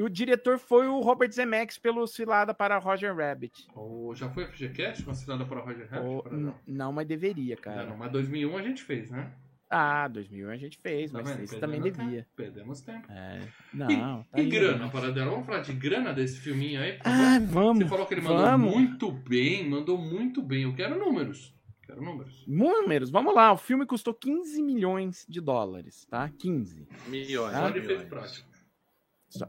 E 0.00 0.02
o 0.02 0.08
diretor 0.08 0.58
foi 0.58 0.86
o 0.88 0.98
Robert 1.00 1.30
Zemeckis 1.30 1.76
pelo 1.76 2.06
Cilada 2.06 2.54
para 2.54 2.78
Roger 2.78 3.14
Rabbit. 3.14 3.68
O, 3.76 4.14
já 4.14 4.30
foi 4.30 4.44
a 4.44 4.48
FGCast 4.48 5.02
considerada 5.02 5.44
para 5.44 5.60
Roger 5.60 5.86
Rabbit? 5.90 6.08
O- 6.14 6.22
Para 6.22 6.36
não. 6.38 6.54
não, 6.66 6.90
mas 6.90 7.06
deveria, 7.06 7.54
cara. 7.54 7.84
não, 7.84 7.98
mas 7.98 8.10
2001 8.10 8.56
a 8.56 8.62
gente 8.62 8.82
fez, 8.82 9.10
né? 9.10 9.30
Ah, 9.68 10.08
2000 10.08 10.50
a 10.50 10.56
gente 10.56 10.78
fez, 10.78 11.12
Tá 11.12 11.18
mas 11.18 11.28
vendo? 11.32 11.44
esse 11.44 11.60
também 11.60 11.82
devia. 11.82 12.22
tempo. 12.22 12.28
Perdemos 12.34 12.80
tempo. 12.80 13.06
É, 13.12 13.40
E, 13.74 13.76
não, 13.76 14.22
tá 14.22 14.38
e 14.38 14.40
aí, 14.40 14.48
grana, 14.48 14.86
né? 14.86 14.90
para 14.90 15.10
dela. 15.12 15.30
Vamos 15.32 15.44
falar 15.46 15.60
de 15.60 15.72
grana 15.74 16.14
desse 16.14 16.40
filminho 16.40 16.80
aí? 16.80 16.98
Ah, 17.04 17.38
Você 17.38 17.46
vamos. 17.46 17.86
falou 17.88 18.06
que 18.06 18.14
ele 18.14 18.22
mandou 18.22 18.38
vamos. 18.38 18.74
muito 18.74 19.12
bem, 19.12 19.68
mandou 19.68 19.98
muito 19.98 20.42
bem. 20.42 20.62
Eu 20.62 20.74
quero 20.74 20.98
números. 20.98 21.54
Quero 21.86 22.02
números. 22.02 22.42
Números, 22.48 23.10
vamos 23.10 23.34
lá. 23.34 23.52
O 23.52 23.56
filme 23.58 23.84
custou 23.84 24.14
15 24.14 24.62
milhões 24.62 25.26
de 25.28 25.40
dólares, 25.42 26.06
tá? 26.06 26.28
15. 26.38 26.88
Milhões. 27.08 27.54
Ah, 27.54 27.60
Só 27.66 27.70
de 27.70 27.78
efeito 27.80 28.06
prático. 28.06 28.49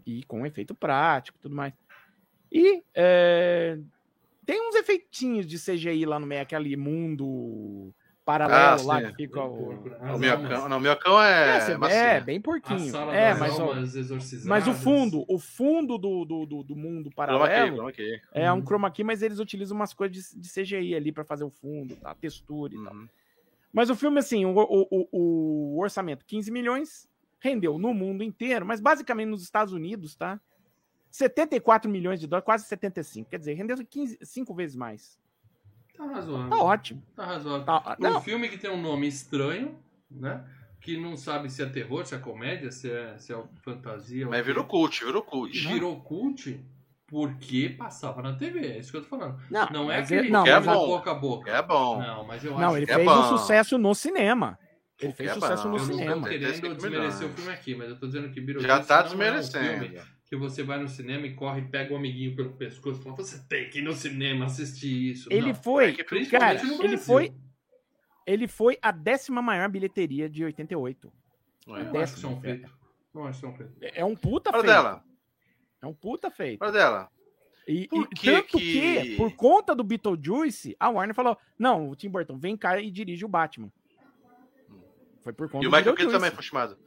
E 0.06 0.24
com 0.24 0.46
efeito 0.46 0.74
prático 0.76 1.38
e 1.38 1.41
tudo 1.41 1.56
mais. 1.56 1.74
E 2.52 2.84
é, 2.94 3.78
tem 4.46 4.62
uns 4.67 4.76
efeitinhos 4.76 5.46
de 5.48 5.58
CGI 5.58 6.06
lá 6.06 6.20
no 6.20 6.28
meio, 6.28 6.41
aquele 6.41 6.76
mundo 6.76 7.94
paralelo 8.26 8.82
Ah, 8.82 8.86
lá 8.86 9.02
sim. 9.02 9.08
que 9.10 9.15
fica 9.15 9.41
o. 9.44 9.72
O 9.74 9.96
almas- 10.00 10.70
não, 10.70 10.78
o 10.78 10.80
minhocão 10.82 11.22
é. 11.22 11.58
É, 11.91 12.15
é, 12.17 12.22
bem 12.22 12.39
porquinho. 12.41 12.96
É, 13.12 13.34
mas, 13.34 13.60
ó, 13.60 13.74
mas 14.46 14.67
o 14.67 14.74
fundo, 14.74 15.26
o 15.28 15.39
fundo 15.39 15.98
do, 15.98 16.26
do, 16.26 16.46
do, 16.46 16.63
do 16.63 16.76
mundo 16.76 17.10
Chroma 17.10 17.48
key, 17.48 17.56
paralelo 17.56 17.76
chroma 17.78 17.91
key. 17.91 18.22
é 18.34 18.52
um 18.52 18.58
Uhum. 18.58 18.62
chroma 18.65 18.91
key, 18.91 19.04
mas 19.04 19.22
eles 19.22 19.39
utilizam 19.39 19.76
umas 19.76 19.94
coisas 19.94 20.32
de, 20.32 20.39
de 20.41 20.50
CGI 20.50 20.96
ali 20.96 21.12
pra 21.12 21.24
fazer 21.24 21.44
o 21.44 21.50
fundo, 21.50 21.96
tá? 21.96 22.12
a 22.12 22.15
textura 22.15 22.74
e 22.74 22.84
tal. 22.84 22.94
Uhum. 22.94 23.08
Mas 23.74 23.89
o 23.89 23.96
filme, 23.96 24.20
assim, 24.20 24.46
o, 24.46 24.50
o, 24.54 24.88
o- 24.91 25.08
o 25.12 25.80
orçamento, 25.82 26.26
15 26.26 26.52
milhões, 26.52 27.08
rendeu 27.42 27.78
no 27.78 27.94
mundo 27.94 28.24
inteiro, 28.24 28.66
mas 28.66 28.80
basicamente 28.80 29.28
nos 29.30 29.44
Estados 29.44 29.74
Unidos, 29.74 30.16
tá? 30.16 30.40
74 31.10 31.90
milhões 31.92 32.20
de 32.20 32.28
dólares, 32.28 32.46
quase 32.46 32.66
75. 32.66 33.30
Quer 33.30 33.40
dizer, 33.40 33.54
rendeu 33.56 33.76
15, 33.86 34.20
5 34.22 34.54
vezes 34.54 34.76
mais. 34.78 35.20
Tá 35.98 36.06
razoável. 36.06 36.50
Tá 36.50 36.58
ótimo. 36.64 37.04
Tá 37.16 37.26
razoável. 37.26 37.66
Tá, 37.66 37.98
Um 38.00 38.04
não, 38.04 38.22
filme 38.22 38.48
que 38.48 38.58
tem 38.58 38.72
um 38.72 38.82
nome 38.82 39.08
estranho, 39.08 39.78
né? 40.10 40.44
Que 40.80 40.98
não 40.98 41.18
sabe 41.18 41.50
se 41.50 41.62
é 41.62 41.66
terror, 41.66 42.06
se 42.06 42.16
é 42.16 42.18
comédia, 42.18 42.72
se 42.72 42.90
é, 42.90 43.18
se 43.20 43.34
é 43.34 43.44
fantasia. 43.64 44.26
Mas 44.28 44.46
virou 44.46 44.64
cult, 44.64 45.04
virou 45.04 45.22
cult. 45.22 45.68
Virou 45.68 46.00
cult 46.02 46.60
porque 47.06 47.70
passava 47.70 48.22
na 48.22 48.34
TV. 48.36 48.60
É 48.68 48.78
isso 48.80 48.90
que 48.92 48.98
eu 48.98 49.04
tô 49.04 49.10
falando. 49.10 49.38
não, 49.52 49.68
Não 49.70 49.92
é 49.92 50.00
aquele 50.00 50.22
ele- 50.22 50.30
não, 50.30 50.44
que 50.46 50.50
é 50.50 50.60
bom. 50.60 50.88
boca 50.88 51.12
a 51.12 51.14
boca. 51.16 51.52
É 51.52 51.62
bom. 51.62 52.00
Não, 52.02 52.26
mas 52.26 52.44
eu 52.44 52.52
não, 52.58 52.70
acho 52.70 52.78
ele 52.78 52.86
que 52.86 52.92
é 52.94 52.96
fez 52.96 53.06
bom. 53.08 53.20
um 53.20 53.38
sucesso 53.38 53.78
no 53.78 53.94
cinema. 53.94 54.58
Ele 55.02 55.14
fez 55.14 55.32
é 55.32 55.34
sucesso 55.34 55.68
no 55.68 55.76
eu 55.78 55.80
não 55.80 55.86
cinema. 55.86 56.16
tô 56.22 56.22
querendo 56.30 56.54
75 56.54 56.76
desmerecer 56.76 57.28
o 57.28 57.30
filme 57.34 57.52
aqui, 57.52 57.76
mas 57.76 57.90
eu 57.90 58.00
tô 58.00 58.06
dizendo 58.08 58.30
que 58.30 58.40
Já 58.40 58.46
Beetlejuice 58.46 58.88
tá 58.88 58.96
não 58.96 59.02
é 59.02 59.06
um 59.06 59.08
desmerecendo. 59.40 59.80
filme 59.90 60.02
que 60.30 60.36
você 60.38 60.64
vai 60.64 60.80
no 60.80 60.88
cinema 60.88 61.26
e 61.28 61.34
corre, 61.34 61.62
pega 61.64 61.94
o 61.94 61.98
amiguinho 61.98 62.36
pelo 62.36 62.54
pescoço 62.54 63.00
e 63.02 63.04
fala, 63.04 63.16
você 63.18 63.38
tem 63.50 63.70
que 63.70 63.80
ir 63.80 63.82
no 63.82 63.94
cinema 63.94 64.46
assistir 64.46 65.12
isso. 65.12 65.28
Ele 65.32 65.48
Não. 65.48 65.56
foi, 65.56 65.90
É 65.90 66.26
cara, 66.26 66.64
no 66.64 66.84
ele 66.84 66.98
foi, 66.98 67.34
ele 68.26 68.48
foi 68.48 68.78
a 68.82 68.92
décima 68.92 69.42
maior 69.42 69.68
bilheteria 69.70 70.30
de 70.30 70.44
88. 70.44 71.12
Eu 71.68 71.76
É. 71.76 71.80
não 71.80 71.84
acho 71.90 71.92
décimo, 71.92 72.42
feitos. 72.42 72.72
Não 73.14 73.26
acho 73.26 73.42
que 73.42 73.46
são 73.48 73.56
feitos. 73.56 73.76
É 73.82 74.06
um 74.06 74.16
puta 74.16 74.52
Para 74.52 74.62
feito. 74.62 74.72
dela. 74.74 75.04
É 75.82 75.88
um 75.88 75.94
puta 75.94 76.30
feito. 76.32 76.60
Para 76.60 76.72
dela. 76.72 77.10
E, 77.68 77.88
Por 77.88 78.04
e 78.04 78.08
que 78.16 78.32
tanto 78.32 78.58
que- 78.58 79.02
que... 79.02 79.16
por 79.18 79.36
conta 79.36 79.76
do 79.76 79.84
Beetlejuice, 79.84 80.76
a 80.80 80.90
Warner 80.90 81.14
falou: 81.16 81.38
não, 81.60 81.90
o 81.90 81.96
Tim 81.96 82.10
Burton, 82.10 82.38
vem 82.38 82.56
cá 82.58 82.80
e 82.80 82.90
dirige 82.90 83.24
o 83.26 83.28
Batman. 83.28 83.72
Foi 85.24 85.34
por 85.34 85.50
conta 85.50 85.64
E 85.64 85.68
o 85.68 85.72
Michael 85.72 85.96
Keaton 85.96 86.12
também 86.12 86.32
foi 86.32 86.44
chamado. 86.44 86.78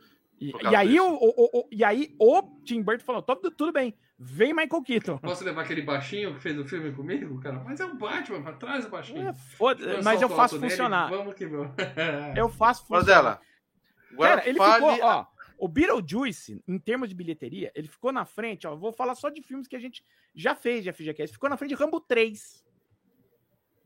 E, 0.40 0.51
e 0.70 0.75
aí 0.75 0.99
o, 0.99 1.07
o- 1.14 1.61
o- 1.61 1.68
e 1.70 1.85
aí 1.85 2.14
o 2.18 2.42
Tim 2.64 2.83
Burton 2.83 3.05
falou: 3.05 3.23
tudo, 3.23 3.51
tudo 3.53 3.73
bem, 3.73 3.97
vem 4.18 4.53
Michael 4.53 4.83
Keaton. 4.83 5.18
Posso 5.18 5.44
levar 5.44 5.62
aquele 5.62 5.83
baixinho 5.83 6.35
que 6.35 6.40
fez 6.40 6.59
o 6.59 6.64
filme 6.64 6.92
comigo, 6.92 7.38
cara? 7.40 7.61
Mas 7.64 7.79
é 7.79 7.85
o 7.85 7.94
Batman, 7.94 8.42
pra 8.42 8.53
trás 8.55 8.85
o 8.85 8.90
baixinho. 8.90 9.29
É, 9.29 9.33
foda- 9.33 9.85
Eu 9.85 10.03
mas 10.03 10.20
eu 10.20 10.29
faço 10.29 10.57
alto 10.57 10.59
nele, 10.59 10.70
funcionar. 10.70 11.09
Vamos 11.09 11.35
que 11.35 11.47
vamos. 11.47 11.73
Eu 12.37 12.49
faço 12.49 12.83
funcionar. 12.87 13.05
dela. 13.07 13.40
Agora 14.12 14.37
Cara, 14.37 14.49
ele 14.49 14.59
fale. 14.59 14.75
ficou, 14.92 15.07
ó, 15.09 15.27
o 15.59 15.68
Beetlejuice, 15.68 16.61
em 16.66 16.79
termos 16.81 17.09
de 17.09 17.14
bilheteria, 17.14 17.70
ele 17.75 17.87
ficou 17.88 18.11
na 18.12 18.25
frente, 18.25 18.66
ó, 18.66 18.75
vou 18.75 18.92
falar 18.92 19.14
só 19.14 19.29
de 19.31 19.40
filmes 19.40 19.68
que 19.68 19.77
a 19.77 19.81
gente 19.81 20.05
já 20.35 20.55
fez 20.57 20.83
de 20.83 20.92
FGCast, 20.92 21.33
ficou 21.33 21.49
na 21.49 21.57
frente 21.57 21.70
de 21.70 21.77
Rambo 21.77 22.01
3. 22.01 22.64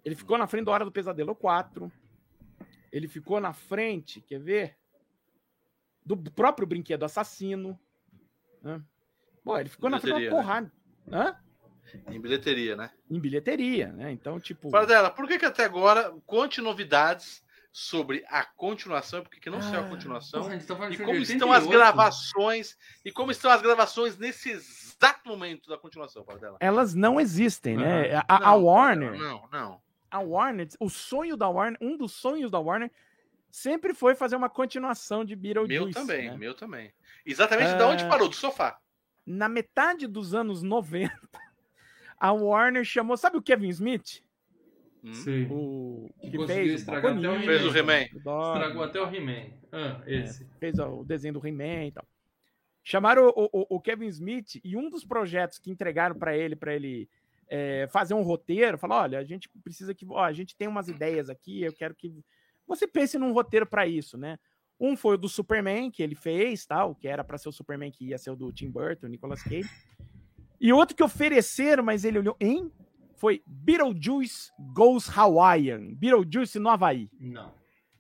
Ele 0.05 0.15
ficou 0.15 0.39
na 0.39 0.47
frente 0.47 0.65
do 0.65 0.71
Hora 0.71 0.85
do 0.85 0.93
Pesadelo 0.93 1.35
4. 1.35 1.93
Ele 2.92 3.09
ficou 3.09 3.40
na 3.40 3.53
frente, 3.53 4.20
quer 4.20 4.38
ver? 4.40 4.77
Do 6.05 6.16
próprio 6.16 6.66
Brinquedo 6.66 7.05
Assassino. 7.05 7.79
né? 8.62 8.83
Bom, 9.44 9.59
ele 9.59 9.68
ficou 9.68 9.90
na 9.90 9.98
frente 10.01 10.12
uma 10.14 10.18
Bilheteria, 10.18 10.42
porrada. 10.42 10.72
Hã? 11.11 11.37
Em 12.11 12.20
bilheteria, 12.20 12.77
né? 12.77 12.90
Em 13.11 13.18
bilheteria, 13.18 13.92
né? 13.92 14.12
Então, 14.12 14.38
tipo. 14.38 14.70
Para 14.70 14.85
dela, 14.87 15.11
por 15.11 15.27
que, 15.27 15.38
que 15.38 15.46
até 15.46 15.64
agora 15.64 16.12
conte 16.27 16.61
novidades 16.61 17.42
sobre 17.72 18.24
a 18.29 18.44
continuação? 18.44 19.22
Por 19.22 19.31
que, 19.31 19.40
que 19.40 19.48
não 19.48 19.62
saiu 19.62 19.81
a 19.81 19.87
Ah, 19.87 19.88
continuação? 19.88 20.42
Porra, 20.42 20.55
a 20.55 20.59
tá 20.59 20.90
E 20.90 20.98
como 20.98 21.14
estão 21.18 21.53
as 21.53 21.64
88. 21.64 21.70
gravações? 21.70 22.77
E 23.05 23.12
como 23.12 23.31
estão 23.31 23.51
as 23.51 23.62
gravações 23.62 24.18
nesse 24.18 24.51
exato 24.51 25.29
momento 25.29 25.68
da 25.68 25.79
continuação, 25.79 26.24
para 26.24 26.38
dela? 26.38 26.59
Elas 26.61 26.94
não 26.94 27.20
existem, 27.20 27.77
né? 27.77 28.11
Aham. 28.11 28.24
A, 28.29 28.37
a 28.37 28.40
Não, 28.40 28.64
Warner. 28.64 29.18
Não, 29.18 29.48
não. 29.51 29.83
A 30.11 30.21
Warner, 30.21 30.68
o 30.81 30.88
sonho 30.88 31.37
da 31.37 31.49
Warner, 31.49 31.79
um 31.81 31.97
dos 31.97 32.12
sonhos 32.12 32.51
da 32.51 32.59
Warner 32.59 32.90
sempre 33.51 33.94
foi 33.94 34.14
fazer 34.14 34.37
uma 34.37 34.49
continuação 34.51 35.25
de 35.25 35.35
Beetlejuice. 35.35 35.85
Meu 35.85 35.90
também, 35.90 36.31
né? 36.31 36.37
meu 36.37 36.55
também. 36.55 36.92
Exatamente 37.25 37.77
da 37.79 37.88
onde 37.88 38.05
parou, 38.09 38.29
do 38.29 38.35
sofá. 38.35 38.79
Na 39.27 39.49
metade 39.49 40.07
dos 40.07 40.35
anos 40.35 40.62
90, 40.62 41.11
a 42.18 42.33
Warner 42.33 42.85
chamou, 42.85 43.16
sabe 43.16 43.37
o 43.37 43.42
Kevin 43.42 43.68
Smith? 43.68 44.23
Hum. 45.05 45.14
Sim. 45.14 45.47
O 45.51 46.11
que 46.21 46.37
Conseguiu 46.37 46.47
fez 46.47 46.73
o 46.73 46.75
estragar 46.75 47.16
até 47.16 47.29
o 47.31 47.40
Fez 47.40 47.64
o 47.64 47.77
He-Man. 47.77 48.01
Estragou 48.03 48.83
até 48.83 49.01
o 49.01 49.14
He-Man. 49.14 49.53
Ah, 49.71 50.03
esse. 50.07 50.44
fez 50.59 50.79
o 50.79 51.05
desenho 51.05 51.35
do 51.35 51.47
He-Man 51.47 51.87
e 51.87 51.92
tal. 51.92 52.05
Chamaram 52.83 53.29
o, 53.37 53.44
o- 53.53 53.66
o 53.77 53.81
Kevin 53.81 54.07
Smith 54.09 54.61
e 54.64 54.77
um 54.77 54.88
dos 54.88 55.05
projetos 55.05 55.59
que 55.59 55.71
entregaram 55.71 56.16
para 56.16 56.37
ele, 56.37 56.57
para 56.57 56.75
ele 56.75 57.09
é, 57.49 57.87
fazer 57.91 58.15
um 58.15 58.23
roteiro, 58.23 58.79
falou: 58.79 58.99
olha, 58.99 59.18
a 59.18 59.25
gente 59.25 59.49
precisa 59.62 59.95
que, 59.95 60.07
ó, 60.09 60.22
a 60.25 60.33
gente 60.33 60.57
tem 60.57 60.68
umas 60.68 60.89
ideias 60.89 61.29
aqui, 61.31 61.62
eu 61.62 61.72
quero 61.72 61.95
que 61.95 62.12
você 62.66 62.87
pense 62.87 63.16
num 63.18 63.33
roteiro 63.33 63.66
para 63.66 63.87
isso, 63.87 64.16
né? 64.18 64.39
Um 64.81 64.97
foi 64.97 65.14
o 65.14 65.18
do 65.18 65.29
Superman, 65.29 65.91
que 65.91 66.03
ele 66.03 66.14
fez, 66.14 66.64
tal, 66.64 66.95
que 66.95 67.09
era 67.09 67.25
pra 67.25 67.37
ser 67.39 67.49
o 67.49 67.53
Superman 67.53 67.91
que 67.91 68.07
ia 68.09 68.18
ser 68.18 68.31
o 68.31 68.37
do 68.37 68.53
Tim 68.53 68.70
Burton, 68.70 69.09
Nicolas 69.09 69.43
Cage. 69.43 69.68
E 70.61 70.72
outro 70.72 70.95
que 70.97 71.03
ofereceram, 71.03 71.83
mas 71.83 72.05
ele 72.05 72.18
olhou, 72.18 72.37
hein? 72.41 72.70
Foi 73.16 73.43
Beetlejuice 73.47 74.51
Goes 74.72 75.09
Hawaiian. 75.16 75.95
Beetlejuice 75.95 76.59
no 76.59 76.68
Havaí. 76.68 77.11
Não. 77.18 77.53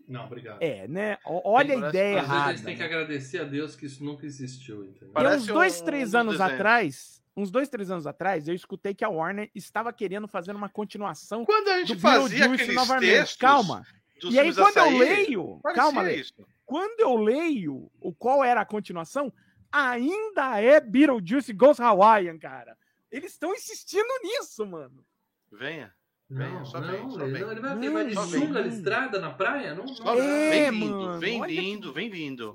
Não, 0.06 0.24
obrigado. 0.24 0.62
É, 0.62 0.88
né? 0.88 1.18
Olha 1.26 1.76
a 1.76 1.80
Parece- 1.80 1.88
ideia 1.88 2.14
Às 2.14 2.20
vezes 2.20 2.32
errada. 2.34 2.50
eles 2.52 2.62
têm 2.62 2.76
que 2.76 2.82
agradecer 2.82 3.38
a 3.40 3.44
Deus 3.44 3.76
que 3.76 3.84
isso 3.86 4.02
nunca 4.02 4.24
existiu, 4.24 4.84
entendeu? 4.84 5.08
E 5.10 5.12
Parece 5.12 5.36
uns 5.42 5.46
dois, 5.48 5.80
um- 5.80 5.84
três 5.84 6.14
um 6.14 6.18
anos 6.18 6.38
desenho. 6.38 6.54
atrás, 6.54 7.22
uns 7.38 7.50
dois, 7.50 7.68
três 7.68 7.90
anos 7.90 8.06
atrás, 8.06 8.48
eu 8.48 8.54
escutei 8.54 8.92
que 8.94 9.04
a 9.04 9.08
Warner 9.08 9.50
estava 9.54 9.92
querendo 9.92 10.26
fazer 10.26 10.54
uma 10.56 10.68
continuação 10.68 11.44
Quando 11.44 11.68
a 11.68 11.74
do 11.74 11.86
gente 11.86 12.00
fazia 12.00 12.28
Beetlejuice 12.28 12.62
aqueles 12.62 12.74
novamente. 12.74 13.10
textos 13.10 13.36
Calma. 13.38 13.86
E 14.24 14.38
aí, 14.38 14.52
quando 14.52 14.76
eu 14.78 14.98
leio, 14.98 15.60
calma, 15.74 16.02
Lê. 16.02 16.16
isso. 16.16 16.34
Quando 16.66 17.00
eu 17.00 17.16
leio 17.16 17.88
o 18.00 18.12
qual 18.12 18.42
era 18.42 18.60
a 18.62 18.66
continuação, 18.66 19.32
ainda 19.70 20.60
é 20.60 20.80
Beetlejuice 20.80 21.52
Goes 21.52 21.78
Hawaiian, 21.78 22.36
cara. 22.38 22.76
Eles 23.10 23.32
estão 23.32 23.54
insistindo 23.54 24.08
nisso, 24.22 24.66
mano. 24.66 25.04
Venha. 25.52 25.94
Não, 26.28 26.56
Vem, 26.58 26.64
só 26.66 26.80
não, 26.80 26.88
vem, 26.88 27.10
só 27.10 27.22
ele, 27.22 27.32
vem. 27.32 27.40
não, 27.42 27.50
ele 27.52 27.60
vai, 27.60 27.74
Não, 27.74 27.82
ele 27.82 27.90
vai 27.92 28.06
de 28.06 28.14
só 28.14 28.26
sunga 28.26 28.60
vem. 28.62 28.70
listrada 28.70 29.18
na 29.18 29.30
praia? 29.30 29.74
Não, 29.74 29.88
Só 29.88 30.04
não. 30.04 30.20
É, 30.20 30.70
vem 30.70 30.80
vindo, 30.80 31.18
vem 31.18 31.40
olha 31.40 31.60
vindo, 31.60 31.92
vem 31.94 32.10
vindo. 32.10 32.54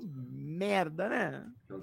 Merda, 0.66 1.08
né? 1.08 1.46
Então, 1.64 1.80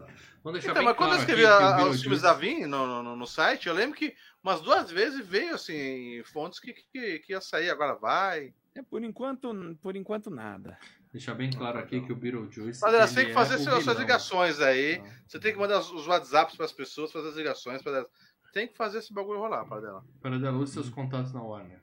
bem 0.74 0.84
mas 0.84 0.98
quando 0.98 1.14
eu 1.14 1.20
escrevi 1.20 1.46
a- 1.46 1.58
os 1.58 1.66
Beetlejuice- 1.74 2.02
filmes 2.02 2.22
da 2.22 2.34
Vin 2.34 2.66
no, 2.66 3.04
no, 3.04 3.16
no 3.16 3.28
site, 3.28 3.68
eu 3.68 3.74
lembro 3.74 3.96
que 3.98 4.16
umas 4.44 4.60
duas 4.62 4.90
vezes 4.92 5.26
veio 5.26 5.54
assim, 5.54 6.22
fontes 6.26 6.60
que, 6.60 6.74
que, 6.74 7.20
que 7.20 7.34
ia 7.34 7.42
sair, 7.42 7.70
agora 7.70 7.94
vai. 7.96 8.54
É, 8.74 8.82
por 8.82 9.04
enquanto, 9.04 9.54
por 9.82 9.96
enquanto 9.96 10.30
nada. 10.30 10.78
Deixar 11.12 11.36
bem 11.36 11.52
claro 11.52 11.78
aqui 11.78 12.02
que 12.02 12.12
o 12.12 12.16
Beetlejuice. 12.16 12.82
Mas 12.82 13.10
você 13.10 13.16
tem 13.16 13.26
que 13.28 13.34
fazer 13.34 13.56
é 13.56 13.58
suas, 13.58 13.84
suas 13.84 13.98
ligações 14.00 14.60
aí. 14.62 14.98
Não. 14.98 15.06
Você 15.28 15.40
tem 15.40 15.52
que 15.54 15.60
mandar 15.60 15.80
os, 15.80 15.92
os 15.92 16.08
WhatsApps 16.08 16.56
para 16.56 16.66
as 16.66 16.72
pessoas, 16.72 17.12
fazer 17.12 17.28
as 17.30 17.36
ligações 17.36 17.82
para 17.82 18.06
Tem 18.54 18.68
que 18.68 18.76
fazer 18.76 19.00
esse 19.00 19.14
bagulho 19.14 19.40
rolar 19.40 19.66
para 19.66 19.82
dela. 19.82 20.06
Para 20.22 20.40
dar 20.40 20.54
use 20.54 20.74
seus 20.74 20.90
contatos 20.90 21.34
na 21.34 21.42
Warner. 21.42 21.82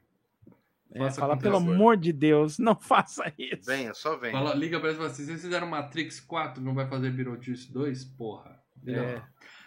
É, 0.92 0.98
Faça 1.00 1.20
fala, 1.20 1.36
pelo 1.36 1.56
amor 1.58 1.96
de 1.96 2.12
Deus, 2.12 2.58
não 2.58 2.74
faça 2.80 3.30
isso. 3.38 3.66
Venha, 3.66 3.92
só 3.94 4.16
venha. 4.16 4.32
Fala, 4.32 4.54
liga 4.54 4.78
pra 4.80 4.88
eles 4.88 4.96
e 4.96 5.00
fala 5.00 5.10
assim: 5.10 5.22
se 5.22 5.28
vocês 5.28 5.42
fizeram 5.42 5.66
Matrix 5.66 6.20
4, 6.20 6.62
não 6.62 6.74
vai 6.74 6.88
fazer 6.88 7.10
Beetlejuice 7.10 7.70
2? 7.72 8.04
Porra. 8.16 8.58
É. 8.86 9.20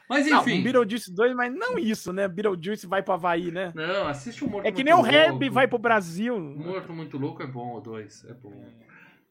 Mas 0.10 0.28
Não, 0.28 0.42
enfim. 0.42 0.60
um 0.60 0.64
Beetlejuice 0.64 1.14
2, 1.14 1.34
mas 1.36 1.54
não 1.54 1.78
isso, 1.78 2.12
né? 2.12 2.28
Beetlejuice 2.28 2.88
vai 2.88 3.02
pro 3.04 3.14
Havaí, 3.14 3.52
né? 3.52 3.72
Não, 3.76 4.08
assiste 4.08 4.44
o 4.44 4.50
Morto 4.50 4.66
É 4.66 4.72
que 4.72 4.84
Muito 4.84 4.86
nem 4.86 4.94
o. 4.94 5.16
Herbie 5.16 5.50
vai 5.50 5.68
pro 5.68 5.78
Brasil. 5.78 6.38
Morto 6.40 6.92
Muito 6.92 7.18
Louco 7.18 7.42
é 7.44 7.48
bom, 7.48 7.78
o 7.78 7.80
2. 7.80 8.26
É 8.26 8.34
bom. 8.34 8.66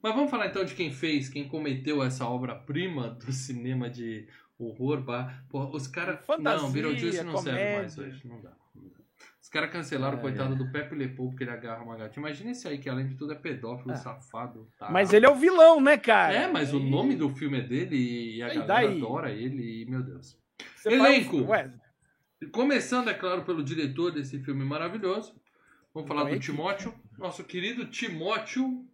Mas 0.03 0.15
vamos 0.15 0.31
falar 0.31 0.47
então 0.47 0.65
de 0.65 0.75
quem 0.75 0.91
fez, 0.91 1.29
quem 1.29 1.47
cometeu 1.49 2.03
essa 2.03 2.27
obra-prima 2.27 3.11
do 3.11 3.31
cinema 3.33 3.91
de 3.91 4.27
horror. 4.59 5.03
Bah. 5.03 5.43
Porra, 5.51 5.69
os 5.77 5.87
caras. 5.87 6.21
Não, 6.39 6.71
Beetlejuice 6.71 7.23
não 7.25 7.37
serve 7.37 7.77
mais 7.77 7.95
comédia. 7.95 8.15
hoje. 8.15 8.27
Não 8.29 8.41
dá. 8.41 8.53
Os 9.51 9.53
caras 9.53 9.73
cancelaram 9.73 10.15
o 10.17 10.21
É. 10.21 10.23
coitado 10.23 10.55
do 10.55 10.71
Pepe 10.71 10.95
Le 10.95 11.09
Pew 11.09 11.29
porque 11.29 11.43
ele 11.43 11.51
agarra 11.51 11.83
uma 11.83 11.97
gatinha. 11.97 12.25
Imagina 12.25 12.53
esse 12.53 12.69
aí, 12.69 12.79
que 12.79 12.89
além 12.89 13.09
de 13.09 13.17
tudo 13.17 13.33
é 13.33 13.35
pedófilo, 13.35 13.91
Ah. 13.91 13.97
safado. 13.97 14.71
Tá. 14.79 14.89
Mas 14.93 15.13
ele 15.13 15.27
é 15.27 15.29
o 15.29 15.35
vilão, 15.35 15.81
né, 15.81 15.99
cara? 15.99 16.33
É, 16.33 16.47
mas 16.47 16.73
o 16.73 16.77
Aí- 16.77 16.89
nome 16.89 17.17
do 17.17 17.29
filme 17.31 17.59
é 17.59 17.61
dele 17.61 17.97
e 18.37 18.43
a 18.45 18.47
E 18.47 18.59
galera 18.61 18.67
daí? 18.67 18.97
adora 18.99 19.33
ele 19.33 19.83
e, 19.83 19.87
meu 19.87 20.05
Deus. 20.05 20.39
Você 20.77 20.97
faz- 20.97 21.15
Elenco. 21.17 21.43
Ué, 21.51 21.69
Começando, 22.53 23.11
é 23.11 23.15
claro, 23.15 23.43
pelo 23.43 23.63
diretor 23.63 24.13
desse 24.13 24.39
filme 24.39 24.65
maravilhoso. 24.65 25.35
Vamos 25.93 26.07
falar 26.09 26.21
Então, 26.23 26.31
do 26.31 26.37
equipe. 26.37 26.53
Timóteo. 26.53 26.95
Nosso 27.19 27.43
querido 27.43 27.87
Timóteo 27.87 28.85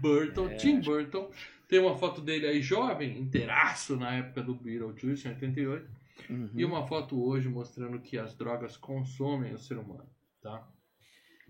Burton, 0.00 0.48
É, 0.50 0.54
Tim 0.54 0.80
Burton. 0.80 1.30
Tem 1.68 1.80
uma 1.80 1.96
foto 1.96 2.20
dele 2.20 2.46
aí 2.46 2.62
jovem, 2.62 3.18
inteiraço 3.18 3.96
na 3.96 4.14
época 4.14 4.42
do 4.42 4.54
Beetlejuice, 4.54 5.26
em 5.26 5.32
88. 5.32 5.90
Uhum. 6.28 6.50
E 6.54 6.64
uma 6.64 6.86
foto 6.86 7.22
hoje 7.22 7.48
mostrando 7.48 8.00
que 8.00 8.18
as 8.18 8.34
drogas 8.34 8.76
consomem 8.76 9.52
o 9.54 9.58
ser 9.58 9.78
humano, 9.78 10.08
tá? 10.42 10.66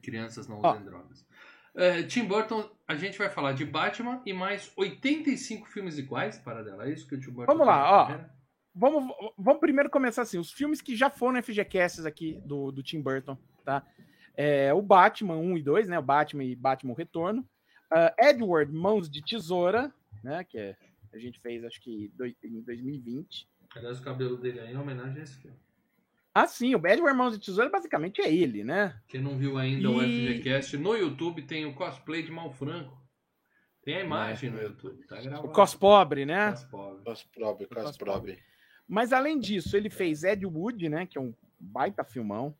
Crianças 0.03 0.47
não 0.49 0.59
usam 0.59 0.85
drogas. 0.85 1.27
É, 1.75 2.03
Tim 2.03 2.25
Burton, 2.25 2.69
a 2.87 2.95
gente 2.97 3.17
vai 3.17 3.29
falar 3.31 3.53
de 3.53 3.65
Batman 3.65 4.21
e 4.27 4.33
mais 4.33 4.73
85 4.77 5.69
filmes 5.69 5.99
iguais 5.99 6.37
para 6.39 6.63
dela. 6.63 6.87
É 6.89 6.93
isso 6.93 7.07
que 7.07 7.15
o 7.15 7.21
Tim 7.21 7.31
Burton 7.31 7.53
Vamos 7.53 7.67
lá, 7.67 7.77
na 7.77 8.17
ó. 8.27 8.41
Vamos, 8.75 9.15
vamos 9.37 9.61
primeiro 9.61 9.91
começar 9.91 10.23
assim, 10.23 10.39
os 10.39 10.53
filmes 10.53 10.81
que 10.81 10.95
já 10.97 11.11
foram 11.11 11.43
FGCasts 11.43 12.07
aqui 12.07 12.41
do, 12.45 12.71
do 12.71 12.83
Tim 12.83 13.01
Burton, 13.01 13.37
tá? 13.65 13.85
É, 14.37 14.73
o 14.73 14.81
Batman 14.81 15.37
1 15.37 15.59
e 15.59 15.63
2, 15.63 15.89
né? 15.89 15.99
O 15.99 16.03
Batman 16.03 16.45
e 16.45 16.57
Batman 16.57 16.95
Retorno. 16.97 17.47
Ah, 17.91 18.15
Edward 18.19 18.73
Mãos 18.73 19.11
de 19.11 19.23
Tesoura, 19.23 19.93
né? 20.23 20.45
Que 20.45 20.57
é- 20.59 20.77
a 21.13 21.19
gente 21.19 21.41
fez, 21.41 21.65
acho 21.65 21.81
que 21.81 22.13
doi- 22.15 22.37
em 22.45 22.63
2020. 22.63 23.49
Aliás, 23.77 24.01
o 24.01 24.03
cabelo 24.03 24.37
dele 24.37 24.61
aí 24.61 24.69
é 24.69 24.73
em 24.73 24.77
homenagem 24.77 25.21
a 25.21 25.25
esse 25.25 25.37
filme. 25.37 25.57
Ah, 26.35 26.47
sim, 26.47 26.75
o 26.75 26.87
Edward 26.87 27.17
Mãos 27.17 27.39
de 27.39 27.45
Tesoura 27.45 27.71
basicamente 27.71 28.21
é 28.21 28.33
ele, 28.33 28.63
né? 28.63 29.01
Quem 29.09 29.21
não 29.21 29.37
viu 29.37 29.59
ainda 29.59 29.91
o 29.91 30.03
E- 30.03 30.35
FGCast, 30.37 30.77
no 30.77 30.95
YouTube 30.95 31.43
tem 31.43 31.67
o 31.67 31.75
cosplay 31.75 32.23
de 32.23 32.31
Malfranco. 32.31 32.99
Tem 33.83 33.97
a 33.97 34.01
imagem 34.05 34.51
no 34.51 34.61
YouTube, 34.61 35.05
tá 35.07 35.21
gravado. 35.21 35.49
O 35.49 35.53
cos 35.53 35.75
pobre, 35.75 36.25
né? 36.27 36.51
Cos 36.53 36.65
pobre. 36.65 37.05
Cos 37.05 37.25
probe, 37.25 37.67
cos 37.67 37.83
cos 37.83 37.97
probe. 37.97 38.39
Mas 38.87 39.13
além 39.13 39.39
disso, 39.39 39.77
ele 39.77 39.89
fez 39.91 40.23
Ed 40.23 40.45
Wood, 40.47 40.89
né? 40.89 41.07
Que 41.07 41.17
é 41.19 41.21
um 41.21 41.35
baita 41.59 42.05
filmão. 42.05 42.55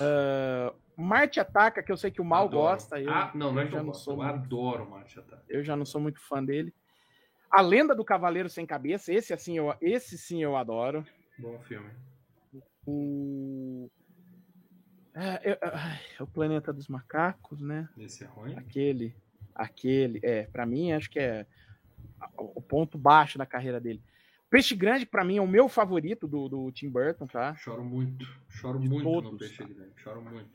Ah, 0.00 0.72
Marte 0.96 1.40
Ataca, 1.40 1.82
que 1.82 1.90
eu 1.90 1.96
sei 1.96 2.10
que 2.10 2.20
o 2.20 2.24
Mal 2.24 2.46
Adoro. 2.46 2.62
gosta. 2.62 3.00
Eu, 3.00 3.10
ah, 3.10 3.32
não, 3.34 3.52
não 3.52 3.60
é 3.60 3.64
eu 3.64 3.66
que 3.68 3.72
já 3.72 3.78
eu 3.78 3.82
não 3.82 3.90
gosto. 3.92 4.04
sou 4.04 4.14
Eu 4.14 4.18
muito, 4.18 4.44
adoro 4.44 4.88
Marte 4.90 5.18
Ataque. 5.18 5.42
eu 5.48 5.64
já 5.64 5.76
não 5.76 5.84
sou 5.84 6.00
muito 6.00 6.20
fã 6.20 6.44
dele. 6.44 6.72
A 7.50 7.60
Lenda 7.60 7.94
do 7.94 8.04
Cavaleiro 8.04 8.48
Sem 8.48 8.64
Cabeça, 8.64 9.12
esse 9.12 9.32
assim, 9.32 9.56
eu, 9.58 9.74
esse 9.80 10.16
sim 10.16 10.42
eu 10.42 10.56
adoro. 10.56 11.04
Bom 11.38 11.58
filme. 11.60 11.90
O 12.86 13.90
eu- 15.42 15.58
ah, 15.62 15.98
o 16.20 16.26
Planeta 16.26 16.72
dos 16.72 16.88
Macacos, 16.88 17.60
né? 17.60 17.88
Esse 17.98 18.24
é 18.24 18.26
ruim. 18.26 18.54
Aquele, 18.56 19.14
aquele, 19.54 20.20
é, 20.22 20.44
para 20.44 20.64
mim 20.64 20.92
acho 20.92 21.10
que 21.10 21.18
é 21.18 21.46
o 22.36 22.60
ponto 22.62 22.96
baixo 22.96 23.36
da 23.36 23.46
carreira 23.46 23.80
dele. 23.80 24.02
Peixe 24.48 24.74
Grande, 24.74 25.06
pra 25.06 25.24
mim, 25.24 25.36
é 25.38 25.42
o 25.42 25.46
meu 25.46 25.68
favorito 25.68 26.26
do, 26.26 26.48
do 26.48 26.72
Tim 26.72 26.88
Burton, 26.88 27.26
tá? 27.26 27.54
Choro 27.56 27.84
muito. 27.84 28.26
Choro 28.48 28.78
De 28.80 28.88
muito 28.88 29.04
no 29.04 29.22
todos, 29.22 29.38
Peixe 29.38 29.58
tá? 29.62 29.64
Grande. 29.64 29.92
Choro 29.96 30.22
muito. 30.22 30.50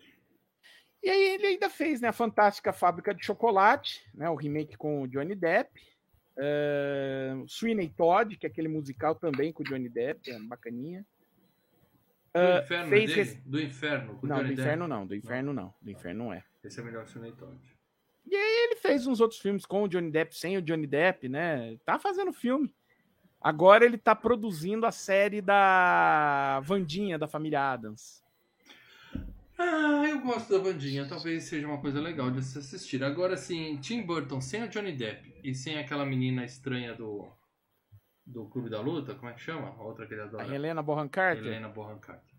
E 1.02 1.10
aí 1.10 1.36
ele 1.36 1.48
ainda 1.48 1.70
fez, 1.70 2.02
né, 2.02 2.08
a 2.10 2.14
Fantástica 2.14 2.74
Fábrica 2.74 3.14
de 3.14 3.24
Chocolate, 3.24 4.06
né, 4.14 4.30
o 4.30 4.36
remake 4.36 4.76
com 4.76 5.02
o 5.02 5.08
Johnny 5.08 5.36
Depp. 5.36 5.70
Sweeney 7.48 7.90
Todd, 7.90 8.38
que 8.38 8.46
é 8.46 8.50
aquele 8.50 8.68
musical 8.68 9.16
também 9.16 9.54
com 9.54 9.64
o 9.64 9.66
Johnny 9.66 9.90
Depp, 9.90 10.32
é 10.32 10.40
bacaninha. 10.40 11.06
Do 12.34 12.64
inferno 12.64 12.90
fez 12.90 13.36
Do 13.46 13.62
inferno. 13.62 14.20
Não, 14.22 14.38
Johnny 14.38 14.50
do 14.50 14.56
Depp. 14.56 14.62
inferno 14.62 14.88
não, 14.88 15.08
do 15.08 15.16
inferno 15.16 15.54
não, 15.54 15.74
do 15.82 15.92
inferno 15.92 16.24
não 16.26 16.34
é. 16.34 16.44
Esse 16.64 16.82
é 16.82 16.84
melhor 16.84 17.06
que 17.06 17.18
o 17.18 17.22
Ney 17.22 17.32
Todd. 17.32 17.58
Ele 18.30 18.76
fez 18.78 19.08
uns 19.08 19.22
outros 19.22 19.40
filmes 19.40 19.66
com 19.66 19.84
o 19.84 19.88
Johnny 19.88 20.12
Depp, 20.12 20.36
sem 20.36 20.58
o 20.58 20.62
Johnny 20.62 20.88
Depp, 20.88 21.30
né? 21.30 21.78
Tá 21.86 21.98
fazendo 21.98 22.34
filme. 22.34 22.74
Agora 23.40 23.86
ele 23.86 23.98
tá 23.98 24.16
produzindo 24.16 24.86
a 24.86 24.92
série 24.92 25.40
da 25.40 26.60
Vandinha, 26.62 27.20
da 27.20 27.28
família 27.28 27.72
Adams. 27.72 28.25
Ah, 29.58 30.04
eu 30.10 30.20
gosto 30.22 30.52
da 30.58 30.60
bandinha. 30.64 31.08
Talvez 31.08 31.44
seja 31.46 31.68
uma 31.68 31.78
coisa 31.80 32.02
legal 32.02 32.30
de 32.32 32.44
se 32.44 32.58
assistir. 32.60 33.04
Agora, 33.04 33.38
sim, 33.38 33.78
Tim 33.78 34.02
Burton 34.04 34.42
sem 34.42 34.64
o 34.64 34.68
Johnny 34.68 34.92
Depp 34.92 35.34
e 35.44 35.54
sem 35.56 35.78
aquela 35.78 36.06
menina 36.06 36.44
estranha 36.44 36.94
do 36.94 37.28
do 38.28 38.46
Clube 38.46 38.72
da 38.72 38.82
Luta, 38.82 39.14
como 39.14 39.30
é 39.30 39.34
que 39.36 39.40
chama? 39.42 39.68
A 39.70 39.84
outra 39.84 40.08
que 40.08 40.14
ele 40.16 40.22
A 40.22 40.26
adora. 40.26 40.56
Helena 40.56 40.82
Bonham 40.82 41.08
Carter. 41.08 41.46
Helena 41.46 41.70
Bonham 41.70 42.00
Carter. 42.00 42.34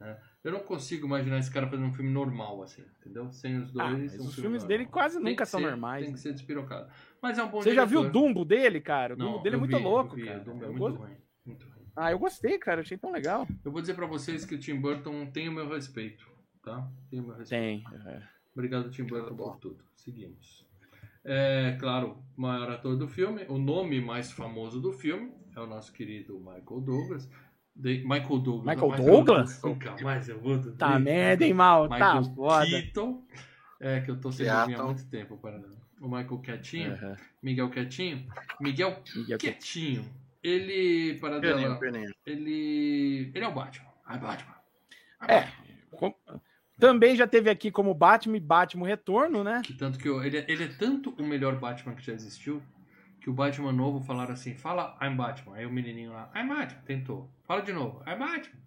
né? 0.00 0.18
Eu 0.42 0.50
não 0.50 0.58
consigo 0.60 1.06
imaginar 1.06 1.38
esse 1.38 1.48
cara 1.52 1.68
fazendo 1.68 1.86
um 1.86 1.92
filme 1.94 2.10
normal, 2.10 2.62
assim, 2.64 2.82
entendeu? 3.00 3.30
Sem 3.30 3.58
os 3.58 3.70
dois. 3.70 3.86
Ah, 3.86 3.92
um 3.94 4.04
os 4.04 4.10
filme 4.10 4.32
filmes 4.32 4.62
normal. 4.62 4.68
dele 4.68 4.86
quase 4.86 5.20
Tem 5.20 5.30
nunca 5.30 5.46
são 5.46 5.60
ser- 5.60 5.66
normais. 5.68 6.00
Tem 6.02 6.10
né? 6.10 6.14
que 6.16 6.20
ser 6.20 6.32
despirocado. 6.32 6.90
Mas 7.22 7.38
é 7.38 7.44
um 7.44 7.48
bom 7.48 7.62
Você 7.62 7.72
já 7.74 7.84
viu 7.84 8.00
o 8.00 8.02
diretor. 8.02 8.20
Dumbo 8.20 8.44
dele, 8.44 8.80
cara? 8.80 9.14
O 9.14 9.16
Não, 9.16 9.26
Dumbo 9.32 9.42
dele 9.44 9.54
é 9.54 9.58
muito 9.60 9.76
vi, 9.76 9.82
louco, 9.84 10.16
vi, 10.16 10.24
cara. 10.24 10.40
O 10.40 10.44
Dumbo 10.44 10.64
é 10.64 10.68
muito 10.68 10.78
go- 10.80 10.88
ruim. 11.04 11.16
Muito 11.46 11.64
ruim. 11.64 11.86
Ah, 11.94 12.10
eu 12.10 12.18
gostei, 12.18 12.58
cara. 12.58 12.80
Achei 12.80 12.98
tão 12.98 13.12
legal. 13.12 13.46
Eu 13.64 13.70
vou 13.70 13.80
dizer 13.80 13.94
pra 13.94 14.06
vocês 14.06 14.44
que 14.44 14.56
o 14.56 14.58
Tim 14.58 14.80
Burton 14.80 15.26
tem 15.26 15.48
o 15.48 15.52
meu 15.52 15.68
respeito, 15.68 16.26
tá? 16.62 16.88
Tem 17.10 17.20
o 17.20 17.24
meu 17.24 17.36
respeito. 17.36 17.84
Tem. 17.90 18.00
é. 18.06 18.22
Obrigado, 18.54 18.90
Tim 18.90 19.04
Burton, 19.04 19.34
bom. 19.34 19.44
por 19.52 19.56
tudo. 19.58 19.84
Seguimos. 19.96 20.66
É, 21.24 21.76
claro, 21.78 22.22
o 22.36 22.40
maior 22.40 22.70
ator 22.70 22.96
do 22.96 23.06
filme, 23.06 23.44
o 23.48 23.58
nome 23.58 24.00
mais 24.00 24.32
famoso 24.32 24.80
do 24.80 24.92
filme 24.92 25.32
é 25.54 25.60
o 25.60 25.66
nosso 25.66 25.92
querido 25.92 26.38
Michael 26.38 26.80
Douglas. 26.80 27.30
De- 27.76 28.02
Michael 28.02 28.38
Douglas. 28.38 28.74
Michael 28.76 28.90
não, 28.98 29.04
Douglas? 29.06 29.62
Nunca 29.62 29.96
mais 30.02 30.28
eu 30.28 30.40
vou 30.40 30.58
Tá 30.72 30.98
merda, 30.98 31.44
hein, 31.44 31.54
mal? 31.54 31.88
Tá 31.88 31.94
Michael 32.20 32.34
foda. 32.34 32.66
Keaton. 32.66 33.24
É, 33.78 34.00
que 34.00 34.10
eu 34.10 34.20
tô 34.20 34.30
sem 34.32 34.46
dormir 34.46 34.74
há 34.74 34.84
muito 34.84 35.06
tempo. 35.08 35.36
Para... 35.38 35.58
O 36.00 36.06
Michael 36.08 36.38
Quietinho. 36.38 36.92
Aham. 36.94 37.16
Miguel 37.42 37.70
Quietinho. 37.70 38.26
Miguel 38.60 39.02
Miguel 39.14 39.38
Quietinho. 39.38 40.02
Quietinho. 40.02 40.04
Ele, 40.42 41.18
para 41.20 41.38
dela, 41.38 41.78
ele, 42.26 43.30
ele 43.34 43.44
é 43.44 43.48
o 43.48 43.52
Batman. 43.52 43.90
Ai, 44.06 44.18
Batman. 44.18 44.54
Ai, 45.20 45.34
É. 45.36 45.40
Batman. 45.42 45.90
Com- 45.98 46.14
Também 46.80 47.14
já 47.14 47.26
teve 47.26 47.50
aqui 47.50 47.70
como 47.70 47.94
Batman 47.94 48.36
e 48.36 48.40
Batman 48.40 48.86
Retorno, 48.86 49.44
né? 49.44 49.62
Que 49.64 49.74
tanto 49.74 49.98
que 49.98 50.08
eu, 50.08 50.22
ele, 50.24 50.38
é- 50.38 50.44
ele 50.48 50.64
é 50.64 50.68
tanto 50.68 51.10
o 51.18 51.22
melhor 51.24 51.56
Batman 51.56 51.94
que 51.94 52.02
já 52.04 52.12
existiu 52.12 52.62
que 53.20 53.28
o 53.28 53.32
Batman 53.34 53.70
novo 53.72 54.00
falaram 54.00 54.32
assim, 54.32 54.54
fala 54.54 54.96
I'm 55.02 55.14
Batman. 55.14 55.56
Aí 55.56 55.66
o 55.66 55.70
menininho 55.70 56.12
lá, 56.12 56.30
I'm 56.34 56.48
Batman, 56.48 56.80
tentou. 56.86 57.30
Fala 57.44 57.60
de 57.60 57.72
novo, 57.72 58.02
I'm 58.06 58.18
Batman. 58.18 58.60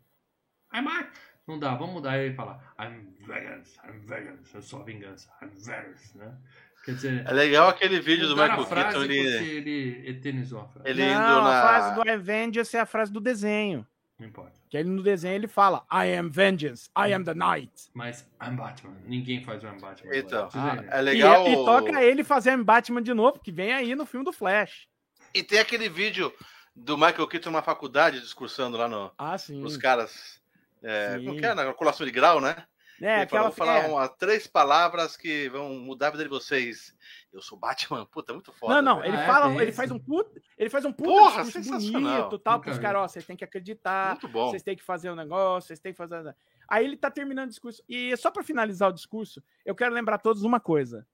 I'm 0.73 0.83
Batman. 0.85 1.09
Não 1.47 1.59
dá, 1.59 1.75
vamos 1.75 1.95
mudar. 1.95 2.11
Aí 2.11 2.25
ele 2.27 2.35
fala, 2.35 2.61
I'm 2.79 3.13
vengeance, 3.25 3.77
I'm 3.83 3.99
vengeance. 4.05 4.55
Eu 4.55 4.61
sou 4.61 4.81
a 4.81 4.83
vingança, 4.83 5.29
I'm 5.41 5.49
vengeance, 5.49 6.17
né? 6.17 6.37
Quer 6.85 6.95
dizer... 6.95 7.25
É 7.25 7.31
legal 7.33 7.69
aquele 7.69 7.99
vídeo 7.99 8.27
do 8.27 8.35
Michael 8.35 8.65
Keaton, 8.65 9.03
ele, 9.05 9.17
ele 9.17 10.09
eternizou 10.09 10.59
a 10.61 10.67
frase. 10.67 10.89
ele 10.89 11.01
Não, 11.05 11.11
indo 11.11 11.39
a 11.39 11.43
na... 11.43 11.61
frase 11.61 11.95
do 11.95 12.23
Vengeance 12.23 12.75
é 12.75 12.79
a 12.81 12.85
frase 12.85 13.11
do 13.11 13.21
desenho. 13.21 13.87
Não 14.19 14.27
importa. 14.27 14.53
Que 14.69 14.77
ele 14.77 14.89
no 14.89 15.01
desenho 15.01 15.35
ele 15.35 15.47
fala 15.47 15.85
I 15.91 16.15
am 16.17 16.29
vengeance, 16.29 16.89
I 16.97 17.13
am 17.13 17.23
the 17.23 17.33
night. 17.33 17.71
Mas 17.93 18.29
I'm 18.41 18.55
Batman. 18.55 18.95
Ninguém 19.05 19.43
faz 19.43 19.63
o 19.63 19.67
I'm 19.67 19.79
Batman. 19.79 20.15
Então, 20.15 20.49
ver. 20.49 20.87
é 20.89 21.01
legal... 21.01 21.47
E, 21.47 21.53
e 21.53 21.55
toca 21.55 22.03
ele 22.03 22.23
fazer 22.23 22.51
I'm 22.51 22.63
Batman 22.63 23.01
de 23.01 23.13
novo, 23.13 23.39
que 23.39 23.51
vem 23.51 23.73
aí 23.73 23.95
no 23.95 24.05
filme 24.05 24.23
do 24.23 24.31
Flash. 24.31 24.87
E 25.33 25.41
tem 25.41 25.59
aquele 25.59 25.89
vídeo 25.89 26.31
do 26.75 26.97
Michael 26.97 27.27
Keaton 27.27 27.49
numa 27.49 27.61
faculdade 27.63 28.19
discursando 28.19 28.77
lá 28.77 28.87
no, 28.87 29.11
Ah, 29.17 29.37
sim. 29.37 29.59
nos 29.59 29.77
caras. 29.77 30.41
É, 30.81 31.17
Sim. 31.17 31.25
como 31.25 31.39
que 31.39 31.45
é? 31.45 31.53
Na 31.53 31.73
colação 31.73 32.05
de 32.05 32.11
grau, 32.11 32.41
né? 32.41 32.55
É, 33.03 33.21
Ele 33.21 33.27
falou, 33.27 33.47
aquela 33.47 33.49
vou 33.49 33.51
falar 33.51 33.83
é. 33.83 33.87
uma, 33.87 34.07
três 34.07 34.47
palavras 34.47 35.17
que 35.17 35.49
vão 35.49 35.73
mudar 35.75 36.07
a 36.07 36.11
vida 36.11 36.23
de 36.23 36.29
vocês. 36.29 36.95
Eu 37.33 37.41
sou 37.41 37.57
Batman, 37.57 38.05
puta, 38.05 38.31
é 38.31 38.33
muito 38.33 38.53
foda. 38.53 38.75
Não, 38.75 38.81
não, 38.81 39.01
velho. 39.01 39.09
ele 39.13 39.17
Ah, 39.17 39.23
é, 39.23 39.27
fala, 39.27 39.47
tem 39.49 39.61
ele 39.61 39.71
faz 39.73 39.91
um 39.91 39.99
puta, 39.99 40.41
ele 40.57 40.69
faz 40.69 40.85
um 40.85 40.93
puta 40.93 41.09
Porra, 41.09 41.43
bonito, 41.43 42.39
tal, 42.39 42.59
pros 42.61 42.79
caras, 42.79 43.01
ó, 43.01 43.07
vocês 43.07 43.25
têm 43.25 43.35
que 43.35 43.43
acreditar, 43.43 44.11
Muito 44.11 44.27
bom. 44.29 44.49
vocês 44.49 44.63
têm 44.63 44.75
que 44.75 44.83
fazer 44.83 45.09
o 45.09 45.15
negócio, 45.15 45.67
vocês 45.67 45.79
têm 45.79 45.91
que 45.91 45.97
fazer. 45.97 46.35
Aí 46.69 46.85
ele 46.85 46.95
tá 46.95 47.11
terminando 47.11 47.47
o 47.47 47.49
discurso. 47.49 47.83
E 47.89 48.15
só 48.15 48.31
pra 48.31 48.43
finalizar 48.43 48.89
o 48.89 48.93
discurso, 48.93 49.43
eu 49.65 49.75
quero 49.75 49.93
lembrar 49.93 50.15
a 50.15 50.19
todos 50.19 50.43
uma 50.43 50.59
coisa. 50.59 51.05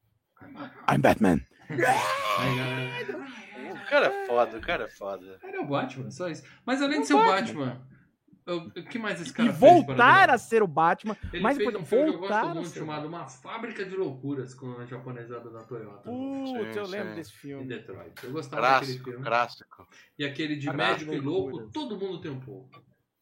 I'm 0.89 0.99
Batman. 1.01 1.39
O 3.71 3.89
cara 3.89 4.05
é 4.07 4.25
foda, 4.27 4.57
o 4.57 4.61
cara 4.61 4.83
é 4.85 4.89
foda. 4.89 5.39
Ele 5.43 5.57
é 5.57 5.59
o 5.59 5.65
Batman, 5.65 6.11
só 6.11 6.29
isso. 6.29 6.43
Mas 6.65 6.81
além 6.81 6.97
de 6.99 7.03
É 7.03 7.07
ser 7.07 7.13
o 7.15 7.17
o 7.17 7.25
Batman. 7.25 7.65
Batman, 7.65 7.87
o 8.57 8.71
que 8.71 8.97
mais 8.99 9.21
esse 9.21 9.31
E 9.31 9.33
cara 9.33 9.53
fez? 9.53 9.59
voltar 9.59 10.29
a 10.29 10.37
ser 10.37 10.61
o 10.63 10.67
Batman, 10.67 11.15
Ele 11.31 11.41
mais 11.43 11.57
fez 11.57 11.75
um 11.75 11.85
filme 11.85 12.05
que 12.05 12.09
eu 12.15 12.19
voltar 12.19 12.41
gosto 12.43 12.55
muito 12.55 12.73
chamado 12.73 13.07
Uma 13.07 13.27
Fábrica 13.27 13.85
de 13.85 13.95
Loucuras 13.95 14.53
com 14.53 14.71
a 14.77 14.85
japonesada 14.85 15.49
da 15.49 15.59
Toyota 15.63 16.09
Putz, 16.09 16.75
eu 16.75 16.87
lembro 16.87 17.15
desse 17.15 17.31
em 17.31 17.33
filme. 17.37 17.65
Detroit. 17.67 18.23
Eu 18.23 18.31
gostava 18.31 18.61
daquele 18.61 18.79
Clássico, 18.93 19.09
filme. 19.11 19.25
clássico. 19.25 19.87
E 20.17 20.25
aquele 20.25 20.55
de 20.55 20.69
Clássico, 20.71 21.11
médico 21.11 21.13
e 21.13 21.19
louco, 21.19 21.49
loucuras. 21.51 21.71
todo 21.71 21.97
mundo 21.97 22.21
tem 22.21 22.31
um 22.31 22.39
pouco. 22.39 22.69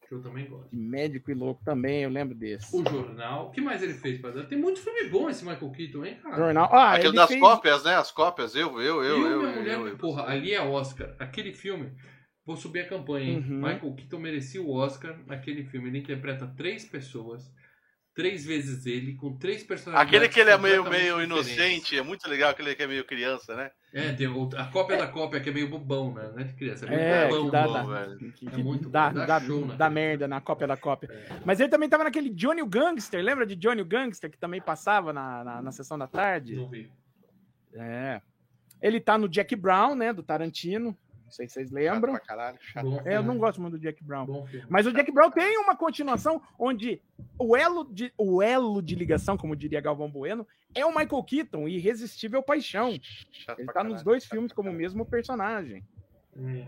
Que 0.08 0.14
eu 0.14 0.22
também 0.22 0.48
gosto. 0.48 0.68
Médico 0.74 1.30
e 1.30 1.34
louco 1.34 1.62
também, 1.62 2.02
eu 2.02 2.08
lembro 2.08 2.34
desse. 2.34 2.74
O 2.74 2.82
Jornal. 2.82 3.48
O 3.48 3.50
que 3.50 3.60
mais 3.60 3.82
ele 3.82 3.92
fez, 3.92 4.18
Paradela? 4.18 4.46
Tem 4.46 4.56
muito 4.56 4.80
filme 4.80 5.06
bom 5.10 5.28
esse 5.28 5.44
Michael 5.44 5.70
Keaton, 5.70 6.02
hein, 6.06 6.18
cara? 6.22 6.34
Jornal. 6.36 6.68
Ah, 6.72 6.92
Aquele 6.94 7.08
ele 7.08 7.16
das 7.16 7.28
fez... 7.28 7.38
cópias, 7.38 7.84
né? 7.84 7.94
As 7.94 8.10
cópias, 8.10 8.54
eu, 8.56 8.80
eu, 8.80 9.04
eu, 9.04 9.18
e 9.18 9.32
eu. 9.32 9.38
minha 9.38 9.50
eu, 9.50 9.56
mulher, 9.56 9.74
eu, 9.78 9.88
eu. 9.88 9.98
porra, 9.98 10.24
ali 10.24 10.54
é 10.54 10.62
Oscar. 10.62 11.14
Aquele 11.18 11.52
filme, 11.52 11.92
vou 12.48 12.56
subir 12.56 12.80
a 12.80 12.88
campanha, 12.88 13.30
hein? 13.32 13.44
Uhum. 13.46 13.56
Michael 13.60 13.92
Keaton 13.94 14.18
merecia 14.18 14.62
o 14.62 14.70
Oscar 14.72 15.16
naquele 15.26 15.64
filme. 15.64 15.88
Ele 15.90 15.98
interpreta 15.98 16.46
três 16.56 16.82
pessoas, 16.86 17.52
três 18.14 18.44
vezes 18.46 18.86
ele, 18.86 19.14
com 19.14 19.36
três 19.36 19.62
personagens. 19.62 20.08
Aquele 20.08 20.28
que 20.30 20.40
ele 20.40 20.48
é 20.50 20.56
meio, 20.56 20.88
meio 20.88 21.22
inocente, 21.22 21.96
é 21.98 22.02
muito 22.02 22.26
legal, 22.28 22.50
aquele 22.50 22.74
que 22.74 22.82
é 22.82 22.86
meio 22.86 23.04
criança, 23.04 23.54
né? 23.54 23.70
É, 23.92 24.12
tem 24.14 24.26
o- 24.26 24.48
a 24.56 24.64
cópia 24.64 24.96
da 24.96 25.06
cópia 25.06 25.40
que 25.40 25.50
é 25.50 25.52
meio 25.52 25.68
bobão, 25.68 26.12
né? 26.14 26.30
Não 26.32 26.38
é 26.40 26.44
de 26.44 26.54
criança, 26.54 26.86
é 26.86 26.88
meio 26.88 27.00
É, 27.00 27.28
bobão. 27.28 27.50
dá, 27.50 27.66
bom, 27.66 27.72
dá, 27.74 27.82
velho. 27.84 28.32
que, 28.32 28.48
É 28.48 28.56
muito 28.56 28.88
dá, 28.88 29.10
bom, 29.10 29.14
dá 29.20 29.26
dá, 29.26 29.40
show 29.40 29.64
dá 29.66 29.90
merda 29.90 30.26
na 30.26 30.40
cópia 30.40 30.66
da 30.66 30.76
cópia. 30.76 31.10
É. 31.12 31.40
Mas 31.44 31.60
ele 31.60 31.68
também 31.68 31.88
tava 31.88 32.04
naquele 32.04 32.30
Johnny 32.30 32.62
o 32.62 32.66
Gangster, 32.66 33.22
lembra 33.22 33.44
de 33.46 33.54
Johnny 33.56 33.82
o 33.82 33.86
Gangster, 33.86 34.30
que 34.30 34.38
também 34.38 34.60
passava 34.60 35.12
na, 35.12 35.44
na, 35.44 35.62
na 35.62 35.70
sessão 35.72 35.98
da 35.98 36.06
tarde? 36.06 36.56
Não 36.56 36.68
vi. 36.68 36.90
É. 37.74 38.20
Ele 38.80 39.00
tá 39.00 39.18
no 39.18 39.28
Jack 39.28 39.54
Brown, 39.54 39.94
né, 39.94 40.12
do 40.12 40.22
Tarantino. 40.22 40.96
Não 41.28 41.32
sei 41.32 41.46
se 41.46 41.52
vocês 41.54 41.70
lembram. 41.70 42.14
Chato 42.14 42.24
pra 42.24 42.36
caralho, 42.36 42.58
chato. 42.62 42.84
Bom 42.90 43.02
É, 43.04 43.16
eu 43.16 43.22
não 43.22 43.36
gosto 43.36 43.60
muito 43.60 43.74
do 43.74 43.78
Jack 43.78 44.02
Brown. 44.02 44.46
Mas 44.66 44.86
o 44.86 44.92
Jack 44.92 45.12
Brown 45.12 45.30
tem 45.30 45.58
uma 45.58 45.76
continuação 45.76 46.40
onde 46.58 47.02
o 47.38 47.54
elo 47.54 47.84
de, 47.84 48.10
o 48.16 48.42
elo 48.42 48.80
de 48.80 48.94
ligação, 48.94 49.36
como 49.36 49.54
diria 49.54 49.78
Galvão 49.78 50.10
Bueno, 50.10 50.46
é 50.74 50.86
o 50.86 50.88
Michael 50.88 51.22
Keaton, 51.22 51.68
Irresistível 51.68 52.42
Paixão. 52.42 52.98
Chato 53.30 53.58
Ele 53.58 53.66
tá 53.66 53.84
nos 53.84 53.92
caralho, 53.92 54.04
dois 54.04 54.22
chato 54.24 54.32
filmes 54.32 54.52
como 54.54 54.70
o 54.70 54.72
mesmo 54.72 55.04
personagem. 55.04 55.84
Hum. 56.34 56.64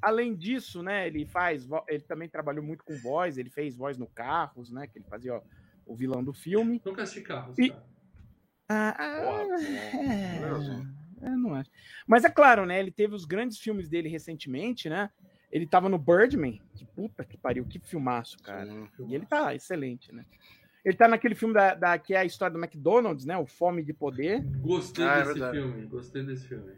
Além 0.00 0.34
disso, 0.34 0.82
né, 0.82 1.06
ele 1.06 1.26
faz, 1.26 1.68
ele 1.86 2.02
também 2.02 2.28
trabalhou 2.28 2.64
muito 2.64 2.82
com 2.82 2.96
voz, 2.96 3.36
ele 3.38 3.50
fez 3.50 3.76
voz 3.76 3.96
no 3.98 4.06
Carros, 4.06 4.72
né, 4.72 4.86
que 4.88 4.98
ele 4.98 5.04
fazia 5.08 5.34
ó, 5.34 5.42
o 5.86 5.94
vilão 5.94 6.24
do 6.24 6.32
filme. 6.32 6.80
Nunca 6.84 7.02
assisti 7.02 7.20
carros, 7.20 7.56
E- 7.58 7.68
cara. 7.68 7.92
Ah, 8.68 8.94
ah, 8.98 9.12
é, 9.12 9.44
legalzinho. 9.44 9.76
é, 10.98 11.01
eu 11.22 11.38
não 11.38 11.54
acho. 11.54 11.70
Mas 12.06 12.24
é 12.24 12.30
claro, 12.30 12.66
né, 12.66 12.78
ele 12.80 12.90
teve 12.90 13.14
os 13.14 13.24
grandes 13.24 13.58
filmes 13.58 13.88
dele 13.88 14.08
recentemente, 14.08 14.88
né? 14.88 15.10
Ele 15.50 15.66
tava 15.66 15.88
no 15.88 15.98
Birdman, 15.98 16.60
que 16.74 16.84
puta 16.84 17.24
que 17.24 17.36
pariu, 17.36 17.64
que 17.66 17.78
filmaço, 17.78 18.38
cara. 18.42 18.66
Sim. 18.66 18.88
E 19.08 19.14
ele 19.14 19.26
tá 19.26 19.54
excelente, 19.54 20.12
né? 20.14 20.24
Ele 20.84 20.96
tá 20.96 21.06
naquele 21.06 21.34
filme 21.34 21.54
da, 21.54 21.74
da- 21.74 21.98
que 21.98 22.14
é 22.14 22.18
a 22.18 22.24
história 22.24 22.52
do 22.56 22.58
McDonald's, 22.62 23.24
né? 23.26 23.36
O 23.36 23.46
Fome 23.46 23.82
de 23.82 23.92
Poder. 23.92 24.42
Gostei 24.62 25.04
Ah, 25.04 25.12
é 25.16 25.18
desse 25.18 25.32
verdade. 25.34 25.58
filme, 25.58 25.86
gostei 25.86 26.22
desse 26.24 26.48
filme. 26.48 26.72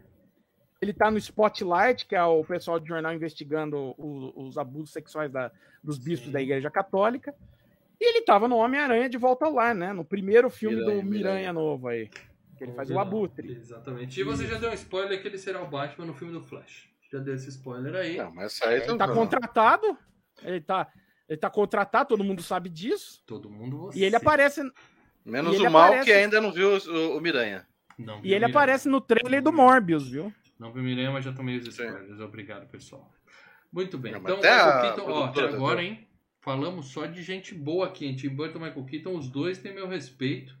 Ele 0.81 0.93
tá 0.93 1.09
no 1.09 1.17
Spotlight, 1.17 2.05
que 2.05 2.15
é 2.15 2.23
o 2.23 2.43
pessoal 2.43 2.79
do 2.79 2.85
jornal 2.85 3.13
investigando 3.13 3.77
o- 3.97 4.33
os 4.47 4.57
abusos 4.57 4.91
sexuais 4.91 5.31
da- 5.31 5.51
dos 5.83 5.97
bispos 5.97 6.27
Sim. 6.27 6.33
da 6.33 6.41
Igreja 6.41 6.69
Católica. 6.69 7.33
E 7.99 8.09
ele 8.09 8.21
tava 8.25 8.47
no 8.47 8.57
Homem-Aranha 8.57 9.07
de 9.09 9.17
Volta 9.17 9.45
ao 9.45 9.53
Lar, 9.53 9.73
né? 9.73 9.93
No 9.93 10.03
primeiro 10.03 10.49
filme 10.49 10.75
Miranha, 10.75 11.01
do 11.01 11.03
Miranha, 11.09 11.33
Miranha. 11.35 11.53
novo 11.53 11.87
aí. 11.87 12.09
Que 12.57 12.63
ele 12.63 12.71
O 12.71 12.75
faz 12.75 12.89
o. 12.89 12.99
Abutre. 12.99 13.51
Exatamente. 13.51 14.19
E 14.19 14.23
você 14.23 14.45
já 14.47 14.57
deu 14.57 14.69
um 14.69 14.73
spoiler 14.73 15.21
que 15.21 15.27
ele 15.27 15.37
será 15.37 15.61
o 15.61 15.67
Batman 15.67 16.05
no 16.05 16.13
filme 16.13 16.33
do 16.33 16.41
Flash. 16.41 16.89
Já 17.11 17.19
deu 17.19 17.35
esse 17.35 17.49
spoiler 17.49 17.95
aí. 17.95 18.17
Não, 18.17 18.31
mas 18.33 18.61
aí 18.61 18.81
Ele 18.81 18.97
tá 18.97 19.07
não- 19.07 19.13
contratado. 19.15 19.97
Ele 20.43 20.59
tá, 20.61 20.87
ele 21.29 21.37
tá 21.37 21.49
contratado, 21.49 22.09
todo 22.09 22.23
mundo 22.23 22.41
sabe 22.41 22.69
disso. 22.69 23.21
Todo 23.25 23.49
mundo 23.49 23.77
você. 23.77 23.99
E 23.99 24.03
ele 24.03 24.15
aparece, 24.15 24.61
Menos 25.23 25.55
ele 25.55 25.67
o 25.67 25.71
mal 25.71 25.83
aparece- 25.87 26.05
que 26.05 26.11
ainda 26.11 26.41
não 26.41 26.51
viu 26.51 26.69
o, 26.77 27.17
o 27.17 27.21
Miranha. 27.21 27.65
Não 27.97 28.21
vi 28.21 28.27
e 28.29 28.31
ele 28.31 28.39
Miranha. 28.45 28.51
aparece 28.51 28.89
no 28.89 28.99
trailer 28.99 29.41
do 29.41 29.53
Morbius, 29.53 30.09
viu? 30.09 30.33
Não 30.59 30.71
vi 30.73 30.79
o 30.79 30.83
Miranha, 30.83 31.11
mas 31.11 31.23
já 31.25 31.31
tomei 31.33 31.57
os 31.57 31.67
spoilers. 31.67 32.19
Obrigado, 32.19 32.67
pessoal. 32.69 33.09
Muito 33.71 33.97
bem. 33.97 34.11
Não, 34.13 34.19
então, 34.21 34.37
até 34.37 34.51
Michael 34.55 34.69
a 34.77 34.81
Keaton, 34.81 35.11
ó, 35.11 35.25
até 35.25 35.41
agora, 35.41 35.83
hein? 35.83 36.07
Falamos 36.41 36.87
só 36.91 37.05
de 37.05 37.21
gente 37.23 37.53
boa 37.55 37.87
aqui, 37.87 38.05
hein? 38.05 38.15
Tim 38.15 38.29
Burton 38.29 38.59
e 38.59 38.61
Michael 38.63 38.85
Keaton, 38.85 39.15
os 39.17 39.27
dois 39.29 39.57
têm 39.57 39.73
meu 39.73 39.87
respeito. 39.87 40.55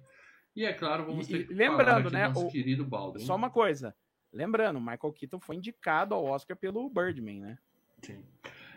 E 0.55 0.63
é 0.65 0.73
claro, 0.73 1.05
vamos 1.05 1.27
E- 1.29 1.31
ter 1.31 1.47
que 1.47 1.53
lembrando, 1.53 2.09
né, 2.09 2.27
nosso 2.27 2.47
o- 2.47 2.51
querido 2.51 2.85
Baldwin. 2.85 3.25
Só 3.25 3.35
uma 3.35 3.49
coisa. 3.49 3.93
Lembrando, 4.31 4.79
Michael 4.79 5.13
Keaton 5.13 5.39
foi 5.39 5.55
indicado 5.55 6.13
ao 6.13 6.23
Oscar 6.25 6.55
pelo 6.57 6.89
Birdman, 6.89 7.39
né? 7.41 7.57
Sim. 8.01 8.23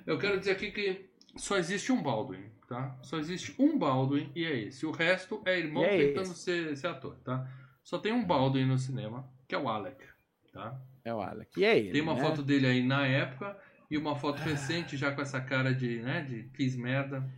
Eu 0.06 0.18
quero 0.18 0.38
dizer 0.38 0.52
aqui 0.52 0.70
que 0.70 1.10
só 1.36 1.56
existe 1.56 1.92
um 1.92 2.02
Baldwin, 2.02 2.50
tá? 2.68 2.96
Só 3.02 3.18
existe 3.18 3.54
um 3.58 3.78
Baldwin 3.78 4.30
e 4.34 4.44
é 4.44 4.56
esse. 4.56 4.86
O 4.86 4.90
resto 4.90 5.42
é 5.44 5.58
irmão 5.58 5.84
é 5.84 5.98
tentando 5.98 6.34
ser, 6.34 6.76
ser 6.76 6.86
ator, 6.88 7.16
tá? 7.24 7.46
Só 7.82 7.98
tem 7.98 8.12
um 8.12 8.24
Baldwin 8.24 8.64
no 8.66 8.78
cinema, 8.78 9.28
que 9.46 9.54
é 9.54 9.58
o 9.58 9.68
Alec, 9.68 10.04
tá? 10.52 10.80
É 11.04 11.12
o 11.14 11.20
Alec. 11.20 11.58
E 11.58 11.64
é 11.64 11.78
ele. 11.78 11.92
Tem 11.92 12.00
uma 12.00 12.14
né? 12.14 12.20
foto 12.20 12.42
dele 12.42 12.66
aí 12.66 12.82
na 12.84 13.06
época 13.06 13.56
e 13.90 13.96
uma 13.98 14.14
foto 14.16 14.38
recente 14.38 14.96
já 14.96 15.10
com 15.12 15.20
essa 15.22 15.40
cara 15.40 15.74
de, 15.74 16.00
né, 16.00 16.20
de 16.22 16.44
fiz 16.54 16.76
merda, 16.76 17.28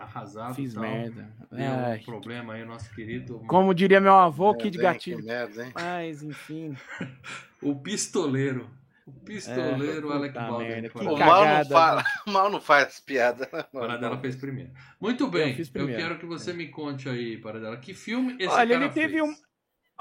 arrasado 0.00 0.54
Fiz 0.54 0.74
tal. 0.74 0.82
merda. 0.82 1.28
Deu 1.50 1.66
Ai, 1.72 1.98
um 1.98 2.04
problema 2.04 2.54
aí, 2.54 2.62
o 2.62 2.66
nosso 2.66 2.92
querido... 2.94 3.38
como 3.46 3.74
diria 3.74 4.00
meu 4.00 4.14
avô, 4.14 4.48
Merda, 4.52 4.62
Kid 4.62 4.76
hein? 4.78 4.82
Gatilho. 4.82 5.16
Que 5.18 5.22
merda, 5.26 5.64
hein? 5.66 5.72
Mas, 5.74 6.22
enfim. 6.22 6.76
O 7.62 7.74
pistoleiro. 7.74 8.70
O 9.06 9.12
pistoleiro 9.12 10.10
É, 10.12 10.14
Alec 10.16 10.34
Baldwin. 10.34 10.88
que 10.88 10.98
O 10.98 11.02
mal 11.04 11.04
não, 11.12 11.16
cagada, 11.18 11.68
fala, 11.68 12.04
o 12.26 12.30
mal 12.30 12.50
não 12.50 12.60
faz 12.60 13.00
piada. 13.00 13.46
né? 13.52 13.64
Paradela 13.72 14.16
fez 14.18 14.36
primeiro. 14.36 14.70
Muito 15.00 15.26
bem, 15.26 15.54
eu, 15.58 15.66
primeiro. 15.70 16.00
quero 16.00 16.18
que 16.18 16.24
você 16.26 16.52
me 16.52 16.68
conte 16.68 17.08
aí, 17.08 17.36
Paradela, 17.38 17.76
que 17.76 17.92
filme 17.92 18.36
esse 18.38 18.48
Olha, 18.54 18.68
cara 18.74 18.84
ele 18.86 18.88
teve 18.94 19.18
fez? 19.18 19.22
um- 19.28 19.34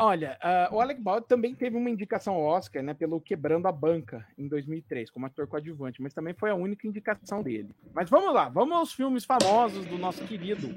Olha, 0.01 0.37
ah, 0.41 0.69
o 0.71 0.79
Alec 0.79 1.01
Baldwin 1.01 1.27
também 1.27 1.53
teve 1.53 1.75
uma 1.75 1.89
indicação 1.89 2.33
ao 2.35 2.43
Oscar, 2.43 2.81
né, 2.81 2.93
pelo 2.93 3.19
Quebrando 3.19 3.67
a 3.67 3.71
Banca, 3.71 4.25
em 4.37 4.47
2003, 4.47 5.11
como 5.11 5.25
ator 5.25 5.45
coadjuvante, 5.45 6.01
mas 6.01 6.13
também 6.13 6.33
foi 6.33 6.49
a 6.49 6.55
única 6.55 6.87
indicação 6.87 7.43
dele. 7.43 7.75
Mas 7.93 8.09
vamos 8.09 8.33
lá, 8.33 8.47
vamos 8.47 8.77
aos 8.77 8.93
filmes 8.93 9.25
famosos 9.25 9.85
do 9.85 9.97
nosso 9.97 10.25
querido. 10.25 10.69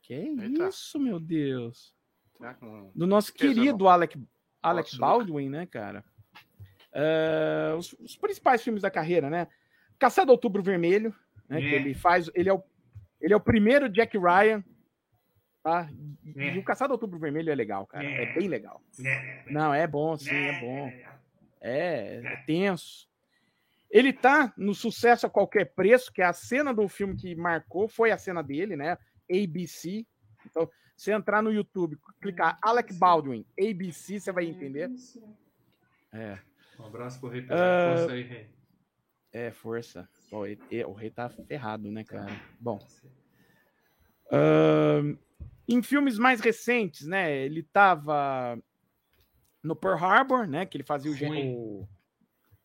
Que 0.00 0.14
Eita. 0.14 0.68
isso, 0.68 0.98
meu 0.98 1.20
Deus? 1.20 1.94
Do 2.94 3.06
nosso 3.06 3.32
querido 3.32 3.86
Alec, 3.88 4.18
Alec 4.62 4.96
Baldwin, 4.98 5.50
né, 5.50 5.66
cara? 5.66 6.02
Ah, 6.94 7.74
os, 7.76 7.92
os 8.00 8.16
principais 8.16 8.62
filmes 8.62 8.82
da 8.82 8.90
carreira, 8.90 9.28
né? 9.30 9.48
Caçado 9.98 10.32
Outubro 10.32 10.62
Vermelho, 10.62 11.14
né? 11.48 11.60
Que 11.60 11.66
É. 11.66 11.74
ele 11.74 11.94
faz. 11.94 12.30
Ele 12.34 12.48
é, 12.48 12.52
o, 12.52 12.62
ele 13.20 13.32
é 13.32 13.36
o 13.36 13.40
primeiro 13.40 13.88
Jack 13.88 14.16
Ryan. 14.18 14.64
Tá? 15.62 15.88
E, 16.24 16.40
É. 16.40 16.54
e 16.54 16.58
o 16.58 16.62
Caçado 16.64 16.92
Outubro 16.92 17.18
Vermelho 17.18 17.50
é 17.50 17.54
legal, 17.54 17.86
cara. 17.86 18.04
É, 18.04 18.22
É. 18.24 18.34
bem 18.34 18.48
legal. 18.48 18.82
Né, 18.98 19.44
Não, 19.48 19.72
é 19.72 19.86
bom, 19.86 20.16
sim, 20.16 20.34
é 20.34 20.60
bom. 20.60 20.92
É, 21.60 22.20
é 22.24 22.36
tenso. 22.44 23.08
Ele 23.88 24.12
tá 24.12 24.52
no 24.56 24.74
sucesso 24.74 25.26
a 25.26 25.30
qualquer 25.30 25.66
preço, 25.74 26.10
que 26.12 26.20
é 26.22 26.24
a 26.24 26.32
cena 26.32 26.72
do 26.74 26.88
filme 26.88 27.14
que 27.14 27.34
marcou, 27.36 27.86
foi 27.88 28.10
a 28.10 28.18
cena 28.18 28.42
dele, 28.42 28.74
né? 28.74 28.96
ABC. 29.30 30.04
Então, 30.46 30.68
se 30.96 31.12
entrar 31.12 31.42
no 31.42 31.52
YouTube, 31.52 31.96
clicar 32.20 32.58
Alec 32.60 32.92
Baldwin, 32.94 33.44
ABC, 33.60 34.18
você 34.18 34.32
vai 34.32 34.46
entender. 34.46 34.90
É. 36.12 36.38
Um 36.80 36.86
abraço 36.86 37.20
pro 37.20 37.28
Rei 37.28 37.42
Ah, 37.42 37.46
Pelé. 37.48 37.96
Força 37.98 38.12
aí, 38.14 38.22
Rei. 38.22 38.50
É, 39.32 39.50
força. 39.52 40.08
Pô, 40.28 40.40
o 40.88 40.92
rei 40.92 41.10
tá 41.10 41.28
ferrado, 41.28 41.90
né, 41.90 42.02
cara? 42.02 42.32
Bom. 42.58 42.78
ahn, 44.30 45.16
em 45.74 45.82
filmes 45.82 46.18
mais 46.18 46.40
recentes, 46.40 47.06
né? 47.06 47.36
Ele 47.44 47.62
tava 47.62 48.58
no 49.62 49.74
Pearl 49.76 49.96
Harbor, 50.04 50.46
né? 50.46 50.66
Que 50.66 50.76
ele 50.76 50.84
fazia 50.84 51.10
o 51.10 51.14
gênero. 51.14 51.88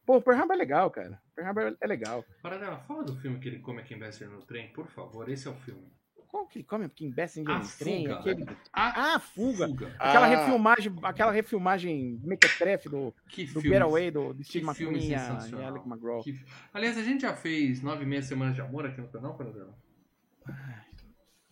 Pô, 0.05 0.18
o 0.18 0.22
Pearl 0.22 0.39
Harbor 0.39 0.55
é 0.55 0.58
legal, 0.60 0.89
cara. 0.91 1.22
Pearl 1.36 1.47
Harbor 1.49 1.78
é 1.80 1.88
legal. 1.88 2.26
Paradela, 2.41 2.80
fala 2.88 3.03
do 3.03 3.16
filme 3.18 3.39
que 3.39 3.47
ele 3.47 3.60
come 3.60 3.82
aqui 3.82 3.93
em 3.93 3.99
Bester 3.99 4.30
no 4.30 4.41
trem, 4.41 4.72
por 4.74 4.88
favor. 4.88 5.30
Esse 5.30 5.47
é 5.47 5.51
o 5.51 5.55
filme. 5.55 5.86
Qual 6.28 6.45
que 6.45 6.60
ele 6.60 6.66
come? 6.66 6.89
Que 6.89 7.05
imbecil 7.05 7.49
A 7.49 7.60
de 7.60 7.72
trem? 7.78 8.03
Fuga. 8.05 8.20
Aquele... 8.20 8.45
A 8.74 9.14
Ah, 9.16 9.20
fuga. 9.20 9.68
Fuga. 9.70 9.95
Aquela 9.97 10.26
Ah. 10.26 10.30
refilmagem, 10.30 10.95
aquela 11.03 11.32
refilmagem 11.32 12.20
mequetrefe 12.22 12.89
do, 12.89 13.14
Que 13.30 13.45
do 13.45 13.62
filme. 13.62 13.70
Getaway, 13.70 14.12
do, 14.12 14.34
do 14.34 14.43
Steve 14.43 14.66
que 14.68 14.74
filme 14.74 14.97
McQueen 14.97 15.12
e 15.12 15.62
a-. 15.64 15.68
Alec 15.68 15.88
McGraw. 15.88 16.22
Que- 16.22 16.43
Aliás, 16.74 16.97
a 16.97 17.01
gente 17.03 17.22
já 17.22 17.34
fez 17.34 17.82
nove 17.82 18.03
e 18.03 18.05
meia 18.05 18.22
semanas 18.22 18.55
de 18.55 18.62
amor 18.62 18.86
aqui 18.86 18.99
no 18.99 19.08
canal, 19.08 19.36
Paradela? 19.38 19.74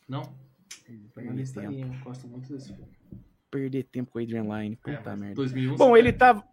Não? 0.08 0.38
Tá 1.14 1.22
gosto 2.04 2.28
muito 2.28 2.54
desse 2.54 2.74
filme. 2.74 2.92
Perder 3.50 3.84
tempo 3.84 4.12
com 4.12 4.20
o 4.20 4.22
Adrian 4.22 4.44
Lyne. 4.44 4.80
É, 4.86 4.96
Puta 4.98 5.10
mas 5.12 5.20
merda. 5.20 5.36
2001 5.36 5.76
Bom, 5.76 5.96
ele 5.96 6.12
tava. 6.12 6.44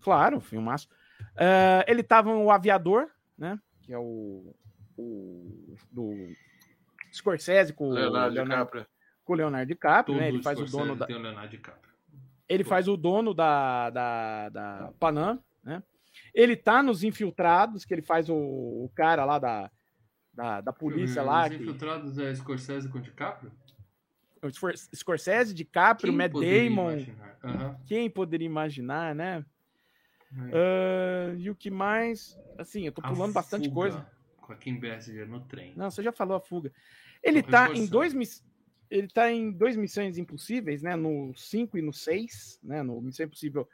Claro, 0.00 0.40
filmaço. 0.40 0.88
Ah, 1.36 1.84
ele 1.86 2.02
tava 2.02 2.32
no 2.32 2.50
Aviador, 2.50 3.08
né? 3.36 3.58
Que 3.82 3.92
é 3.92 3.98
o. 3.98 4.54
o 4.96 5.76
do 5.90 6.12
Scorsese 7.12 7.72
com 7.72 7.88
o 7.88 7.92
Leonardo 7.92 8.34
Leonardo, 8.34 8.64
DiCaprio. 8.64 8.86
com 9.24 9.32
o 9.32 9.36
Leonardo 9.36 9.66
DiCaprio, 9.66 10.14
Todo 10.14 10.22
né? 10.22 10.28
Ele 10.28 10.42
faz 10.42 10.60
o 10.60 10.64
dono 10.66 10.96
da, 10.96 11.06
Tem 11.06 11.16
o 11.16 11.20
Leonardo 11.20 11.50
DiCaprio. 11.50 11.94
ele 12.48 12.64
faz 12.64 12.88
o 12.88 12.96
dono 12.96 13.32
da, 13.32 13.90
da, 13.90 14.48
da 14.50 14.92
Panam, 14.98 15.42
né? 15.62 15.82
Ele 16.34 16.56
tá 16.56 16.82
nos 16.82 17.04
Infiltrados, 17.04 17.84
que 17.84 17.94
ele 17.94 18.02
faz 18.02 18.28
o, 18.28 18.34
o 18.34 18.90
cara 18.94 19.24
lá 19.24 19.38
da, 19.38 19.70
da, 20.38 20.60
da 20.60 20.72
polícia 20.72 21.20
lá. 21.20 21.42
Os 21.42 21.48
que- 21.48 21.54
infiltrados 21.56 22.16
é 22.16 22.32
Scorsese 22.32 22.88
com 22.88 23.00
DiCaprio? 23.00 23.50
Scorsese, 24.94 25.52
DiCaprio, 25.52 26.12
Matt 26.12 26.30
poderia 26.30 26.70
Damon. 26.70 27.04
Aham. 27.42 27.76
Quem 27.86 28.08
poderia 28.08 28.46
imaginar, 28.46 29.12
né? 29.16 29.44
É. 30.32 30.52
Ah, 30.54 31.34
e 31.36 31.50
o 31.50 31.56
que 31.56 31.70
mais? 31.70 32.38
Assim, 32.56 32.86
eu 32.86 32.92
tô 32.92 33.00
A 33.04 33.08
pulando 33.08 33.32
bastante 33.32 33.64
Fuga, 33.68 33.74
coisa. 33.74 34.06
Com 34.40 34.52
a 34.52 34.56
Kim 34.56 34.78
Basinger 34.78 35.26
no 35.28 35.40
trem. 35.40 35.72
Não, 35.76 35.90
você 35.90 36.02
já 36.04 36.12
falou 36.12 36.36
a 36.36 36.40
fuga. 36.40 36.72
Ele 37.22 37.42
Tô 37.42 37.50
tá 37.50 37.68
em 37.72 37.84
dois 37.86 38.14
miss- 38.14 38.44
ele 38.90 39.08
tá 39.08 39.30
em 39.30 39.50
dois 39.50 39.76
Missões 39.76 40.16
Impossíveis, 40.16 40.82
né? 40.82 40.94
No 40.96 41.34
5 41.36 41.76
e 41.76 41.82
no 41.82 41.92
6, 41.92 42.58
né? 42.62 42.82
No 42.82 43.00
Missão 43.02 43.26
Impossível 43.26 43.68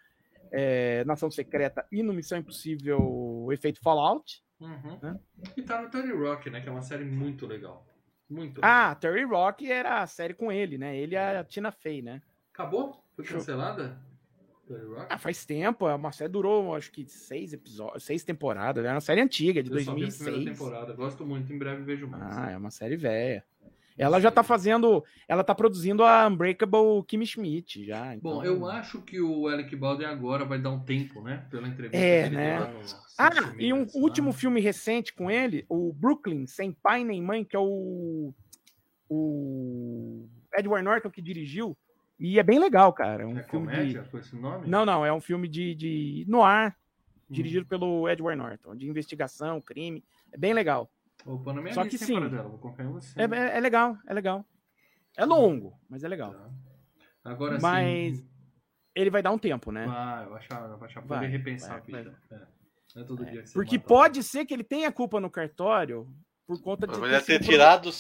é, 0.51 1.05
Nação 1.05 1.31
Secreta 1.31 1.87
e 1.93 2.03
no 2.03 2.13
Missão 2.15 2.39
Impossível 2.39 3.49
Efeito 3.53 3.81
Fallout. 3.81 4.43
Uhum. 4.61 4.99
Né? 5.03 5.19
E 5.57 5.63
tá 5.63 5.83
no 5.83 5.91
Tony 5.91 6.13
Rock, 6.13 6.49
né? 6.51 6.61
Que 6.61 6.69
é 6.69 6.73
uma 6.73 6.83
série 6.83 7.05
muito 7.05 7.47
legal. 7.47 7.87
Muito 8.29 8.61
Ah, 8.63 8.95
Terry 8.95 9.25
Rock 9.25 9.71
era 9.71 10.01
a 10.03 10.07
série 10.07 10.35
com 10.35 10.51
ele, 10.51 10.79
né? 10.79 10.97
Ele 10.97 11.15
e 11.15 11.19
a 11.19 11.45
Tina 11.45 11.71
Fey, 11.71 12.01
né? 12.01 12.23
Acabou? 12.53 13.05
Foi 13.15 13.25
cancelada? 13.25 13.99
Ah, 15.11 15.19
faz 15.19 15.45
tempo, 15.45 15.87
é 15.87 15.95
uma 15.95 16.11
série 16.11 16.33
durou 16.33 16.75
acho 16.75 16.91
que 16.91 17.05
seis 17.07 17.53
episódios, 17.53 18.03
seis 18.03 18.25
temporadas, 18.25 18.83
era 18.83 18.95
uma 18.95 19.01
série 19.01 19.21
antiga, 19.21 19.63
de 19.63 19.71
Eu 19.71 19.79
só 19.81 19.95
vi 19.95 20.05
a 20.05 20.09
primeira 20.09 20.33
2006. 20.39 20.59
temporada. 20.59 20.93
Gosto 20.95 21.27
muito, 21.27 21.53
em 21.53 21.59
breve 21.59 21.83
vejo 21.83 22.09
mais. 22.09 22.39
Ah, 22.39 22.51
é 22.51 22.57
uma 22.57 22.71
série 22.71 22.97
velha. 22.97 23.45
Ela 23.97 24.21
já 24.21 24.31
tá 24.31 24.43
fazendo, 24.43 25.05
ela 25.29 25.45
tá 25.45 25.55
produzindo 25.55 26.03
a 26.03 26.27
Unbreakable 26.27 27.05
Kimmy 27.07 27.25
Schmidt 27.27 27.85
já. 27.85 28.17
Bom, 28.17 28.41
então- 28.41 28.45
eu 28.45 28.67
acho 28.67 29.01
que 29.03 29.21
o 29.21 29.47
Alec 29.47 29.75
Baldwin 29.77 30.07
agora 30.07 30.45
vai 30.45 30.59
dar 30.61 30.71
um 30.71 30.81
tempo, 30.81 31.23
né? 31.23 31.47
Pela 31.51 31.69
entrevista 31.69 31.97
É, 32.05 32.29
né? 32.29 32.59
no 32.59 32.81
Ah, 33.17 33.31
e 33.57 33.73
um 33.73 33.87
último 33.95 34.33
filme 34.33 34.61
recente 34.61 35.15
com 35.15 35.31
ele, 35.31 35.65
o 35.69 35.93
Brooklyn, 35.93 36.45
Sem 36.47 36.73
Pai 36.73 37.05
Nem 37.05 37.23
Mãe, 37.23 37.45
que 37.45 37.55
é 37.55 37.59
o, 37.61 38.35
o 39.09 40.27
Edward 40.57 40.85
Norton 40.85 41.11
que 41.11 41.23
dirigiu. 41.23 41.77
E 42.19 42.39
é 42.39 42.43
bem 42.43 42.59
legal, 42.59 42.93
cara. 42.93 43.23
É 43.23 43.27
um 43.27 43.39
É 43.39 43.43
filme 43.43 43.67
comédia 43.67 44.03
de... 44.03 44.09
com 44.09 44.19
esse 44.19 44.35
nome? 44.37 44.67
Não, 44.69 44.85
não, 44.85 45.05
é 45.05 45.13
um 45.13 45.21
filme 45.21 45.49
de, 45.49 45.75
de 45.75 46.25
noir, 46.29 46.75
Hum. 47.31 47.33
dirigido 47.33 47.65
pelo 47.65 48.07
Edward 48.09 48.37
Norton, 48.39 48.77
de 48.77 48.87
investigação, 48.87 49.59
crime. 49.61 50.05
É 50.31 50.37
bem 50.37 50.53
legal. 50.53 50.91
Opa, 51.25 51.53
na 51.53 51.63
minha 51.63 51.75
Só 51.75 51.83
lista, 51.83 51.99
que 51.99 52.05
sim. 52.05 52.15
Paradela? 52.15 52.49
Vou 52.49 52.59
confiar 52.59 52.85
em 52.87 52.93
você. 52.93 53.21
É, 53.21 53.25
é- 53.25 53.57
é 53.57 53.61
legal, 53.61 53.97
é 54.07 54.15
legal. 54.15 54.45
É 55.17 55.25
longo, 55.25 55.79
mas 55.89 56.05
é 56.05 56.09
legal. 56.09 56.33
Tá. 56.33 56.51
Agora 57.25 57.59
Mas 57.61 58.19
sim. 58.19 58.29
Ele 58.95 59.11
vai 59.11 59.23
dar 59.23 59.33
um 59.33 59.39
tempo, 59.39 59.73
né? 59.73 59.87
Vai, 59.87 60.27
vai 60.27 60.39
achar, 60.39 60.67
vai 60.77 60.89
achar 60.89 61.01
Vai, 61.01 61.19
poder 61.19 61.31
repensar 61.31 61.81
vai, 61.81 62.01
a 62.01 62.03
vida. 62.03 62.19
É. 62.31 62.41
Não 62.95 63.03
é 63.03 63.07
todo 63.07 63.25
dia 63.25 63.43
que 63.43 63.49
você 63.49 63.55
Porque 63.55 63.77
mata 63.77 63.89
pode 63.89 64.23
ser 64.23 64.45
que 64.45 64.55
ele 64.55 64.63
tenha 64.63 64.93
culpa 64.93 65.21
no 65.21 65.29
cartório 65.29 66.09
por 66.47 66.61
conta 66.63 66.87
de. 66.87 66.95
Ele 66.95 67.21
ter 67.21 67.41
ter 67.41 67.45
tirado. 67.45 67.91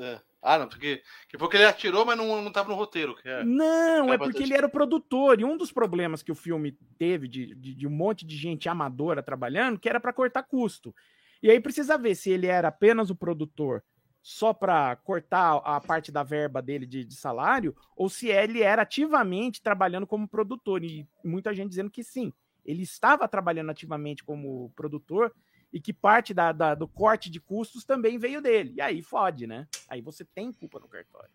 é. 0.00 0.20
Ah, 0.40 0.58
não, 0.58 0.68
porque, 0.68 1.02
que 1.28 1.36
porque 1.36 1.56
ele 1.56 1.64
atirou, 1.64 2.06
mas 2.06 2.16
não, 2.16 2.40
não 2.40 2.52
tava 2.52 2.68
no 2.68 2.76
roteiro. 2.76 3.16
Que 3.16 3.28
é. 3.28 3.42
Não, 3.42 4.12
é 4.12 4.18
porque 4.18 4.44
ele 4.44 4.54
era 4.54 4.66
o 4.66 4.70
produtor. 4.70 5.40
E 5.40 5.44
um 5.44 5.56
dos 5.56 5.72
problemas 5.72 6.22
que 6.22 6.30
o 6.30 6.36
filme 6.36 6.78
teve 6.96 7.26
de, 7.26 7.52
de, 7.56 7.74
de 7.74 7.86
um 7.86 7.90
monte 7.90 8.24
de 8.24 8.36
gente 8.36 8.68
amadora 8.68 9.24
trabalhando, 9.24 9.80
que 9.80 9.88
era 9.88 9.98
para 9.98 10.12
cortar 10.12 10.44
custo. 10.44 10.94
E 11.42 11.50
aí 11.50 11.60
precisa 11.60 11.96
ver 11.98 12.14
se 12.14 12.30
ele 12.30 12.46
era 12.46 12.68
apenas 12.68 13.10
o 13.10 13.14
produtor 13.16 13.82
só 14.22 14.52
para 14.52 14.96
cortar 14.96 15.56
a 15.64 15.80
parte 15.80 16.10
da 16.10 16.22
verba 16.24 16.60
dele 16.60 16.84
de, 16.84 17.04
de 17.04 17.14
salário, 17.14 17.76
ou 17.96 18.08
se 18.08 18.26
ele 18.28 18.60
era 18.60 18.82
ativamente 18.82 19.62
trabalhando 19.62 20.06
como 20.06 20.26
produtor. 20.26 20.82
E 20.82 21.06
muita 21.24 21.54
gente 21.54 21.68
dizendo 21.68 21.90
que 21.90 22.02
sim, 22.02 22.32
ele 22.64 22.82
estava 22.82 23.28
trabalhando 23.28 23.70
ativamente 23.70 24.24
como 24.24 24.72
produtor 24.74 25.32
e 25.72 25.80
que 25.80 25.92
parte 25.92 26.34
da, 26.34 26.50
da- 26.50 26.74
do 26.74 26.88
corte 26.88 27.30
de 27.30 27.40
custos 27.40 27.84
também 27.84 28.18
veio 28.18 28.42
dele. 28.42 28.74
E 28.76 28.80
aí 28.80 29.00
fode, 29.00 29.46
né? 29.46 29.68
Aí 29.88 30.00
você 30.00 30.24
tem 30.24 30.52
culpa 30.52 30.80
no 30.80 30.88
cartório. 30.88 31.30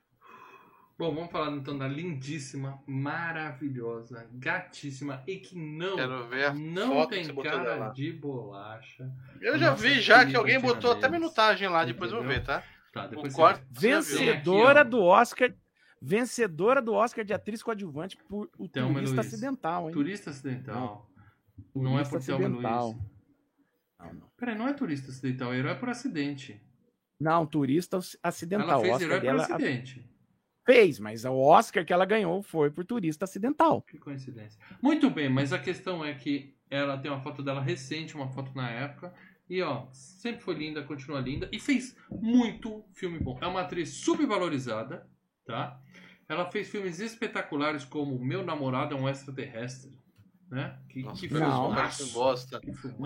Bom, 1.01 1.15
vamos 1.15 1.31
falar 1.31 1.49
então 1.57 1.75
da 1.75 1.87
lindíssima, 1.87 2.79
maravilhosa, 2.85 4.29
gatíssima 4.33 5.23
e 5.25 5.37
que 5.37 5.57
não, 5.57 5.95
Quero 5.95 6.27
ver 6.27 6.45
a 6.45 6.53
não 6.53 7.07
tem 7.07 7.35
cara 7.37 7.89
de 7.89 8.11
bolacha. 8.11 9.11
Eu 9.41 9.57
já 9.57 9.73
vi 9.73 9.99
já 9.99 10.23
que 10.23 10.35
alguém 10.35 10.59
botou 10.59 10.91
até 10.91 11.09
minutagem 11.09 11.67
lá, 11.67 11.83
depois 11.83 12.11
eu 12.11 12.19
vou 12.19 12.27
ver, 12.27 12.43
tá? 12.43 12.63
Tá, 12.93 13.07
depois 13.07 13.33
O. 13.35 13.59
Vencedora 13.71 14.85
do 14.85 15.01
Oscar. 15.01 15.51
Vencedora 15.99 16.79
do 16.79 16.93
Oscar 16.93 17.25
de 17.25 17.33
atriz 17.33 17.63
coadjuvante 17.63 18.15
por 18.29 18.47
O 18.59 18.69
Thelma 18.69 18.93
Turista 18.93 19.15
Luiz. 19.21 19.33
Acidental, 19.33 19.87
hein? 19.87 19.93
Turista 19.93 20.29
acidental. 20.29 21.09
Não, 21.73 21.97
é 21.97 22.03
Turista 22.03 22.35
por 22.35 22.39
Thelma. 22.39 22.47
Luiz. 22.47 22.63
Não, 23.99 24.13
não. 24.13 24.31
Peraí, 24.37 24.55
não 24.55 24.67
é 24.67 24.73
turista 24.73 25.09
acidental, 25.09 25.51
é 25.51 25.57
herói 25.57 25.73
por 25.73 25.89
acidente. 25.89 26.61
Não, 27.19 27.43
Turista 27.47 27.97
Acidental. 28.21 28.69
Ela 28.69 28.81
fez 28.81 28.93
Oscar 28.93 29.07
herói 29.07 29.19
por 29.19 29.25
dela 29.25 29.43
acidente. 29.43 30.10
Fez, 30.71 30.99
mas 30.99 31.25
o 31.25 31.37
Oscar 31.37 31.85
que 31.85 31.91
ela 31.91 32.05
ganhou 32.05 32.41
foi 32.41 32.71
por 32.71 32.85
Turista 32.85 33.25
Acidental. 33.25 33.81
Que 33.81 33.97
coincidência. 33.97 34.59
Muito 34.81 35.09
bem, 35.09 35.27
mas 35.27 35.51
a 35.51 35.59
questão 35.59 36.03
é 36.03 36.13
que 36.13 36.55
ela 36.69 36.97
tem 36.97 37.11
uma 37.11 37.19
foto 37.19 37.43
dela 37.43 37.61
recente, 37.61 38.15
uma 38.15 38.29
foto 38.29 38.51
na 38.55 38.69
época. 38.69 39.13
E 39.49 39.61
ó, 39.61 39.87
sempre 39.91 40.41
foi 40.41 40.53
linda, 40.53 40.81
continua 40.81 41.19
linda. 41.19 41.49
E 41.51 41.59
fez 41.59 41.95
muito 42.09 42.85
filme 42.93 43.19
bom. 43.19 43.37
É 43.41 43.47
uma 43.47 43.61
atriz 43.61 43.89
subvalorizada, 43.89 45.05
tá? 45.45 45.77
Ela 46.29 46.49
fez 46.49 46.69
filmes 46.69 47.01
espetaculares 47.01 47.83
como 47.83 48.17
Meu 48.17 48.45
Namorado 48.45 48.95
é 48.95 48.97
um 48.97 49.09
Extraterrestre. 49.09 49.99
Né? 50.49 50.77
Que, 50.89 51.01
Nossa, 51.01 51.27
que 51.27 51.33
um 51.33 52.13
bosta. 52.13 52.59
Que 52.59 52.73
filme 52.73 52.97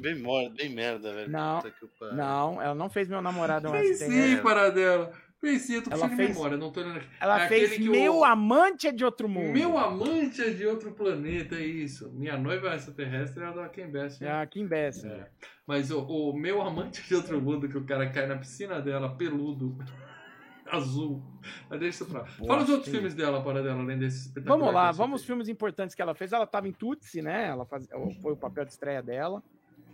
bem, 0.00 0.52
bem 0.54 0.68
merda, 0.70 1.12
velho. 1.14 1.30
Não. 1.30 1.60
Puta 1.60 1.70
que 1.70 1.86
pariu. 1.98 2.16
Não, 2.16 2.60
ela 2.60 2.74
não 2.74 2.88
fez 2.90 3.08
Meu 3.08 3.22
Namorado 3.22 3.68
é 3.68 3.70
um 3.70 3.74
Extraterrestre. 3.74 4.36
sim, 4.36 4.42
Paradela. 4.42 5.06
Fez 5.06 5.25
sim, 5.58 5.74
eu 5.74 5.82
tô 5.82 5.90
Ela 5.90 6.08
fez- 6.08 6.30
memória, 6.30 6.56
não 6.56 6.70
tô 6.72 6.80
olhando 6.80 6.96
aqui. 6.98 7.06
Ela 7.20 7.44
É 7.44 7.48
fez 7.48 7.78
Meu 7.78 8.24
Amante 8.24 8.88
é 8.88 8.92
de 8.92 9.04
Outro 9.04 9.28
Mundo. 9.28 9.52
Meu 9.52 9.76
amante 9.78 10.42
é 10.42 10.50
de 10.50 10.66
outro 10.66 10.92
planeta, 10.92 11.54
é 11.56 11.64
isso. 11.64 12.10
Minha 12.12 12.36
noiva 12.36 12.72
é 12.72 12.76
extraterrestre 12.76 13.42
é 13.42 13.46
a 13.46 13.50
da 13.52 13.68
Kim 13.68 13.86
Best. 13.88 14.24
É 14.24 14.30
a 14.32 14.46
Kim 14.46 14.66
Bessinger. 14.66 15.12
É. 15.18 15.28
Mas 15.66 15.90
o, 15.90 16.00
o 16.00 16.32
meu 16.36 16.62
amante 16.62 17.02
de 17.06 17.14
outro 17.14 17.40
mundo, 17.40 17.68
que 17.68 17.76
o 17.76 17.84
cara 17.84 18.08
cai 18.10 18.26
na 18.26 18.36
piscina 18.36 18.80
dela, 18.80 19.14
peludo, 19.16 19.76
azul. 20.66 21.22
Mas 21.68 21.80
deixa 21.80 22.02
isso 22.02 22.10
pra 22.10 22.20
lá. 22.22 22.26
Fala 22.26 22.62
os 22.62 22.68
outros 22.70 22.90
filmes 22.92 23.14
dela, 23.14 23.42
para 23.42 23.62
dela, 23.62 23.80
além 23.80 23.98
desse 23.98 24.28
espetacular. 24.28 24.58
Vamos 24.58 24.74
lá, 24.74 24.92
vamos 24.92 25.24
filmes 25.24 25.48
importantes 25.48 25.94
que 25.94 26.02
ela 26.02 26.14
fez. 26.14 26.32
Ela 26.32 26.44
estava 26.44 26.66
em 26.66 26.72
Tutsi, 26.72 27.22
né? 27.22 27.48
Ela 27.48 27.64
faz... 27.66 27.86
Foi 28.20 28.32
o 28.32 28.36
papel 28.36 28.64
de 28.64 28.72
estreia 28.72 29.02
dela. 29.02 29.42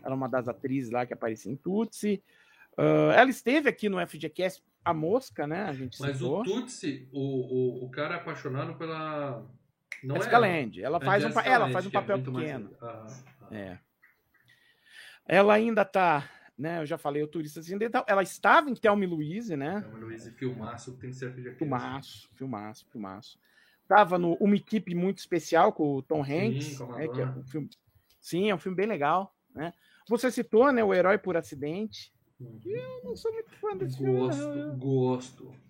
Ela 0.05 0.15
é 0.15 0.17
uma 0.17 0.29
das 0.29 0.49
atrizes 0.49 0.91
lá 0.91 1.05
que 1.05 1.13
aparecia 1.13 1.53
em 1.53 1.57
Tutsi. 1.57 2.23
Ah, 2.77 3.13
ela 3.17 3.31
esteve 3.31 3.69
aqui 3.69 3.89
no 3.89 4.05
FGCast, 4.07 4.63
a 4.85 4.93
Mosca, 4.95 5.47
né? 5.47 5.63
A 5.65 5.73
gente 5.73 6.01
Mas 6.01 6.17
citou. 6.17 6.41
o 6.41 6.45
Tutsi, 6.45 7.09
o, 7.13 7.21
o, 7.21 7.85
o 7.87 7.91
cara 7.91 8.15
é 8.15 8.19
apaixonado 8.19 8.75
pela. 8.77 9.45
Não 10.03 10.17
Jessica 10.17 10.37
é 10.37 10.39
Lange. 10.39 10.83
Ela 10.83 10.99
É 10.99 11.05
faz, 11.05 11.25
um, 11.25 11.29
Jessica 11.29 11.49
ela 11.49 11.71
faz 11.71 11.87
um 11.87 11.91
que 11.91 11.97
é 11.97 12.01
papel 12.01 12.17
muito 12.17 12.33
mais- 12.33 12.47
pequeno. 12.47 12.71
Ah, 12.81 13.07
ah. 13.43 13.55
É. 13.55 13.79
Ela 15.27 15.55
ainda 15.55 15.85
tá, 15.85 16.29
né? 16.59 16.81
Eu 16.81 16.87
já 16.87 16.99
falei, 16.99 17.23
o 17.23 17.29
Turista 17.29 17.61
Acidental. 17.61 18.05
Ela 18.09 18.23
estava 18.23 18.69
em 18.69 18.75
Thelma 18.75 19.07
Louise, 19.07 19.57
né? 19.57 19.81
Thelma 19.81 19.99
Louise, 19.99 20.31
filmaço, 20.33 20.97
tem 20.99 21.11
que 21.11 21.17
ser 21.17 21.31
FGCast. 21.31 21.59
Filmaço, 21.59 22.29
filmaço, 22.35 22.87
filmaço. 22.91 23.39
tava 23.87 24.19
no 24.19 24.35
Uma 24.35 24.57
Equipe 24.57 24.95
Muito 24.95 25.19
Especial 25.19 25.73
com 25.73 25.97
o 25.97 26.03
Tom 26.03 26.23
Hanks. 26.23 26.65
Sim, 26.77 26.87
né, 26.93 27.09
que 27.09 27.21
é 27.21 27.27
um 27.27 27.45
filme... 27.45 27.71
Sim, 28.21 28.51
é 28.51 28.55
um 28.55 28.59
filme 28.59 28.77
bem 28.77 28.87
legal. 28.87 29.35
Né? 29.55 29.73
Você 30.09 30.31
citou 30.31 30.73
né, 30.73 30.83
o 30.83 30.93
Herói 30.95 31.19
por 31.19 31.37
Acidente. 31.37 32.12
Eu 32.65 33.05
não 33.05 33.17
sou 33.17 33.33
muito 33.33 33.51
fã 33.57 33.77
desse 33.77 33.99
filme. 33.99 34.13
não. 34.13 34.79
Gosto, 34.79 35.45
gosto. 35.45 35.63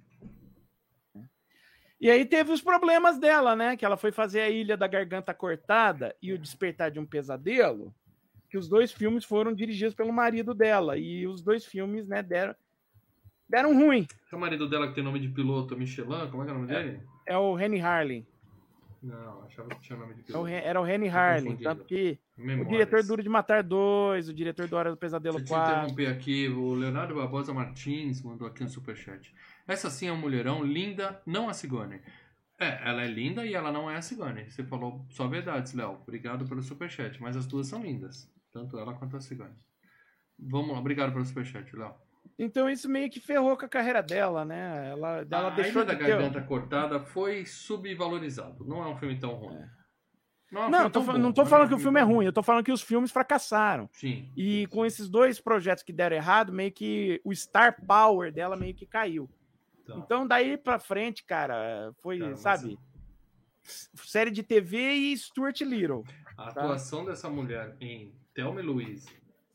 E 2.02 2.10
aí 2.10 2.24
teve 2.24 2.50
os 2.50 2.60
problemas 2.60 3.16
dela, 3.16 3.54
né? 3.54 3.76
Que 3.76 3.84
ela 3.84 3.96
foi 3.96 4.10
fazer 4.10 4.40
a 4.40 4.50
Ilha 4.50 4.76
da 4.76 4.88
Garganta 4.88 5.32
Cortada 5.32 6.16
e 6.20 6.32
o 6.32 6.38
Despertar 6.38 6.90
de 6.90 6.98
um 6.98 7.06
Pesadelo, 7.06 7.94
que 8.50 8.58
os 8.58 8.68
dois 8.68 8.90
filmes 8.90 9.24
foram 9.24 9.54
dirigidos 9.54 9.94
pelo 9.94 10.12
marido 10.12 10.52
dela. 10.52 10.98
E 10.98 11.28
os 11.28 11.42
dois 11.42 11.64
filmes, 11.64 12.08
né, 12.08 12.20
deram, 12.20 12.56
deram 13.48 13.72
ruim. 13.72 14.04
É 14.32 14.34
o 14.34 14.40
marido 14.40 14.68
dela 14.68 14.88
que 14.88 14.96
tem 14.96 15.04
nome 15.04 15.20
de 15.20 15.28
piloto, 15.28 15.76
Michelin, 15.76 16.28
como 16.28 16.42
é 16.42 16.46
que 16.46 16.50
é 16.50 16.54
o 16.54 16.58
nome 16.58 16.66
dele? 16.66 17.00
É 17.24 17.38
o 17.38 17.54
Rennie 17.54 17.80
Harlin. 17.80 18.26
Não, 19.02 19.42
achava 19.42 19.68
que 19.70 19.80
tinha 19.80 19.98
nome 19.98 20.14
de 20.14 20.32
É 20.32 20.36
o. 20.38 20.42
Ren- 20.42 20.62
Era 20.64 20.80
o 20.80 20.84
Tô 20.84 20.90
Harlin. 21.18 21.44
confundindo. 21.50 21.62
Tanto 21.62 21.84
que 21.84 22.18
o 22.38 22.40
Memórias. 22.42 22.68
diretor 22.70 23.02
Duro 23.02 23.22
de 23.22 23.28
Matar 23.28 23.62
2, 23.62 24.28
o 24.28 24.34
diretor 24.34 24.68
do 24.68 24.76
Hora 24.76 24.90
do 24.90 24.96
Pesadelo 24.96 25.38
Deixa 25.38 25.52
eu 25.52 25.58
4. 25.58 25.76
interromper 25.80 26.06
aqui, 26.06 26.48
o 26.48 26.72
Leonardo 26.74 27.14
Barbosa 27.16 27.52
Martins 27.52 28.22
mandou 28.22 28.46
aqui 28.46 28.62
um 28.62 28.68
superchat. 28.68 29.34
Essa 29.66 29.90
sim 29.90 30.06
é 30.06 30.12
um 30.12 30.16
mulherão, 30.16 30.62
linda, 30.62 31.20
não 31.26 31.48
a 31.48 31.52
Cigone. 31.52 32.00
É, 32.60 32.88
ela 32.88 33.02
é 33.02 33.08
linda 33.08 33.44
e 33.44 33.54
ela 33.54 33.72
não 33.72 33.90
é 33.90 33.96
a 33.96 34.02
Cigone. 34.02 34.48
Você 34.48 34.62
falou 34.62 35.04
só 35.10 35.26
verdades, 35.26 35.74
Léo. 35.74 35.98
Obrigado 36.02 36.46
pelo 36.46 36.62
superchat, 36.62 37.20
mas 37.20 37.36
as 37.36 37.44
duas 37.46 37.66
são 37.66 37.82
lindas. 37.82 38.30
Tanto 38.52 38.78
ela 38.78 38.94
quanto 38.94 39.16
a 39.16 39.20
Cigone. 39.20 39.54
Vamos 40.38 40.72
lá, 40.72 40.78
obrigado 40.78 41.12
pelo 41.12 41.24
superchat, 41.24 41.74
Léo. 41.74 41.92
Então 42.38 42.68
isso 42.68 42.88
meio 42.88 43.10
que 43.10 43.20
ferrou 43.20 43.56
com 43.56 43.64
a 43.64 43.68
carreira 43.68 44.02
dela, 44.02 44.44
né? 44.44 44.90
Ela, 44.90 45.26
ela 45.30 45.46
a 45.48 45.50
deixou 45.50 45.82
Ilha 45.82 45.84
da. 45.84 45.94
Garganta 45.94 46.40
Cortada 46.42 47.00
foi 47.00 47.44
subvalorizado. 47.46 48.64
Não 48.64 48.82
é 48.82 48.88
um 48.88 48.96
filme 48.96 49.18
tão 49.18 49.34
ruim. 49.34 49.58
Não, 50.50 50.64
é 50.64 50.68
Não, 50.68 50.78
filme 50.78 50.84
eu 50.86 50.90
tô 50.90 51.00
bom, 51.02 51.12
não 51.18 51.32
tô 51.32 51.42
mas 51.42 51.50
falando 51.50 51.68
que 51.68 51.74
o 51.74 51.78
filme 51.78 51.98
é 52.00 52.02
ruim, 52.02 52.26
eu 52.26 52.32
tô 52.32 52.42
falando 52.42 52.64
que 52.64 52.72
os 52.72 52.82
filmes 52.82 53.10
fracassaram. 53.10 53.88
Sim. 53.92 54.30
E 54.36 54.66
com 54.68 54.84
esses 54.84 55.08
dois 55.08 55.40
projetos 55.40 55.82
que 55.82 55.92
deram 55.92 56.16
errado, 56.16 56.52
meio 56.52 56.70
que 56.72 57.20
o 57.24 57.34
star 57.34 57.76
power 57.86 58.30
dela 58.32 58.54
meio 58.56 58.74
que 58.74 58.84
caiu. 58.86 59.30
Tá. 59.86 59.94
Então 59.96 60.26
daí 60.26 60.56
pra 60.58 60.78
frente, 60.78 61.24
cara, 61.24 61.92
foi, 62.02 62.18
Cara, 62.18 62.30
mas- 62.32 62.40
sabe? 62.40 62.78
Série 63.62 64.30
de 64.30 64.42
TV 64.42 64.92
e 64.92 65.16
Stuart 65.16 65.60
Little. 65.60 66.04
A 66.36 66.48
atuação 66.48 67.04
dessa 67.04 67.30
mulher 67.30 67.76
em 67.80 68.12
Thelma 68.34 68.60
e 68.60 68.64
Louise, 68.64 69.08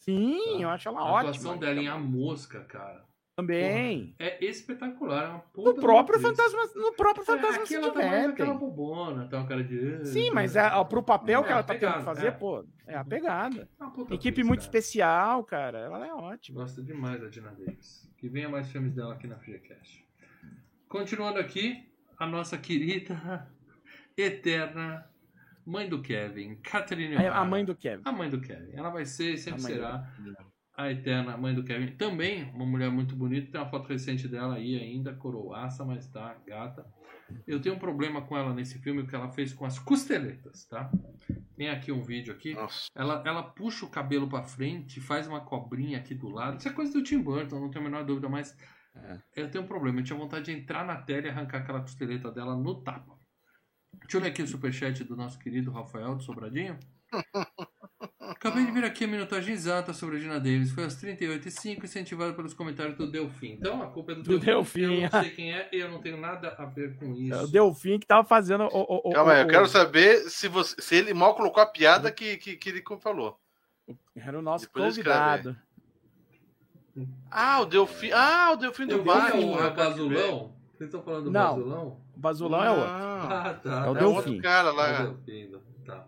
Sim, 0.08 0.40
Tá. 0.58 0.62
eu 0.62 0.70
acho 0.70 0.88
ela 0.90 1.00
a 1.00 1.04
ótima. 1.06 1.30
atuação 1.32 1.58
dela 1.58 1.80
em 1.80 1.88
A 1.88 1.98
Mosca, 1.98 2.62
cara, 2.62 3.04
Também. 3.36 4.16
é 4.18 4.44
espetacular. 4.46 5.26
É 5.26 5.28
uma 5.30 5.40
puta 5.40 5.74
No 5.74 5.76
próprio. 5.82 6.20
Fantasma, 6.20 6.60
no 6.76 6.94
próprio 6.94 7.26
Fantasma 7.26 7.62
é, 7.62 7.66
se 7.66 7.76
aqui 7.76 7.76
ela 7.76 7.94
tá 7.94 8.26
aquela 8.30 8.54
bobona, 8.54 9.28
tá 9.28 9.38
uma 9.40 9.48
cara 9.48 9.64
de... 9.64 10.06
Sim, 10.06 10.32
mas 10.32 10.56
é, 10.56 10.66
ó, 10.74 10.84
pro 10.86 11.04
papel 11.04 11.42
É, 11.42 11.44
que 11.44 11.52
ela 11.52 11.60
a 11.60 11.64
tá 11.64 11.74
pegada, 11.74 11.94
tendo 11.96 12.00
que 12.00 12.06
fazer, 12.06 12.28
é. 12.28 12.32
pô, 12.32 12.64
é 12.88 12.96
a 12.96 13.04
pegada. 13.04 13.68
É 13.80 14.14
Equipe 14.14 14.30
atriz, 14.30 14.48
muito 14.48 14.60
cara. 14.62 14.70
especial, 14.70 15.44
cara. 15.44 15.78
Ela 15.80 16.08
é 16.08 16.14
ótima. 16.14 16.62
Gosto 16.62 16.82
demais 16.82 17.20
da 17.22 17.28
Dina 17.28 17.52
Davis. 17.52 18.10
Que 18.18 18.30
venha 18.30 18.48
mais 18.50 18.72
filmes 18.72 18.94
dela 18.94 19.14
aqui 19.14 19.28
na 19.28 19.36
FreeCast. 19.38 20.04
Continuando 20.88 21.38
aqui, 21.38 21.86
a 22.18 22.26
nossa 22.26 22.58
querida, 22.58 23.46
eterna 24.18 25.06
mãe 25.68 25.88
do 25.90 26.02
Kevin, 26.02 26.56
Catherine 26.64 27.14
É 27.16 27.20
O'Hara. 27.20 27.36
a 27.40 27.46
mãe 27.46 27.66
do 27.66 27.76
Kevin. 27.76 28.02
A 28.06 28.12
mãe 28.12 28.30
do 28.30 28.40
Kevin. 28.42 28.72
Ela 28.74 28.90
vai 28.90 29.06
ser 29.06 29.34
e 29.34 29.38
sempre 29.38 29.62
será 29.62 30.10
a 30.76 30.92
eterna 30.92 31.36
mãe 31.38 31.54
do 31.54 31.64
Kevin. 31.64 31.88
Também 31.96 32.44
uma 32.54 32.66
mulher 32.66 32.90
muito 32.90 33.16
bonita. 33.16 33.52
Tem 33.52 33.60
uma 33.60 33.70
foto 33.70 33.88
recente 33.90 34.28
dela 34.28 34.56
aí 34.56 34.80
ainda, 34.80 35.14
coroaça, 35.14 35.84
mas 35.84 36.08
tá 36.08 36.36
gata. 36.48 36.86
Eu 37.46 37.60
tenho 37.60 37.76
um 37.76 37.80
problema 37.80 38.22
com 38.22 38.38
ela 38.38 38.54
nesse 38.54 38.80
filme, 38.80 39.02
o 39.02 39.08
que 39.08 39.14
ela 39.14 39.30
fez 39.30 39.52
com 39.54 39.66
as 39.66 39.78
costeletas, 39.78 40.66
tá? 40.66 40.90
Tem 41.58 41.70
aqui 41.70 41.92
um 41.92 42.02
vídeo 42.02 42.32
aqui. 42.34 42.54
Nossa. 42.54 42.88
Ela, 42.96 43.22
ela 43.26 43.44
puxa 43.44 43.86
o 43.86 43.90
cabelo 43.90 44.30
pra 44.30 44.44
frente, 44.44 45.02
faz 45.02 45.28
uma 45.28 45.42
cobrinha 45.42 45.98
aqui 45.98 46.16
do 46.16 46.30
lado. 46.30 46.58
Isso 46.60 46.70
é 46.70 46.72
coisa 46.72 46.94
do 46.94 47.04
Tim 47.04 47.20
Burton, 47.22 47.60
não 47.60 47.70
tenho 47.70 47.86
a 47.86 47.90
menor 47.90 48.06
dúvida, 48.06 48.30
mas 48.30 48.56
É. 48.96 49.18
eu 49.36 49.52
tenho 49.52 49.64
um 49.66 49.68
problema. 49.68 50.00
Eu 50.00 50.04
tinha 50.06 50.18
vontade 50.18 50.46
de 50.46 50.52
entrar 50.58 50.86
na 50.86 50.96
tela 50.96 51.28
e 51.28 51.30
arrancar 51.30 51.58
aquela 51.58 51.82
costeleta 51.82 52.32
dela 52.32 52.56
no 52.56 52.82
tapa. 52.82 53.17
Deixa 54.08 54.18
eu 54.18 54.22
ler 54.22 54.30
aqui 54.30 54.42
o 54.42 54.48
superchat 54.48 55.04
do 55.04 55.18
nosso 55.18 55.38
querido 55.38 55.70
Rafael 55.70 56.16
do 56.16 56.24
Sobradinho. 56.24 56.80
Acabei 58.20 58.66
de 58.66 58.72
vir 58.72 58.84
aqui 58.86 59.04
a 59.04 59.08
minutagem 59.08 59.54
exata 59.54 59.92
sobre 59.94 60.16
a 60.18 60.20
Gina 60.20 60.40
Davis. 60.40 60.72
Foi 60.72 60.86
às 60.86 60.96
38h05, 61.02 61.84
incentivado 61.84 62.34
pelos 62.34 62.54
comentários 62.54 62.96
do 62.96 63.10
Delfim. 63.10 63.54
Então 63.54 63.82
a 63.82 63.88
culpa 63.88 64.14
é 64.14 64.16
do, 64.16 64.24
Do 64.24 64.40
Delfim, 64.40 64.82
Eu 64.82 64.92
é. 64.94 65.10
não 65.10 65.22
sei 65.22 65.30
quem 65.32 65.54
é 65.54 65.70
e 65.74 65.78
eu 65.80 65.90
não 65.92 66.00
tenho 66.00 66.18
nada 66.18 66.56
a 66.58 66.66
ver 66.66 66.96
com 66.98 67.06
É 67.06 67.18
isso. 67.18 67.44
o 67.44 67.48
Delfim 67.48 68.00
que 68.00 68.08
tava 68.08 68.26
fazendo 68.26 68.64
o. 68.66 68.68
o- 68.68 69.10
o- 69.10 69.14
Calma 69.14 69.34
aí, 69.34 69.40
o- 69.40 69.42
eu 69.44 69.48
quero 69.50 69.68
saber 69.68 70.30
se, 70.30 70.48
você, 70.48 70.82
se 70.82 70.96
ele 70.96 71.14
mal 71.14 71.36
colocou 71.36 71.62
a 71.62 71.66
piada 71.66 72.10
que, 72.12 72.38
que, 72.38 72.56
que 72.56 72.70
ele 72.70 72.84
falou. 73.02 73.38
Era 74.16 74.40
o 74.40 74.42
nosso 74.42 74.66
Depois 74.66 74.86
aí. 74.86 75.04
convidado. 75.04 75.58
Ah, 77.30 77.62
o 77.62 77.66
Delfim. 77.66 78.12
Ah, 78.12 78.52
o 78.54 78.56
Delfim 78.58 78.86
do 78.88 78.96
Eu 78.96 79.04
Batman. 79.04 79.68
o 79.68 79.74
Basulão. 79.76 80.56
Vocês 80.74 80.88
estão 80.90 81.02
falando 81.04 81.26
do 81.26 81.32
Não. 81.32 82.00
Basulão? 82.18 82.64
É 82.64 82.72
outro. 82.72 82.86
Ah, 82.90 83.44
Ah, 83.50 83.54
tá. 83.54 83.70
É 83.70 83.74
o 83.90 83.98
é 83.98 84.06
outro 84.06 84.24
Delfim. 84.24 84.42
cara 84.42 84.70
É 84.70 84.72
o 84.72 84.76
lá. 84.76 84.92
Delfim, 85.04 85.52
tá. 85.86 86.06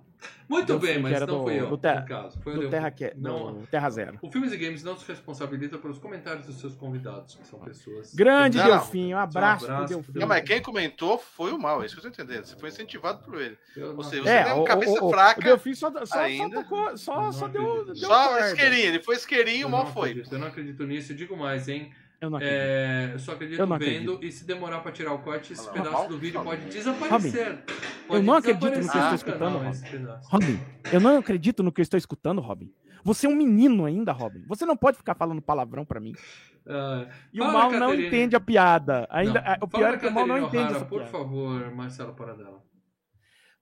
Muito 0.50 0.66
Delfim, 0.66 0.86
bem, 0.88 1.00
mas 1.00 1.20
não 1.22 1.28
do- 1.28 1.44
fui 1.44 1.60
eu, 1.60 1.70
no 1.70 1.78
caso. 1.78 2.40
Foi 2.42 2.58
o 2.58 2.62
Do. 2.62 2.70
Terra, 2.70 2.90
que... 2.92 3.14
Não, 3.16 3.54
do 3.54 3.68
Terra 3.68 3.90
Zero. 3.92 4.18
o 4.22 4.32
Filmes 4.32 4.52
e 4.52 4.58
Games 4.58 4.84
não 4.84 4.98
se 4.98 5.08
responsabiliza 5.08 5.78
pelos 5.78 6.00
comentários 6.00 6.46
dos 6.48 6.60
seus 6.60 6.76
convidados, 6.76 7.36
que 7.36 7.46
são 7.48 7.60
pessoas... 7.60 8.14
Grande 8.16 8.58
Não, 8.58 8.66
não. 8.66 8.72
Delfim, 8.72 9.14
um 9.14 9.18
abraço, 9.20 9.66
abraço 9.66 9.88
pro 9.88 9.96
Delfim. 10.04 10.20
Não, 10.20 10.28
mas 10.28 10.44
quem 10.44 10.60
comentou 10.62 11.20
foi 11.20 11.52
o 11.54 11.60
mal, 11.60 11.82
é 11.82 11.86
isso 11.86 11.96
que 11.96 12.06
eu 12.06 12.12
tô 12.12 12.22
entendendo. 12.22 12.46
Você 12.46 12.56
foi 12.58 12.70
incentivado 12.70 13.24
por 13.24 13.40
ele. 13.40 13.58
Eu 13.78 13.90
Ou 13.90 13.94
não- 13.94 14.04
seja, 14.04 14.24
você 14.24 14.30
É, 14.30 14.54
uma 14.54 14.66
cabeça 14.66 14.92
o, 15.04 15.06
o, 15.08 15.10
fraca 15.12 15.40
o 15.40 15.44
Delfim 15.44 15.74
só, 15.76 15.92
só, 15.92 16.06
só 16.06 16.50
tocou, 16.50 16.98
só, 16.98 17.22
Não 17.22 17.32
só 17.32 17.48
deu, 17.48 17.86
deu 17.86 17.96
Só 17.96 18.40
isqueirinho, 18.40 18.86
ele 18.88 19.00
foi 19.04 19.16
isqueirinho, 19.16 19.62
eu 19.62 19.68
o 19.68 19.72
mal 19.72 19.86
não 19.86 19.94
foi. 19.94 20.10
acredito, 20.10 20.34
Eu 20.34 20.40
não 20.40 20.48
acredito 20.48 20.84
nisso, 20.86 21.14
digo 21.14 21.38
mais, 21.38 21.70
hein? 21.70 21.94
Eu 22.22 22.30
não 22.30 22.38
acredito. 22.38 22.60
É, 22.60 23.12
eu 23.14 23.20
só 23.20 23.32
acredito 23.32 23.60
Eu 23.60 23.66
não 23.66 23.78
vendo 23.78 24.20
e 24.22 24.32
se 24.32 24.46
demorar 24.46 24.80
pra 24.82 24.92
tirar 24.92 25.14
o 25.14 25.20
corte, 25.20 25.54
esse 25.54 25.66
Não, 25.68 25.74
pedaço 25.74 26.10
do 26.10 26.18
vídeo 26.18 26.44
pode 26.44 26.66
desaparecer. 26.66 27.60
Pode 28.08 28.26
não 28.26 28.34
acredito 28.34 28.66
no 28.66 28.72
que 28.72 28.78
eu 28.78 28.82
estou 28.82 29.16
escutando, 29.16 29.70
esse 29.70 29.90
pedaço. 29.90 30.30
Robin, 30.30 30.60
eu 30.92 31.00
não 31.00 31.18
acredito 31.18 31.64
no 31.64 31.72
que 31.72 31.82
eu 31.82 31.84
estou 31.84 31.98
escutando, 31.98 32.42
Robin. 32.42 32.72
Você 33.04 33.26
é 33.26 33.30
um 33.30 33.36
menino 33.36 33.86
ainda, 33.86 34.12
Robin. 34.12 34.44
Você 34.48 34.66
não 34.66 34.76
pode 34.76 34.98
ficar 34.98 35.16
falando 35.16 35.42
palavrão 35.42 35.86
pra 35.86 36.00
mim. 36.00 36.14
Ah, 36.68 37.08
E 37.34 37.42
o 37.42 37.46
mal 37.46 37.72
não 37.72 37.94
entende 37.94 38.36
a 38.36 38.40
piada. 38.40 39.08
Ainda, 39.10 39.42
não. 39.42 39.56
o 39.62 39.68
pior 39.68 39.94
é 39.94 39.98
que 39.98 40.08
o 40.08 40.12
mal 40.12 40.28
não 40.28 40.38
entende 40.38 40.58
O'Hara, 40.58 40.76
essa 40.76 40.86
Por 40.86 41.00
piada. 41.02 41.12
favor, 41.18 41.72
Marcelo 41.74 42.14
Paradela. 42.14 42.62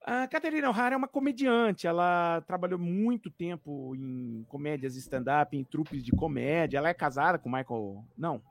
A 0.10 0.26
Caterina 0.26 0.70
O'Hara 0.70 0.95
é 0.95 0.97
uma 0.97 1.08
comediante. 1.10 1.86
Ela 1.86 2.39
trabalhou 2.47 2.80
muito 2.80 3.30
tempo 3.30 3.93
em 3.93 4.45
comédias 4.47 4.95
stand-up, 4.95 5.55
em 5.58 5.66
trupes 5.66 6.01
de 6.01 6.14
comédia. 6.14 6.78
Ela 6.78 6.88
é 6.88 6.93
casada 6.93 7.38
com 7.38 7.49
o 7.49 7.51
Michael. 7.51 8.05
Não. 8.18 8.41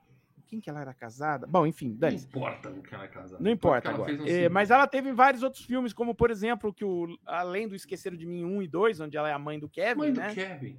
Quem 0.47 0.61
que 0.61 0.69
ela 0.69 0.83
era 0.83 0.93
casada? 0.93 1.47
Bom, 1.47 1.67
enfim, 1.67 1.89
Não 1.89 1.97
dane 1.97 2.17
importa 2.17 2.71
com 2.71 2.83
quem 2.83 2.95
ela 2.95 3.05
é 3.05 3.09
casada. 3.09 3.43
Não 3.43 3.51
importa 3.51 3.89
agora. 3.89 4.13
um 4.13 4.27
É, 4.27 4.51
mas 4.51 4.71
ela 4.71 4.87
teve 4.87 5.15
vários 5.15 5.43
outros 5.43 5.65
filmes, 5.65 5.95
como 5.95 6.15
por 6.15 6.31
exemplo, 6.31 6.75
que 6.75 6.85
o 6.85 7.19
Além 7.25 7.67
do 7.67 7.75
Esqueceram 7.75 8.19
de 8.19 8.27
Mim 8.27 8.45
1 8.45 8.63
e 8.63 8.69
2, 8.69 9.01
onde 9.01 9.17
ela 9.17 9.31
é 9.31 9.33
a 9.33 9.39
mãe 9.39 9.59
do 9.59 9.67
Kevin, 9.67 9.99
Mãe 9.99 10.13
do 10.13 10.21
né? 10.21 10.35
Kevin. 10.35 10.79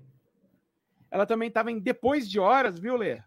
Ela 1.09 1.25
também 1.25 1.47
estava 1.47 1.71
em 1.71 1.79
Depois 1.79 2.29
de 2.29 2.39
Horas, 2.39 2.77
viu, 2.77 2.95
Lê? 2.95 3.19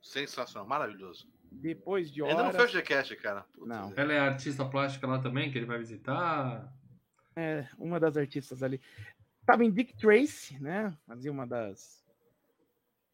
Sensacional, 0.00 0.68
maravilhoso. 0.68 1.26
Depois 1.60 2.10
de 2.10 2.22
Horas. 2.22 2.36
Ainda 2.36 2.44
não 2.44 2.52
foi 2.52 2.66
o 2.66 2.68
Gcast, 2.68 3.16
cara. 3.16 3.42
Putz, 3.52 3.68
Não. 3.68 3.92
Ela 3.96 4.12
é 4.12 4.18
artista 4.18 4.64
plástica 4.64 5.06
lá 5.06 5.18
também, 5.18 5.50
que 5.50 5.58
ele 5.58 5.66
vai 5.66 5.78
visitar. 5.78 6.72
É, 7.36 7.66
uma 7.78 7.98
das 7.98 8.16
artistas 8.16 8.62
ali. 8.62 8.80
Tava 9.46 9.64
em 9.64 9.70
Dick 9.70 9.96
Tracy, 9.96 10.60
né? 10.60 10.96
Fazia 11.06 11.30
uma 11.30 11.46
das 11.46 12.02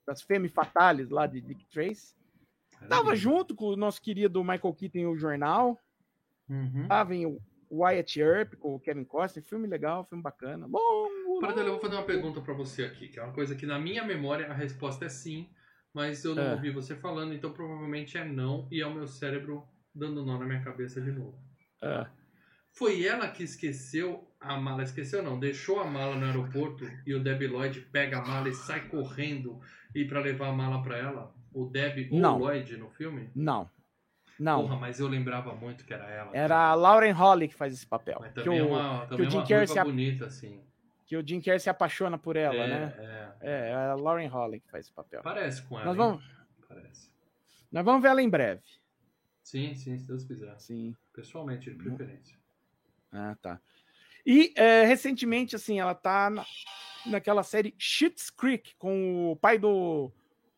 das 0.07 0.23
Femme 0.23 0.49
Fatales 0.49 1.11
lá 1.11 1.27
de 1.27 1.41
Dick 1.41 1.67
Tracy. 1.67 2.15
Tava 2.89 3.15
junto 3.15 3.55
com 3.55 3.67
o 3.67 3.77
nosso 3.77 4.01
querido 4.01 4.43
Michael 4.43 4.75
Keaton 4.75 4.99
em 4.99 5.07
O 5.07 5.17
Jornal. 5.17 5.79
Uhum. 6.49 6.87
Tava 6.89 7.15
em 7.15 7.39
Wyatt 7.71 8.21
Earp 8.21 8.55
com 8.55 8.75
o 8.75 8.81
Kevin 8.81 9.05
Costner. 9.05 9.45
Filme 9.45 9.67
legal, 9.67 10.05
filme 10.05 10.23
bacana. 10.23 10.67
Longo. 10.67 11.41
Paradela, 11.41 11.69
eu 11.69 11.73
vou 11.73 11.81
fazer 11.81 11.95
uma 11.95 12.05
pergunta 12.05 12.41
pra 12.41 12.55
você 12.55 12.85
aqui, 12.85 13.09
que 13.09 13.19
é 13.19 13.23
uma 13.23 13.33
coisa 13.33 13.55
que 13.55 13.67
na 13.67 13.79
minha 13.79 14.05
memória 14.05 14.51
a 14.51 14.55
resposta 14.55 15.05
é 15.05 15.09
sim, 15.09 15.49
mas 15.95 16.25
eu 16.25 16.35
não 16.35 16.43
É. 16.43 16.53
ouvi 16.53 16.71
você 16.71 16.95
falando, 16.95 17.33
então 17.35 17.53
provavelmente 17.53 18.17
é 18.19 18.25
não, 18.25 18.67
e 18.71 18.81
é 18.81 18.87
o 18.87 18.95
meu 18.95 19.07
cérebro 19.07 19.65
dando 19.95 20.25
nó 20.25 20.39
na 20.39 20.45
minha 20.47 20.61
cabeça 20.63 21.01
de 21.01 21.11
novo. 21.13 21.39
É. 21.83 22.07
Foi 22.73 23.05
ela 23.05 23.29
que 23.29 23.43
esqueceu 23.43 24.29
a 24.41 24.57
mala, 24.57 24.83
esqueceu 24.85 25.23
não, 25.23 25.39
deixou 25.39 25.81
a 25.81 25.85
mala 25.85 26.15
no 26.17 26.27
aeroporto 26.27 26.89
e 27.07 27.13
o 27.15 27.21
Debbie 27.23 27.49
Lloyd 27.49 27.81
pega 27.93 28.19
a 28.19 28.25
mala 28.25 28.49
e 28.49 28.55
sai 28.55 28.89
correndo 28.89 29.61
e 29.95 30.05
para 30.05 30.21
levar 30.21 30.49
a 30.49 30.53
mala 30.53 30.83
pra 30.83 30.97
ela? 30.97 31.35
O 31.53 31.65
Debbie 31.65 32.09
ou 32.13 32.19
o 32.21 32.39
Lloyd 32.39 32.77
no 32.77 32.89
filme? 32.91 33.31
Não. 33.35 33.69
Não. 34.39 34.63
Porra, 34.63 34.77
mas 34.77 35.01
eu 35.01 35.09
lembrava 35.09 35.53
muito 35.57 35.85
que 35.85 35.93
era 35.93 36.09
ela. 36.09 36.31
Era 36.33 36.69
a 36.71 36.75
Lauren 36.75 37.11
Holly 37.11 37.49
que 37.49 37.55
faz 37.57 37.73
esse 37.73 37.87
papel. 37.87 38.19
Mas 38.21 38.33
Que 38.33 38.43
também 38.45 38.59
é 38.61 38.63
o, 38.63 38.69
uma, 38.69 39.01
que 39.01 39.09
também 39.09 39.27
o 39.27 39.31
Jim 39.31 39.37
uma 39.39 39.47
Carrey 39.49 39.67
se 39.67 39.79
a- 39.81 39.85
bonita, 39.85 40.27
assim. 40.27 40.63
Que 41.09 41.17
o 41.17 41.27
Jim 41.27 41.41
Carrey 41.41 41.59
se 41.59 41.71
apaixona 41.71 42.19
por 42.19 42.37
ela, 42.37 42.55
é, 42.55 42.69
né? 42.69 42.95
é. 43.41 43.71
É, 43.71 43.75
a 43.75 43.95
Lauren 43.95 44.27
Holly 44.27 44.61
que 44.61 44.71
faz 44.71 44.85
esse 44.85 44.95
papel. 44.95 45.23
Parece 45.23 45.63
com 45.63 45.77
ela. 45.77 45.87
Nós 45.87 45.97
vamos, 45.97 46.25
Parece. 46.69 47.11
nós 47.73 47.83
vamos 47.83 48.03
ver 48.03 48.09
ela 48.09 48.23
em 48.23 48.29
breve. 48.29 48.63
Sim, 49.43 49.75
sim, 49.75 49.99
se 49.99 50.07
Deus 50.07 50.25
quiser. 50.25 50.55
Sim. 50.61 50.95
Pessoalmente, 51.15 51.71
de 51.71 51.77
preferência. 51.77 52.39
Ah, 53.11 53.35
tá. 53.41 53.59
E 54.27 54.53
é, 54.55 54.85
recentemente, 54.85 55.57
assim, 55.57 55.81
ela 55.81 55.95
tá 55.95 56.29
na, 56.29 56.45
naquela 57.07 57.43
série 57.43 57.75
Schitt's 57.79 58.29
Creek 58.29 58.75
com 58.77 59.33
o 59.33 59.37
pai 59.37 59.59
do 59.59 60.13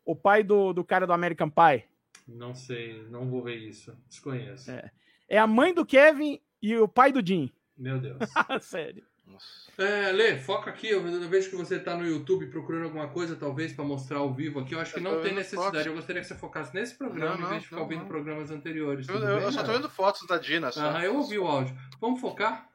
o 0.05 0.17
pai 0.17 0.43
do, 0.43 0.73
do 0.73 0.83
cara 0.83 1.07
do 1.07 1.13
American 1.13 1.49
Pie. 1.49 1.85
Não 2.27 2.53
sei, 2.53 3.05
não 3.09 3.31
vou 3.31 3.45
ver 3.45 3.55
isso. 3.55 3.97
Desconheço. 4.09 4.69
É. 4.69 4.91
É 5.29 5.39
a 5.39 5.47
mãe 5.47 5.73
do 5.73 5.87
Kevin 5.87 6.41
e 6.61 6.77
o 6.77 6.89
pai 6.89 7.13
do 7.13 7.25
Jim. 7.25 7.53
Meu 7.79 8.01
Deus. 8.01 8.19
Sério. 8.63 9.07
Nossa. 9.31 9.61
É, 9.79 10.13
Lê, 10.13 10.37
foca 10.37 10.69
aqui. 10.71 10.89
Eu 10.89 11.03
vejo 11.29 11.49
que 11.51 11.57
você 11.57 11.79
tá 11.79 11.97
no 11.97 12.07
YouTube 12.07 12.47
procurando 12.49 12.85
alguma 12.85 13.09
coisa, 13.09 13.35
talvez, 13.37 13.73
pra 13.73 13.85
mostrar 13.85 14.19
ao 14.19 14.33
vivo 14.35 14.61
aqui. 14.61 14.75
Eu 14.75 14.81
acho 14.81 14.93
que 14.93 14.99
Eu 14.99 15.05
não 15.05 15.23
tem 15.23 15.33
necessidade. 15.35 15.67
fotos. 15.71 15.87
Eu 15.87 15.95
gostaria 15.95 16.21
que 16.23 16.29
você 16.29 16.35
focasse 16.35 16.75
nesse 16.75 16.95
programa 16.97 17.37
Não, 17.37 17.47
em 17.47 17.49
vez 17.49 17.49
de 17.49 17.55
não, 17.55 17.63
ficar 17.63 17.77
não, 17.77 17.83
ouvindo 17.85 18.01
não. 18.01 18.09
programas 18.09 18.51
anteriores. 18.51 19.09
Eu, 19.09 19.15
eu- 19.17 19.21
bem, 19.37 19.45
eu 19.45 19.53
só 19.53 19.61
tô 19.61 19.67
cara? 19.67 19.79
vendo 19.79 19.89
fotos 19.91 20.27
da 20.27 20.37
Dina. 20.39 20.71
Só. 20.73 20.81
Aham, 20.85 21.03
eu 21.03 21.17
ouvi 21.17 21.39
o 21.39 21.47
áudio. 21.47 21.75
Vamos 22.01 22.21
focar? 22.21 22.69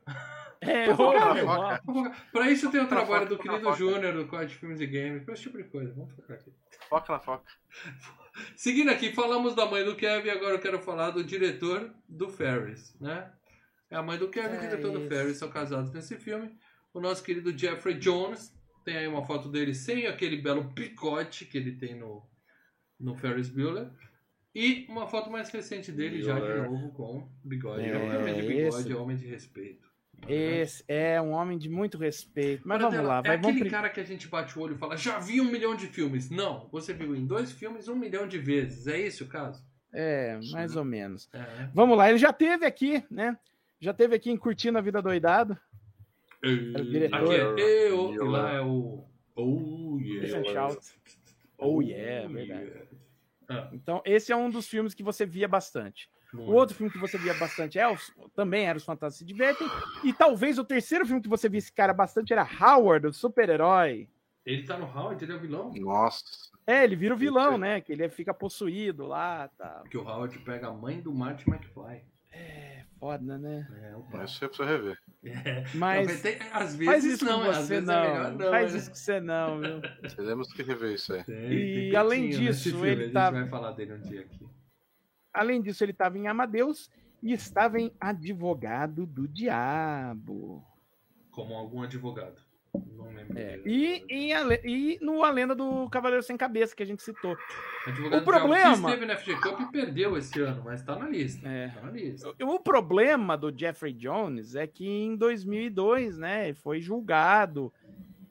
É. 0.62 0.86
Pra 2.32 2.50
isso 2.50 2.72
tem 2.72 2.80
o 2.82 2.84
Foca, 2.86 2.96
trabalho 2.96 3.28
do 3.28 3.36
foca, 3.38 3.50
querido 3.50 3.64
foca. 3.70 3.78
Júnior, 3.78 4.14
do 4.14 4.26
Código 4.26 4.50
de 4.52 4.56
Filmes 4.56 4.80
e 4.82 4.88
Games, 4.88 5.28
esse 5.28 5.42
tipo 5.44 5.58
de 5.58 5.66
coisa. 5.66 5.94
Vamos 5.94 6.12
focar 6.14 6.38
aqui. 6.38 6.52
Foca 6.90 7.14
na 7.14 7.20
foca. 7.20 7.44
Seguindo 8.56 8.90
aqui, 8.90 9.14
falamos 9.14 9.54
da 9.56 9.66
mãe 9.66 9.84
do 9.86 9.96
Kevin, 9.96 10.30
agora 10.30 10.56
eu 10.56 10.60
quero 10.60 10.80
falar 10.80 11.12
do 11.12 11.24
diretor 11.24 11.92
do 12.10 12.28
Ferris, 12.30 12.96
né? 13.00 13.30
É 13.96 13.98
a 13.98 14.04
mãe 14.04 14.18
do 14.18 14.28
Kevin 14.28 14.56
e 14.56 14.58
o 14.58 14.62
É 14.62 14.68
diretor 14.68 14.92
do. 14.92 15.08
Ferris 15.08 15.38
são 15.38 15.50
casados 15.50 15.90
nesse 15.94 16.18
filme. 16.18 16.54
O 16.94 17.00
nosso 17.00 17.24
querido 17.24 17.58
Jeffrey 17.58 17.98
Jones, 17.98 18.54
tem 18.84 18.98
aí 18.98 19.08
uma 19.08 19.26
foto 19.26 19.48
dele 19.48 19.74
sem 19.74 20.06
aquele 20.06 20.36
belo 20.36 20.74
picote 20.74 21.46
que 21.46 21.58
ele 21.58 21.72
tem 21.78 21.96
no, 21.96 22.22
no 23.00 23.16
Ferris 23.16 23.50
Bueller. 23.50 23.90
E 24.54 24.86
uma 24.90 25.08
foto 25.08 25.32
mais 25.32 25.50
recente 25.50 25.94
dele, 25.94 26.22
já 26.22 26.34
de 26.34 26.42
Bueller. 26.42 26.70
novo, 26.70 26.92
com 26.92 27.30
bigode. 27.42 27.86
É, 27.86 27.90
É, 27.90 28.18
homem 28.18 28.34
de 28.34 28.42
bigode, 28.42 28.82
esse. 28.82 28.92
é 28.92 28.96
homem 28.98 29.16
de 29.16 29.28
respeito. 29.28 29.86
Esse 30.28 30.84
é 30.90 31.22
um 31.22 31.32
homem 31.32 31.58
de 31.58 31.70
muito 31.70 31.98
respeito. 31.98 32.68
Mas 32.68 32.78
vamos 32.82 32.96
Paradela, 32.96 33.16
lá, 33.16 33.22
vai, 33.22 33.36
É 33.36 33.38
vamos 33.38 33.56
aquele 33.56 33.70
cara 33.70 33.90
que 33.90 34.02
a 34.02 34.06
gente 34.06 34.28
bate 34.28 34.60
o 34.60 34.62
olho 34.62 34.76
e 34.76 34.78
fala, 34.78 34.98
já 34.98 35.20
vi 35.20 35.40
um 35.40 35.50
milhão 35.50 35.74
de 35.74 35.88
filmes. 35.88 36.30
Não, 36.30 36.68
você 36.70 36.94
viu 36.94 37.16
em 37.16 37.26
dois 37.26 37.54
filmes 37.54 37.88
um 37.88 37.96
milhão 37.96 38.28
de 38.28 38.40
vezes. 38.40 38.88
É 38.88 39.00
esse 39.00 39.24
o 39.24 39.28
caso? 39.28 39.66
É, 39.94 40.38
mais 40.52 40.76
ou 40.76 40.84
menos. 40.84 41.30
É. 41.32 41.70
Vamos 41.74 41.98
lá, 41.98 42.10
ele 42.10 42.18
já 42.18 42.34
teve 42.34 42.66
aqui, 42.66 43.02
né? 43.10 43.38
Já 43.80 43.94
teve 43.94 44.16
aqui 44.16 44.32
em 44.32 44.38
Curtindo 44.38 44.78
a 44.78 44.82
Vida 44.82 45.02
Doidado. 45.02 45.58
Aqui 46.44 46.92
diretor. 46.92 47.34
é 47.34 47.90
eu, 47.90 48.14
e 48.14 48.18
lá 48.20 48.54
é 48.54 48.62
o. 48.62 49.06
Oh 49.36 49.98
yeah. 50.00 50.44
Shout. 50.52 50.80
Oh, 51.58 51.82
yeah, 51.82 52.28
verdade. 52.28 52.72
Então, 53.72 54.02
esse 54.06 54.32
é 54.32 54.36
um 54.36 54.50
dos 54.50 54.68
filmes 54.68 54.94
que 54.94 55.04
você 55.04 55.26
via 55.26 55.48
bastante. 55.48 56.10
O 56.34 56.52
outro 56.52 56.76
filme 56.76 56.92
que 56.92 56.98
você 56.98 57.18
via 57.18 57.34
bastante 57.36 57.80
é 57.80 57.88
os, 57.88 58.14
também 58.36 58.66
era 58.66 58.78
Os 58.78 58.84
Fantasmas 58.84 59.16
Se 59.16 59.24
Divertem. 59.24 59.68
E 60.04 60.12
talvez 60.12 60.60
o 60.60 60.66
terceiro 60.66 61.06
filme 61.06 61.22
que 61.22 61.30
você 61.30 61.48
via 61.48 61.60
esse 61.60 61.72
cara 61.72 61.94
bastante 61.94 62.34
era 62.34 62.44
Howard, 62.44 63.08
o 63.08 63.14
super-herói. 63.14 64.10
Ele 64.46 64.64
tá 64.64 64.78
no 64.78 64.86
Howard, 64.86 65.24
ele 65.24 65.32
é 65.32 65.36
o 65.36 65.40
vilão. 65.40 65.72
Nossa. 65.76 66.24
É, 66.68 66.84
ele 66.84 66.96
vira 66.96 67.14
o 67.14 67.18
vilão, 67.18 67.58
né? 67.58 67.80
Que 67.80 67.94
ele 67.94 68.10
fica 68.10 68.34
possuído 68.34 69.06
lá, 69.06 69.48
tá. 69.58 69.80
Porque 69.82 69.98
o 69.98 70.02
Howard 70.02 70.38
pega 70.40 70.68
a 70.68 70.74
mãe 70.74 71.00
do 71.00 71.14
Marty 71.14 71.50
McFly. 71.50 72.04
É 72.32 72.84
foda, 73.06 73.38
né? 73.38 73.68
É, 73.84 73.96
o 73.96 74.02
pai. 74.04 74.26
Isso 74.26 74.44
é 74.44 74.48
pra 74.48 74.58
você 74.58 74.66
rever. 74.66 74.98
É. 75.24 75.64
Mas 75.76 76.08
Não, 76.08 76.22
tem- 76.22 76.38
às 76.52 76.76
vezes 76.76 76.86
faz 76.86 77.06
isso 77.06 77.26
não, 77.26 77.44
com 77.44 77.50
às 77.52 77.58
você 77.58 77.68
vezes 77.68 77.88
não. 77.88 77.94
é 77.94 78.08
melhor 78.14 78.32
não. 78.34 78.50
faz 78.50 78.72
né? 78.74 78.80
isso 78.80 78.90
com 78.90 78.96
você 78.96 79.20
não, 79.22 79.60
viu? 79.60 79.82
Teremos 80.16 80.54
que 80.54 80.64
rever 80.64 80.94
isso 80.94 81.14
aí. 81.14 81.24
Tem, 81.24 81.52
E 81.52 81.90
tem 81.92 81.96
além 81.96 82.30
disso, 82.30 82.70
filme, 82.72 82.88
ele 82.88 83.02
a 83.02 83.04
gente 83.06 83.14
tá- 83.14 83.30
vai 83.32 83.48
falar 83.48 83.72
dele 83.74 83.94
um 83.94 84.02
dia 84.02 84.22
aqui. 84.22 84.48
Além 85.34 85.62
disso, 85.62 85.84
ele 85.84 85.92
estava 85.92 86.18
em 86.18 86.28
Amadeus 86.28 86.90
e 87.22 87.32
estava 87.34 87.80
em 87.80 87.92
Advogado 88.00 89.06
do 89.06 89.28
Diabo. 89.28 90.64
Como 91.32 91.54
algum 91.54 91.82
advogado. 91.84 92.42
Não 92.98 93.06
lembro. 93.08 93.38
É, 93.38 93.60
e, 93.66 94.04
em 94.10 94.34
A 94.34 94.42
e 94.64 94.98
no 95.02 95.24
A 95.24 95.32
Lenda 95.32 95.54
do 95.56 95.90
Cavaleiro 95.90 96.24
Sem 96.24 96.38
Cabeça, 96.38 96.76
que 96.76 96.84
a 96.84 96.86
gente 96.86 97.02
citou. 97.04 97.36
O 98.18 98.22
problema- 98.24 98.90
que 98.90 98.94
esteve 98.94 99.06
na 99.06 99.16
FG 99.18 99.36
Cup 99.42 99.60
e 99.62 99.72
perdeu 99.72 100.18
esse 100.18 100.40
ano, 100.42 100.62
mas 100.64 100.82
tá 100.84 100.96
na 100.98 101.08
lista. 101.10 101.48
É. 101.48 101.68
Tá 101.70 101.82
na 101.82 101.92
lista. 101.92 102.34
O 102.44 102.60
problema 102.60 103.38
do 103.38 103.52
Jeffrey 103.56 103.94
Jones 103.94 104.56
é 104.56 104.66
que 104.68 104.88
em 104.88 105.16
2002, 105.16 106.18
né, 106.18 106.54
foi 106.54 106.80
julgado. 106.82 107.72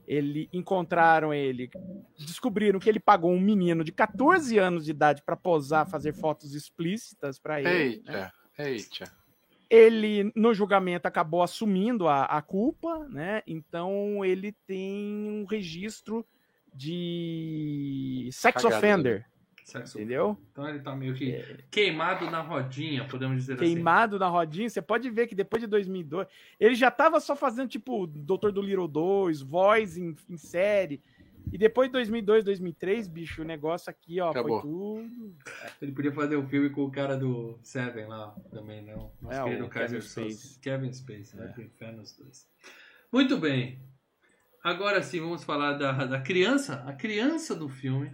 Ele 0.06 0.50
encontraram 0.52 1.32
ele, 1.32 1.70
descobriram 2.18 2.78
que 2.78 2.90
ele 2.90 3.00
pagou 3.00 3.32
um 3.32 3.40
menino 3.40 3.82
de 3.82 3.90
14 3.90 4.58
anos 4.58 4.84
de 4.84 4.90
idade 4.90 5.22
para 5.22 5.34
posar, 5.34 5.88
fazer 5.88 6.12
fotos 6.12 6.54
explícitas 6.54 7.38
para 7.38 7.60
ele. 7.60 7.68
né? 7.68 7.74
Eita, 7.78 8.32
eita. 8.58 9.12
Ele, 9.70 10.32
no 10.34 10.54
julgamento, 10.54 11.06
acabou 11.06 11.42
assumindo 11.42 12.06
a, 12.06 12.24
a 12.24 12.42
culpa, 12.42 13.06
né? 13.08 13.42
Então 13.46 14.24
ele 14.24 14.52
tem 14.66 15.28
um 15.28 15.44
registro 15.44 16.24
de 16.74 18.28
sex 18.32 18.62
Cagada, 18.62 18.76
offender, 18.76 19.26
Sexo. 19.64 19.96
entendeu? 19.96 20.36
Então 20.52 20.68
ele 20.68 20.80
tá 20.80 20.94
meio 20.94 21.14
que 21.14 21.42
queimado 21.70 22.30
na 22.30 22.42
rodinha, 22.42 23.06
podemos 23.06 23.36
dizer 23.36 23.54
assim. 23.54 23.64
Queimado 23.64 24.18
na 24.18 24.28
rodinha. 24.28 24.68
Você 24.68 24.82
pode 24.82 25.08
ver 25.08 25.26
que 25.26 25.34
depois 25.34 25.62
de 25.62 25.66
2002, 25.66 26.26
ele 26.60 26.74
já 26.74 26.90
tava 26.90 27.18
só 27.18 27.34
fazendo, 27.34 27.68
tipo, 27.68 28.06
Doutor 28.06 28.52
do 28.52 28.60
Little 28.60 28.86
2, 28.86 29.40
voz 29.40 29.96
em, 29.96 30.14
em 30.28 30.36
série. 30.36 31.00
E 31.52 31.58
depois 31.58 31.88
de 31.88 31.92
2002, 31.92 32.44
2003, 32.44 33.06
bicho, 33.06 33.42
o 33.42 33.44
negócio 33.44 33.88
aqui, 33.90 34.20
ó, 34.20 34.30
Acabou. 34.30 34.60
foi 34.60 34.70
tudo. 34.70 35.36
Ele 35.80 35.92
podia 35.92 36.12
fazer 36.12 36.36
um 36.36 36.48
filme 36.48 36.70
com 36.70 36.84
o 36.84 36.90
cara 36.90 37.16
do 37.16 37.58
Seven 37.62 38.06
lá 38.06 38.34
também, 38.50 38.82
não. 38.82 39.12
Nosso 39.20 39.38
É, 39.38 39.44
querido 39.44 39.64
o 39.66 39.68
Kaiser 39.68 40.00
Kevin 40.00 40.08
Soze. 40.08 40.30
Spacey. 40.32 40.60
Kevin 40.60 40.92
Space, 40.92 41.36
né? 41.36 41.44
É. 41.46 41.48
Pro 41.48 41.62
inferno 41.62 42.02
os 42.02 42.12
dois. 42.16 42.48
Muito 43.12 43.38
bem. 43.38 43.78
Agora 44.62 45.02
sim, 45.02 45.20
vamos 45.20 45.44
falar 45.44 45.74
da, 45.74 45.92
da 45.92 46.20
criança, 46.20 46.82
a 46.86 46.92
criança 46.92 47.54
do 47.54 47.68
filme. 47.68 48.10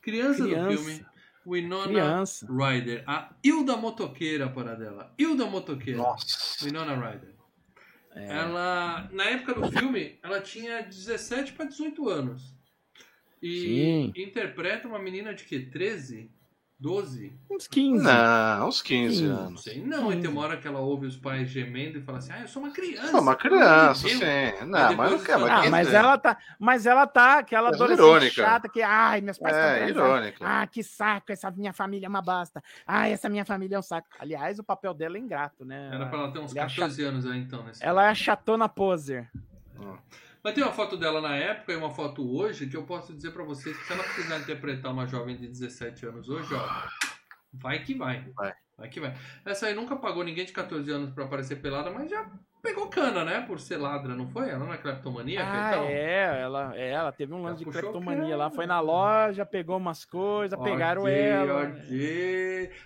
Criança, 0.00 0.44
Criança. 0.44 0.70
do 0.70 0.76
filme. 0.78 1.06
Winona 1.46 1.88
Criança. 1.88 2.46
Ryder. 2.50 3.02
A 3.06 3.34
Hilda 3.42 3.76
Motoqueira, 3.76 4.48
para 4.48 4.74
dela. 4.74 5.12
Hilda 5.18 5.46
Motoqueira. 5.46 5.98
Nossa. 5.98 6.64
Winona 6.64 6.94
Ryder. 6.94 7.34
É. 8.14 8.26
Ela, 8.26 9.08
na 9.12 9.24
época 9.24 9.54
do 9.54 9.70
filme, 9.72 10.18
ela 10.22 10.40
tinha 10.40 10.82
17 10.82 11.52
para 11.52 11.66
18 11.66 12.08
anos. 12.08 12.54
E 13.42 13.60
Sim. 13.60 14.12
interpreta 14.16 14.88
uma 14.88 14.98
menina 14.98 15.34
de 15.34 15.44
que? 15.44 15.58
13? 15.60 16.30
12? 16.78 17.32
Uns 17.50 17.66
15. 17.68 18.02
Não, 18.04 18.68
uns 18.68 18.82
15 18.82 19.16
Sim. 19.16 19.28
Não 19.28 19.36
anos. 19.38 19.62
sei 19.62 19.80
não. 19.82 20.12
E 20.12 20.20
tem 20.20 20.28
uma 20.28 20.42
hora 20.42 20.56
que 20.56 20.66
ela 20.66 20.80
ouve 20.80 21.06
os 21.06 21.16
pais 21.16 21.48
gemendo 21.48 21.98
e 21.98 22.02
fala 22.02 22.18
assim: 22.18 22.32
Ah, 22.32 22.40
eu 22.42 22.48
sou 22.48 22.62
uma 22.62 22.72
criança. 22.72 23.12
Não, 23.12 23.20
uma 23.20 23.36
criança, 23.36 24.06
Deus." 24.06 24.18
sim. 24.18 24.64
Não, 24.66 24.78
Aí 24.88 24.96
mas 24.96 25.10
não 25.12 25.18
quer, 25.20 25.36
os 25.36 25.42
Ah, 25.44 25.70
mas 25.70 25.94
ela 25.94 26.18
tá, 26.18 26.36
mas 26.58 26.84
ela 26.84 27.06
tá 27.06 27.38
aquela 27.38 27.70
É 27.70 27.74
adolescente 27.74 28.00
irônica. 28.06 28.30
chata 28.34 28.68
que, 28.68 28.82
ai, 28.82 29.20
meus 29.20 29.38
pais 29.38 29.54
estão 29.56 29.68
É, 29.70 29.78
transando. 29.84 30.00
irônica. 30.00 30.38
Ah, 30.46 30.66
que 30.66 30.82
saco, 30.82 31.30
essa 31.32 31.50
minha 31.52 31.72
família 31.72 32.06
é 32.06 32.08
uma 32.08 32.20
bosta. 32.22 32.62
Ah, 32.86 33.08
essa 33.08 33.28
minha 33.28 33.44
família 33.44 33.76
é 33.76 33.78
um 33.78 33.82
saco. 33.82 34.08
Aliás, 34.18 34.58
o 34.58 34.64
papel 34.64 34.92
dela 34.92 35.16
é 35.16 35.20
ingrato, 35.20 35.64
né? 35.64 35.90
Era 35.92 36.06
pra 36.06 36.18
ela 36.18 36.32
ter 36.32 36.40
uns 36.40 36.54
Ela 36.54 36.66
é 36.66 36.68
14 36.68 37.02
anos 37.04 37.24
aí 37.24 37.38
então. 37.38 37.62
Nesse 37.62 37.84
Ela 37.84 38.06
é 38.06 38.10
a 38.10 38.14
chatona 38.14 38.68
poser. 38.68 39.30
Hum. 39.78 39.96
Mas 40.44 40.52
tem 40.52 40.62
uma 40.62 40.74
foto 40.74 40.94
dela 40.98 41.22
na 41.22 41.34
época 41.34 41.72
e 41.72 41.76
uma 41.76 41.88
foto 41.88 42.22
hoje 42.36 42.66
que 42.66 42.76
eu 42.76 42.84
posso 42.84 43.14
dizer 43.14 43.30
pra 43.30 43.42
vocês 43.42 43.74
que 43.74 43.86
se 43.86 43.92
ela 43.94 44.04
precisar 44.04 44.38
interpretar 44.38 44.92
uma 44.92 45.06
jovem 45.06 45.34
de 45.36 45.48
17 45.48 46.04
anos 46.04 46.28
hoje, 46.28 46.52
ó, 46.54 46.86
vai 47.50 47.82
que 47.82 47.94
vai. 47.94 48.30
Vai. 48.36 48.52
Vai 48.76 48.88
que 48.90 49.00
vai. 49.00 49.16
Essa 49.46 49.66
aí 49.66 49.74
nunca 49.74 49.96
pagou 49.96 50.22
ninguém 50.22 50.44
de 50.44 50.52
14 50.52 50.90
anos 50.90 51.14
pra 51.14 51.24
aparecer 51.24 51.62
pelada, 51.62 51.90
mas 51.90 52.10
já 52.10 52.30
pegou 52.64 52.88
cana, 52.88 53.24
né? 53.24 53.42
Por 53.46 53.60
ser 53.60 53.76
ladra, 53.76 54.14
não 54.16 54.26
foi? 54.26 54.48
Ela 54.48 54.64
não 54.64 54.72
é 54.72 54.78
cleptomaníaca 54.78 55.48
Ah, 55.52 55.68
e 55.70 55.74
tal? 55.74 55.84
é, 55.84 56.40
ela, 56.42 56.76
é, 56.76 56.90
ela 56.90 57.12
teve 57.12 57.32
um 57.34 57.42
lance 57.42 57.58
de 57.58 57.64
puxou 57.66 57.82
cleptomania 57.82 58.22
cana. 58.24 58.36
lá, 58.36 58.50
foi 58.50 58.66
na 58.66 58.80
loja, 58.80 59.44
pegou 59.46 59.76
umas 59.76 60.04
coisas, 60.04 60.58
pegaram 60.60 61.06
ela. 61.06 61.72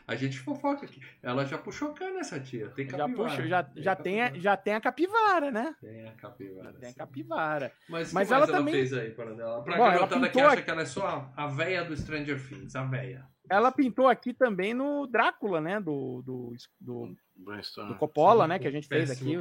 A 0.07 0.15
gente 0.17 0.39
fofoca 0.39 0.85
aqui. 0.85 1.01
Ela 1.23 1.45
já 1.45 1.57
puxou 1.59 1.93
cana, 1.95 2.21
essa 2.21 2.39
tia. 2.41 2.69
Tem 2.71 2.89
Já, 2.89 2.99
capivara. 2.99 3.29
puxa, 3.31 3.47
já, 3.47 3.67
já, 3.77 3.95
tem, 3.97 4.21
a- 4.21 4.25
capivara. 4.25 4.43
já 4.43 4.57
tem 4.57 4.75
a 4.75 4.81
capivara, 4.81 5.51
né? 5.51 5.75
Tem 5.81 6.09
a 6.09 6.13
capivara. 6.13 6.73
Tem 6.75 6.91
a 6.91 6.95
capivara. 6.95 7.73
Mas, 7.89 8.13
Mas 8.13 8.31
ela, 8.31 8.43
ela 8.45 8.49
ela 8.51 8.59
também- 8.59 8.75
fez 8.75 8.93
aí 8.93 9.11
para 9.11 9.33
dela? 9.35 9.63
Pra 9.63 9.77
Bom, 9.77 9.83
ela 9.85 9.93
garotada 9.95 10.21
que 10.27 10.33
pintou 10.33 10.43
acha 10.47 10.55
aqui- 10.55 10.63
que 10.65 10.71
ela 10.71 10.83
é 10.83 10.87
só 10.87 11.31
a 11.37 11.47
véia 11.47 11.85
do 11.85 11.97
Stranger 11.97 12.41
Things, 12.49 12.75
a 12.75 12.83
véia. 12.85 13.25
Ela 13.49 13.73
pintou 13.73 14.09
aqui 14.09 14.33
também 14.35 14.75
no 14.75 15.07
Drácula, 15.07 15.61
né? 15.61 15.81
Do, 15.81 16.23
do, 16.23 16.53
do, 16.81 17.17
do 17.37 17.95
Coppola, 17.97 18.45
Sim, 18.45 18.49
né? 18.49 18.59
Que 18.59 18.69
a 18.69 18.71
gente 18.71 18.89
fez 18.89 19.11
aqui. 19.11 19.37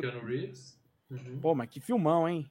Uhum. 1.09 1.39
Pô, 1.41 1.55
mas 1.55 1.69
que 1.69 1.79
filmão, 1.79 2.27
hein? 2.27 2.49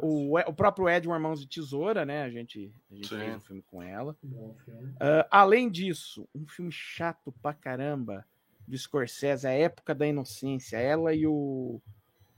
O, 0.00 0.36
o 0.38 0.52
próprio 0.52 0.88
Ed, 0.88 1.08
o 1.08 1.14
Irmãos 1.14 1.40
de 1.40 1.46
Tesoura, 1.46 2.04
né? 2.04 2.22
A 2.22 2.30
gente, 2.30 2.72
a 2.90 2.94
gente 2.94 3.08
Sim. 3.08 3.18
fez 3.18 3.36
um 3.36 3.40
filme 3.40 3.62
com 3.62 3.82
ela. 3.82 4.16
Bom 4.22 4.54
filme. 4.64 4.92
Ah, 4.98 5.26
além 5.30 5.70
disso, 5.70 6.28
um 6.34 6.46
filme 6.46 6.72
chato 6.72 7.32
pra 7.40 7.54
caramba 7.54 8.26
do 8.66 8.76
Scorsese, 8.76 9.46
A 9.46 9.52
Época 9.52 9.94
da 9.94 10.06
Inocência. 10.06 10.76
Ela 10.76 11.14
e 11.14 11.26
o, 11.26 11.80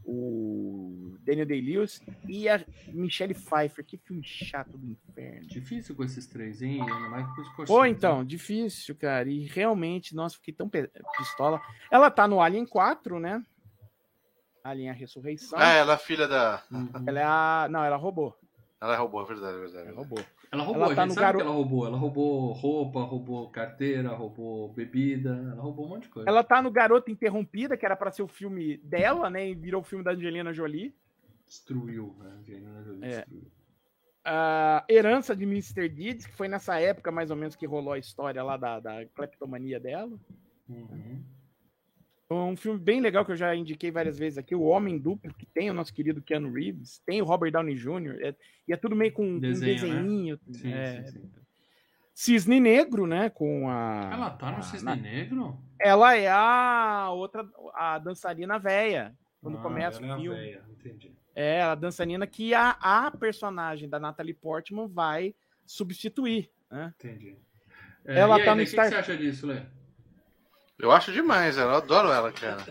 o 0.04 1.16
Daniel 1.20 1.46
Day-Lewis 1.46 2.00
e 2.26 2.48
a 2.48 2.64
Michelle 2.88 3.34
Pfeiffer. 3.34 3.84
Que 3.84 3.96
filme 3.96 4.22
chato 4.24 4.76
do 4.76 4.86
inferno. 4.86 5.46
Difícil 5.46 5.94
com 5.94 6.04
esses 6.04 6.26
três, 6.26 6.62
hein? 6.62 6.80
Ainda 6.82 7.08
mais 7.08 7.26
com 7.34 7.42
os 7.42 7.48
Pô, 7.48 7.64
Scorsese. 7.66 7.96
então, 7.96 8.24
difícil, 8.24 8.96
cara. 8.96 9.28
E 9.28 9.46
realmente, 9.46 10.14
nossa, 10.14 10.36
fiquei 10.36 10.54
tão 10.54 10.68
pistola. 10.68 11.60
Ela 11.90 12.10
tá 12.10 12.26
no 12.26 12.40
Alien 12.40 12.66
4, 12.66 13.20
né? 13.20 13.44
Alien 14.64 14.90
a 14.90 14.92
Ressurreição. 14.92 15.58
Ah, 15.58 15.72
ela 15.72 15.94
é 15.94 15.98
filha 15.98 16.28
da. 16.28 16.62
Ela 17.06 17.20
é 17.20 17.24
a. 17.24 17.68
Não, 17.70 17.84
ela 17.84 17.96
roubou. 17.96 18.36
Ela 18.80 18.94
é 18.94 18.96
robô, 18.96 19.22
é 19.22 19.26
verdade, 19.26 19.56
é 19.56 19.60
verdade. 19.60 19.88
Ela 19.88 19.96
roubou. 19.96 20.24
Ela 20.52 20.64
roubou, 20.64 20.82
Ela 20.82 20.92
a 20.92 20.96
tá 20.96 21.02
gente 21.02 21.08
no 21.10 21.14
sabe 21.14 21.24
garo- 21.26 21.38
que 21.38 21.44
ela 21.44 21.52
roubou. 21.54 21.86
Ela 21.86 21.96
roubou 21.96 22.52
roupa, 22.52 23.02
roubou 23.04 23.50
carteira, 23.50 24.08
roubou 24.10 24.72
bebida, 24.72 25.30
ela 25.52 25.62
roubou 25.62 25.86
um 25.86 25.90
monte 25.90 26.02
de 26.04 26.08
coisa. 26.08 26.28
Ela 26.28 26.42
tá 26.42 26.60
no 26.60 26.70
Garota 26.72 27.10
Interrompida, 27.10 27.76
que 27.76 27.86
era 27.86 27.94
pra 27.94 28.10
ser 28.10 28.22
o 28.22 28.28
filme 28.28 28.78
dela, 28.78 29.30
né? 29.30 29.48
E 29.50 29.54
virou 29.54 29.80
o 29.80 29.84
filme 29.84 30.02
da 30.04 30.10
Angelina 30.10 30.52
Jolie. 30.52 30.92
Destruiu, 31.46 32.16
né? 32.18 32.30
Angelina 32.40 32.82
Jolie 32.82 33.04
É. 33.04 33.08
destruiu. 33.18 33.50
A 34.24 34.84
Herança 34.88 35.34
de 35.36 35.44
Mr. 35.44 35.88
Deeds, 35.88 36.26
que 36.26 36.34
foi 36.34 36.46
nessa 36.48 36.78
época 36.80 37.10
mais 37.12 37.30
ou 37.30 37.36
menos 37.36 37.54
que 37.56 37.64
rolou 37.66 37.92
a 37.92 37.98
história 37.98 38.42
lá 38.42 38.56
da, 38.56 38.78
da 38.80 39.06
cleptomania 39.06 39.78
dela. 39.80 40.18
Uhum. 40.68 41.22
Um 42.32 42.56
filme 42.56 42.78
bem 42.78 43.00
legal 43.00 43.24
que 43.24 43.32
eu 43.32 43.36
já 43.36 43.54
indiquei 43.56 43.90
várias 43.90 44.16
vezes 44.16 44.38
aqui, 44.38 44.54
O 44.54 44.62
Homem 44.62 44.96
Duplo, 44.98 45.34
que 45.34 45.44
tem 45.46 45.68
o 45.68 45.74
nosso 45.74 45.92
querido 45.92 46.22
Keanu 46.22 46.52
Reeves, 46.52 47.00
tem 47.04 47.20
o 47.20 47.24
Robert 47.24 47.50
Downey 47.50 47.74
Jr., 47.74 48.18
é- 48.20 48.34
e 48.68 48.72
é 48.72 48.76
tudo 48.76 48.94
meio 48.94 49.12
com 49.12 49.38
Desenho, 49.40 49.72
um 49.72 50.38
desenho. 50.38 50.40
Sim, 50.52 50.72
é. 50.72 51.02
sim, 51.06 51.10
sim. 51.20 51.30
Cisne 52.14 52.60
Negro, 52.60 53.06
né? 53.06 53.30
Com 53.30 53.68
a. 53.68 54.10
Ela 54.12 54.30
tá 54.30 54.50
no 54.52 54.58
a- 54.58 54.62
Cisne 54.62 54.84
na- 54.84 54.94
Negro? 54.96 55.58
Ela 55.80 56.16
é 56.16 56.28
a 56.28 57.10
outra, 57.10 57.48
a 57.74 57.98
dançarina 57.98 58.58
véia. 58.58 59.12
Quando 59.40 59.56
Ah, 59.58 59.62
começa 59.62 60.04
é 60.04 60.06
o 60.08 60.12
a 60.12 60.16
filme. 60.20 60.38
véia, 60.38 60.62
entendi. 60.70 61.12
É, 61.34 61.62
a 61.62 61.74
dançarina 61.74 62.26
que 62.26 62.52
a, 62.54 62.76
a 62.80 63.10
personagem 63.10 63.88
da 63.88 63.98
Natalie 63.98 64.34
Portman 64.34 64.86
vai 64.86 65.34
substituir. 65.64 66.50
Né? 66.70 66.92
Entendi. 66.98 67.36
Ela 68.04 68.36
e 68.36 68.40
aí, 68.40 68.44
tá 68.44 68.54
no 68.54 68.62
Star- 68.66 68.84
que 68.90 68.90
que 68.96 69.02
você 69.02 69.12
acha 69.12 69.16
disso, 69.20 69.46
Lê? 69.46 69.62
Eu 70.82 70.90
acho 70.92 71.12
demais, 71.12 71.56
eu 71.58 71.70
adoro 71.70 72.10
ela, 72.10 72.32
cara. 72.32 72.62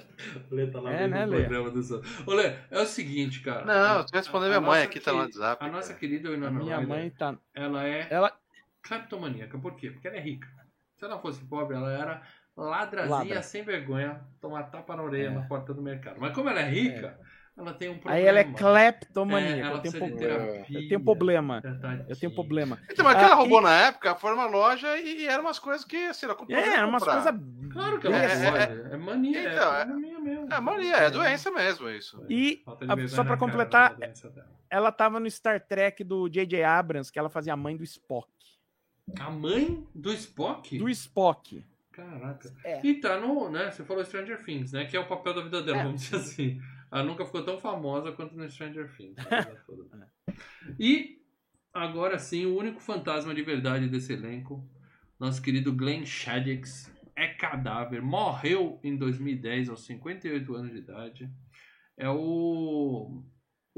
O 0.50 0.56
Lê 0.56 0.68
tá 0.68 0.80
lá 0.82 0.92
É, 0.92 1.08
né, 1.08 1.26
o 1.26 1.30
Lê? 1.30 1.40
programa 1.42 1.70
do 1.72 1.84
Sol. 1.84 2.02
Ô, 2.26 2.34
Lê, 2.34 2.54
é 2.72 2.80
o 2.82 2.86
seguinte, 2.86 3.42
cara. 3.42 3.66
Não, 3.66 3.98
eu 4.00 4.06
tô 4.06 4.18
respondendo 4.18 4.54
a- 4.54 4.56
minha 4.56 4.58
a 4.58 4.62
mãe 4.62 4.80
nossa 4.80 4.90
aqui, 4.90 5.00
tá 5.00 5.12
no 5.12 5.18
que- 5.20 5.24
WhatsApp, 5.26 5.66
A 5.66 5.68
nossa 5.70 5.88
cara. 5.90 6.00
querida 6.00 6.30
A 6.30 6.32
Winona 6.32 6.52
minha 6.60 6.82
mãe 6.82 7.10
tá. 7.12 7.36
ela 7.54 7.86
é 7.88 8.08
Ela. 8.10 8.32
cleptomaníaca. 8.82 9.58
Por 9.60 9.76
quê? 9.76 9.92
Porque 9.92 10.08
ela 10.08 10.18
é 10.18 10.22
rica. 10.22 10.48
Se 10.98 11.06
ela 11.06 11.20
fosse 11.20 11.44
pobre, 11.46 11.76
ela 11.76 11.92
era 11.92 12.22
ladrazinha 12.58 13.18
Ladra. 13.18 13.42
sem 13.42 13.64
vergonha, 13.64 14.22
tomar 14.42 14.64
tapa 14.64 14.96
na 14.96 15.04
orelha 15.04 15.28
É. 15.28 15.30
na 15.32 15.42
porta 15.44 15.74
do 15.74 15.82
mercado. 15.82 16.18
Mas 16.20 16.34
como 16.34 16.50
ela 16.50 16.60
é 16.60 16.70
rica, 16.70 17.18
ela 17.60 17.74
tem 17.74 17.90
um 17.90 17.98
problema. 17.98 18.16
Aí 18.20 18.26
ela 18.26 18.40
é 18.40 18.42
É, 18.42 18.46
cleptomaníaca. 18.54 19.60
ela 19.68 19.78
eu, 19.78 19.82
tenho 19.82 20.18
terapia. 20.18 20.66
eu 20.80 20.88
tenho 20.88 21.00
problema. 21.04 21.62
Eu 22.08 22.16
tenho 22.16 22.34
problema. 22.34 22.80
Então, 22.90 23.04
mas 23.06 23.16
que 23.18 23.24
ela 23.24 23.34
Ah, 23.34 23.36
roubou 23.36 23.60
e- 23.60 23.64
na 23.64 23.76
época 23.88 24.16
foi 24.16 24.34
uma 24.34 24.46
loja 24.46 24.98
e, 24.98 25.22
e 25.24 25.28
eram 25.28 25.44
umas 25.44 25.60
coisas 25.60 25.86
que, 25.86 25.98
assim, 26.06 26.26
ela 26.26 26.36
comprou. 26.36 26.58
É, 26.58 26.86
umas 26.86 27.04
comprar. 27.04 27.22
coisas. 27.24 27.42
Claro 27.74 28.00
que 28.00 28.08
ela 28.08 28.16
É, 28.18 28.26
é, 28.26 28.30
é. 28.92 28.94
É, 28.94 28.98
mania. 28.98 29.52
Então, 29.54 29.76
é, 29.76 29.82
é- 29.82 29.86
mania 29.86 30.20
mesmo. 30.20 30.54
É, 30.54 30.60
Maria, 30.60 30.96
é 30.96 31.10
doença 31.12 31.52
mesmo 31.52 31.90
isso. 31.90 32.24
E 32.30 32.62
Falta 32.66 32.86
de 32.88 32.92
a- 33.04 33.08
só 33.10 33.24
pra 33.24 33.38
completar, 33.38 33.96
é 34.02 34.14
ela 34.70 34.92
tava 34.92 35.20
no 35.20 35.30
Star 35.30 35.60
Trek 35.60 36.04
do 36.04 36.30
J.J. 36.30 36.64
Abrams, 36.64 37.12
que 37.12 37.20
ela 37.20 37.30
fazia 37.30 37.54
a 37.54 37.58
mãe 37.58 37.76
do 37.76 37.84
Spock. 37.84 38.28
A 39.20 39.30
mãe 39.30 39.84
do 39.94 40.14
Spock? 40.14 40.78
Do 40.78 40.88
Spock. 40.90 41.66
Caraca. 41.92 42.54
É. 42.64 42.80
E 42.86 42.94
tá 43.02 43.18
no, 43.20 43.50
né? 43.50 43.70
Você 43.72 43.84
falou 43.84 44.06
Stranger 44.06 44.42
Things, 44.46 44.72
né? 44.72 44.86
Que 44.86 44.96
é 44.96 45.00
o 45.00 45.08
papel 45.08 45.34
da 45.34 45.42
vida 45.42 45.62
dela, 45.62 45.80
É. 45.80 45.84
vamos 45.84 46.02
dizer 46.02 46.16
assim. 46.18 46.62
Ela 46.92 47.04
nunca 47.04 47.26
ficou 47.26 47.44
tão 47.44 47.60
famosa 47.60 48.12
quanto 48.12 48.36
no 48.36 48.50
Stranger 48.50 48.90
Things. 48.96 49.16
e 50.80 51.22
agora 51.74 52.18
sim, 52.18 52.46
o 52.46 52.58
único 52.58 52.80
fantasma 52.80 53.34
de 53.34 53.42
verdade 53.42 53.88
desse 53.88 54.14
elenco, 54.14 54.68
nosso 55.20 55.42
querido 55.42 55.74
Glenn 55.74 56.06
Shaddix, 56.06 56.92
é 57.16 57.28
cadáver, 57.28 58.02
morreu 58.02 58.80
em 58.84 58.96
2010 58.96 59.70
aos 59.70 59.86
58 59.86 60.56
anos 60.56 60.72
de 60.72 60.78
idade. 60.78 61.30
É 61.98 62.10
o 62.10 63.24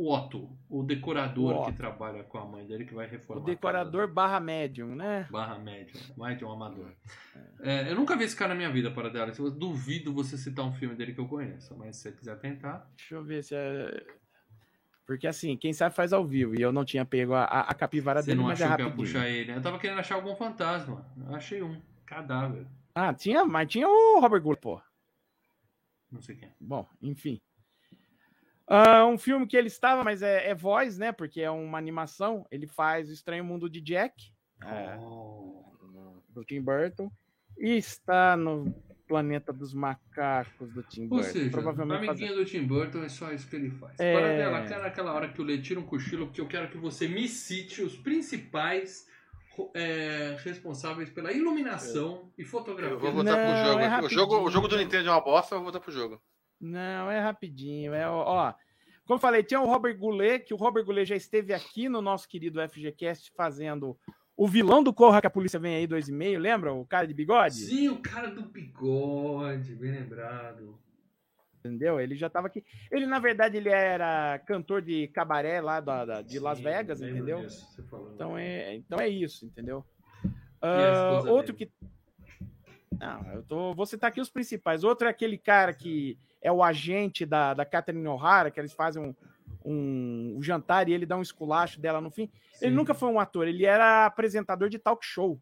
o 0.02 0.12
Otto, 0.12 0.50
o 0.68 0.84
decorador 0.84 1.54
O 1.54 1.60
Otto. 1.62 1.72
que 1.72 1.78
trabalha 1.78 2.24
com 2.24 2.38
a 2.40 2.46
mãe 2.46 2.66
dele 2.66 2.86
que 2.86 2.94
vai 2.94 3.06
O 3.06 3.10
reformar. 3.10 3.42
casa 3.42 3.56
decorador 3.56 4.08
barra 4.08 4.40
médium, 4.40 4.96
né? 4.96 5.28
barra 5.30 5.60
médium, 5.60 6.02
mais 6.18 6.38
de 6.38 6.44
um 6.44 6.52
amador. 6.52 6.92
É, 7.60 7.92
eu 7.92 7.96
nunca 7.96 8.18
vi 8.18 8.24
esse 8.24 8.36
cara 8.36 8.50
na 8.50 8.56
minha 8.56 8.72
vida, 8.72 8.90
para 8.90 9.10
dela. 9.10 9.32
Eu 9.38 9.52
duvido 9.52 10.12
você 10.12 10.38
citar 10.38 10.66
um 10.66 10.74
filme 10.74 10.96
dele 10.96 11.14
que 11.14 11.20
eu 11.20 11.28
conheço, 11.28 11.78
mas 11.78 11.98
se 11.98 12.04
você 12.04 12.12
quiser 12.14 12.40
tentar. 12.40 12.90
Deixa 12.98 13.16
eu 13.16 13.24
ver 13.24 13.44
se 13.44 13.54
é. 13.56 14.04
Porque 15.06 15.28
assim, 15.28 15.56
quem 15.58 15.74
sabe 15.74 15.94
faz 15.94 16.14
ao 16.14 16.26
vivo. 16.26 16.56
E 16.58 16.62
eu 16.62 16.72
não 16.72 16.86
tinha 16.86 17.06
pego 17.06 17.34
a, 17.34 17.44
a, 17.44 17.74
capivara 17.74 18.22
Você 18.22 18.28
dele, 18.28 18.40
não 18.40 18.48
mas 18.48 18.62
é 18.62 18.76
que 18.76 18.82
ia 18.82 18.92
puxar 18.92 19.28
ele? 19.28 19.52
Eu 19.52 19.62
tava 19.62 19.78
querendo 19.78 20.00
achar 20.00 20.16
algum 20.16 20.36
fantasma. 20.36 21.06
Eu 21.28 21.36
achei 21.36 21.62
um. 21.62 21.80
Cadáver. 22.06 22.66
Ah, 22.96 23.14
tinha, 23.14 23.46
mas 23.46 23.70
tinha 23.70 23.88
o 23.88 24.20
Robert 24.20 24.42
Gould, 24.42 24.60
pô. 24.60 24.82
Não 26.12 26.22
sei 26.22 26.36
quem. 26.36 26.50
Bom, 26.60 26.88
enfim. 27.02 27.40
Ah, 28.74 29.06
um 29.06 29.18
filme 29.18 29.46
que 29.46 29.58
ele 29.58 29.68
estava, 29.68 30.04
mas 30.04 30.22
é, 30.22 30.50
é 30.50 30.56
voz, 30.56 30.98
né? 30.98 31.12
Porque 31.12 31.42
é 31.42 31.52
uma 31.52 31.78
animação. 31.78 32.46
Ele 32.50 32.66
faz 32.68 33.10
O 33.10 33.14
Estranho 33.14 33.44
Mundo 33.44 33.70
de 33.70 33.82
Jack, 33.82 34.32
é, 34.64 34.96
Oh. 35.00 35.66
do 36.30 36.44
Tim 36.46 36.62
Burton. 36.62 37.12
E 37.58 37.76
está 37.76 38.38
no 38.38 38.74
Planeta 39.08 39.52
dos 39.52 39.74
Macacos 39.74 40.72
do 40.74 40.82
Tim 40.84 41.04
Ou 41.04 41.10
Burton. 41.10 41.24
seja, 41.26 41.50
Provavelmente 41.52 41.98
amiguinho 42.08 42.30
fazendo- 42.30 42.38
do 42.38 42.46
Tim 42.50 42.64
Burton 42.66 43.04
é 43.04 43.10
só 43.10 43.32
isso 43.34 43.48
que 43.50 43.56
ele 43.58 43.70
faz. 43.72 44.00
É. 44.00 44.14
Para 44.18 44.28
dela, 44.38 44.58
aquela, 44.60 44.88
aquela 44.88 45.14
hora 45.14 45.28
que 45.28 45.42
o 45.42 45.44
Lê 45.44 45.58
tira 45.62 45.78
um 45.80 45.84
cochilo, 45.84 46.28
porque 46.28 46.40
eu 46.40 46.48
quero 46.48 46.70
que 46.70 46.78
você 46.78 47.08
me 47.10 47.28
cite 47.28 47.82
os 47.82 47.98
principais 47.98 49.06
é, 49.76 50.38
responsáveis 50.46 51.10
pela 51.10 51.32
iluminação 51.32 52.32
e 52.38 52.44
fotografia. 52.46 52.94
Eu 52.96 53.00
vou 53.00 53.12
botar 53.12 53.36
Não, 53.36 53.54
pro 53.54 53.70
jogo. 53.72 53.80
é 53.82 53.88
aqui. 53.88 54.06
o, 54.06 54.10
jogo 54.10 54.38
o 54.44 54.50
jogo 54.50 54.68
do 54.70 54.78
Nintendo 54.78 55.10
é 55.10 55.12
uma 55.12 55.22
bosta, 55.22 55.54
eu 55.56 55.60
vou 55.60 55.72
botar 55.72 55.82
pro 55.84 55.92
jogo. 55.92 56.22
Não, 56.62 57.10
é 57.10 57.20
rapidinho. 57.20 57.94
É, 57.94 58.08
ó. 58.08 58.54
Como 59.06 59.18
eu 59.18 59.22
falei, 59.22 59.44
tinha 59.44 59.60
o 59.60 59.66
Robert 59.66 59.98
Goulet, 59.98 60.46
que 60.46 60.54
o 60.54 60.58
Robert 60.58 60.86
Goulet 60.86 61.10
já 61.10 61.16
esteve 61.16 61.54
aqui 61.54 61.90
no 61.90 62.02
nosso 62.02 62.30
querido 62.30 62.62
FGCast 62.70 63.32
fazendo 63.36 63.98
o 64.38 64.48
vilão 64.48 64.82
do 64.84 64.94
Corra 64.94 65.20
que 65.20 65.28
a 65.28 65.32
polícia 65.32 65.60
vem 65.60 65.76
aí, 65.76 65.88
dois 65.88 66.08
e 66.08 66.14
meio, 66.14 66.40
lembra? 66.40 66.72
O 66.74 66.86
cara 66.86 67.08
de 67.08 67.14
bigode? 67.14 67.56
Sim, 67.56 67.90
o 67.90 67.98
cara 68.02 68.28
do 68.30 68.44
bigode, 68.44 69.76
bem 69.76 69.92
lembrado. 69.92 70.80
Entendeu? 71.60 72.00
Ele 72.00 72.16
já 72.16 72.28
estava 72.28 72.48
aqui. 72.48 72.64
Ele, 72.90 73.06
na 73.06 73.20
verdade, 73.20 73.58
ele 73.58 73.70
era 73.70 74.40
cantor 74.40 74.82
de 74.82 75.08
cabaré 75.10 75.62
lá 75.62 75.80
da, 75.80 76.06
da- 76.06 76.22
de 76.22 76.40
Las 76.40 76.58
Sim, 76.58 76.64
Vegas, 76.64 77.00
lembro 77.02 77.18
entendeu? 77.18 77.42
disso. 77.42 77.82
Então 78.16 78.38
é, 78.38 78.76
então 78.76 79.00
é 79.00 79.08
isso, 79.10 79.46
entendeu? 79.46 79.86
esposa 80.64 81.30
outro 81.32 81.54
dele? 81.54 81.70
que. 81.70 81.88
Não, 83.00 83.32
eu 83.34 83.44
tô. 83.44 83.74
Vou 83.76 83.86
citar 83.86 84.10
aqui 84.10 84.22
os 84.22 84.30
principais. 84.30 84.84
Outro 84.84 85.08
é 85.08 85.12
aquele 85.12 85.38
cara 85.38 85.72
que 85.74 86.18
é 86.42 86.52
o 86.52 86.64
agente 86.64 87.26
da, 87.26 87.54
da 87.54 87.66
Catherine 87.66 88.08
O'Hara, 88.08 88.50
que 88.50 88.60
eles 88.60 88.74
fazem 88.74 89.04
um, 89.04 89.16
um, 89.64 90.36
um 90.38 90.44
jantar 90.44 90.90
e 90.90 90.94
ele 90.94 91.06
dá 91.06 91.16
um 91.16 91.22
esculacho 91.22 91.80
dela 91.80 92.02
no 92.02 92.10
fim. 92.10 92.30
Ele 92.60 92.72
Sim. 92.72 92.76
nunca 92.76 92.94
foi 92.94 93.10
um 93.10 93.20
ator, 93.20 93.48
ele 93.48 93.66
era 93.66 94.06
apresentador 94.06 94.70
de 94.70 94.80
talk 94.80 95.06
show. 95.06 95.40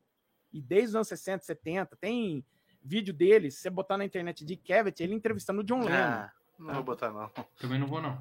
E 0.52 0.62
desde 0.62 0.90
os 0.90 0.96
anos 0.96 1.08
60, 1.08 1.44
70, 1.46 1.96
tem 1.96 2.44
vídeo 2.84 3.14
dele, 3.14 3.52
se 3.52 3.62
você 3.62 3.70
botar 3.70 3.98
na 3.98 4.06
internet 4.06 4.44
de 4.44 4.56
Cavett, 4.56 5.02
ele 5.02 5.14
entrevistando 5.14 5.62
o 5.62 5.64
John 5.64 5.80
Lennon. 5.80 5.96
Ah, 5.96 6.32
não 6.58 6.74
vou 6.76 6.84
botar, 6.84 7.12
não. 7.12 7.30
Também 7.60 7.80
não 7.80 7.88
vou, 7.88 8.02
não. 8.02 8.20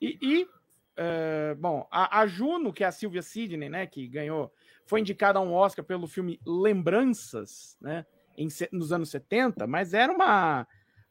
E, 0.00 0.18
e, 0.22 0.48
eh, 0.96 1.54
bom, 1.58 1.86
a, 1.90 2.20
a 2.20 2.26
Juno, 2.26 2.72
que 2.72 2.84
é 2.84 2.86
a 2.86 2.92
Sylvia 2.92 3.22
Sidney, 3.22 3.68
né, 3.68 3.86
que 3.86 4.06
ganhou, 4.06 4.52
foi 4.86 5.00
indicada 5.00 5.38
a 5.38 5.42
um 5.42 5.52
Oscar 5.52 5.84
pelo 5.84 6.06
filme 6.06 6.40
Lembranças, 6.46 7.76
né, 7.80 8.06
em 8.36 8.48
nos 8.72 8.92
anos 8.92 9.10
70, 9.10 9.66
mas 9.66 9.94
era 9.94 10.12
uma, 10.12 10.66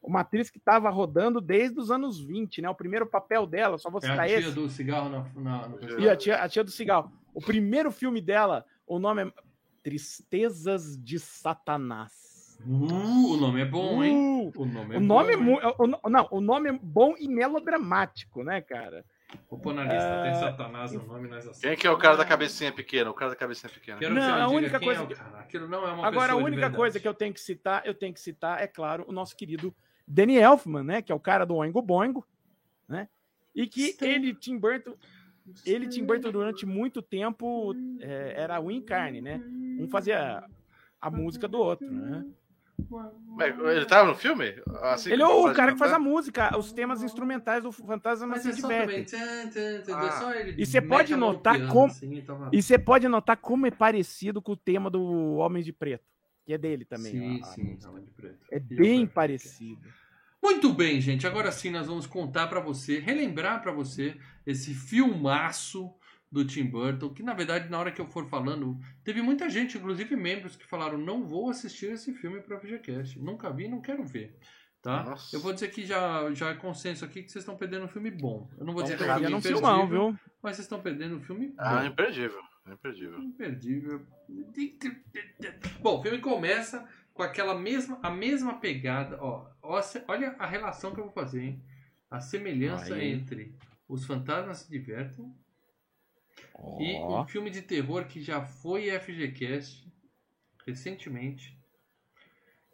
uma 0.06 0.20
atriz 0.20 0.50
que 0.50 0.58
estava 0.58 0.90
rodando 0.90 1.40
desde 1.40 1.80
os 1.80 1.90
anos 1.90 2.20
20, 2.20 2.62
né, 2.62 2.68
o 2.68 2.74
primeiro 2.74 3.06
papel 3.06 3.46
dela, 3.46 3.78
só 3.78 3.90
vou 3.90 4.00
É 4.02 4.06
a 4.06 4.10
citar 4.10 4.26
tia 4.28 4.38
esse, 4.38 4.52
do 4.52 4.68
cigarro 4.68 5.08
na, 5.08 5.26
na, 5.34 5.68
no 5.68 6.00
e 6.00 6.08
a 6.08 6.16
tia, 6.16 6.36
a 6.36 6.48
tia 6.48 6.62
do 6.62 6.70
cigarro. 6.70 7.10
O 7.32 7.40
primeiro 7.40 7.90
filme 7.90 8.20
dela, 8.20 8.64
o 8.86 8.98
nome 8.98 9.22
é 9.22 9.32
Tristezas 9.82 10.96
de 11.02 11.18
Satanás. 11.18 12.58
Uh, 12.66 13.32
o 13.32 13.36
nome 13.36 13.60
é 13.60 13.64
bom, 13.64 14.02
hein? 14.02 14.52
Uh, 14.54 14.62
O 14.62 14.64
nome 14.64 14.94
é 14.94 14.98
o 14.98 15.00
nome 15.00 15.32
é 15.32 15.36
bom, 15.36 15.42
hein? 15.42 15.60
muito. 15.78 16.08
Não, 16.08 16.28
o 16.30 16.40
nome 16.40 16.70
é 16.70 16.72
bom 16.72 17.14
e 17.18 17.28
melodramático, 17.28 18.42
né, 18.42 18.60
cara? 18.60 19.04
Vou 19.50 19.58
pôr 19.58 19.74
na 19.74 19.82
lista. 19.82 20.22
Tem 20.22 20.30
Ah, 20.30 20.34
Satanás 20.34 20.92
no 20.92 21.04
nome, 21.04 21.28
nós 21.28 21.58
Quem 21.58 21.70
é 21.70 21.76
que 21.76 21.86
é 21.86 21.90
o 21.90 21.98
cara 21.98 22.16
da 22.16 22.24
cabecinha 22.24 22.72
pequena? 22.72 23.10
O 23.10 23.14
cara 23.14 23.32
da 23.32 23.36
cabecinha 23.36 23.70
pequena. 23.70 23.98
Quero 23.98 24.14
Não, 24.14 24.22
você 24.22 24.40
a 24.40 24.48
única 24.48 24.78
quem 24.78 24.86
coisa 24.88 25.00
é 25.00 25.04
o 25.04 25.08
que-. 25.08 25.14
Aquilo 25.38 25.68
não 25.68 25.86
é 25.86 25.92
uma 25.92 26.06
Agora, 26.06 26.32
a 26.34 26.36
única 26.36 26.70
coisa 26.70 27.00
que 27.00 27.08
eu 27.08 27.14
tenho 27.14 27.34
que 27.34 27.40
citar, 27.40 27.82
eu 27.84 27.94
tenho 27.94 28.14
que 28.14 28.20
citar, 28.20 28.62
é 28.62 28.66
claro, 28.66 29.04
o 29.08 29.12
nosso 29.12 29.36
querido 29.36 29.74
Danny 30.06 30.36
Elfman, 30.36 30.82
né? 30.82 31.02
Que 31.02 31.12
é 31.12 31.14
o 31.14 31.20
cara 31.20 31.44
do 31.44 31.54
Oingo 31.56 31.80
Boingo, 31.82 32.26
né? 32.88 33.08
E 33.54 33.66
que 33.66 33.90
Stan- 33.90 34.06
ele, 34.06 34.34
Tim 34.34 34.58
Burton, 34.58 34.94
ele, 35.64 35.86
Tim 35.88 36.04
Burton, 36.04 36.30
durante 36.32 36.66
muito 36.66 37.00
tempo, 37.00 37.74
é, 38.00 38.34
era 38.36 38.60
um 38.60 38.70
encarne, 38.70 39.20
né? 39.20 39.40
Um 39.78 39.88
fazia 39.88 40.42
a 41.00 41.10
música 41.10 41.46
do 41.48 41.58
outro, 41.58 41.90
né? 41.90 42.24
Ele 43.72 43.86
tava 43.86 44.08
no 44.08 44.16
filme? 44.16 44.52
Assim 44.82 45.12
Ele 45.12 45.22
é 45.22 45.26
o 45.26 45.52
cara 45.54 45.72
que 45.72 45.78
faz 45.78 45.92
a 45.92 45.98
música, 45.98 46.58
os 46.58 46.72
temas 46.72 47.02
instrumentais 47.04 47.62
do 47.62 47.70
Fantasma 47.70 48.26
Mas 48.26 48.42
se 48.42 48.48
é 48.50 48.52
diverte. 48.52 49.04
tchan, 49.16 49.94
Ah. 49.94 50.10
só 50.12 50.34
ele 50.34 50.60
E 50.60 50.66
você 50.66 50.80
pode 50.80 51.14
notar 51.14 51.54
piano, 51.54 51.70
como- 51.72 51.86
assim, 51.86 52.12
e 52.52 52.58
E 52.58 52.62
você 52.62 52.76
pode 52.78 53.06
notar 53.06 53.36
como 53.36 53.66
é 53.66 53.70
parecido 53.70 54.42
com 54.42 54.52
o 54.52 54.56
tema 54.56 54.90
do 54.90 55.36
Homem 55.36 55.62
de 55.62 55.72
Preto, 55.72 56.04
que 56.44 56.52
é 56.52 56.58
dele 56.58 56.84
também. 56.84 57.12
Sim, 57.12 57.40
a- 57.42 57.46
a 57.46 57.52
sim, 57.52 57.76
de 57.76 58.10
Preto. 58.12 58.46
É 58.50 58.56
E 58.56 58.60
bem 58.60 58.78
falei, 58.78 59.06
parecido. 59.06 59.88
Muito 60.42 60.72
bem, 60.74 61.00
gente. 61.00 61.26
Agora 61.26 61.50
sim 61.50 61.70
nós 61.70 61.86
vamos 61.86 62.06
contar 62.06 62.46
pra 62.48 62.60
você, 62.60 62.98
relembrar 62.98 63.62
pra 63.62 63.72
você 63.72 64.16
esse 64.46 64.74
filmaço 64.74 65.94
do 66.30 66.44
Tim 66.44 66.64
Burton, 66.64 67.10
que 67.14 67.22
na 67.22 67.32
verdade 67.32 67.70
na 67.70 67.78
hora 67.78 67.90
que 67.92 68.00
eu 68.00 68.06
for 68.06 68.28
falando, 68.28 68.78
teve 69.02 69.22
muita 69.22 69.48
gente, 69.48 69.78
inclusive 69.78 70.14
membros 70.16 70.56
que 70.56 70.66
falaram: 70.66 70.98
"Não 70.98 71.24
vou 71.24 71.48
assistir 71.48 71.92
esse 71.92 72.12
filme 72.12 72.40
para 72.42 72.58
VGCast. 72.58 73.18
Nunca 73.18 73.50
vi, 73.50 73.68
não 73.68 73.80
quero 73.80 74.04
ver". 74.04 74.36
Tá? 74.82 75.02
Nossa. 75.02 75.34
Eu 75.34 75.40
vou 75.40 75.54
dizer 75.54 75.68
que 75.68 75.86
já 75.86 76.30
já 76.34 76.50
é 76.50 76.54
consenso 76.54 77.06
aqui 77.06 77.22
que 77.22 77.30
vocês 77.32 77.42
estão 77.42 77.56
perdendo 77.56 77.86
um 77.86 77.88
filme 77.88 78.10
bom. 78.10 78.50
Eu 78.58 78.66
não 78.66 78.74
vou 78.74 78.82
dizer 78.82 78.98
que 78.98 79.04
é 79.04 79.06
um 79.36 79.40
filme 79.40 79.60
não 79.62 79.88
viu? 79.88 80.18
mas 80.42 80.56
vocês 80.56 80.66
estão 80.66 80.82
perdendo 80.82 81.16
um 81.16 81.20
filme 81.22 81.48
bom. 81.48 81.54
Ah, 81.58 81.86
imperdível. 81.86 82.42
Imperdível. 82.66 83.22
Imperdível. 83.22 84.06
Bom, 85.80 85.98
o 85.98 86.02
filme 86.02 86.18
começa 86.18 86.88
com 87.12 87.22
aquela 87.22 87.54
mesma, 87.54 87.98
a 88.02 88.10
mesma 88.10 88.58
pegada. 88.58 89.18
Ó, 89.22 89.50
olha 89.62 90.34
a 90.38 90.46
relação 90.46 90.94
que 90.94 91.00
eu 91.00 91.04
vou 91.04 91.12
fazer, 91.12 91.42
hein? 91.42 91.64
A 92.10 92.20
semelhança 92.20 92.94
Aí. 92.94 93.12
entre 93.12 93.54
Os 93.88 94.04
Fantasmas 94.06 94.58
Se 94.58 94.70
Divertem 94.70 95.34
e 96.78 96.94
Ó. 96.96 97.22
um 97.22 97.26
filme 97.26 97.50
de 97.50 97.62
terror 97.62 98.06
que 98.06 98.20
já 98.20 98.42
foi 98.42 98.90
FGCast 98.98 99.92
recentemente. 100.66 101.58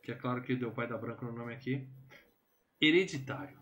Que 0.03 0.13
é 0.13 0.15
claro 0.15 0.43
que 0.43 0.57
deu 0.57 0.71
pai 0.71 0.87
da 0.87 0.97
branca 0.97 1.27
no 1.27 1.33
nome 1.33 1.53
aqui. 1.53 1.89
Hereditário. 2.81 3.59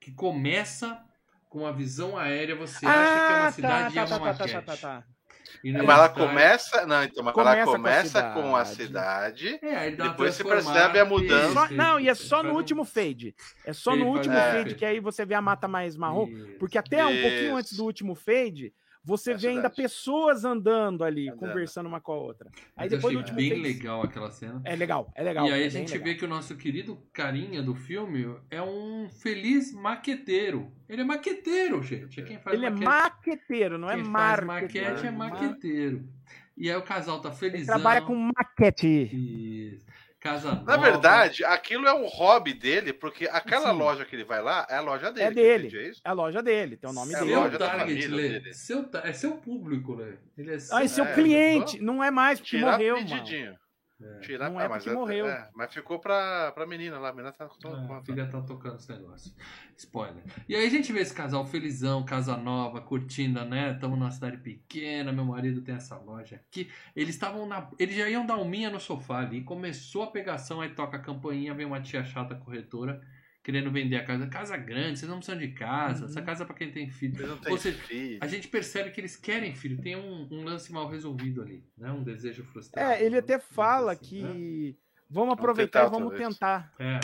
Que 0.00 0.12
começa 0.12 1.04
com 1.48 1.66
a 1.66 1.72
visão 1.72 2.16
aérea, 2.16 2.54
você 2.54 2.84
acha 2.86 3.26
que 3.26 3.32
é 3.32 3.40
uma 3.40 3.52
cidade 3.52 3.94
e 3.94 3.98
é 3.98 4.04
tá, 4.04 4.16
uma 4.16 4.18
tá, 4.18 4.34
tá, 4.34 4.44
maquete. 4.44 4.52
tá, 4.52 4.62
tá, 4.62 4.76
tá. 4.76 5.06
E 5.06 5.06
no 5.06 5.17
Mas 5.64 5.74
ela 5.88 6.08
começa. 6.08 6.86
Não, 6.86 7.02
então, 7.04 7.24
mas 7.24 7.34
Começa 7.34 7.56
ela 7.56 7.64
com 7.64 7.70
a 7.70 7.76
começa 7.76 8.22
com 8.32 8.56
a 8.56 8.64
cidade. 8.64 9.48
cidade. 9.48 9.58
É, 9.62 9.90
Depois 9.90 10.34
você 10.34 10.44
percebe 10.44 10.98
a 10.98 11.04
mudança. 11.04 11.52
Só- 11.52 11.68
não, 11.70 12.00
e 12.00 12.08
é 12.08 12.14
só 12.14 12.42
no 12.42 12.54
último 12.54 12.84
fade. 12.84 13.34
É 13.64 13.72
só 13.72 13.96
no 13.96 14.06
último 14.06 14.34
um 14.36 14.40
fade 14.40 14.74
que 14.74 14.84
aí 14.84 15.00
você 15.00 15.24
vê 15.24 15.34
a 15.34 15.42
mata 15.42 15.66
mais 15.68 15.96
marrom. 15.96 16.26
Isso. 16.28 16.56
Porque 16.58 16.78
até 16.78 17.04
um 17.04 17.20
pouquinho 17.20 17.56
antes 17.56 17.72
do 17.74 17.84
último 17.84 18.14
fade, 18.14 18.72
você 19.08 19.32
É 19.32 19.36
vê 19.36 19.48
ainda 19.48 19.70
pessoas 19.70 20.44
andando 20.44 21.02
ali, 21.02 21.28
Andando. 21.28 21.38
conversando 21.40 21.86
uma 21.86 22.00
com 22.00 22.12
a 22.12 22.16
outra. 22.16 22.50
Aí 22.76 22.86
eu 22.86 22.90
depois 22.90 23.14
do 23.14 23.20
achei 23.20 23.32
último 23.34 23.36
bem 23.36 23.48
fade. 23.50 23.62
legal 23.62 24.02
aquela 24.02 24.30
cena. 24.30 24.60
É 24.64 24.76
legal, 24.76 25.10
é 25.14 25.22
legal. 25.22 25.46
e 25.46 25.52
aí 25.52 25.62
é 25.62 25.66
a 25.66 25.68
gente 25.70 25.90
legal. 25.92 26.04
vê 26.04 26.14
que 26.14 26.24
o 26.24 26.28
nosso 26.28 26.54
querido 26.56 26.98
carinha 27.12 27.62
do 27.62 27.74
filme 27.74 28.36
é 28.50 28.60
um 28.62 29.08
feliz 29.08 29.72
maqueteiro. 29.72 30.70
Ele 30.88 31.02
é 31.02 31.04
maqueteiro, 31.04 31.82
gente. 31.82 32.20
É 32.20 32.22
quem 32.22 32.38
faz 32.38 32.54
Ele 32.56 32.66
é 32.66 32.70
maquete. 32.70 32.84
maqueteiro, 32.86 33.78
não 33.78 33.90
é 33.90 33.94
quem 33.94 34.04
faz 34.04 34.44
marketing. 34.44 34.78
maquete 34.84 35.06
é 35.06 35.10
maqueteiro. 35.10 36.08
E 36.56 36.68
aí 36.68 36.76
o 36.76 36.82
casal 36.82 37.20
tá 37.20 37.28
Ele 37.28 37.36
felizão. 37.38 37.74
trabalha 37.74 38.02
com 38.02 38.14
maquete. 38.16 38.86
Isso. 39.12 39.86
Casa 40.20 40.50
Na 40.66 40.76
nova. 40.76 40.78
verdade, 40.78 41.44
aquilo 41.44 41.86
é 41.86 41.94
um 41.94 42.06
hobby 42.06 42.52
dele, 42.52 42.92
porque 42.92 43.28
aquela 43.30 43.70
Sim. 43.70 43.78
loja 43.78 44.04
que 44.04 44.16
ele 44.16 44.24
vai 44.24 44.42
lá 44.42 44.66
é 44.68 44.74
a 44.76 44.80
loja 44.80 45.12
dele. 45.12 45.26
É 45.26 45.30
dele. 45.30 45.78
é? 45.78 45.90
É 45.90 45.92
a 46.10 46.12
loja 46.12 46.42
dele, 46.42 46.76
tem 46.76 46.90
o 46.90 46.92
nome 46.92 47.12
É 47.12 47.16
a 47.16 47.20
dele. 47.20 47.32
Seu 47.32 47.40
loja 47.40 47.58
da 47.58 47.66
target, 47.68 48.02
família 48.02 48.16
Lê. 48.16 48.28
dele. 48.40 48.52
Seu 48.54 48.90
É 49.04 49.12
seu 49.12 49.36
público, 49.36 49.94
Lê. 49.94 50.14
Ele 50.36 50.54
é 50.54 50.58
seu... 50.58 50.76
Ah, 50.76 50.82
e 50.82 50.88
seu 50.88 51.04
É, 51.04 51.14
cliente, 51.14 51.80
não 51.80 52.02
é 52.02 52.10
mais 52.10 52.40
porque 52.40 52.56
Tirar 52.58 52.72
morreu, 52.72 52.96
mano. 52.96 53.58
É. 54.00 54.20
Tirar, 54.20 54.48
Não 54.50 54.60
é 54.60 54.66
ah, 54.66 54.68
mas 54.68 54.84
porque 54.84 54.96
morreu. 54.96 55.26
é, 55.26 55.50
mas 55.54 55.74
ficou 55.74 55.98
pra, 55.98 56.52
pra 56.52 56.64
menina 56.66 56.98
lá. 57.00 57.08
A 57.08 57.12
menina 57.12 57.32
tá 57.32 57.46
Ah, 57.46 57.48
tomando 57.60 57.92
a 57.92 58.00
filha 58.02 58.28
tá 58.28 58.40
tocando 58.42 58.76
esse 58.76 58.92
negócio. 58.92 59.34
Spoiler. 59.76 60.22
E 60.48 60.54
aí 60.54 60.66
a 60.66 60.70
gente 60.70 60.92
vê 60.92 61.00
esse 61.00 61.12
casal 61.14 61.44
felizão, 61.44 62.04
casa 62.04 62.36
nova, 62.36 62.80
curtindo, 62.80 63.44
né? 63.44 63.72
Estamos 63.72 63.98
numa 63.98 64.10
cidade 64.10 64.36
pequena, 64.38 65.12
meu 65.12 65.24
marido 65.24 65.62
tem 65.62 65.74
essa 65.74 65.96
loja 65.96 66.36
aqui. 66.36 66.70
Eles 66.94 67.14
estavam 67.16 67.44
na. 67.46 67.68
Eles 67.78 67.96
já 67.96 68.08
iam 68.08 68.24
dar 68.24 68.36
um 68.36 68.48
minha 68.48 68.70
no 68.70 68.78
sofá 68.78 69.18
ali. 69.18 69.42
Começou 69.42 70.04
a 70.04 70.06
pegação, 70.12 70.60
aí 70.60 70.70
toca 70.74 70.96
a 70.96 71.00
campainha, 71.00 71.52
vem 71.54 71.66
uma 71.66 71.80
tia 71.80 72.04
chata 72.04 72.36
corretora 72.36 73.00
querendo 73.48 73.70
vender 73.70 73.96
a 73.96 74.04
casa. 74.04 74.26
Casa 74.26 74.56
grande, 74.58 74.98
vocês 74.98 75.08
não 75.08 75.16
precisam 75.16 75.40
de 75.40 75.48
casa. 75.48 76.04
Uhum. 76.04 76.10
Essa 76.10 76.20
casa 76.20 76.42
é 76.42 76.46
pra 76.46 76.54
quem 76.54 76.70
tem 76.70 76.90
filho. 76.90 77.40
Ou 77.48 77.56
seja, 77.56 77.78
filho. 77.78 78.18
A 78.20 78.26
gente 78.26 78.46
percebe 78.46 78.90
que 78.90 79.00
eles 79.00 79.16
querem 79.16 79.54
filho. 79.54 79.80
Tem 79.80 79.96
um, 79.96 80.28
um 80.30 80.44
lance 80.44 80.70
mal 80.70 80.86
resolvido 80.86 81.40
ali, 81.40 81.64
né? 81.74 81.90
Um 81.90 82.02
desejo 82.02 82.44
frustrado. 82.44 82.92
É, 82.92 83.02
ele 83.02 83.16
até 83.16 83.38
vamos 83.38 83.46
dizer 83.46 83.54
fala 83.54 83.92
assim, 83.92 84.04
que 84.04 84.22
né? 84.22 84.74
vamos 85.08 85.32
aproveitar 85.32 85.86
e 85.86 85.90
vamos 85.90 86.14
tentar. 86.14 86.74
É. 86.78 87.00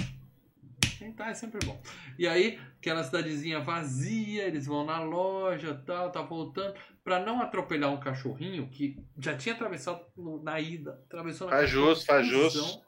Tentar 0.98 1.30
é 1.30 1.34
sempre 1.34 1.64
bom. 1.64 1.80
E 2.18 2.28
aí, 2.28 2.60
aquela 2.78 3.02
cidadezinha 3.02 3.60
vazia, 3.60 4.46
eles 4.46 4.66
vão 4.66 4.84
na 4.84 5.00
loja 5.00 5.82
tal, 5.86 6.12
tá 6.12 6.20
voltando. 6.20 6.74
Pra 7.02 7.24
não 7.24 7.40
atropelar 7.40 7.90
um 7.90 8.00
cachorrinho 8.00 8.68
que 8.68 9.02
já 9.18 9.34
tinha 9.34 9.54
atravessado 9.54 10.04
na 10.42 10.60
ida, 10.60 11.02
atravessou 11.06 11.48
na 11.48 11.56
Faz 11.56 11.70
justo, 11.70 12.04
faz 12.04 12.26
justo. 12.26 12.83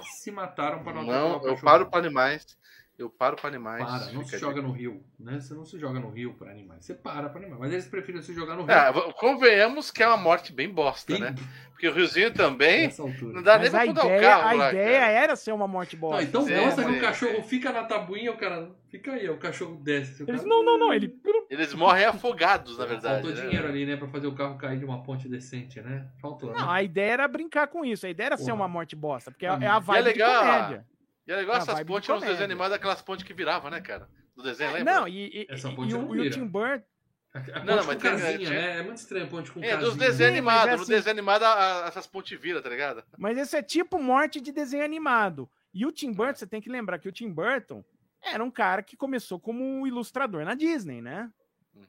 Se 0.00 0.30
mataram 0.30 0.82
para 0.82 0.94
não 0.94 1.04
Não, 1.04 1.40
o 1.40 1.46
eu 1.48 1.56
paro 1.56 1.88
pra 1.88 1.98
animais. 1.98 2.46
Eu 3.02 3.10
paro 3.10 3.34
pra 3.36 3.48
animais. 3.48 3.84
Para, 3.84 4.12
não 4.12 4.24
se 4.24 4.38
joga 4.38 4.62
no 4.62 4.70
rio, 4.70 5.02
né? 5.18 5.40
Você 5.40 5.54
não 5.54 5.64
se 5.64 5.76
joga 5.78 5.98
no 5.98 6.08
rio 6.10 6.34
para 6.34 6.50
animais. 6.52 6.84
Você 6.84 6.94
para 6.94 7.28
para 7.28 7.40
animais. 7.40 7.60
Mas 7.60 7.72
eles 7.72 7.86
preferem 7.88 8.22
se 8.22 8.32
jogar 8.32 8.54
no 8.54 8.62
rio. 8.64 8.72
Ah, 8.72 8.92
v- 8.92 9.12
convenhamos 9.14 9.90
que 9.90 10.02
é 10.02 10.06
uma 10.06 10.16
morte 10.16 10.52
bem 10.52 10.68
bosta, 10.68 11.12
Tem- 11.12 11.20
né? 11.20 11.34
Porque 11.72 11.88
o 11.88 11.92
Riozinho 11.92 12.32
também. 12.32 12.92
Não 13.32 13.42
dá 13.42 13.58
nem 13.58 13.68
Mas 13.68 13.70
pra 13.72 13.82
a 13.82 13.86
mudar 13.86 14.02
o 14.04 14.06
ideia, 14.06 14.20
carro 14.20 14.48
a 14.48 14.52
lá, 14.52 14.68
ideia 14.70 15.00
cara. 15.00 15.12
era 15.12 15.34
ser 15.36 15.50
uma 15.52 15.66
morte 15.66 15.96
bosta. 15.96 16.20
Não, 16.22 16.28
então 16.28 16.42
Sim, 16.46 16.54
gosta 16.64 16.84
que 16.84 16.90
sim, 16.92 16.96
o 16.96 17.00
cachorro 17.00 17.36
sim. 17.36 17.42
fica 17.42 17.72
na 17.72 17.82
tabuinha, 17.82 18.30
o 18.30 18.36
cara 18.36 18.70
fica 18.88 19.10
aí, 19.14 19.28
o 19.28 19.36
cachorro 19.36 19.74
desce. 19.82 20.22
o 20.22 20.30
Eles, 20.30 20.42
cara- 20.42 20.48
não, 20.48 20.64
não, 20.64 20.78
não, 20.78 20.94
ele... 20.94 21.12
Eles 21.50 21.74
morrem 21.74 22.04
afogados, 22.04 22.78
na 22.78 22.86
verdade. 22.86 23.22
Faltou 23.24 23.30
né? 23.32 23.40
dinheiro 23.48 23.66
ali, 23.68 23.84
né? 23.84 23.96
Pra 23.96 24.06
fazer 24.06 24.28
o 24.28 24.34
carro 24.34 24.56
cair 24.56 24.78
de 24.78 24.84
uma 24.84 25.02
ponte 25.02 25.28
decente, 25.28 25.80
né? 25.80 26.06
Faltou, 26.20 26.50
Não, 26.52 26.60
né? 26.66 26.72
a 26.72 26.82
ideia 26.84 27.12
era 27.14 27.26
brincar 27.28 27.66
com 27.66 27.84
isso. 27.84 28.06
A 28.06 28.10
ideia 28.10 28.28
era 28.28 28.36
ser 28.36 28.44
Porra. 28.44 28.54
uma 28.54 28.68
morte 28.68 28.94
bosta, 28.94 29.32
porque 29.32 29.44
é 29.44 29.52
Hum. 29.52 29.58
é 29.60 29.66
a 29.66 29.74
E 29.74 29.76
é 29.76 29.80
vibe 29.80 30.04
legal, 30.04 30.30
de 30.32 30.38
comédia. 30.50 30.86
E 31.26 31.32
é 31.32 31.36
legal 31.36 31.54
Ah, 31.56 31.58
essas 31.58 31.82
pontes 31.84 32.06
comédia. 32.08 32.28
desenhos 32.28 32.42
animados, 32.50 32.76
aquelas 32.76 33.00
pontes 33.02 33.24
que 33.24 33.32
viravam, 33.34 33.70
né, 33.70 33.80
cara? 33.80 34.08
Do 34.36 34.42
desenho, 34.42 34.72
lembra? 34.72 34.92
Não, 35.00 35.08
e, 35.08 35.28
e, 35.42 35.46
Essa 35.48 35.68
e- 35.70 35.74
ponte 35.76 35.90
e 35.90 35.92
não 35.94 36.08
o, 36.08 36.16
e 36.16 36.28
o. 36.28 36.30
Tim 36.30 36.46
Burton... 36.46 36.84
A, 37.34 37.64
Não, 37.64 37.78
com 37.78 37.84
mas 37.86 37.86
tem- 37.86 37.96
casinha, 38.10 38.38
tinha- 38.38 38.50
né? 38.50 38.78
É 38.80 38.82
muito 38.82 38.98
estranho 38.98 39.24
a 39.24 39.28
ponte 39.28 39.50
com 39.50 39.60
É, 39.60 39.68
casinha. 39.70 39.80
dos 39.88 39.96
desenhos 39.96 40.16
Sim, 40.32 40.38
animados. 40.38 40.66
é 40.72 40.76
No 40.76 40.82
assim- 40.82 40.92
desenho 40.92 41.12
animado, 41.14 41.42
a- 41.44 41.84
a- 41.84 41.88
essas 41.88 42.06
pontes 42.06 42.38
viram, 42.38 42.60
tá 42.60 42.68
ligado? 42.68 43.02
Mas 43.16 43.38
esse 43.38 43.56
é 43.56 43.62
tipo 43.62 43.98
morte 43.98 44.38
de 44.38 44.52
desenho 44.52 44.84
animado. 44.84 45.48
E 45.72 45.86
o 45.86 45.92
Tim 45.92 46.12
Burton, 46.12 46.34
você 46.34 46.46
tem 46.46 46.60
que 46.60 46.68
lembrar 46.68 46.98
que 46.98 47.08
o 47.08 47.12
Tim 47.12 47.30
Burton 47.32 47.82
era 48.22 48.44
um 48.44 48.50
cara 48.50 48.82
que 48.82 48.98
começou 48.98 49.40
como 49.40 49.64
um 49.64 49.86
ilustrador 49.86 50.44
na 50.44 50.54
Disney, 50.54 51.00
né? 51.00 51.30
Uhum. 51.74 51.84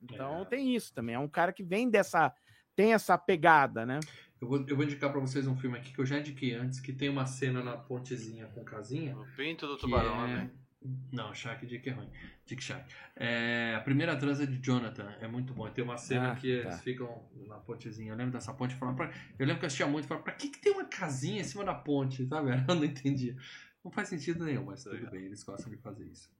Então 0.00 0.40
É. 0.42 0.44
tem 0.46 0.74
isso 0.74 0.94
também. 0.94 1.14
É 1.14 1.18
um 1.18 1.28
cara 1.28 1.52
que 1.52 1.62
vem 1.62 1.90
dessa. 1.90 2.32
tem 2.74 2.92
essa 2.94 3.16
pegada, 3.18 3.84
né? 3.86 4.00
Eu 4.40 4.48
vou, 4.48 4.64
eu 4.68 4.76
vou 4.76 4.84
indicar 4.84 5.10
pra 5.10 5.20
vocês 5.20 5.46
um 5.46 5.56
filme 5.56 5.78
aqui 5.78 5.92
que 5.92 5.98
eu 5.98 6.06
já 6.06 6.18
indiquei 6.18 6.54
antes, 6.54 6.78
que 6.80 6.92
tem 6.92 7.08
uma 7.08 7.24
cena 7.26 7.62
na 7.62 7.76
pontezinha 7.76 8.46
com 8.46 8.62
casinha. 8.64 9.16
O 9.16 9.24
pinto 9.36 9.66
do 9.66 9.76
tubarão, 9.76 10.24
é... 10.24 10.28
né? 10.28 10.50
Não, 11.10 11.34
Shark 11.34 11.66
Dick 11.66 11.88
é 11.88 11.92
ruim. 11.92 12.08
Dick 12.44 12.62
Shark. 12.62 12.84
É, 13.16 13.74
a 13.76 13.80
primeira 13.80 14.14
transa 14.16 14.46
de 14.46 14.58
Jonathan 14.64 15.10
é 15.20 15.26
muito 15.26 15.52
bom. 15.52 15.68
Tem 15.70 15.82
uma 15.82 15.96
cena 15.96 16.32
Ah, 16.32 16.36
que 16.36 16.62
tá. 16.62 16.68
eles 16.68 16.80
ficam 16.82 17.24
na 17.48 17.56
pontezinha. 17.56 18.12
Eu 18.12 18.16
lembro 18.16 18.32
dessa 18.32 18.52
ponte 18.52 18.74
e 18.74 18.78
falava 18.78 18.96
pra... 18.96 19.06
Eu 19.38 19.46
lembro 19.46 19.58
que 19.58 19.64
eu 19.64 19.66
assistia 19.66 19.86
muito 19.86 20.04
e 20.04 20.08
falava, 20.08 20.24
pra 20.24 20.34
que, 20.34 20.48
que 20.48 20.60
tem 20.60 20.72
uma 20.72 20.84
casinha 20.84 21.40
em 21.40 21.44
cima 21.44 21.64
da 21.64 21.74
ponte? 21.74 22.24
Sabe? 22.28 22.50
Eu 22.68 22.74
não 22.74 22.84
entendia. 22.84 23.34
Não 23.82 23.90
faz 23.90 24.08
sentido 24.08 24.44
nenhum, 24.44 24.64
mas 24.64 24.84
tudo 24.84 25.10
bem, 25.10 25.24
eles 25.24 25.42
gostam 25.42 25.70
de 25.72 25.78
fazer 25.78 26.04
isso. 26.04 26.30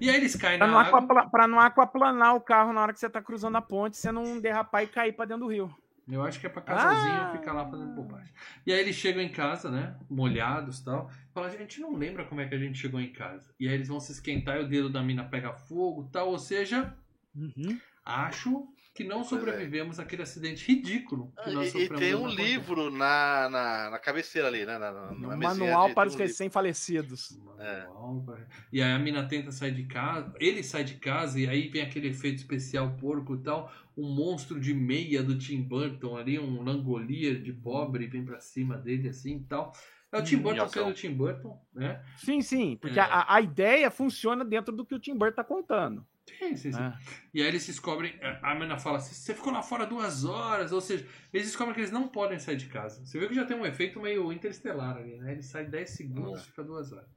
E 0.00 0.08
aí 0.10 0.16
eles 0.16 0.36
caem 0.36 0.58
Pra 0.58 0.66
na 0.66 0.72
não, 0.74 0.78
água. 0.80 0.98
aquapla- 0.98 1.30
pra 1.30 1.48
não 1.48 1.58
aquaplanar 1.60 2.34
o 2.36 2.40
carro 2.40 2.72
na 2.72 2.82
hora 2.82 2.92
que 2.92 3.00
você 3.00 3.08
tá 3.10 3.22
cruzando 3.22 3.56
a 3.56 3.62
ponte, 3.62 3.96
você 3.96 4.12
não 4.12 4.38
derrapar 4.40 4.84
e 4.84 4.88
cair 4.88 5.12
pra 5.14 5.24
dentro 5.24 5.44
do 5.46 5.50
rio. 5.50 5.74
Eu 6.08 6.22
acho 6.22 6.38
que 6.38 6.46
é 6.46 6.48
pra 6.48 6.62
casalzinho 6.62 7.20
Ah! 7.20 7.32
ficar 7.32 7.52
lá 7.52 7.68
fazendo 7.68 7.92
bobagem. 7.94 8.32
E 8.64 8.72
aí 8.72 8.78
eles 8.78 8.94
chegam 8.94 9.20
em 9.20 9.28
casa, 9.28 9.70
né? 9.70 9.96
Molhados 10.08 10.78
e 10.78 10.84
tal. 10.84 11.10
Fala, 11.32 11.48
a 11.48 11.50
gente 11.50 11.80
não 11.80 11.96
lembra 11.96 12.24
como 12.24 12.40
é 12.40 12.46
que 12.48 12.54
a 12.54 12.58
gente 12.58 12.78
chegou 12.78 13.00
em 13.00 13.12
casa. 13.12 13.52
E 13.58 13.66
aí 13.68 13.74
eles 13.74 13.88
vão 13.88 13.98
se 13.98 14.12
esquentar 14.12 14.56
e 14.58 14.64
o 14.64 14.68
dedo 14.68 14.88
da 14.88 15.02
mina 15.02 15.24
pega 15.24 15.52
fogo 15.52 16.06
e 16.08 16.12
tal. 16.12 16.28
Ou 16.28 16.38
seja, 16.38 16.94
Uhum. 17.34 17.78
acho 18.04 18.68
que 18.94 19.04
não 19.04 19.20
é. 19.20 19.24
sobrevivemos 19.24 19.98
àquele 19.98 20.22
acidente 20.22 20.66
ridículo 20.72 21.30
que 21.44 21.50
nós 21.50 21.66
E, 21.66 21.68
e 21.68 21.80
sofremos. 21.82 21.98
tem 22.00 22.14
um 22.14 22.26
livro 22.28 22.90
na, 22.90 23.46
na, 23.50 23.90
na 23.90 23.98
cabeceira 23.98 24.48
ali, 24.48 24.64
né? 24.64 24.78
Na, 24.78 24.90
na, 24.90 25.06
na 25.12 25.36
mesinha 25.36 25.38
manual 25.66 25.88
de- 25.88 25.94
para 25.94 26.08
os 26.08 26.14
um 26.14 26.18
recém-falecidos. 26.18 27.36
Manual, 27.44 28.20
vai. 28.24 28.46
E 28.72 28.80
aí 28.80 28.92
a 28.92 28.98
mina 28.98 29.26
tenta 29.28 29.50
sair 29.52 29.72
de 29.74 29.84
casa, 29.84 30.32
ele 30.40 30.62
sai 30.62 30.82
de 30.84 30.94
casa 30.94 31.38
e 31.38 31.46
aí 31.48 31.68
vem 31.68 31.82
aquele 31.82 32.08
efeito 32.08 32.36
especial 32.36 32.96
porco 32.96 33.34
e 33.34 33.38
tal, 33.42 33.70
um 33.96 34.14
monstro 34.14 34.60
de 34.60 34.74
meia 34.74 35.22
do 35.22 35.38
Tim 35.38 35.62
Burton 35.62 36.16
ali, 36.16 36.38
um 36.38 36.62
langolier 36.62 37.40
de 37.42 37.52
pobre 37.52 38.06
vem 38.06 38.24
pra 38.24 38.38
cima 38.40 38.76
dele 38.76 39.08
assim 39.08 39.36
e 39.38 39.44
tal. 39.44 39.72
É 40.12 40.18
o 40.18 40.22
Tim 40.22 40.36
Burton 40.36 40.52
Minhocão. 40.52 40.72
sendo 40.84 40.90
o 40.90 40.94
Tim 40.94 41.12
Burton, 41.14 41.60
né? 41.74 42.04
Sim, 42.18 42.40
sim, 42.40 42.76
porque 42.76 42.98
É. 42.98 43.02
a, 43.02 43.34
a 43.34 43.40
ideia 43.40 43.90
funciona 43.90 44.44
dentro 44.44 44.74
do 44.74 44.84
que 44.84 44.94
o 44.94 44.98
Tim 44.98 45.16
Burton 45.16 45.36
tá 45.36 45.44
contando. 45.44 46.06
Sim, 46.38 46.56
sim, 46.56 46.72
sim. 46.72 46.78
né? 46.78 46.98
E 47.32 47.40
aí 47.40 47.48
eles 47.48 47.66
descobrem, 47.66 48.14
a 48.42 48.54
menina 48.54 48.78
fala 48.78 48.98
assim, 48.98 49.14
você 49.14 49.32
ficou 49.34 49.52
lá 49.52 49.62
fora 49.62 49.86
duas 49.86 50.24
horas, 50.24 50.72
ou 50.72 50.80
seja, 50.80 51.06
eles 51.32 51.46
descobrem 51.46 51.74
que 51.74 51.80
eles 51.80 51.90
não 51.92 52.08
podem 52.08 52.38
sair 52.38 52.56
de 52.56 52.66
casa. 52.66 53.04
Você 53.04 53.18
viu 53.18 53.28
que 53.28 53.34
já 53.34 53.44
tem 53.44 53.56
um 53.56 53.64
efeito 53.66 54.00
meio 54.00 54.32
interestelar 54.32 54.96
ali, 54.96 55.16
né? 55.16 55.32
Ele 55.32 55.42
sai 55.42 55.64
10 55.66 55.88
segundos, 55.90 56.40
É. 56.40 56.44
fica 56.44 56.62
duas 56.64 56.92
horas. 56.92 57.08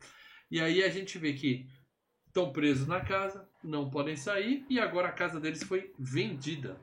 E 0.52 0.60
aí 0.60 0.84
a 0.84 0.90
gente 0.90 1.18
vê 1.18 1.34
que 1.34 1.68
estão 2.30 2.52
presos 2.52 2.88
na 2.88 3.02
casa, 3.02 3.48
não 3.64 3.90
podem 3.90 4.16
sair, 4.16 4.66
e 4.70 4.80
agora 4.80 5.10
a 5.10 5.12
casa 5.12 5.40
deles 5.40 5.64
foi 5.64 5.92
vendida. 5.98 6.80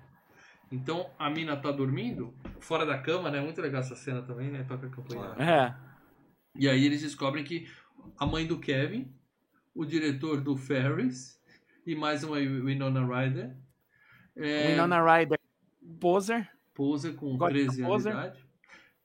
Então 0.71 1.09
a 1.19 1.31
mina 1.31 1.57
tá 1.57 1.71
dormindo, 1.71 2.35
fora 2.61 2.85
da 2.85 2.99
cama, 2.99 3.31
né? 3.31 3.41
Muito 3.41 3.61
legal 3.63 3.81
essa 3.81 3.95
cena 3.95 4.21
também, 4.23 4.51
né? 4.51 4.65
Toca 4.65 4.87
a 4.87 4.91
campanha. 4.91 5.35
É. 5.39 5.75
E 6.55 6.69
aí 6.69 6.85
eles 6.85 7.01
descobrem 7.01 7.45
que 7.45 7.69
a 8.19 8.27
mãe 8.27 8.47
do 8.47 8.59
Kevin, 8.59 9.13
o 9.75 9.85
diretor 9.85 10.41
do 10.41 10.57
Ferris 10.57 11.41
e 11.87 11.95
mais 11.95 12.25
uma 12.25 12.37
Winona 12.37 13.07
Ryder. 13.07 13.57
É, 14.35 14.73
Winona 14.73 15.01
Ryder 15.01 15.39
poser. 16.01 16.51
Poser 16.75 17.15
com 17.15 17.37
Gosta 17.37 17.55
13 17.55 17.83
anos 17.83 18.03
de 18.03 18.09
idade. 18.09 18.46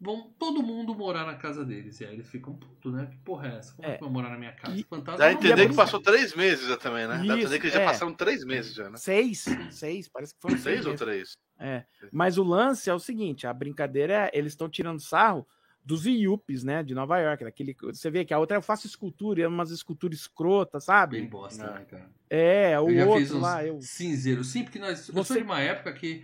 Vão 0.04 0.34
todo 0.40 0.64
mundo 0.64 0.96
morar 0.96 1.26
na 1.28 1.36
casa 1.36 1.64
deles. 1.64 2.00
E 2.02 2.06
aí 2.06 2.14
eles 2.16 2.28
ficam 2.28 2.56
putos, 2.56 2.92
né? 2.92 3.06
Que 3.06 3.18
porra 3.20 3.50
é 3.50 3.58
essa? 3.58 3.72
Como 3.76 3.88
é 3.88 3.92
É. 3.92 3.96
que 3.98 4.04
vai 4.04 4.10
morar 4.10 4.30
na 4.32 4.38
minha 4.38 4.52
casa? 4.52 4.76
E- 4.76 4.84
Fantasma 4.84 5.20
Dá 5.20 5.26
a 5.28 5.34
entender 5.34 5.70
que 5.70 5.76
passou 5.76 6.02
três 6.02 6.34
meses 6.36 6.68
já 6.68 6.76
também, 6.76 7.08
né? 7.08 7.18
Dá 7.18 7.22
a 7.22 7.38
Isso, 7.38 7.48
entender 7.48 7.60
que 7.60 7.70
já 7.70 7.82
é. 7.82 7.86
passaram 7.86 8.12
três 8.12 8.44
meses 8.44 8.74
já, 8.74 8.90
né? 8.90 8.98
Seis. 8.98 9.46
Seis, 9.70 10.08
parece 10.08 10.34
que 10.34 10.42
foram 10.42 10.58
seis. 10.58 10.84
Seis 10.84 10.86
ou 10.88 10.96
três? 10.96 11.38
É. 11.60 11.84
Mas 12.12 12.40
o 12.40 12.44
lance 12.44 12.90
é 12.90 12.94
o 12.94 13.00
seguinte: 13.00 13.46
a 13.46 13.54
brincadeira 13.54 14.14
é 14.14 14.32
eles 14.34 14.54
estão 14.54 14.68
tirando 14.68 15.00
sarro 15.00 15.48
dos 15.86 16.06
Iupes, 16.08 16.64
né? 16.64 16.82
De 16.82 16.96
Nova 16.96 17.20
York. 17.20 17.44
Daquele, 17.44 17.76
você 17.80 18.10
vê 18.10 18.26
que 18.26 18.34
a 18.34 18.40
outra 18.40 18.58
eu 18.58 18.62
faço 18.64 18.88
escultura, 18.88 19.44
é 19.44 19.48
umas 19.48 19.70
esculturas 19.70 20.18
escrotas, 20.18 20.86
Bem 20.86 20.96
sabe? 20.96 21.22
bosta, 21.28 21.64
Não. 21.66 21.74
né, 21.76 21.86
cara? 21.90 22.10
É, 22.28 22.80
o 22.80 22.90
eu 22.90 22.96
já 22.96 23.02
fiz 23.04 23.08
outro 23.32 23.38
uns 23.38 23.42
lá. 23.44 23.64
Eu... 23.66 23.80
cinzeiros. 23.82 24.48
Sim, 24.52 24.64
porque 24.64 24.80
nós, 24.80 25.08
eu 25.10 25.14
Você- 25.14 25.34
sou 25.34 25.38
de 25.38 25.44
uma 25.44 25.60
época 25.60 25.94
que 25.94 26.24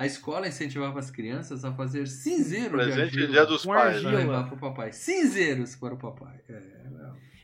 a 0.00 0.06
escola 0.06 0.48
incentivava 0.48 0.98
as 0.98 1.10
crianças 1.10 1.62
a 1.62 1.72
fazer 1.74 2.08
cinzeiro 2.08 2.70
de 2.78 2.84
Presente 2.84 3.00
argila. 3.02 3.28
dia 3.28 3.44
dos 3.44 3.64
Com 3.66 3.72
pais, 3.74 3.96
argila. 3.96 4.12
né? 4.12 4.16
levar 4.18 4.48
pro 4.48 4.56
papai. 4.56 4.92
Cinzeiros 4.92 5.76
para 5.76 5.92
o 5.92 5.98
papai. 5.98 6.40
É, 6.48 6.80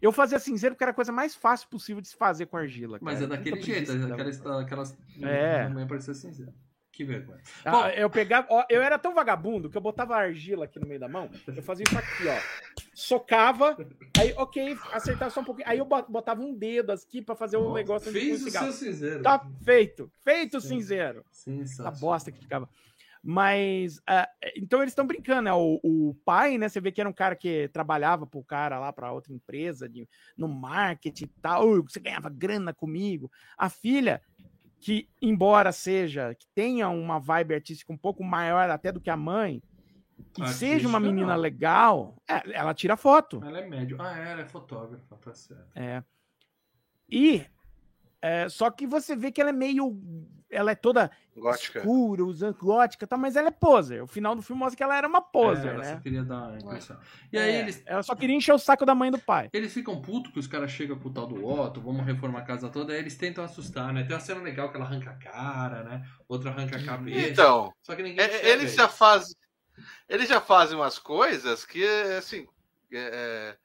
eu 0.01 0.11
fazia 0.11 0.39
cinzeiro 0.39 0.75
porque 0.75 0.85
era 0.85 0.91
a 0.91 0.95
coisa 0.95 1.13
mais 1.13 1.35
fácil 1.35 1.69
possível 1.69 2.01
de 2.01 2.09
se 2.09 2.17
fazer 2.17 2.47
com 2.47 2.57
argila. 2.57 2.99
Mas 3.03 3.21
cara. 3.21 3.27
é 3.27 3.29
daquele 3.37 3.61
jeito, 3.61 3.87
preguiça 3.93 4.13
aquelas, 4.15 4.39
dava. 4.41 4.61
aquelas 4.63 4.97
É. 5.23 5.65
também 5.69 5.85
aparecia 5.85 6.15
cinzeiro. 6.15 6.53
Que 6.97 7.05
vergonha. 7.05 7.43
Ah, 7.63 7.71
Bom. 7.73 7.87
eu 7.89 8.09
pegava, 8.09 8.47
ó, 8.51 8.65
eu 8.71 8.81
era 8.81 8.99
tão 8.99 9.15
vagabundo 9.15 9.69
que 9.69 9.77
eu 9.77 9.83
botava 9.83 10.17
argila 10.17 10.65
aqui 10.65 10.81
no 10.81 10.87
meio 10.87 10.99
da 10.99 11.07
mão, 11.07 11.29
eu 11.47 11.63
fazia 11.63 11.85
isso 11.87 11.99
aqui, 11.99 12.27
ó. 12.27 12.83
Socava, 12.95 13.77
aí, 14.19 14.33
ok, 14.39 14.79
acertava 14.95 15.31
só 15.31 15.41
um 15.41 15.45
pouquinho. 15.45 15.69
Aí 15.69 15.77
eu 15.77 15.85
bot- 15.85 16.11
botava 16.11 16.41
um 16.41 16.55
dedo 16.55 16.91
aqui 16.93 17.21
pra 17.21 17.35
fazer 17.37 17.59
o 17.59 17.75
negócio 17.75 18.11
Fez 18.11 18.43
o 18.47 18.51
seu 18.51 18.73
cinzeiro. 18.73 19.23
Tá 19.23 19.47
feito, 19.63 20.11
feito 20.25 20.57
o 20.57 20.61
cinzeiro. 20.63 21.23
A 21.85 21.91
bosta 21.91 22.33
que 22.33 22.41
ficava. 22.41 22.67
Mas, 23.23 24.01
ah, 24.07 24.29
então 24.57 24.81
eles 24.81 24.93
estão 24.93 25.05
brincando, 25.07 25.43
né? 25.43 25.53
O, 25.53 25.81
o 25.83 26.15
pai, 26.25 26.57
né? 26.59 26.69
Você 26.69 26.81
vê 26.81 26.93
que 26.93 27.01
era 27.01 27.11
um 27.11 27.13
cara 27.13 27.35
que 27.35 27.69
trabalhava 27.73 28.25
pro 28.25 28.43
cara 28.45 28.79
lá, 28.79 28.93
pra 28.93 29.11
outra 29.13 29.33
empresa, 29.35 29.89
de, 29.89 30.09
no 30.39 30.47
marketing 30.47 31.25
e 31.25 31.41
tal. 31.43 31.69
"Ô, 31.69 31.83
Você 31.83 31.99
ganhava 31.99 32.31
grana 32.31 32.73
comigo. 32.73 33.29
A 33.59 33.69
filha, 33.69 34.23
que 34.81 35.09
embora 35.21 35.73
seja, 35.73 36.35
que 36.35 36.47
tenha 36.55 36.89
uma 36.89 37.19
vibe 37.19 37.55
artística 37.55 37.93
um 37.93 37.97
pouco 37.97 38.23
maior 38.23 38.71
até 38.71 38.93
do 38.93 39.01
que 39.01 39.11
a 39.11 39.17
mãe, 39.17 39.63
que 40.33 40.47
seja 40.49 40.87
uma 40.87 41.01
menina 41.01 41.35
não. 41.35 41.41
legal, 41.41 42.17
é, 42.29 42.53
ela 42.53 42.75
tira 42.75 42.97
foto. 42.97 43.43
Ela 43.45 43.61
é 43.61 43.67
médio. 43.69 43.97
Ah, 44.01 44.19
é, 44.19 44.33
ela 44.33 44.43
é 44.43 44.47
fotógrafa, 44.47 45.17
tá 45.17 45.35
certo. 45.35 45.71
É. 45.75 46.03
E 47.09 47.45
é, 48.21 48.49
só 48.49 48.71
que 48.71 48.87
você 48.87 49.15
vê 49.15 49.31
que 49.31 49.41
ela 49.41 49.51
é 49.51 49.53
meio. 49.53 49.99
Ela 50.51 50.71
é 50.73 50.75
toda 50.75 51.11
Gótica. 51.37 51.81
escura, 51.81 52.25
usando 52.25 52.55
gótica, 52.57 53.07
tá, 53.07 53.17
mas 53.17 53.37
ela 53.37 53.49
é 53.49 53.51
poser. 53.51 54.03
O 54.03 54.07
final 54.07 54.35
do 54.35 54.43
filme 54.43 54.61
mostra 54.61 54.77
que 54.77 54.83
ela 54.83 54.97
era 54.97 55.07
uma 55.07 55.21
poser, 55.21 55.67
É, 55.67 55.75
ela 55.75 55.83
né? 55.83 55.95
só 55.97 56.01
queria 56.01 56.25
dar 56.25 56.57
impressão. 56.57 56.99
E 57.33 57.39
aí 57.39 57.51
É, 57.57 57.61
eles, 57.61 57.83
Ela 57.85 58.03
só 58.03 58.15
queria 58.15 58.35
encher 58.37 58.53
o 58.55 58.59
saco 58.59 58.87
da 58.87 58.95
mãe 58.95 59.11
do 59.11 59.19
pai. 59.19 59.51
eles 59.53 59.73
ficam 59.73 60.01
putos 60.01 60.33
que 60.33 60.39
os 60.39 60.47
caras 60.47 60.71
chegam 60.71 60.99
com 60.99 61.09
o 61.09 61.13
tal 61.13 61.27
do 61.27 61.45
Otto, 61.45 61.81
vamos 61.81 62.07
reformar 62.07 62.39
a 62.41 62.45
casa 62.45 62.69
toda, 62.69 62.93
aí 62.93 62.99
eles 63.01 63.17
tentam 63.17 63.45
assustar, 63.45 63.93
né? 63.93 64.05
Tem 64.05 64.15
uma 64.15 64.21
cena 64.21 64.41
legal 64.41 64.71
que 64.71 64.77
ela 64.77 64.87
arranca 64.87 65.11
a 65.11 65.15
cara, 65.17 65.83
né? 65.83 66.07
Outra 66.29 66.51
arranca 66.51 66.77
a 66.77 66.83
cabeça. 66.85 67.29
Então, 67.33 67.75
Só 67.83 67.95
que 67.95 68.03
ninguém 68.03 68.25
é- 68.25 68.29
enxerga 68.29 68.49
eles 68.49 68.75
já 68.75 68.89
fazem. 68.89 69.35
Eles 70.09 70.29
já 70.29 70.41
fazem 70.41 70.77
umas 70.77 70.99
coisas 70.99 71.65
que, 71.65 71.85
assim. 72.17 72.47
é, 72.93 73.57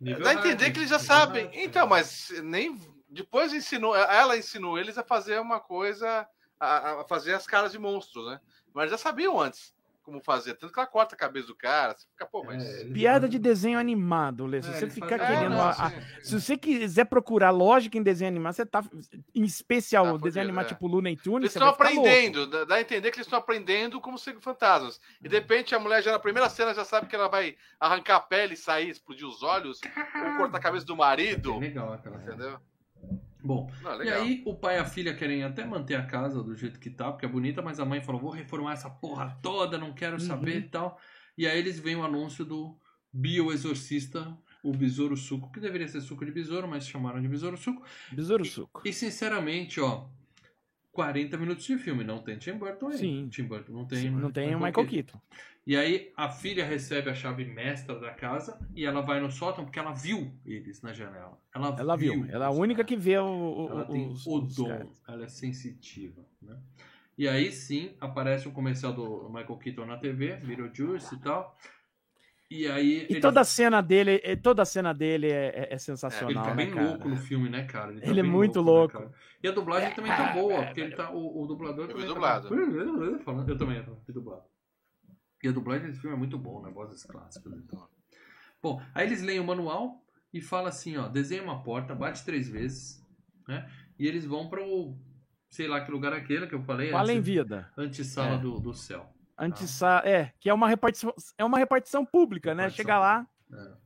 Nível 0.00 0.22
dá 0.22 0.30
a 0.30 0.34
entender 0.34 0.70
que 0.70 0.78
eles 0.80 0.90
já 0.90 0.98
sabem. 0.98 1.50
Então, 1.54 1.84
né? 1.86 1.90
mas 1.90 2.30
nem. 2.42 2.78
Depois 3.14 3.52
ensinou. 3.54 3.94
Ela 3.96 4.36
ensinou 4.36 4.78
eles 4.78 4.98
a 4.98 5.04
fazer 5.04 5.40
uma 5.40 5.60
coisa. 5.60 6.26
A, 6.60 7.00
a 7.00 7.04
fazer 7.04 7.34
as 7.34 7.46
caras 7.46 7.72
de 7.72 7.78
monstros, 7.78 8.26
né? 8.26 8.40
Mas 8.72 8.90
já 8.90 8.96
sabiam 8.96 9.40
antes 9.40 9.74
como 10.02 10.22
fazer. 10.22 10.54
Tanto 10.54 10.72
que 10.72 10.78
ela 10.78 10.86
corta 10.86 11.14
a 11.14 11.18
cabeça 11.18 11.48
do 11.48 11.54
cara. 11.54 11.94
Você 11.94 12.06
fica, 12.08 12.24
pô, 12.26 12.44
mas. 12.44 12.62
É, 12.64 12.84
Piada 12.84 13.28
de 13.28 13.38
desenho 13.38 13.78
animado, 13.78 14.46
Lê. 14.46 14.62
Se 14.62 14.70
É, 14.70 14.72
você 14.72 14.88
ficar 14.88 15.18
fazem- 15.18 15.26
querendo. 15.36 15.50
não, 15.50 15.60
a- 15.60 15.70
a- 15.88 15.92
se 16.22 16.40
você 16.40 16.56
quiser 16.56 17.04
procurar 17.06 17.50
lógica 17.50 17.98
em 17.98 18.02
desenho 18.02 18.28
animado, 18.30 18.54
você 18.54 18.64
tá. 18.64 18.82
Em 19.34 19.42
especial, 19.44 20.04
Tá 20.04 20.10
desenho 20.12 20.20
fudido, 20.22 20.40
animado 20.40 20.64
é. 20.66 20.68
tipo 20.68 20.86
Luna 20.86 21.10
e 21.10 21.16
Tunes, 21.16 21.42
Eles 21.42 21.56
estão 21.56 21.68
aprendendo, 21.68 22.46
dá 22.46 22.64
dá 22.64 22.74
a 22.76 22.80
entender 22.80 23.10
que 23.10 23.16
eles 23.16 23.26
estão 23.26 23.38
aprendendo 23.40 24.00
como 24.00 24.16
ser 24.16 24.38
fantasmas. 24.40 25.00
E 25.22 25.28
de 25.28 25.34
repente 25.34 25.74
a 25.74 25.78
mulher 25.78 26.02
já 26.02 26.12
na 26.12 26.18
primeira 26.20 26.48
cena 26.48 26.72
já 26.72 26.84
sabe 26.84 27.08
que 27.08 27.16
ela 27.16 27.28
vai 27.28 27.56
arrancar 27.80 28.16
a 28.16 28.20
pele, 28.20 28.56
sair, 28.56 28.88
explodir 28.90 29.26
os 29.26 29.42
olhos, 29.42 29.80
ou 29.84 30.36
cortar 30.36 30.58
a 30.58 30.60
cabeça 30.60 30.86
do 30.86 30.94
É 30.94 30.96
marido. 30.96 31.58
legal 31.58 31.92
aquela 31.92 32.20
cena. 32.20 32.60
Bom, 33.44 33.70
Não, 33.82 34.02
e 34.02 34.08
aí 34.08 34.42
o 34.46 34.54
pai 34.56 34.76
e 34.76 34.78
a 34.78 34.86
filha 34.86 35.14
querem 35.14 35.44
até 35.44 35.66
manter 35.66 35.96
a 35.96 36.06
casa 36.06 36.42
do 36.42 36.56
jeito 36.56 36.80
que 36.80 36.88
tá, 36.88 37.12
porque 37.12 37.26
é 37.26 37.28
bonita, 37.28 37.60
mas 37.60 37.78
a 37.78 37.84
mãe 37.84 38.00
falou, 38.00 38.18
vou 38.20 38.30
reformar 38.30 38.72
essa 38.72 38.88
porra 38.88 39.38
toda, 39.42 39.76
não 39.76 39.92
quero 39.92 40.18
saber 40.18 40.52
Uhum. 40.52 40.58
e 40.60 40.68
tal. 40.68 40.98
E 41.36 41.46
aí 41.46 41.58
eles 41.58 41.78
veem 41.78 41.96
o 41.96 42.02
anúncio 42.04 42.42
do 42.42 42.78
bioexorcista, 43.12 44.36
o 44.62 44.72
besouro 44.72 45.16
suco, 45.16 45.52
que 45.52 45.60
deveria 45.60 45.86
ser 45.86 46.00
suco 46.00 46.24
de 46.24 46.32
besouro, 46.32 46.66
mas 46.66 46.86
chamaram 46.88 47.20
de 47.20 47.28
besouro 47.28 47.56
suco. 47.56 47.84
Besouro 48.10 48.44
suco. 48.46 48.80
E 48.84 48.92
sinceramente, 48.92 49.78
ó, 49.78 50.06
40 50.94 51.36
minutos 51.36 51.64
de 51.64 51.76
filme, 51.76 52.04
não 52.04 52.20
tem 52.22 52.38
Tim 52.38 52.52
Burton 52.56 52.88
aí. 52.88 52.98
Sim. 52.98 53.28
Tim 53.30 53.42
Burton 53.44 53.72
não 53.72 53.84
tem. 53.84 53.98
Sim, 53.98 54.10
não 54.10 54.30
tem 54.30 54.54
o 54.54 54.60
Michael 54.60 54.86
Keaton. 54.86 55.20
E 55.66 55.76
aí 55.76 56.12
a 56.16 56.28
filha 56.30 56.64
recebe 56.64 57.08
a 57.10 57.14
chave 57.14 57.44
mestra 57.44 57.98
da 57.98 58.10
casa 58.12 58.58
e 58.74 58.84
ela 58.84 59.00
vai 59.00 59.18
no 59.18 59.30
sótão 59.30 59.64
porque 59.64 59.78
ela 59.78 59.92
viu 59.92 60.32
eles 60.44 60.80
na 60.82 60.92
janela. 60.92 61.38
Ela, 61.54 61.74
Ela 61.78 61.96
viu. 61.96 62.26
Ela 62.28 62.44
é 62.44 62.48
a 62.48 62.50
única 62.50 62.84
que 62.84 62.96
vê 62.96 63.16
o, 63.18 63.24
o- 63.26 63.68
Ela 63.70 63.84
tem 63.86 64.06
os, 64.08 64.26
o 64.26 64.40
dom, 64.40 64.68
caras. 64.68 65.02
ela 65.08 65.24
é 65.24 65.28
sensitiva, 65.28 66.22
né? 66.40 66.56
E 67.16 67.26
aí 67.28 67.50
sim 67.52 67.92
aparece 68.00 68.46
o 68.48 68.52
comercial 68.52 68.92
do 68.92 69.28
Michael 69.30 69.56
Keaton 69.56 69.86
na 69.86 69.96
TV, 69.96 70.36
Beetlejuice 70.36 71.14
e 71.14 71.18
tal. 71.20 71.56
E 72.56 72.68
aí 72.68 72.98
E 73.08 73.12
ele, 73.14 73.20
toda 73.20 73.40
a 73.40 73.44
cena 73.44 73.80
dele, 73.80 74.20
toda 74.36 74.62
a 74.62 74.64
cena 74.64 74.92
dele 74.94 75.28
é, 75.28 75.46
é- 75.46 75.60
é 75.64 75.68
ele 75.72 75.78
sensacional, 75.80 76.44
tá 76.44 76.50
né, 76.50 76.56
bem 76.64 76.70
cara? 76.70 76.86
louco 76.88 77.08
no 77.08 77.16
filme, 77.16 77.48
né, 77.50 77.64
cara? 77.64 77.92
tá 78.00 78.06
Ele 78.06 78.20
é 78.20 78.22
muito 78.22 78.60
né, 78.60 78.70
louco. 78.70 78.92
cara? 78.98 79.10
e 79.42 79.48
a 79.48 79.50
dublagem 79.50 79.92
também 79.92 80.12
tá 80.12 80.32
boa, 80.32 80.64
porque 80.66 80.80
ele 80.80 80.94
tá 80.94 81.10
o, 81.10 81.42
o 81.42 81.46
dublador 81.48 81.84
Eu 81.84 81.88
vi 81.88 81.92
também 81.94 82.06
dublado. 82.06 82.48
Tá, 82.48 82.54
eu 82.54 83.58
também 83.58 83.82
vi 84.06 84.12
dublado. 84.12 84.44
E 85.42 85.48
a 85.48 85.52
dublagem 85.52 85.88
desse 85.88 86.00
filme 86.00 86.14
é 86.14 86.18
muito 86.18 86.38
bom, 86.38 86.62
né? 86.62 86.70
Vozes 86.70 87.02
clássicas 87.04 87.52
e 87.52 87.62
tal. 87.62 87.90
Bom, 88.62 88.80
aí 88.94 89.06
eles 89.06 89.20
leem 89.20 89.40
o 89.40 89.44
manual 89.44 90.00
e 90.32 90.40
fala 90.40 90.68
assim, 90.68 90.96
ó, 90.96 91.08
desenha 91.08 91.42
uma 91.42 91.62
porta, 91.62 91.94
bate 91.94 92.24
três 92.24 92.48
vezes, 92.48 93.04
né? 93.48 93.68
E 93.98 94.06
eles 94.06 94.24
vão 94.24 94.48
para 94.48 94.62
o, 94.64 94.96
sei 95.50 95.66
lá 95.68 95.80
que 95.80 95.90
lugar 95.90 96.12
é 96.12 96.16
aquele 96.18 96.46
que 96.46 96.54
eu 96.54 96.62
falei, 96.62 96.92
O 96.92 96.96
Além 96.96 97.20
Vida. 97.20 97.70
antessala 97.76 98.36
É. 98.36 98.38
do, 98.38 98.58
do 98.60 98.72
céu. 98.72 99.12
Antes, 99.36 99.82
é, 100.04 100.32
que 100.38 100.48
é 100.48 100.54
uma 100.54 100.68
repartição, 100.68 101.12
é 101.36 101.44
uma 101.44 101.58
repartição 101.58 102.04
pública, 102.04 102.54
né? 102.54 102.64
Repartição 102.64 102.84
Chega 102.84 102.98
lá, 102.98 103.26
É. 103.52 103.84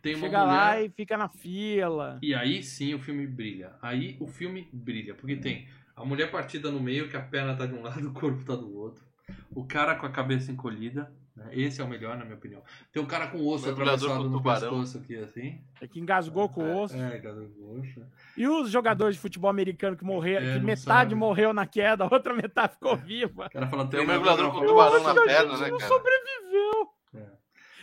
Tem 0.00 0.14
uma 0.14 0.26
chega 0.26 0.38
mulher... 0.40 0.52
lá 0.52 0.82
e 0.82 0.88
fica 0.90 1.16
na 1.16 1.28
fila. 1.28 2.18
E 2.22 2.34
aí 2.34 2.62
sim 2.62 2.92
o 2.92 2.98
filme 2.98 3.26
brilha. 3.26 3.72
Aí 3.80 4.18
o 4.20 4.26
filme 4.26 4.68
brilha, 4.70 5.14
porque 5.14 5.34
tem 5.36 5.66
a 5.96 6.04
mulher 6.04 6.30
partida 6.30 6.70
no 6.70 6.78
meio, 6.78 7.08
que 7.08 7.16
a 7.16 7.22
perna 7.22 7.56
tá 7.56 7.64
de 7.64 7.74
um 7.74 7.82
lado, 7.82 8.06
o 8.08 8.12
corpo 8.12 8.44
tá 8.44 8.54
do 8.54 8.76
outro. 8.76 9.02
O 9.50 9.64
cara 9.64 9.94
com 9.94 10.04
a 10.04 10.10
cabeça 10.10 10.52
encolhida, 10.52 11.04
né? 11.04 11.23
Esse 11.50 11.80
é 11.80 11.84
o 11.84 11.88
melhor 11.88 12.16
na 12.16 12.24
minha 12.24 12.36
opinião. 12.36 12.62
Tem 12.92 13.02
o 13.02 13.06
cara 13.06 13.26
com 13.26 13.38
o 13.38 13.48
osso 13.48 13.68
atravessado 13.68 14.16
com 14.18 14.22
no 14.24 14.36
tubarão. 14.38 14.60
pescoço 14.70 14.98
aqui, 14.98 15.16
assim. 15.16 15.60
É 15.80 15.86
que 15.88 15.98
engasgou 15.98 16.48
com 16.48 16.62
o 16.62 16.82
osso. 16.82 16.96
É, 16.96 17.18
cara, 17.18 17.48
poxa. 17.58 18.06
E 18.36 18.46
os 18.46 18.70
jogadores 18.70 19.16
de 19.16 19.20
futebol 19.20 19.50
americano 19.50 19.96
que 19.96 20.04
morreram, 20.04 20.46
É, 20.46 20.52
que 20.52 20.58
não 20.58 20.66
metade 20.66 21.10
sabe. 21.10 21.14
morreu 21.16 21.52
na 21.52 21.66
queda, 21.66 22.04
a 22.04 22.08
outra 22.12 22.34
metade 22.34 22.74
ficou 22.74 22.96
viva. 22.96 23.46
O 23.46 23.50
cara 23.50 23.66
fala 23.66 23.86
Tem 23.88 24.00
um 24.00 24.06
mergulhador 24.06 24.44
na 24.46 24.50
com 24.50 24.58
foto. 24.58 24.66
tubarão 24.68 25.02
na 25.02 25.14
perna, 25.14 25.58
né, 25.58 25.68
não 25.70 25.78
cara? 25.78 25.88
sobreviveu. 25.92 26.88
É. 27.14 27.26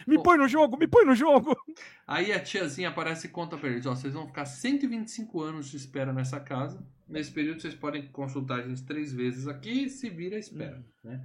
Me 0.08 0.18
Bom. 0.18 0.24
põe 0.24 0.38
no 0.38 0.48
jogo, 0.48 0.78
me 0.78 0.88
põe 0.88 1.06
no 1.06 1.14
jogo. 1.14 1.56
Aí 2.08 2.32
a 2.34 2.40
tiazinha 2.40 2.90
aparece 2.90 3.28
e 3.28 3.30
conta 3.30 3.58
pra 3.58 3.70
eles, 3.70 3.86
ó, 3.86 3.94
vocês 3.96 4.14
vão 4.14 4.28
ficar 4.28 4.46
125 4.46 5.42
anos 5.42 5.70
de 5.70 5.78
espera 5.78 6.12
nessa 6.14 6.40
casa. 6.40 6.84
Nesse 7.08 7.32
período 7.32 7.62
vocês 7.62 7.76
podem 7.76 8.08
consultar 8.08 8.60
a 8.60 8.62
gente 8.68 8.84
três 8.84 9.12
vezes 9.14 9.46
aqui 9.48 9.84
e 9.86 9.90
se 9.90 10.10
vira 10.10 10.38
a 10.38 10.40
espera, 10.40 10.82
né? 11.04 11.22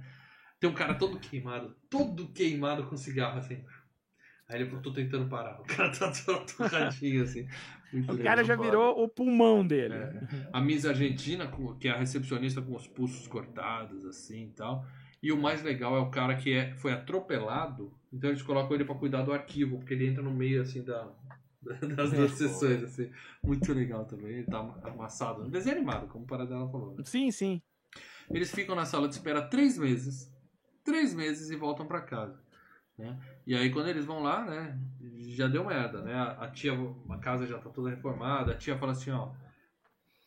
Tem 0.59 0.69
um 0.69 0.73
cara 0.73 0.95
todo 0.95 1.19
queimado, 1.19 1.75
todo 1.89 2.27
queimado 2.29 2.87
com 2.87 2.97
cigarro 2.97 3.39
assim. 3.39 3.63
Aí 4.49 4.61
ele 4.61 4.65
falou, 4.65 4.81
tô 4.81 4.93
tentando 4.93 5.27
parar. 5.27 5.59
O 5.59 5.63
cara 5.63 5.91
tá 5.91 6.11
todo 6.25 6.45
torradinho 6.45 7.23
assim. 7.23 7.47
Muito 7.91 8.13
O 8.13 8.17
cara 8.23 8.43
já 8.43 8.55
virou 8.55 9.03
o 9.03 9.07
pulmão 9.07 9.65
dele. 9.65 9.93
É. 9.93 10.49
A 10.53 10.61
Miss 10.61 10.85
Argentina, 10.85 11.51
que 11.79 11.87
é 11.87 11.91
a 11.91 11.97
recepcionista 11.97 12.61
com 12.61 12.75
os 12.75 12.87
pulsos 12.87 13.27
cortados, 13.27 14.05
assim 14.05 14.45
e 14.45 14.51
tal. 14.51 14.85
E 15.21 15.31
o 15.31 15.37
mais 15.37 15.63
legal 15.63 15.95
é 15.97 15.99
o 15.99 16.09
cara 16.09 16.35
que 16.35 16.53
é, 16.53 16.73
foi 16.75 16.93
atropelado. 16.93 17.93
Então 18.11 18.29
eles 18.29 18.41
colocam 18.41 18.75
ele 18.75 18.85
pra 18.85 18.95
cuidar 18.95 19.23
do 19.23 19.33
arquivo, 19.33 19.77
porque 19.77 19.93
ele 19.93 20.07
entra 20.07 20.23
no 20.23 20.31
meio, 20.31 20.61
assim, 20.61 20.83
da, 20.83 21.11
das 21.95 22.11
duas 22.11 22.31
sessões, 22.31 22.83
assim. 22.83 23.11
Muito 23.43 23.71
legal 23.73 24.05
também. 24.05 24.31
Ele 24.31 24.43
tá 24.43 24.59
amassado. 24.83 25.49
Desenho 25.49 25.77
animado, 25.77 26.07
como 26.07 26.23
o 26.23 26.27
Paradela 26.27 26.69
falou. 26.69 26.95
né? 26.95 27.03
Sim, 27.05 27.31
sim. 27.31 27.61
Eles 28.29 28.53
ficam 28.53 28.75
na 28.75 28.85
sala 28.85 29.07
de 29.07 29.15
espera 29.15 29.41
três 29.41 29.77
meses. 29.77 30.31
Três 30.87 31.13
meses 31.13 31.49
e 31.49 31.55
voltam 31.57 31.85
pra 31.85 31.99
casa. 31.99 32.41
Né? 32.97 33.19
E 33.45 33.53
aí 33.53 33.69
quando 33.69 33.89
eles 33.89 34.05
vão 34.05 34.23
lá, 34.23 34.45
né? 34.45 34.79
Já 35.35 35.49
deu 35.49 35.65
merda, 35.65 36.01
né? 36.01 36.13
A, 36.13 36.45
a 36.45 36.49
tia, 36.49 36.71
a 37.09 37.17
casa 37.17 37.45
já 37.45 37.57
tá 37.59 37.69
toda 37.69 37.89
reformada. 37.89 38.53
A 38.53 38.57
tia 38.57 38.77
fala 38.77 38.93
assim, 38.93 39.11
ó. 39.11 39.33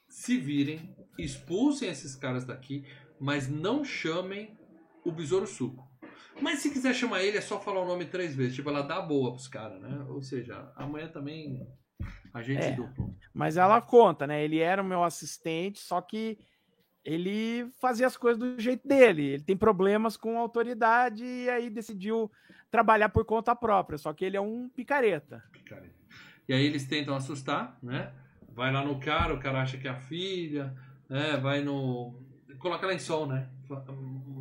Se 0.07 0.37
virem, 0.37 0.95
expulsem 1.19 1.89
esses 1.89 2.15
caras 2.15 2.45
daqui, 2.45 2.87
mas 3.19 3.49
não 3.49 3.83
chamem 3.83 4.55
o 5.03 5.11
Besouro 5.11 5.47
Suco. 5.47 5.89
Mas 6.43 6.59
se 6.59 6.71
quiser 6.71 6.95
chamar 6.95 7.23
ele, 7.23 7.39
é 7.39 7.41
só 7.41 7.59
falar 7.59 7.81
o 7.81 7.87
nome 7.87 8.05
três 8.05 8.35
vezes. 8.37 8.55
Tipo, 8.55 8.69
ela 8.69 8.83
dá 8.83 9.01
boa 9.01 9.33
pros 9.33 9.49
caras, 9.49 9.81
né? 9.81 10.05
Ou 10.11 10.21
seja, 10.23 10.71
amanhã 10.77 11.09
também 11.09 11.67
agente 12.35 12.67
É. 12.67 12.73
duplo. 12.73 13.17
Mas 13.33 13.57
ela 13.57 13.81
conta, 13.81 14.27
né? 14.27 14.45
Ele 14.45 14.59
era 14.59 14.83
o 14.83 14.85
meu 14.85 15.03
assistente, 15.03 15.79
só 15.81 16.03
que 16.03 16.39
ele 17.05 17.71
fazia 17.81 18.07
as 18.07 18.17
coisas 18.17 18.39
do 18.39 18.59
jeito 18.61 18.87
dele. 18.87 19.23
Ele 19.25 19.43
tem 19.43 19.57
problemas 19.57 20.17
com 20.17 20.39
autoridade 20.39 21.25
e 21.25 21.49
aí 21.51 21.71
decidiu 21.71 22.31
trabalhar 22.71 23.09
por 23.09 23.25
conta 23.25 23.55
própria. 23.57 23.99
Só 23.99 24.13
que 24.13 24.25
ele 24.25 24.37
é 24.37 24.41
um 24.41 24.69
picareta. 24.69 25.43
picareta. 25.53 25.95
E 26.49 26.53
aí 26.53 26.65
eles 26.65 26.87
tentam 26.87 27.15
assustar, 27.15 27.79
né? 27.83 28.13
Vai 28.53 28.73
lá 28.73 28.85
no 28.85 28.99
cara, 28.99 29.33
o 29.35 29.39
cara 29.41 29.63
acha 29.63 29.79
que 29.79 29.87
é 29.87 29.91
a 29.91 29.97
filha, 29.97 30.75
né? 31.09 31.37
Vai 31.37 31.63
no. 31.63 32.15
Coloca 32.59 32.87
lençol, 32.87 33.27
né? 33.27 33.49
Fa- 33.69 33.85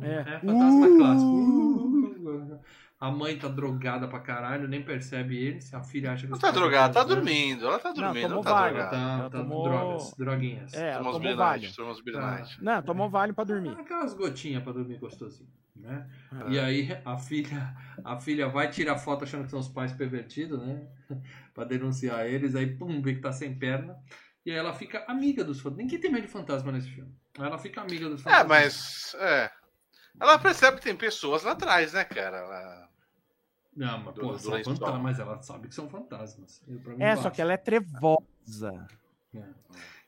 É. 0.02 0.38
fantasma 0.40 0.86
Uh! 0.88 0.96
clássico. 0.96 2.60
A 3.00 3.10
mãe 3.10 3.38
tá 3.38 3.48
drogada 3.48 4.06
pra 4.06 4.20
caralho, 4.20 4.68
nem 4.68 4.82
percebe 4.84 5.34
eles. 5.42 5.72
A 5.72 5.82
filha 5.82 6.12
acha 6.12 6.26
que 6.26 6.32
Não 6.32 6.38
tá 6.38 6.50
drogada, 6.50 6.92
tá 6.92 7.02
dormindo. 7.02 7.64
Ela 7.66 7.78
tá 7.78 7.88
Não, 7.88 7.94
dormindo, 7.94 8.22
não, 8.28 8.28
tomou 8.28 8.44
tá 8.44 8.50
Vale. 8.52 8.76
Ela 8.76 8.88
drogada. 8.90 8.90
tá, 9.06 9.18
Ela 9.20 9.30
tá 9.30 9.38
tomou- 9.38 9.62
drogas, 9.64 10.14
droguinhas. 10.18 10.74
É, 10.74 10.90
ela 10.90 11.04
Tomou 11.12 11.36
Vale. 11.36 11.72
tomou 11.72 11.92
os 11.92 12.02
Billy 12.02 12.18
Tá. 12.18 12.44
Não, 12.60 12.82
tomou 12.82 13.08
vale 13.08 13.32
pra 13.32 13.44
dormir. 13.44 13.70
Aquelas 13.70 14.12
gotinhas 14.12 14.62
pra 14.62 14.72
dormir 14.74 14.98
gostosinho, 14.98 15.48
né? 15.76 16.10
É. 16.46 16.50
E 16.50 16.58
aí 16.60 17.00
a 17.02 17.16
filha, 17.16 17.74
a 18.04 18.20
filha 18.20 18.48
vai 18.50 18.68
tirar 18.70 18.98
foto 18.98 19.24
achando 19.24 19.44
que 19.44 19.50
são 19.50 19.60
os 19.60 19.68
pais 19.68 19.92
pervertidos, 19.94 20.60
né? 20.60 20.86
pra 21.54 21.64
denunciar 21.64 22.26
eles, 22.26 22.54
aí 22.54 22.66
pum, 22.66 23.00
vê 23.00 23.14
que 23.14 23.20
tá 23.22 23.32
sem 23.32 23.58
perna. 23.58 23.96
E 24.44 24.50
aí 24.50 24.58
ela 24.58 24.74
fica 24.74 25.06
amiga 25.08 25.42
dos 25.42 25.58
fantasmas. 25.58 25.84
Ninguém 25.84 26.00
tem 26.00 26.12
medo 26.12 26.26
de 26.26 26.32
fantasma 26.32 26.70
nesse 26.70 26.90
filme. 26.90 27.14
Ela 27.38 27.56
fica 27.56 27.80
amiga 27.80 28.10
dos 28.10 28.20
É, 28.20 28.24
fantasmas. 28.24 28.48
mas. 28.48 29.14
É. 29.20 29.50
Ela 30.20 30.38
percebe 30.38 30.76
que 30.78 30.82
tem 30.82 30.94
pessoas 30.96 31.44
lá 31.44 31.52
atrás, 31.52 31.94
né, 31.94 32.04
cara? 32.04 32.36
Ela- 32.36 32.79
Não, 33.76 33.98
mas 34.04 34.14
do- 34.14 34.38
são 34.38 34.62
fantasmas, 34.64 35.02
mas 35.02 35.18
ela 35.18 35.40
sabe 35.42 35.68
que 35.68 35.74
são 35.74 35.88
fantasmas. 35.88 36.62
É, 36.98 37.16
só 37.16 37.30
que 37.30 37.40
ela 37.40 37.52
é 37.52 37.56
trevosa. 37.56 38.86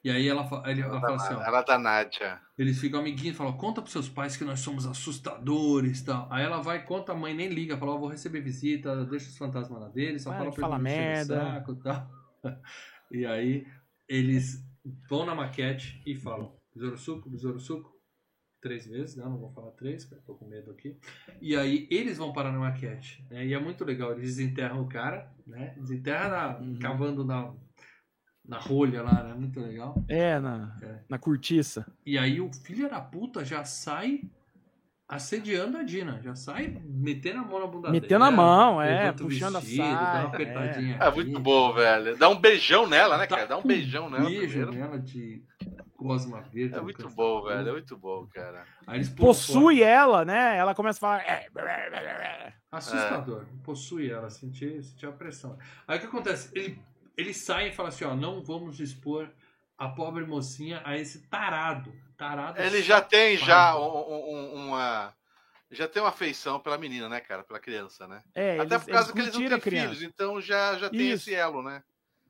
E 0.05 0.11
aí 0.11 0.27
ela, 0.27 0.49
ele- 0.67 0.81
ela 0.81 1.01
fala 1.01 1.15
assim, 1.15 1.35
ó, 1.35 1.43
Ela 1.43 1.63
da 1.63 1.79
Nádia. 1.79 2.41
eles 2.59 2.81
ficam 2.81 2.99
amiguinhos, 2.99 3.37
falam, 3.37 3.57
conta 3.57 3.81
pros 3.81 3.93
seus 3.93 4.09
pais 4.09 4.37
que 4.37 4.43
nós 4.45 4.59
somos 4.59 4.85
assustadores 4.85 6.01
e 6.01 6.05
tal. 6.05 6.27
Aí 6.29 6.45
ela 6.45 6.61
vai, 6.61 6.85
conta, 6.85 7.13
a 7.13 7.15
mãe 7.15 7.33
nem 7.33 7.49
liga, 7.49 7.77
fala, 7.79 7.93
ó, 7.93 7.99
vou 7.99 8.09
receber 8.09 8.41
visita, 8.41 9.05
deixa 9.05 9.29
os 9.29 9.39
fantasmas 9.39 9.81
lá 9.81 9.89
deles, 9.89 10.23
só 10.23 10.31
Para 10.31 10.39
fala 10.41 10.53
pra 10.53 10.69
o 10.69 10.79
merda. 10.83 11.37
saco 11.37 11.73
e 11.73 11.77
tal. 11.77 12.11
E 13.13 13.27
aí 13.27 13.67
eles 14.09 14.65
vão 15.09 15.25
na 15.27 15.35
maquete 15.35 16.03
e 16.07 16.17
falam, 16.17 16.57
besouro 16.75 16.97
suco, 16.99 17.29
besouro 17.31 17.61
suco, 17.61 17.93
três 18.63 18.87
vezes, 18.87 19.17
né? 19.17 19.25
Não 19.25 19.37
vou 19.37 19.51
falar 19.51 19.73
três, 19.73 20.05
porque 20.05 20.15
eu 20.23 20.25
tô 20.25 20.35
com 20.37 20.47
medo 20.49 20.71
aqui. 20.71 20.97
E 21.41 21.55
aí 21.57 21.87
eles 21.91 22.17
vão 22.17 22.33
parar 22.33 22.53
na 22.53 22.59
maquete, 22.61 23.23
né? 23.29 23.45
E 23.45 23.53
é 23.53 23.59
muito 23.59 23.85
legal, 23.85 24.13
eles 24.13 24.37
desenterram 24.37 24.81
o 24.81 24.89
cara, 24.89 25.31
né? 25.47 25.75
Desenterram 25.77 26.31
na- 26.31 26.59
Uhum. 26.59 26.79
cavando 26.79 27.25
na, 27.25 27.53
na 28.45 28.59
rolha 28.59 29.03
lá, 29.03 29.23
né? 29.25 29.35
Muito 29.35 29.61
legal. 29.61 29.95
É, 30.09 30.39
na, 30.39 30.77
É. 30.81 31.01
na 31.09 31.19
cortiça. 31.19 31.85
E 32.07 32.17
aí 32.17 32.41
o 32.41 32.51
filho 32.53 32.89
da 32.89 33.01
puta 33.01 33.45
já 33.45 33.65
sai 33.65 34.23
assediando 35.15 35.77
a 35.79 35.83
Dina, 35.83 36.21
já 36.23 36.35
sai 36.35 36.81
metendo 36.85 37.41
a 37.41 37.45
mão 37.45 37.61
na 37.61 37.67
bunda 37.67 37.91
Metendo 37.91 38.25
a 38.25 38.31
dela, 38.31 38.43
mão, 38.43 38.81
é, 38.83 38.99
levanta 39.01 39.23
o 39.23 39.27
puxando 39.27 39.57
a 39.57 39.61
vestido, 39.61 39.83
Dá 39.83 39.91
uma 39.91 40.13
saia, 40.13 40.27
apertadinha 40.27 40.97
É 40.97 41.03
aqui. 41.07 41.17
muito 41.17 41.39
bom, 41.41 41.73
velho. 41.75 42.17
Dá 42.17 42.29
um 42.29 42.39
beijão 42.41 42.87
nela, 42.87 43.17
né, 43.19 43.27
Dá 43.27 43.37
cara? 43.37 43.47
Dá 43.49 43.59
um 43.59 43.63
beijão 43.63 44.09
nela 44.09 44.25
Beijo 44.25 44.47
primeiro. 44.49 44.73
nela 44.73 44.99
de 44.99 45.43
gosma 45.97 46.41
verde. 46.41 46.75
É 46.75 46.81
muito 46.81 47.09
bom, 47.11 47.43
da 47.45 47.55
velho. 47.57 47.69
É 47.69 47.73
muito 47.73 47.97
bom, 47.97 48.27
cara. 48.33 48.65
Aí 48.87 49.07
Possui 49.11 49.83
ela, 49.83 50.25
né? 50.25 50.57
Ela 50.57 50.75
começa 50.75 50.99
a 50.99 51.01
falar. 51.01 51.21
"É, 51.29 51.49
fora. 51.53 52.55
Assustador. 52.73 53.45
Possui 53.63 54.11
ela, 54.11 54.31
senti, 54.31 54.83
senti 54.83 55.05
a 55.07 55.13
pressão. 55.13 55.59
Aí 55.87 55.99
o 55.99 56.01
que 56.01 56.07
acontece? 56.07 56.51
Ele, 56.55 56.81
ele 57.17 57.35
sai 57.35 57.69
e 57.69 57.73
fala 57.73 57.91
assim, 57.91 58.05
ó, 58.05 58.15
não 58.15 58.43
vamos 58.43 58.81
expor 58.81 59.29
a 59.77 59.89
pobre 59.89 60.25
mocinha 60.25 60.81
a 60.85 60.97
esse 60.97 61.29
tarado. 61.29 61.93
Tarado 62.17 62.61
Ele 62.61 62.83
já 62.83 63.01
tem 63.01 63.37
já 63.37 63.79
um- 63.79 64.31
um- 64.31 64.55
uma. 64.67 65.15
Já 65.71 65.89
tem 65.89 66.03
uma 66.03 66.11
afeição 66.11 66.61
pela 66.61 66.77
menina, 66.77 67.09
né, 67.09 67.21
cara? 67.21 67.43
Pela 67.43 67.59
criança, 67.59 68.07
né? 68.07 68.23
É, 68.35 68.59
Até 68.59 68.75
eles, 68.75 68.85
por 68.85 68.93
causa 68.93 69.13
que 69.13 69.19
eles 69.21 69.35
não 69.35 69.49
têm 69.49 69.61
filhos, 69.61 70.03
então 70.03 70.41
já, 70.41 70.77
já 70.79 70.91
tem 70.91 71.11
Isso. 71.13 71.31
esse 71.31 71.35
elo, 71.35 71.63
né? 71.63 71.83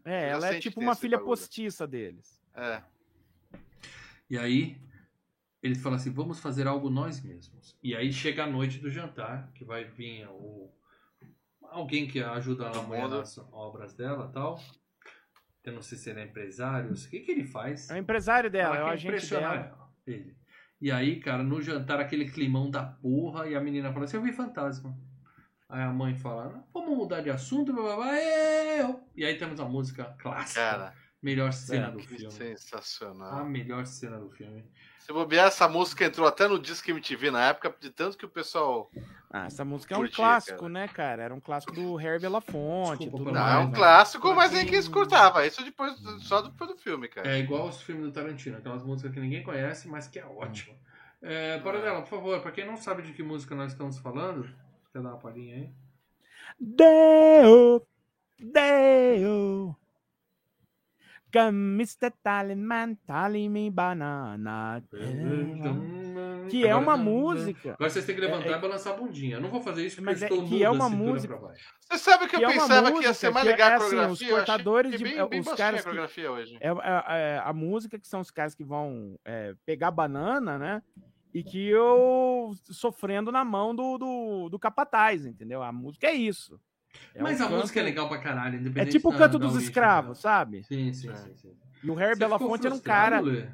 É, 0.05 0.29
Já 0.31 0.35
ela 0.37 0.55
é 0.55 0.61
tipo 0.61 0.81
uma 0.81 0.95
filha 0.95 1.17
bagulho. 1.17 1.31
postiça 1.37 1.87
deles. 1.87 2.41
É. 2.55 2.83
E 4.31 4.39
aí 4.39 4.81
ele 5.63 5.75
fala 5.75 5.97
assim, 5.97 6.11
vamos 6.13 6.39
fazer 6.41 6.67
algo 6.67 6.89
nós 6.89 7.21
mesmos. 7.21 7.77
E 7.83 7.95
aí 7.97 8.13
chega 8.13 8.45
a 8.45 8.47
noite 8.47 8.79
do 8.79 8.89
jantar, 8.91 9.51
que 9.55 9.65
vai 9.65 9.85
vir 9.85 10.27
o 10.29 10.71
alguém 11.63 12.07
que 12.07 12.23
ajuda 12.23 12.69
a 12.69 12.83
mulher 12.83 13.09
nas 13.09 13.39
obras 13.53 13.95
dela 13.95 14.29
tal. 14.33 14.61
Eu 15.65 15.73
não 15.75 15.83
sei 15.83 15.97
se 15.97 16.11
ele 16.11 16.21
é 16.21 16.25
empresário, 16.25 16.91
o 16.91 16.95
que, 16.95 17.21
que 17.21 17.31
ele 17.31 17.45
faz? 17.45 17.89
É 17.91 17.95
o 17.95 17.97
empresário 17.99 18.51
dela, 18.51 18.77
Ela 18.77 18.79
é 18.79 18.83
o 18.83 18.87
quer 18.89 18.93
agente 18.95 19.07
impressionar 19.15 19.53
dela. 19.53 19.67
ela, 19.67 19.89
ele. 20.07 20.37
E 20.81 20.91
aí, 20.91 21.21
cara, 21.21 21.43
no 21.45 21.63
jantar, 21.63 22.01
aquele 22.01 22.29
climão 22.29 22.69
da 22.69 22.83
porra, 22.83 23.47
e 23.47 23.55
a 23.55 23.61
menina 23.61 23.93
fala 23.93 24.05
assim, 24.05 24.17
eu 24.17 24.23
vi 24.23 24.33
fantasma. 24.33 24.99
Aí 25.69 25.81
a 25.83 25.93
mãe 25.93 26.15
fala, 26.17 26.65
vamos 26.75 26.97
mudar 26.97 27.21
de 27.21 27.31
assunto, 27.31 27.73
blá, 27.73 27.83
blá, 27.85 27.97
blá, 27.97 28.21
eu. 28.21 29.01
E 29.17 29.25
aí 29.25 29.39
temos 29.39 29.61
a 29.61 29.65
música 29.65 30.05
clássica. 30.19 30.61
Cara, 30.61 30.95
melhor 31.23 31.53
cena 31.53 31.87
É, 31.87 31.91
do 31.93 31.99
que 31.99 32.09
filme. 32.09 32.27
A 32.27 32.31
sensacional. 32.31 33.45
melhor 33.47 33.87
cena 33.87 34.19
do 34.19 34.29
filme. 34.31 34.65
Se 35.03 35.13
bobear, 35.13 35.49
essa 35.49 35.69
música 35.69 36.05
entrou 36.05 36.29
até 36.29 36.47
no 36.47 36.61
Disque 36.61 36.93
MTV 36.93 37.33
na 37.33 37.49
época, 37.49 37.75
de 37.81 37.91
tanto 37.91 38.17
que 38.17 38.25
o 38.25 38.29
pessoal. 38.29 38.89
Ah, 39.29 39.47
essa 39.47 39.65
música 39.65 39.97
é 39.97 39.99
um 39.99 40.07
clássico, 40.09 40.61
cara. 40.61 40.73
né, 40.73 40.87
cara? 40.87 41.23
Era 41.25 41.35
um 41.35 41.41
clássico 41.41 41.73
do 41.73 41.97
Harry 41.97 42.21
Belafonte. 42.21 42.99
Desculpa, 42.99 43.17
tudo 43.17 43.33
Não, 43.33 43.41
mais, 43.43 43.55
é 43.55 43.59
um 43.59 43.71
né? 43.71 43.75
clássico, 43.77 44.33
mas 44.33 44.53
ninguém 44.53 44.79
escutava. 44.79 45.45
Isso 45.45 45.65
depois, 45.65 45.99
só 46.21 46.41
depois 46.43 46.71
do 46.71 46.77
filme, 46.77 47.09
cara. 47.09 47.29
É 47.29 47.41
igual 47.41 47.67
os 47.67 47.83
filmes 47.83 48.05
do 48.05 48.13
Tarantino, 48.13 48.59
aquelas 48.59 48.85
músicas 48.85 49.13
que 49.13 49.19
ninguém 49.19 49.43
conhece, 49.43 49.89
mas 49.89 50.07
que 50.07 50.21
é 50.21 50.25
ótimo. 50.25 50.77
É, 51.21 51.59
Paradela, 51.59 52.03
por 52.03 52.09
favor, 52.09 52.41
pra 52.41 52.53
quem 52.53 52.65
não 52.65 52.77
sabe 52.77 53.03
de 53.03 53.13
que 53.13 53.25
música 53.25 53.57
nós 53.57 53.73
estamos 53.73 53.99
falando, 53.99 54.49
quer 54.93 55.03
dar 55.03 55.11
uma 55.11 55.19
palhinha 55.19 55.57
aí? 55.57 55.71
Deo, 56.61 57.85
Deo. 58.39 59.77
Come, 61.33 61.83
Mr. 61.83 62.13
Me 63.49 63.71
banana. 63.71 64.83
Que 66.51 66.67
é 66.67 66.75
uma 66.75 66.97
música. 66.97 67.73
Agora 67.73 67.89
vocês 67.91 68.05
têm 68.05 68.15
que 68.15 68.21
levantar 68.21 68.49
É, 68.51 68.53
é- 68.53 68.57
e 68.59 68.61
balançar 68.61 68.93
a 68.93 68.97
bundinha. 68.97 69.37
Eu 69.37 69.41
não 69.41 69.49
vou 69.51 69.61
fazer 69.61 69.87
isso 69.87 69.97
porque 69.97 70.11
Mas 70.11 70.21
eu 70.23 70.27
é- 70.27 70.31
estou 70.31 70.45
que 70.47 70.55
nu 70.57 70.61
é 70.61 70.65
da 70.65 70.71
uma 70.73 70.89
música-. 70.91 71.39
Você 71.81 71.99
sabe 71.99 72.29
que 72.29 72.37
eu 72.37 72.41
Que 72.41 72.45
é 72.45 72.49
pensava 72.49 72.81
que 72.83 72.89
ia 72.89 72.93
música 72.97 73.15
ser 73.15 73.31
mais 73.31 73.47
que 73.47 73.51
legal 73.53 73.69
é 73.69 73.73
a 73.73 73.77
assim, 73.77 73.85
os 73.87 73.91
coreografia? 73.93 74.29
eu 74.29 74.37
achei 74.37 74.47
cortadores 74.47 74.91
que 74.93 74.99
de- 74.99 75.05
bem, 75.05 75.29
bem 75.29 75.41
os 75.41 75.53
caras 75.53 75.75
a 75.81 75.83
que- 75.83 75.85
coreografia 75.85 76.33
hoje. 76.33 76.59
É, 76.61 76.69
é- 76.69 77.05
é 77.37 77.43
a 77.45 77.53
música 77.53 77.99
que 77.99 78.07
são 78.09 78.21
os 78.21 78.31
caras 78.31 78.55
que 78.55 78.65
vão 78.65 79.19
é, 79.25 79.55
pegar 79.65 79.91
banana, 79.91 80.59
né? 80.59 80.83
E 81.33 81.43
que 81.43 81.67
eu 81.69 82.53
sofrendo 82.65 83.33
na 83.33 83.43
mão 83.43 83.75
do, 83.75 83.97
do, 83.97 84.49
do 84.51 84.59
capataz, 84.59 85.25
entendeu? 85.25 85.63
A 85.63 85.73
música 85.73 86.07
é 86.09 86.13
isso. 86.15 86.61
É 87.15 87.23
Mas 87.23 87.41
um 87.41 87.45
a 87.45 87.47
canto- 87.49 87.61
música 87.61 87.81
é 87.81 87.83
legal 87.83 88.09
pra 88.09 88.19
caralho, 88.19 88.57
É 88.57 88.61
independente 88.61 88.93
tipo 88.93 89.09
o 89.09 89.13
da- 89.13 89.19
canto 89.19 89.33
da 89.39 89.47
dos 89.47 89.55
origem 89.55 89.69
escravos, 89.69 90.19
sabe? 90.19 90.63
Sim, 90.65 90.93
sim, 90.93 91.11
É. 91.11 91.17
sim. 91.17 91.35
sim. 91.37 91.57
E 91.83 91.91
o 91.91 91.95
Harry 91.95 92.15
Você 92.15 92.19
Belafonte 92.21 92.67
era 92.67 92.75
um 92.75 92.79
cara. 92.81 93.21
Lê? 93.21 93.47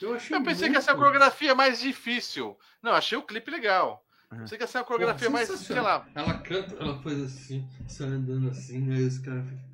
Eu 0.00 0.14
achei 0.14 0.36
Eu 0.36 0.42
pensei 0.42 0.68
que 0.68 0.70
muito- 0.70 0.74
ia 0.74 0.80
ser 0.80 0.90
a 0.90 0.94
coreografia 0.94 1.54
mais 1.54 1.80
difícil. 1.80 2.56
Não, 2.82 2.92
achei 2.92 3.16
o 3.18 3.22
clipe 3.22 3.50
legal. 3.50 4.04
Uhum. 4.32 4.38
Pensei 4.38 4.56
que 4.56 4.64
ia 4.64 4.68
ser 4.68 4.78
a 4.78 4.84
coreografia 4.84 5.26
Pô, 5.28 5.32
mais, 5.34 5.48
sei 5.48 5.80
lá. 5.80 6.06
Ela 6.14 6.38
canta, 6.38 6.74
ela 6.76 6.98
faz 7.02 7.20
assim, 7.22 7.68
sai 7.86 8.08
andando 8.08 8.48
assim, 8.50 8.90
aí 8.92 9.04
os 9.04 9.18
caras 9.18 9.44
ficam. 9.44 9.72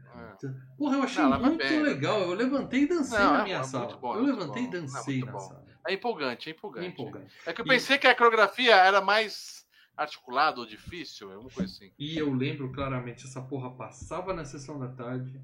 é. 0.51 0.55
Porra, 0.77 0.97
eu 0.97 1.03
achei 1.05 1.23
Não, 1.23 1.41
muito 1.41 1.59
bem, 1.59 1.81
legal. 1.83 2.21
Eu 2.23 2.35
levantei 2.35 2.83
e 2.83 2.87
dancei 2.89 3.19
Não, 3.19 3.33
na 3.35 3.41
é 3.41 3.45
minha 3.45 3.59
muito 3.59 3.71
sala. 3.71 3.97
bom, 3.97 4.15
é 4.15 4.17
eu 4.19 4.23
muito 4.23 4.39
levantei 4.39 4.63
e 4.65 4.67
bom. 4.67 4.77
É 4.77 4.81
dancei 4.81 5.21
na 5.25 5.33
bom. 5.33 5.39
sala. 5.39 5.65
É 5.87 5.93
empolgante, 5.95 6.49
é 6.49 6.53
empolgante. 6.53 6.87
Empolgante. 6.89 7.35
É 7.47 7.53
que 7.53 7.61
eu 7.61 7.65
E- 7.65 7.69
pensei 7.69 7.97
que 7.99 8.07
a 8.09 8.15
coreografia 8.15 8.75
era 8.75 9.01
mais 9.01 9.65
articulado 9.99 10.61
ou 10.61 10.67
difícil, 10.67 11.31
alguma 11.33 11.51
coisa 11.51 11.73
assim. 11.73 11.93
E 11.99 12.17
eu 12.17 12.33
lembro 12.33 12.71
claramente, 12.73 13.27
essa 13.27 13.43
porra 13.43 13.75
passava 13.75 14.33
na 14.33 14.45
sessão 14.45 14.79
da 14.79 14.89
tarde. 14.89 15.43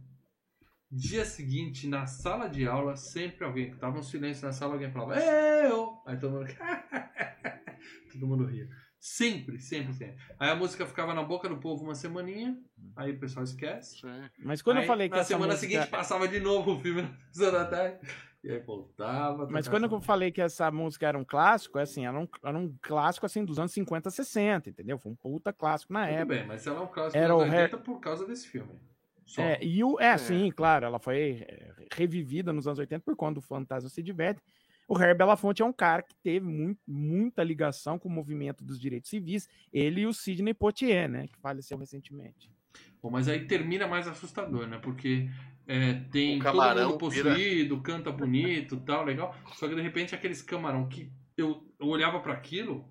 Dia 0.90 1.24
seguinte, 1.24 1.88
na 1.88 2.06
sala 2.06 2.48
de 2.48 2.66
aula, 2.66 2.94
sempre 2.94 3.44
alguém 3.44 3.72
que 3.72 3.76
tava 3.76 3.98
um 3.98 4.02
silêncio 4.02 4.46
na 4.46 4.52
sala, 4.52 4.74
alguém 4.74 4.92
falava, 4.92 5.18
eu! 5.18 6.00
Aí 6.06 6.16
todo 6.16 6.32
mundo. 6.32 6.46
todo 8.12 8.26
mundo 8.28 8.46
ria. 8.46 8.68
Sempre, 9.00 9.60
sempre, 9.60 9.92
sempre. 9.92 10.16
Aí 10.38 10.50
a 10.50 10.54
música 10.54 10.86
ficava 10.86 11.12
na 11.12 11.22
boca 11.22 11.48
do 11.48 11.58
povo 11.58 11.84
uma 11.84 11.94
semaninha, 11.94 12.56
aí 12.96 13.12
o 13.12 13.18
pessoal 13.18 13.44
esquece. 13.44 14.00
Mas 14.38 14.62
quando 14.62 14.78
Aí, 14.78 14.84
eu 14.84 14.86
falei 14.86 15.08
que 15.08 15.14
na 15.14 15.20
essa 15.20 15.28
semana 15.28 15.52
música... 15.52 15.72
seguinte 15.72 15.90
passava 15.90 16.28
de 16.28 16.40
novo 16.40 16.72
o 16.72 16.80
filme 16.80 17.02
na 17.02 17.14
sessão 17.32 17.52
da 17.52 17.64
tarde. 17.66 17.98
E 18.44 18.52
aí 18.52 18.60
voltava. 18.60 19.48
Mas 19.50 19.66
quando 19.66 19.84
eu 19.90 20.00
falei 20.02 20.30
que 20.30 20.42
essa 20.42 20.70
música 20.70 21.08
era 21.08 21.16
um 21.16 21.24
clássico, 21.24 21.78
é 21.78 21.82
assim, 21.82 22.04
era 22.04 22.20
um, 22.20 22.28
era 22.44 22.58
um 22.58 22.76
clássico 22.82 23.24
assim 23.24 23.42
dos 23.42 23.58
anos 23.58 23.72
50, 23.72 24.10
60, 24.10 24.68
entendeu? 24.68 24.98
Foi 24.98 25.10
um 25.10 25.14
puta 25.14 25.50
clássico 25.50 25.94
na 25.94 26.04
Tudo 26.04 26.14
época. 26.14 26.34
bem, 26.34 26.46
mas 26.46 26.66
ela 26.66 26.80
é 26.80 26.82
um 26.82 26.86
clássico 26.86 27.16
Era 27.16 27.32
dos 27.32 27.42
o 27.42 27.44
80 27.46 27.78
por 27.78 28.00
causa 28.00 28.26
desse 28.26 28.46
filme. 28.46 28.78
Só. 29.24 29.40
É, 29.40 29.58
e 29.64 29.82
o, 29.82 29.98
é, 29.98 30.18
sim, 30.18 30.50
claro, 30.54 30.84
ela 30.84 30.98
foi 30.98 31.46
é, 31.48 31.72
revivida 31.94 32.52
nos 32.52 32.66
anos 32.66 32.78
80 32.78 33.02
por 33.02 33.16
quando 33.16 33.38
o 33.38 33.40
Fantasma 33.40 33.88
se 33.88 34.02
diverte. 34.02 34.42
O 34.86 34.94
Harry 34.94 35.16
Belafonte 35.16 35.62
é 35.62 35.64
um 35.64 35.72
cara 35.72 36.02
que 36.02 36.14
teve 36.16 36.44
muito, 36.46 36.82
muita 36.86 37.42
ligação 37.42 37.98
com 37.98 38.10
o 38.10 38.12
movimento 38.12 38.62
dos 38.62 38.78
direitos 38.78 39.08
civis, 39.08 39.48
ele 39.72 40.02
e 40.02 40.06
o 40.06 40.12
Sidney 40.12 40.52
Poitier, 40.52 41.08
né, 41.08 41.26
que 41.28 41.38
faleceu 41.38 41.78
recentemente. 41.78 42.52
Bom, 43.02 43.10
mas 43.10 43.28
aí 43.28 43.46
termina 43.46 43.86
mais 43.86 44.08
assustador, 44.08 44.66
né? 44.66 44.78
Porque 44.78 45.28
é, 45.66 45.94
tem 46.10 46.36
O 46.38 46.42
todo 46.42 46.52
camarão 46.52 46.88
mundo 46.88 46.98
possuído, 46.98 47.80
canta 47.82 48.10
bonito 48.10 48.78
tal, 48.80 49.04
legal. 49.04 49.34
Só 49.54 49.68
que 49.68 49.74
de 49.74 49.80
repente 49.82 50.14
aqueles 50.14 50.40
camarão 50.42 50.88
que 50.88 51.10
eu, 51.36 51.66
eu 51.78 51.86
olhava 51.86 52.20
para 52.20 52.32
aquilo, 52.32 52.88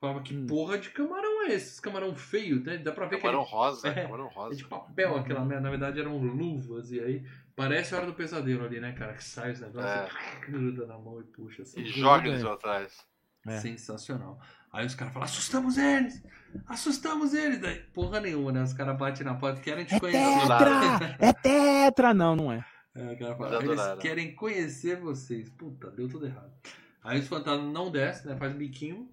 falava 0.00 0.20
que 0.22 0.34
Hum. 0.34 0.46
porra 0.46 0.78
de 0.78 0.90
camarão 0.90 1.44
é 1.44 1.54
esse? 1.54 1.72
Esse 1.74 1.82
camarão 1.82 2.14
feio, 2.14 2.60
né? 2.62 2.76
Dá 2.78 2.90
pra 2.92 3.06
ver 3.06 3.18
Camarão 3.20 3.44
que 3.44 3.50
rosa, 3.50 3.88
É. 3.88 4.02
camarão 4.02 4.26
é 4.26 4.32
rosa. 4.34 4.56
de 4.56 4.64
papel 4.64 5.16
aquela 5.16 5.40
Uhum. 5.40 5.46
merda. 5.46 5.62
Na 5.62 5.70
verdade 5.70 6.00
eram 6.00 6.18
luvas 6.18 6.90
e 6.90 7.00
aí 7.00 7.24
parece 7.54 7.94
a 7.94 7.98
hora 7.98 8.06
do 8.06 8.14
pesadelo 8.14 8.64
ali, 8.64 8.80
né, 8.80 8.92
cara? 8.92 9.14
Que 9.14 9.22
sai 9.24 9.52
os 9.52 9.60
negócios 9.60 9.90
É. 9.90 10.08
e 10.08 10.50
gruda 10.50 10.86
na 10.86 10.98
mão 10.98 11.20
e 11.20 11.24
puxa 11.24 11.62
assim. 11.62 11.80
E 11.82 11.84
joga 11.86 12.28
eles 12.28 12.42
é. 12.42 12.46
lá 12.46 12.54
atrás. 12.54 13.06
É. 13.46 13.58
Sensacional. 13.58 14.38
Aí 14.72 14.86
os 14.86 14.94
caras 14.94 15.12
falam, 15.12 15.26
assustamos 15.26 15.76
eles! 15.76 16.22
Assustamos 16.66 17.34
eles! 17.34 17.60
Daí, 17.60 17.80
porra 17.92 18.20
nenhuma, 18.20 18.52
né? 18.52 18.62
Os 18.62 18.72
caras 18.72 18.96
batem 18.96 19.24
na 19.24 19.34
porta, 19.34 19.60
querem 19.60 19.84
te 19.84 19.94
É 19.94 20.00
conhecer. 20.00 20.40
tetra! 20.48 21.16
É 21.18 21.32
tetra! 21.32 22.14
Não, 22.14 22.36
não 22.36 22.52
é. 22.52 22.64
É, 22.94 23.12
o 23.12 23.18
cara 23.18 23.34
fala, 23.36 23.50
Mas 23.50 23.60
eles 23.64 23.78
adoraram. 23.78 24.00
querem 24.00 24.34
conhecer 24.34 25.00
vocês. 25.00 25.48
Puta, 25.50 25.90
deu 25.90 26.08
tudo 26.08 26.26
errado. 26.26 26.52
Aí 27.02 27.18
os 27.20 27.26
fantasmas 27.26 27.72
não 27.72 27.90
descem, 27.90 28.30
né? 28.30 28.36
Faz 28.36 28.52
biquinho. 28.54 29.08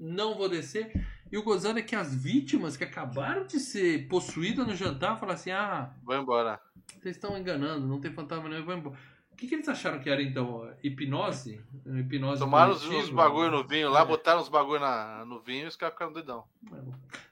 Não 0.00 0.34
vou 0.34 0.48
descer. 0.48 0.90
E 1.30 1.38
o 1.38 1.42
gozado 1.42 1.78
é 1.78 1.82
que 1.82 1.94
as 1.94 2.14
vítimas 2.14 2.76
que 2.76 2.84
acabaram 2.84 3.46
de 3.46 3.58
ser 3.60 4.08
possuídas 4.08 4.66
no 4.66 4.74
jantar 4.74 5.18
falam 5.18 5.34
assim: 5.34 5.50
ah, 5.50 5.92
Vai 6.02 6.18
embora. 6.18 6.60
vocês 7.00 7.16
estão 7.16 7.36
enganando, 7.38 7.86
não 7.86 8.00
tem 8.00 8.12
fantasma 8.12 8.48
nenhum, 8.48 8.60
eu 8.62 8.66
vou 8.66 8.74
embora. 8.76 8.96
O 9.34 9.36
que, 9.36 9.48
que 9.48 9.54
eles 9.56 9.68
acharam 9.68 9.98
que 9.98 10.08
era 10.08 10.22
então? 10.22 10.72
Hipnose? 10.80 11.60
Hipnose 11.84 12.38
Tomaram 12.40 12.72
coletiva? 12.72 13.02
os 13.02 13.10
bagulho 13.10 13.50
no 13.50 13.66
vinho 13.66 13.90
lá, 13.90 14.02
É. 14.02 14.06
botaram 14.06 14.40
os 14.40 14.48
bagulho 14.48 14.78
na, 14.78 15.24
no 15.24 15.40
vinho 15.40 15.64
e 15.64 15.66
os 15.66 15.74
caras 15.74 15.94
ficaram 15.94 16.12
doidão. 16.12 16.44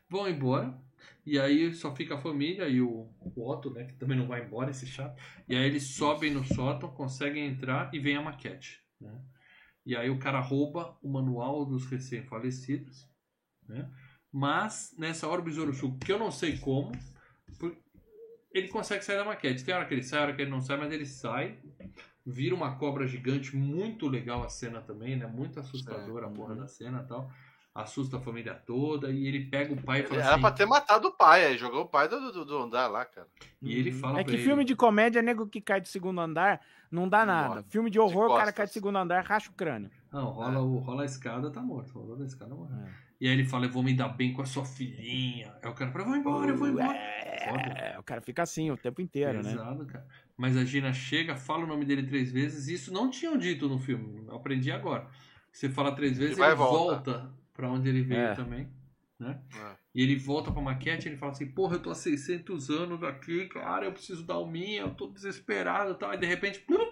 Vão 0.08 0.28
embora. 0.28 0.76
E 1.24 1.38
aí 1.38 1.72
só 1.72 1.94
fica 1.94 2.16
a 2.16 2.18
família 2.18 2.66
e 2.68 2.80
o, 2.82 3.08
o 3.20 3.48
Otto, 3.48 3.70
né? 3.70 3.84
Que 3.84 3.92
também 3.94 4.18
não 4.18 4.26
vai 4.26 4.42
embora, 4.44 4.72
esse 4.72 4.84
chato. 4.84 5.16
E 5.48 5.54
aí 5.54 5.62
eles 5.64 5.94
sobem 5.94 6.32
no 6.32 6.42
sótão, 6.44 6.90
conseguem 6.90 7.46
entrar 7.46 7.88
e 7.94 8.00
vem 8.00 8.16
a 8.16 8.20
maquete. 8.22 8.82
Né? 9.00 9.16
E 9.86 9.94
aí 9.94 10.10
o 10.10 10.18
cara 10.18 10.40
rouba 10.40 10.98
o 11.00 11.08
manual 11.08 11.64
dos 11.64 11.86
recém-falecidos. 11.86 13.08
Né? 13.68 13.88
Mas 14.32 14.92
nessa 14.98 15.28
hora 15.28 15.40
o 15.40 15.44
Besouro 15.44 15.72
Sul, 15.72 15.96
que 16.04 16.12
eu 16.12 16.18
não 16.18 16.32
sei 16.32 16.58
como, 16.58 16.90
ele 18.52 18.68
consegue 18.68 19.04
sair 19.04 19.16
da 19.16 19.24
maquete. 19.24 19.64
Tem 19.64 19.74
hora 19.74 19.86
que 19.86 19.94
ele 19.94 20.02
sai, 20.02 20.20
hora 20.22 20.34
que 20.34 20.42
ele 20.42 20.50
não 20.50 20.60
sai, 20.60 20.76
mas 20.76 20.92
ele 20.92 21.06
sai. 21.06 21.58
Vira 22.24 22.55
uma 22.55 22.77
cobra 22.77 23.07
gigante, 23.07 23.57
muito 23.57 24.07
legal 24.09 24.44
a 24.44 24.49
cena 24.49 24.81
também, 24.81 25.16
né? 25.16 25.27
Muito 25.27 25.59
assustadora 25.59 26.27
a 26.27 26.31
porra 26.31 26.55
da 26.55 26.66
cena 26.69 27.03
e 27.05 27.09
tal. 27.09 27.31
Assusta 27.74 28.19
a 28.19 28.20
família 28.20 28.55
toda 28.55 29.11
e 29.11 29.27
ele 29.27 29.47
pega 29.47 29.73
o 29.73 29.82
pai 29.82 29.99
e 29.99 30.03
Ele 30.03 30.09
fala 30.09 30.20
era 30.20 30.32
assim. 30.32 30.40
pra 30.43 30.51
ter 30.53 30.66
matado 30.66 31.09
o 31.09 31.12
pai, 31.16 31.47
aí 31.47 31.57
jogou 31.57 31.81
o 31.82 31.89
pai 31.89 32.07
do, 32.07 32.31
do, 32.31 32.44
do 32.44 32.59
andar 32.59 32.86
lá, 32.86 33.03
cara. 33.05 33.27
E 33.62 33.74
ele 33.74 33.90
fala 33.90 34.20
É 34.20 34.24
que 34.24 34.32
ele- 34.35 34.43
filme 34.44 34.62
de 34.62 34.77
comédia, 34.77 35.23
nego 35.23 35.47
que 35.49 35.61
cai 35.61 35.81
do 35.81 35.89
segundo 35.89 36.20
andar, 36.20 36.61
não 36.90 37.09
dá 37.09 37.24
nada. 37.24 37.49
Morre. 37.57 37.65
Filme 37.70 37.89
de 37.90 37.99
horror, 37.99 38.31
o 38.31 38.36
cara 38.36 38.53
cai 38.53 38.66
do 38.66 38.73
segundo 38.73 38.99
andar, 38.99 39.24
racha 39.24 39.51
o 39.51 39.55
crânio. 39.55 39.90
Não, 40.12 40.27
rola, 40.27 40.61
o, 40.61 40.78
rola 40.81 41.03
a 41.03 41.07
escada, 41.07 41.51
tá 41.51 41.62
morto. 41.62 41.99
Rola 41.99 42.23
a 42.23 42.27
escada, 42.27 42.55
morre. 42.55 42.74
É. 42.74 42.89
E 43.23 43.27
aí 43.28 43.32
ele 43.32 43.44
fala, 43.44 43.65
eu 43.66 43.70
vou 43.70 43.82
me 43.82 43.94
dar 43.94 44.09
bem 44.09 44.35
com 44.35 44.43
a 44.43 44.47
sua 44.47 44.65
filhinha. 44.66 45.55
Aí 45.62 45.70
o 45.70 45.74
cara 45.74 45.90
fala, 45.93 46.05
vou 46.05 46.16
embora, 46.16 46.51
eu 46.51 46.57
vou 46.57 46.69
embora. 46.69 46.99
Foda. 47.44 47.78
É, 47.78 47.99
o 47.99 48.03
cara 48.03 48.20
fica 48.20 48.43
assim 48.43 48.70
o 48.70 48.77
tempo 48.77 49.01
inteiro, 49.01 49.43
né? 49.43 49.53
Pesado, 49.53 49.86
cara. 49.86 50.07
Mas 50.43 50.56
a 50.56 50.64
Gina 50.64 50.93
chega, 50.93 51.36
fala 51.36 51.62
o 51.62 51.69
nome 51.69 51.85
dele 51.85 52.02
três 52.02 52.32
vezes, 52.32 52.66
e 52.66 52.74
isso 52.74 52.93
não 52.93 53.09
tinham 53.09 53.39
dito 53.39 53.69
no 53.69 53.78
filme. 53.78 54.24
Eu 54.27 54.35
aprendi 54.35 54.73
agora. 54.73 55.06
Você 55.52 55.69
fala 55.69 55.94
três 55.94 56.19
vezes, 56.19 56.36
ele 56.36 56.51
e 56.51 56.55
volta. 56.56 57.12
volta 57.12 57.35
pra 57.55 57.70
onde 57.70 57.89
ele 57.89 58.02
veio 58.02 58.23
É. 58.23 58.35
também. 58.35 58.69
Né? 59.20 59.40
É. 59.55 59.77
E 59.94 60.02
ele 60.02 60.16
volta 60.16 60.51
pra 60.51 60.60
maquete 60.60 61.06
e 61.06 61.10
ele 61.10 61.16
fala 61.16 61.31
assim, 61.31 61.47
porra, 61.47 61.77
eu 61.77 61.81
tô 61.81 61.90
há 61.90 61.94
600 61.94 62.70
anos 62.70 63.05
aqui, 63.05 63.47
cara, 63.51 63.85
eu 63.85 63.93
preciso 63.93 64.24
dar 64.27 64.39
o 64.39 64.51
minha, 64.51 64.81
eu 64.81 64.90
tô 64.97 65.06
desesperado 65.06 65.93
e 65.93 65.94
tal. 65.94 66.12
E 66.12 66.16
de 66.16 66.27
repente, 66.27 66.59
plum, 66.59 66.90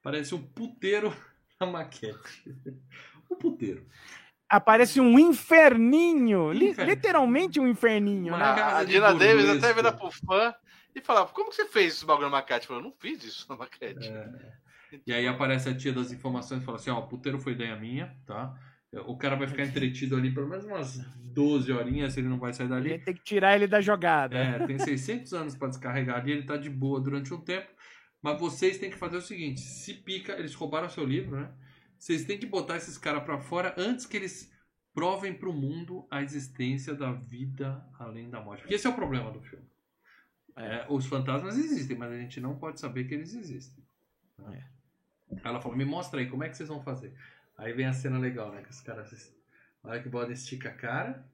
parece 0.00 0.32
um 0.32 0.40
puteiro 0.40 1.12
na 1.60 1.66
maquete. 1.66 2.54
um 3.28 3.34
puteiro. 3.34 3.84
Aparece 4.48 5.00
um 5.00 5.18
inferninho, 5.18 6.52
Inferno. 6.54 6.88
literalmente 6.92 7.58
um 7.58 7.66
inferninho, 7.66 8.28
Uma 8.32 8.38
né? 8.38 8.44
A, 8.44 8.54
casa 8.54 8.76
a 8.78 8.84
de 8.84 8.92
Dina 8.92 9.12
Davis 9.12 9.48
até 9.48 9.72
vira 9.74 9.92
pro 9.92 10.08
fã 10.08 10.54
e 10.96 11.00
falava, 11.02 11.30
como 11.32 11.50
que 11.50 11.56
você 11.56 11.66
fez 11.66 11.94
esse 11.94 12.06
bagulho 12.06 12.26
na 12.26 12.36
maquete? 12.36 12.66
Falou, 12.66 12.82
eu 12.82 12.88
não 12.88 12.92
fiz 12.98 13.22
isso 13.22 13.46
na 13.48 13.56
maquete. 13.56 14.08
É. 14.08 14.52
E 15.06 15.12
aí 15.12 15.26
aparece 15.26 15.68
a 15.68 15.76
tia 15.76 15.92
das 15.92 16.10
informações 16.10 16.62
e 16.62 16.64
fala 16.64 16.78
assim, 16.78 16.90
ó, 16.90 16.98
o 17.00 17.06
puteiro 17.06 17.38
foi 17.38 17.52
ideia 17.52 17.76
minha, 17.76 18.16
tá? 18.24 18.54
O 19.04 19.16
cara 19.18 19.36
vai 19.36 19.46
ficar 19.46 19.64
entretido 19.64 20.16
ali 20.16 20.32
pelo 20.32 20.48
menos 20.48 20.64
umas 20.64 20.96
12 21.16 21.70
horinhas, 21.70 22.16
ele 22.16 22.28
não 22.28 22.38
vai 22.38 22.52
sair 22.54 22.66
A 22.66 22.68
dali. 22.70 22.88
gente 22.90 23.04
tem 23.04 23.14
que 23.14 23.22
tirar 23.24 23.54
ele 23.54 23.66
da 23.66 23.80
jogada. 23.80 24.38
É, 24.38 24.66
tem 24.66 24.78
600 24.78 25.34
anos 25.34 25.54
pra 25.54 25.68
descarregar 25.68 26.20
ali, 26.20 26.32
ele 26.32 26.44
tá 26.44 26.56
de 26.56 26.70
boa 26.70 26.98
durante 27.00 27.34
um 27.34 27.40
tempo. 27.40 27.68
Mas 28.22 28.40
vocês 28.40 28.78
têm 28.78 28.90
que 28.90 28.96
fazer 28.96 29.18
o 29.18 29.22
seguinte: 29.22 29.60
se 29.60 29.92
pica, 29.92 30.32
eles 30.38 30.54
roubaram 30.54 30.88
seu 30.88 31.04
livro, 31.04 31.38
né? 31.38 31.52
Vocês 31.98 32.24
têm 32.24 32.38
que 32.38 32.46
botar 32.46 32.76
esses 32.76 32.96
caras 32.96 33.22
pra 33.22 33.38
fora 33.38 33.74
antes 33.76 34.06
que 34.06 34.16
eles 34.16 34.50
provem 34.94 35.34
pro 35.34 35.52
mundo 35.52 36.06
a 36.10 36.22
existência 36.22 36.94
da 36.94 37.12
vida 37.12 37.84
além 37.98 38.30
da 38.30 38.40
morte. 38.40 38.60
Porque 38.62 38.74
esse 38.76 38.86
é 38.86 38.90
o 38.90 38.94
problema 38.94 39.30
do 39.30 39.42
filme. 39.42 39.66
É, 40.56 40.86
os 40.88 41.06
fantasmas 41.06 41.58
existem, 41.58 41.96
mas 41.98 42.10
a 42.12 42.16
gente 42.16 42.40
não 42.40 42.56
pode 42.56 42.80
saber 42.80 43.04
que 43.04 43.14
eles 43.14 43.34
existem. 43.34 43.84
Aí 44.46 44.60
Ela 45.44 45.60
falou: 45.60 45.76
me 45.76 45.84
mostra 45.84 46.20
aí, 46.20 46.28
como 46.30 46.44
é 46.44 46.48
que 46.48 46.56
vocês 46.56 46.68
vão 46.68 46.82
fazer? 46.82 47.12
Aí 47.58 47.72
vem 47.72 47.86
a 47.86 47.92
cena 47.92 48.18
legal, 48.18 48.50
né? 48.52 48.62
Que 48.62 48.70
os 48.70 48.80
caras. 48.80 49.34
Na 49.82 49.90
hora 49.90 50.00
que 50.02 50.08
o 50.08 50.10
bode 50.10 50.32
estica 50.32 50.68
a 50.70 50.72
cara, 50.72 51.24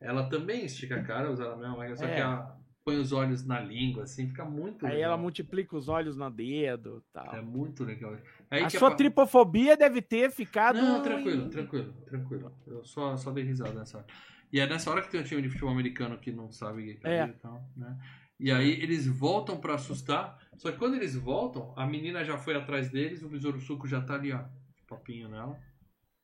ela 0.00 0.28
também 0.28 0.64
estica 0.64 0.96
a 0.96 1.02
cara, 1.02 1.30
usa 1.30 1.52
a 1.52 1.56
mesma 1.56 1.76
máquina, 1.76 1.96
só 1.96 2.04
É. 2.06 2.14
que 2.14 2.20
ela 2.20 2.58
põe 2.82 2.96
os 2.96 3.12
olhos 3.12 3.44
na 3.44 3.60
língua, 3.60 4.04
assim, 4.04 4.26
fica 4.28 4.44
muito 4.44 4.86
Aí 4.86 4.92
legal. 4.94 5.12
ela 5.12 5.16
multiplica 5.18 5.76
os 5.76 5.88
olhos 5.88 6.16
no 6.16 6.30
dedo 6.30 7.04
tal. 7.12 7.34
É 7.34 7.42
muito 7.42 7.84
legal. 7.84 8.16
Aí 8.50 8.64
a 8.64 8.70
sua 8.70 8.94
tripofobia 8.94 9.76
deve 9.76 10.00
ter 10.00 10.30
ficado. 10.30 10.76
Não, 10.80 11.02
tranquilo, 11.02 11.48
tranquilo, 11.50 11.92
tranquilo. 12.06 12.52
Eu 12.66 12.84
só, 12.84 13.16
só 13.16 13.30
dei 13.30 13.44
risada 13.44 13.72
nessa 13.78 13.98
hora. 13.98 14.06
E 14.52 14.58
é 14.58 14.66
nessa 14.66 14.90
hora 14.90 15.02
que 15.02 15.10
tem 15.10 15.20
um 15.20 15.24
time 15.24 15.42
de 15.42 15.48
futebol 15.50 15.70
americano 15.72 16.16
que 16.18 16.32
não 16.32 16.50
sabe 16.50 16.82
o 16.92 16.98
que 17.00 17.06
É. 17.06 17.18
é 17.18 17.26
e 17.28 17.32
tal, 17.34 17.62
né? 17.76 17.96
E 18.40 18.50
aí 18.50 18.70
eles 18.82 19.06
voltam 19.06 19.60
pra 19.60 19.74
assustar. 19.74 20.38
Só 20.56 20.72
que 20.72 20.78
quando 20.78 20.94
eles 20.94 21.14
voltam, 21.14 21.74
a 21.76 21.86
menina 21.86 22.24
já 22.24 22.38
foi 22.38 22.56
atrás 22.56 22.90
deles, 22.90 23.22
o 23.22 23.28
besouro 23.28 23.60
suco 23.60 23.86
já 23.86 24.00
tá 24.00 24.14
ali, 24.14 24.32
ó. 24.32 24.42
Papinho 24.88 25.28
nela. 25.28 25.58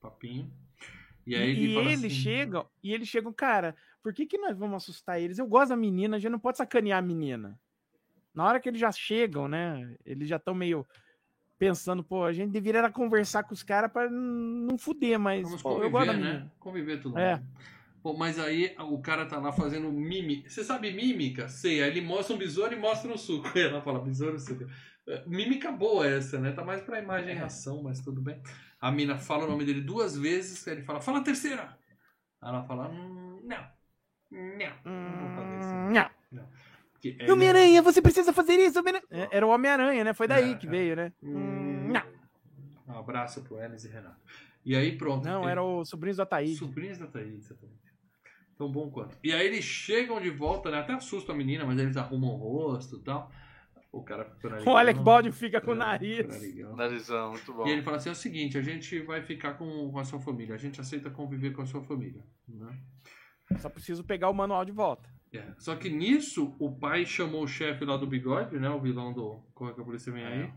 Papinho. 0.00 0.50
E 1.26 1.34
aí 1.34 1.50
ele 1.50 1.66
e 1.66 1.74
fala 1.74 1.86
eles 1.86 1.98
assim, 1.98 2.08
chegam, 2.08 2.66
e 2.82 2.94
eles 2.94 3.08
chegam, 3.08 3.32
cara, 3.32 3.76
por 4.02 4.14
que, 4.14 4.24
que 4.26 4.38
nós 4.38 4.56
vamos 4.56 4.76
assustar 4.76 5.20
eles? 5.20 5.38
Eu 5.38 5.46
gosto 5.46 5.70
da 5.70 5.76
menina, 5.76 6.16
a 6.16 6.18
gente 6.18 6.30
não 6.32 6.38
pode 6.38 6.56
sacanear 6.56 6.98
a 6.98 7.02
menina. 7.02 7.58
Na 8.34 8.44
hora 8.46 8.60
que 8.60 8.68
eles 8.68 8.80
já 8.80 8.90
chegam, 8.92 9.46
né? 9.48 9.96
Eles 10.04 10.28
já 10.28 10.36
estão 10.36 10.54
meio 10.54 10.86
pensando, 11.58 12.04
pô, 12.04 12.24
a 12.24 12.32
gente 12.32 12.50
deveria 12.50 12.90
conversar 12.90 13.42
com 13.44 13.54
os 13.54 13.62
caras 13.62 13.90
pra 13.90 14.06
n- 14.06 14.66
não 14.68 14.78
fuder, 14.78 15.18
mas 15.18 15.42
Vamos 15.42 15.62
pô, 15.62 15.82
eu 15.82 15.90
gosto 15.90 16.06
da 16.06 16.12
conviver, 16.12 16.28
menina. 16.30 16.44
né? 16.44 16.50
Conviver 16.60 17.00
tudo 17.00 17.18
É. 17.18 17.36
bem. 17.36 17.46
Bom, 18.06 18.16
mas 18.16 18.38
aí 18.38 18.72
o 18.78 19.00
cara 19.00 19.26
tá 19.26 19.36
lá 19.36 19.50
fazendo 19.50 19.90
mímica. 19.90 20.48
Você 20.48 20.62
sabe 20.62 20.92
mímica? 20.92 21.48
Sei. 21.48 21.82
Aí 21.82 21.90
ele 21.90 22.00
mostra 22.00 22.36
um 22.36 22.38
besouro 22.38 22.72
e 22.72 22.78
mostra 22.78 23.12
um 23.12 23.16
suco. 23.18 23.48
Aí 23.58 23.62
ela 23.64 23.82
fala, 23.82 23.98
besouro, 23.98 24.38
suco. 24.38 24.64
É, 25.08 25.24
Mímica 25.26 25.72
boa 25.72 26.06
essa, 26.06 26.38
né? 26.38 26.52
Tá 26.52 26.64
mais 26.64 26.80
pra 26.82 27.00
imagem 27.00 27.34
e 27.34 27.38
É. 27.38 27.42
ação, 27.42 27.82
mas 27.82 28.00
tudo 28.00 28.20
bem. 28.22 28.40
A 28.80 28.92
mina 28.92 29.18
fala 29.18 29.44
o 29.44 29.50
nome 29.50 29.64
dele 29.64 29.80
duas 29.80 30.16
vezes, 30.16 30.68
aí 30.68 30.74
ele 30.74 30.82
fala, 30.84 31.00
fala 31.00 31.18
a 31.18 31.22
terceira. 31.24 31.76
Aí 32.40 32.48
ela 32.48 32.62
fala, 32.62 32.88
hum, 32.90 33.40
não. 33.42 33.66
Não. 34.30 34.72
Não. 34.84 34.92
Hum, 34.92 35.92
não. 36.30 36.48
Que 37.00 37.16
é- 37.18 37.32
Homem-Aranha, 37.32 37.82
você 37.82 38.00
precisa 38.00 38.32
fazer 38.32 38.54
isso. 38.54 38.78
Homem 38.78 39.02
Era 39.32 39.44
o 39.44 39.50
Homem-Aranha, 39.50 40.04
né? 40.04 40.14
Foi 40.14 40.28
daí 40.28 40.52
É, 40.52 40.54
que 40.54 40.68
é. 40.68 40.70
veio, 40.70 40.94
né? 40.94 41.12
Hum, 41.20 41.88
não. 41.88 42.02
Um 42.94 42.98
abraço 43.00 43.42
pro 43.42 43.58
Enes 43.58 43.84
e 43.84 43.88
Renato. 43.88 44.20
E 44.64 44.76
aí 44.76 44.96
pronto. 44.96 45.24
Não, 45.24 45.42
ele- 45.42 45.50
era 45.50 45.62
o 45.64 45.84
Sobrinhos 45.84 46.16
do 46.18 46.22
Ataíde. 46.22 46.54
Sobrinhos 46.56 46.98
da 46.98 47.06
Thaís, 47.08 47.44
exatamente. 47.46 47.85
Tão 48.56 48.70
bom 48.70 48.90
quanto. 48.90 49.16
E 49.22 49.32
aí 49.32 49.46
eles 49.46 49.64
chegam 49.64 50.20
de 50.20 50.30
volta, 50.30 50.70
né? 50.70 50.78
Até 50.78 50.94
assustam 50.94 51.34
a 51.34 51.38
menina, 51.38 51.64
mas 51.66 51.78
eles 51.78 51.96
arrumam 51.96 52.30
o 52.30 52.36
rosto 52.36 52.96
e 52.96 53.00
tal. 53.02 53.30
O 53.92 54.02
cara 54.02 54.24
fica 54.24 54.48
narigão. 54.48 54.72
O 54.72 54.76
Alec 54.76 55.00
Baldwin 55.00 55.32
fica 55.32 55.60
com 55.60 55.70
o 55.70 55.74
É, 55.74 55.78
nariz. 55.78 56.26
narigão. 56.26 56.76
Narizão, 56.76 57.30
muito 57.30 57.52
bom. 57.52 57.66
E 57.66 57.70
ele 57.70 57.82
fala 57.82 57.96
assim: 57.98 58.08
é 58.08 58.12
o 58.12 58.16
seguinte, 58.16 58.58
a 58.58 58.62
gente 58.62 58.98
vai 59.00 59.22
ficar 59.22 59.54
com, 59.54 59.90
com 59.90 59.98
a 59.98 60.04
sua 60.04 60.18
família, 60.20 60.54
a 60.54 60.58
gente 60.58 60.80
aceita 60.80 61.10
conviver 61.10 61.52
com 61.52 61.62
a 61.62 61.66
sua 61.66 61.82
família. 61.82 62.22
Né? 62.48 62.78
Só 63.58 63.68
preciso 63.68 64.02
pegar 64.04 64.28
o 64.30 64.34
manual 64.34 64.64
de 64.64 64.72
volta. 64.72 65.08
É. 65.32 65.44
Só 65.58 65.76
que 65.76 65.88
nisso, 65.90 66.54
o 66.58 66.76
pai 66.78 67.04
chamou 67.04 67.42
o 67.42 67.48
chefe 67.48 67.84
lá 67.84 67.96
do 67.96 68.06
bigode, 68.06 68.58
né? 68.58 68.68
O 68.70 68.80
vilão 68.80 69.12
do 69.12 69.42
Corre 69.54 69.74
que 69.74 69.80
a 69.80 69.84
Polícia 69.84 70.12
Vem 70.12 70.24
Aí. 70.24 70.50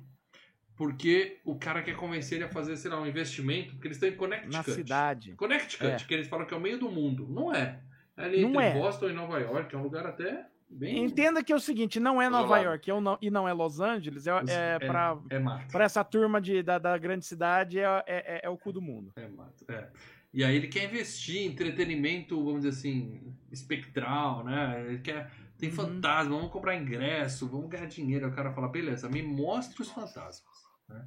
Porque 0.76 1.42
o 1.44 1.58
cara 1.60 1.82
quer 1.84 1.96
convencer 1.98 2.38
ele 2.38 2.46
a 2.46 2.50
fazer, 2.50 2.78
sei 2.78 2.90
lá, 2.90 3.02
um 3.02 3.06
investimento, 3.06 3.74
porque 3.74 3.88
eles 3.88 3.98
estão 3.98 4.08
em 4.10 4.16
Connecticut. 4.16 4.56
Na 4.56 4.64
cidade. 4.64 5.34
Connecticut, 5.36 5.86
É. 6.04 6.08
que 6.08 6.14
eles 6.14 6.28
falam 6.30 6.46
que 6.46 6.54
é 6.54 6.58
o 6.58 6.62
meio 6.62 6.80
do 6.80 6.90
mundo. 6.90 7.28
Não 7.28 7.54
é. 7.54 7.82
Ali 8.20 8.42
Não 8.42 8.50
entre 8.50 8.64
é. 8.64 8.74
Boston 8.74 9.10
e 9.10 9.14
Nova 9.14 9.40
York, 9.40 9.74
é 9.74 9.78
um 9.78 9.84
lugar 9.84 10.06
até 10.06 10.46
bem. 10.70 11.04
Entenda 11.04 11.44
que 11.44 11.52
é 11.54 11.56
o 11.56 11.60
seguinte, 11.60 12.00
não 12.00 12.22
é 12.22 12.30
Nova 12.30 12.44
Isolado. 12.46 12.66
York 12.66 12.92
é 12.92 13.02
não- 13.02 13.18
e 13.22 13.32
não 13.32 13.48
é 13.48 13.54
Los 13.54 13.80
Angeles, 13.80 14.28
é, 14.28 14.32
é, 14.32 14.76
é, 14.76 14.80
pra, 14.80 15.18
é 15.32 15.84
essa 15.84 16.04
turma 16.04 16.40
de, 16.42 16.62
da, 16.62 16.78
da 16.78 16.98
grande 16.98 17.26
cidade, 17.26 17.80
é, 17.80 17.84
é, 17.84 18.04
é- 18.08 18.42
é 18.44 18.50
o 18.50 18.58
cu 18.58 18.72
do 18.74 18.82
mundo. 18.82 19.12
É 19.16 19.28
mato. 19.28 19.66
É. 19.70 19.90
E 20.34 20.44
aí 20.44 20.56
ele 20.56 20.68
quer 20.68 20.84
investir 20.84 21.38
em 21.38 21.46
entretenimento, 21.48 22.36
vamos 22.44 22.62
dizer 22.62 22.70
assim, 22.78 23.34
espectral, 23.52 24.44
né? 24.44 24.84
Ele 24.88 25.00
quer. 25.00 25.32
Tem 25.58 25.70
Uhum. 25.70 25.76
fantasma, 25.76 26.36
vamos 26.36 26.52
comprar 26.52 26.76
ingresso, 26.76 27.48
vamos 27.48 27.70
ganhar 27.70 27.86
dinheiro. 27.88 28.26
Aí 28.26 28.32
o 28.32 28.36
cara 28.36 28.52
fala, 28.54 28.70
beleza, 28.70 29.10
me 29.10 29.22
mostre 29.22 29.82
os 29.82 29.90
fantasmas. 29.90 30.44
né? 30.88 31.06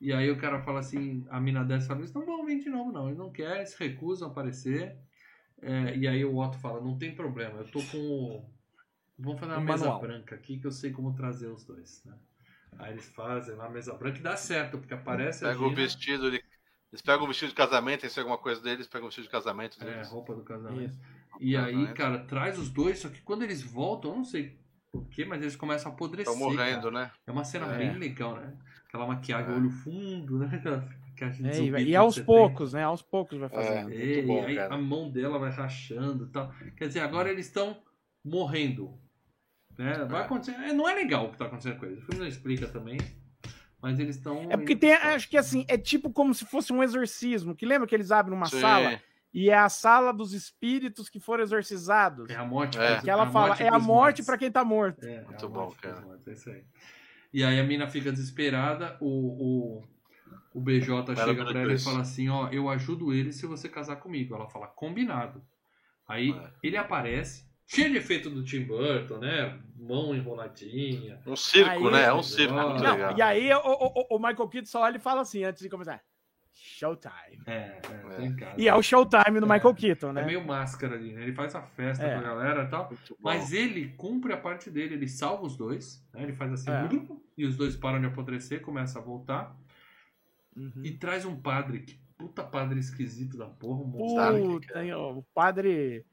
E 0.00 0.12
aí 0.12 0.30
o 0.30 0.38
cara 0.38 0.62
fala 0.62 0.78
assim, 0.80 1.26
a 1.28 1.38
mina 1.40 1.62
dessa 1.64 1.88
fala, 1.88 2.00
eles 2.00 2.12
não 2.14 2.24
vão 2.24 2.44
vir 2.46 2.58
de 2.60 2.70
novo, 2.70 2.90
não. 2.92 3.06
Eles 3.06 3.18
não 3.18 3.30
querem, 3.30 3.66
se 3.66 3.76
recusam 3.78 4.28
a 4.28 4.30
aparecer. 4.30 4.96
É, 5.62 5.96
e 5.96 6.08
aí 6.08 6.24
o 6.24 6.36
Otto 6.38 6.58
fala, 6.58 6.80
não 6.80 6.96
tem 6.98 7.14
problema, 7.14 7.58
eu 7.60 7.68
tô 7.70 7.80
com 7.84 7.98
o. 7.98 8.50
Vamos 9.18 9.40
fazer 9.40 9.52
uma 9.52 9.60
Um 9.60 9.64
mesa 9.64 9.84
manual. 9.84 10.00
branca 10.00 10.34
aqui 10.34 10.58
que 10.58 10.66
eu 10.66 10.72
sei 10.72 10.90
como 10.92 11.14
trazer 11.14 11.48
os 11.48 11.64
dois. 11.64 12.02
Né? 12.04 12.14
Aí 12.78 12.92
eles 12.92 13.08
fazem 13.10 13.54
lá 13.56 13.66
a 13.66 13.70
mesa 13.70 13.94
branca 13.94 14.18
e 14.18 14.22
dá 14.22 14.36
certo, 14.36 14.78
porque 14.78 14.94
aparece 14.94 15.44
a 15.44 15.48
Pega 15.48 15.60
o 15.60 15.64
Gina, 15.70 15.76
vestido, 15.76 16.30
de- 16.30 16.42
eles 16.92 17.02
pegam 17.02 17.24
o 17.24 17.28
vestido 17.28 17.50
de 17.50 17.54
casamento, 17.54 18.00
tem 18.00 18.10
alguma 18.22 18.38
coisa 18.38 18.60
deles, 18.62 18.86
pegam 18.88 19.06
o 19.06 19.10
vestido 19.10 19.24
de 19.24 19.30
casamento 19.30 19.78
É, 19.80 19.84
deles. 19.84 20.08
roupa 20.08 20.34
do 20.34 20.42
casamento. 20.42 20.94
Isso. 20.94 21.00
E 21.38 21.56
aí, 21.56 21.64
Casamento. 21.72 21.94
cara, 21.94 22.24
traz 22.26 22.58
os 22.58 22.68
dois, 22.70 22.98
só 22.98 23.08
que 23.08 23.20
quando 23.22 23.42
eles 23.42 23.62
voltam, 23.62 24.10
eu 24.12 24.16
não 24.18 24.24
sei 24.24 24.58
porquê, 24.92 25.24
mas 25.24 25.40
eles 25.42 25.56
começam 25.56 25.90
a 25.92 25.94
apodrecer. 25.94 26.32
Estão 26.32 26.48
morrendo, 26.48 26.90
cara. 26.90 27.04
né? 27.06 27.12
É 27.26 27.30
uma 27.32 27.44
cena 27.44 27.66
É. 27.66 27.78
bem 27.78 27.96
legal, 27.98 28.36
né? 28.36 28.56
Aquela 28.88 29.06
maquiagem, 29.06 29.52
É. 29.52 29.56
olho 29.56 29.70
fundo, 29.70 30.38
né? 30.38 30.48
Maquiagem 31.20 31.42
de 31.42 31.48
É, 31.48 31.52
zumbi 31.52 31.82
e, 31.82 31.88
e 31.90 31.96
aos 31.96 32.18
poucos, 32.18 32.72
né? 32.72 32.82
Aos 32.82 33.02
poucos 33.02 33.38
vai 33.38 33.48
É. 33.48 33.50
fazendo. 33.52 33.88
tem. 33.90 33.98
Muito 33.98 34.18
E 34.18 34.22
bom, 34.22 34.44
aí 34.46 34.54
cara. 34.56 34.74
a 34.74 34.78
mão 34.78 35.10
dela 35.10 35.38
vai 35.38 35.50
rachando 35.50 36.24
e 36.26 36.28
tal. 36.28 36.52
Quer 36.76 36.86
dizer, 36.88 37.00
agora 37.00 37.30
eles 37.30 37.46
estão 37.46 37.76
morrendo. 38.24 38.98
Né? 39.78 40.04
Vai 40.08 40.22
É. 40.22 40.24
acontecer. 40.24 40.52
é, 40.52 40.72
Não 40.72 40.88
é 40.88 40.94
legal 40.94 41.26
o 41.26 41.32
que 41.32 41.38
tá 41.38 41.46
acontecendo 41.46 41.78
com 41.78 41.86
eles. 41.86 41.98
O 41.98 42.02
filme 42.06 42.20
não 42.20 42.26
explica 42.26 42.66
também. 42.68 42.98
Mas 43.82 43.98
eles 43.98 44.16
estão. 44.16 44.46
É 44.50 44.56
porque 44.58 44.76
tem, 44.76 44.92
acho 44.92 45.28
que 45.28 45.38
assim, 45.38 45.64
é 45.66 45.78
tipo 45.78 46.10
como 46.10 46.34
se 46.34 46.44
fosse 46.44 46.70
um 46.72 46.82
exorcismo, 46.82 47.54
que 47.54 47.64
lembra 47.64 47.86
que 47.88 47.94
eles 47.94 48.10
abrem 48.10 48.36
uma 48.36 48.44
Sim. 48.46 48.60
sala 48.60 49.00
e 49.32 49.48
é 49.48 49.54
a 49.56 49.70
sala 49.70 50.12
dos 50.12 50.34
espíritos 50.34 51.08
que 51.08 51.18
foram 51.18 51.42
exorcizados. 51.44 52.28
É 52.28 52.34
a 52.36 52.44
morte. 52.44 52.78
É. 52.78 53.00
Que 53.00 53.08
ela 53.08 53.30
fala, 53.30 53.56
é 53.58 53.68
a 53.68 53.78
morte 53.78 54.22
pra 54.22 54.36
quem 54.36 54.50
tá 54.50 54.62
morto. 54.62 55.02
É, 55.06 55.22
Muito 55.22 55.46
é 55.46 55.48
bom, 55.48 55.70
cara. 55.80 56.00
mortos, 56.02 56.28
é 56.28 56.32
isso 56.32 56.50
aí. 56.50 56.62
E 57.32 57.42
aí 57.42 57.58
a 57.58 57.64
mina 57.64 57.86
fica 57.88 58.10
desesperada, 58.12 58.98
o, 59.00 59.06
o, 59.78 59.84
o 60.52 60.60
BJ 60.60 61.14
chega 61.16 61.44
pelo 61.44 61.58
ela 61.58 61.72
e 61.72 61.78
fala 61.78 62.00
assim, 62.00 62.28
ó, 62.28 62.48
eu 62.48 62.68
ajudo 62.68 63.12
ele 63.12 63.32
se 63.32 63.46
você 63.46 63.68
casar 63.68 63.96
comigo. 63.96 64.34
Ela 64.34 64.48
fala, 64.48 64.66
combinado. 64.66 65.42
Aí 66.08 66.32
É. 66.32 66.50
ele 66.62 66.76
aparece, 66.76 67.48
cheio 67.66 67.90
de 67.90 67.98
efeito 67.98 68.28
do 68.28 68.42
Tim 68.44 68.64
Burton, 68.64 69.18
né? 69.18 69.58
Mão 69.76 70.14
enroladinha. 70.14 71.20
Um 71.26 71.36
circo, 71.36 71.70
Aí- 71.70 71.90
né? 71.92 72.02
É 72.04 72.12
um 72.12 72.22
circo 72.22 72.54
Não. 72.54 73.16
E 73.16 73.22
aí 73.22 73.52
o, 73.54 73.58
o- 73.60 74.16
o 74.16 74.18
Michael 74.18 74.48
Keaton 74.48 74.66
só 74.66 74.82
olha 74.82 74.96
e 74.96 75.00
fala 75.00 75.20
assim, 75.22 75.44
antes 75.44 75.62
de 75.62 75.68
começar, 75.68 76.02
Showtime. 76.52 77.40
É, 77.46 77.52
é, 77.52 77.80
É. 78.44 78.54
E 78.58 78.68
é 78.68 78.74
o 78.74 78.82
Showtime 78.82 79.38
do 79.40 79.46
É. 79.46 79.54
Michael 79.54 79.74
Keaton, 79.74 80.12
né? 80.12 80.22
É 80.22 80.26
meio 80.26 80.44
máscara 80.44 80.94
ali, 80.96 81.12
né? 81.12 81.22
Ele 81.22 81.32
faz 81.32 81.54
a 81.54 81.62
festa 81.62 82.04
É. 82.04 82.18
pra 82.18 82.28
galera 82.28 82.64
e 82.64 82.68
tal. 82.68 82.92
Mas 83.20 83.52
ele 83.52 83.88
cumpre 83.96 84.32
a 84.32 84.36
parte 84.36 84.70
dele, 84.70 84.94
ele 84.94 85.08
salva 85.08 85.44
os 85.46 85.56
dois, 85.56 86.04
né? 86.12 86.24
Ele 86.24 86.32
faz 86.34 86.52
assim, 86.52 86.70
É. 86.70 86.88
e 87.38 87.46
os 87.46 87.56
dois 87.56 87.76
param 87.76 88.00
de 88.00 88.06
apodrecer, 88.06 88.60
começa 88.60 88.98
a 88.98 89.02
voltar. 89.02 89.56
Uhum. 90.60 90.84
E 90.84 90.90
traz 90.92 91.24
um 91.24 91.34
padre, 91.34 91.80
que 91.80 91.98
puta 92.18 92.44
padre 92.44 92.78
esquisito 92.78 93.38
da 93.38 93.46
porra, 93.46 93.80
um 93.80 93.86
monstro. 93.86 94.60
Puta, 94.60 94.84
hein, 94.84 94.92
ó, 94.92 95.12
o 95.12 95.22
padre. 95.34 96.04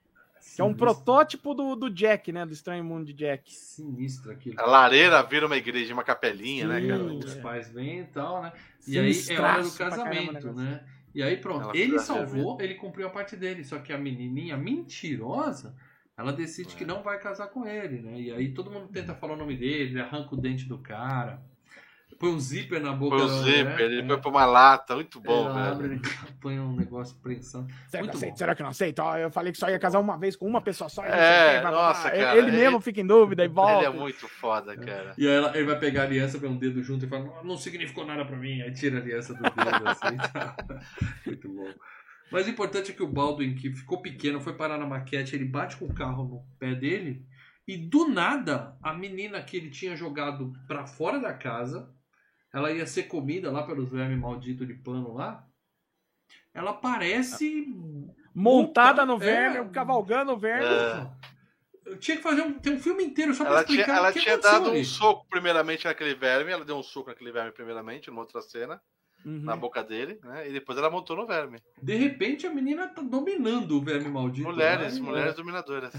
Que 0.56 0.62
é 0.62 0.64
um 0.64 0.74
protótipo 0.74 1.54
do, 1.54 1.76
do 1.76 1.90
Jack, 1.90 2.32
né? 2.32 2.46
Do 2.46 2.54
Estranho 2.54 2.84
Mundo 2.84 3.06
de 3.08 3.14
Jack. 3.14 3.52
Sinistro 3.52 4.32
aquilo. 4.32 4.56
A 4.60 4.66
lareira 4.66 5.22
vira 5.24 5.46
uma 5.46 5.58
igreja, 5.58 5.94
uma 5.94 6.04
capelinha, 6.04 6.68
né, 6.68 6.80
Sim. 6.80 6.88
cara? 6.88 7.04
Os 7.04 7.36
é. 7.36 7.42
pais 7.42 7.70
vêm 7.70 8.00
e 8.00 8.06
tal, 8.06 8.42
né? 8.42 8.54
E 8.88 8.98
aí 8.98 9.12
é 9.12 9.42
hora 9.42 9.64
do 9.64 9.72
caramba 9.72 10.04
casamento, 10.04 10.54
né? 10.54 10.86
E 11.14 11.22
aí 11.22 11.36
pronto, 11.38 11.64
Ela 11.70 11.78
ele 11.78 12.00
salvou, 12.00 12.62
ele 12.62 12.76
cumpriu 12.76 13.08
a 13.08 13.10
parte 13.10 13.36
dele, 13.36 13.64
só 13.64 13.80
que 13.80 13.92
a 13.92 13.98
menininha 13.98 14.56
mentirosa, 14.56 15.76
ela 16.16 16.32
decide 16.32 16.76
que 16.76 16.84
É. 16.84 16.88
não 16.88 17.02
vai 17.02 17.20
casar 17.20 17.48
com 17.48 17.66
ele, 17.68 18.02
né? 18.02 18.22
E 18.22 18.32
aí 18.32 18.54
todo 18.54 18.72
mundo 18.72 18.88
tenta 18.88 19.16
falar 19.16 19.34
o 19.34 19.38
nome 19.38 19.58
dele, 19.58 19.92
ele 19.92 20.00
arranca 20.00 20.36
o 20.36 20.38
dente 20.38 20.66
do 20.66 20.78
cara, 20.78 21.42
põe 22.18 22.30
um 22.30 22.40
zíper 22.40 22.82
na 22.82 22.92
boca 22.94 23.18
Foi 23.18 23.26
o 23.26 23.30
da 23.30 23.42
zíper, 23.44 23.80
ele 23.80 24.02
é. 24.02 24.08
foi 24.08 24.18
pra 24.18 24.30
uma 24.30 24.46
lata, 24.46 24.96
muito 24.96 25.20
bom, 25.22 25.46
Ela 25.46 25.54
velho. 25.54 25.74
abre, 25.76 25.88
ele 25.88 26.02
põe 26.42 26.60
um 26.60 26.76
negócio 26.76 27.16
prensando. 27.22 27.68
Será 27.88 28.04
Muito 28.04 28.12
que 28.12 28.18
aceita? 28.18 28.32
bom. 28.34 28.38
Será 28.38 28.56
que 28.56 28.64
não 28.64 28.70
aceita? 28.70 29.04
Ó, 29.04 29.18
eu 29.18 29.32
falei 29.32 29.52
que 29.52 29.58
só 29.58 29.70
ia 29.70 29.80
casar 29.80 30.00
uma 30.00 30.18
vez 30.18 30.36
com 30.36 30.46
uma 30.48 30.62
pessoa 30.62 30.90
só. 30.90 31.04
e 31.06 31.10
não 31.10 31.16
É, 31.16 31.62
sei 31.62 31.72
nossa, 31.72 32.08
Ele- 32.10 32.24
cara, 32.24 32.38
Ele 32.38 32.48
ele- 32.50 32.58
mesmo 32.58 32.82
fica 32.82 33.02
em 33.02 33.08
dúvida 33.08 33.44
e 33.46 33.48
volta. 33.48 33.86
Ele 33.86 33.86
é 33.86 34.00
muito 34.00 34.28
foda, 34.28 34.76
cara. 34.76 35.14
E 35.18 35.28
aí 35.28 35.34
ela- 35.36 35.56
ele 35.58 35.66
vai 35.66 35.80
pegar 35.80 36.02
a 36.02 36.06
aliança, 36.06 36.40
põe 36.40 36.50
um 36.50 36.58
dedo 36.58 36.82
junto 36.84 37.06
e 37.06 37.08
fala, 37.08 37.24
"Não, 37.26 37.44
não 37.44 37.58
significou 37.58 38.06
nada 38.06 38.26
pra 38.26 38.36
mim. 38.38 38.62
Aí 38.62 38.72
tira 38.74 38.98
a 38.98 39.02
aliança 39.02 39.34
do 39.34 39.42
dedo, 39.42 39.88
assim. 39.88 40.18
Muito 41.26 41.48
bom. 41.50 41.70
Mas 42.32 42.46
o 42.46 42.50
importante 42.50 42.92
é 42.92 42.94
que 42.94 43.04
o 43.04 43.08
Baldwin, 43.08 43.56
que 43.56 43.72
ficou 43.72 44.02
pequeno, 44.02 44.42
foi 44.42 44.54
parar 44.54 44.78
na 44.78 44.86
maquete, 44.86 45.36
ele 45.36 45.46
bate 45.46 45.78
com 45.78 45.86
o 45.86 45.94
carro 45.94 46.24
no 46.26 46.44
pé 46.60 46.76
dele, 46.76 47.26
e 47.66 47.78
do 47.78 48.08
nada, 48.10 48.76
a 48.84 48.94
menina 48.94 49.42
que 49.42 49.56
ele 49.56 49.70
tinha 49.70 49.96
jogado 49.96 50.52
pra 50.68 50.86
fora 50.86 51.20
da 51.20 51.34
casa, 51.34 51.90
ela 52.58 52.72
ia 52.72 52.86
ser 52.88 53.04
comida 53.04 53.52
lá 53.52 53.64
pelos 53.64 53.90
vermes 53.90 54.20
malditos 54.20 54.68
de 54.68 54.74
pano 54.74 55.14
lá, 55.14 55.46
ela 56.54 56.72
aparece... 56.72 57.74
Montada 58.34 59.04
no 59.04 59.16
É. 59.16 59.18
verme, 59.18 59.70
cavalgando 59.72 60.32
o 60.34 60.38
verme. 60.38 60.66
É. 60.68 61.08
Eu 61.86 61.98
tinha 61.98 62.18
que 62.18 62.22
fazer 62.24 62.42
um, 62.44 62.54
tem 62.60 62.74
um 62.74 62.80
filme 62.80 63.04
inteiro 63.04 63.34
só 63.34 63.44
pra 63.44 63.54
Ela 63.54 63.64
tinha, 63.64 63.80
explicar 63.80 63.98
ela 64.00 64.10
o 64.10 64.14
que 64.14 64.20
tinha 64.20 64.38
dado 64.38 64.70
ali. 64.70 64.82
um 64.82 64.84
soco 64.84 65.26
primeiramente 65.28 65.86
naquele 65.86 66.14
verme, 66.14 66.52
ela 66.52 66.64
deu 66.64 66.78
um 66.78 66.84
soco 66.84 67.10
naquele 67.10 67.32
verme 67.32 67.52
primeiramente, 67.52 68.10
numa 68.10 68.22
outra 68.22 68.42
cena, 68.42 68.80
Uhum. 69.26 69.40
na 69.42 69.56
boca 69.56 69.84
dele, 69.84 70.20
né? 70.24 70.48
E 70.48 70.54
depois 70.54 70.78
ela 70.78 70.92
montou 70.92 71.16
no 71.18 71.26
verme. 71.26 71.60
De 71.82 71.96
repente 71.96 72.46
a 72.46 72.54
menina 72.54 72.88
tá 72.88 73.02
dominando 73.02 73.72
o 73.72 73.82
verme 73.82 74.08
maldito. 74.10 74.48
Mulheres, 74.48 74.98
e- 74.98 75.02
mulheres 75.02 75.34
dominadoras. 75.36 75.94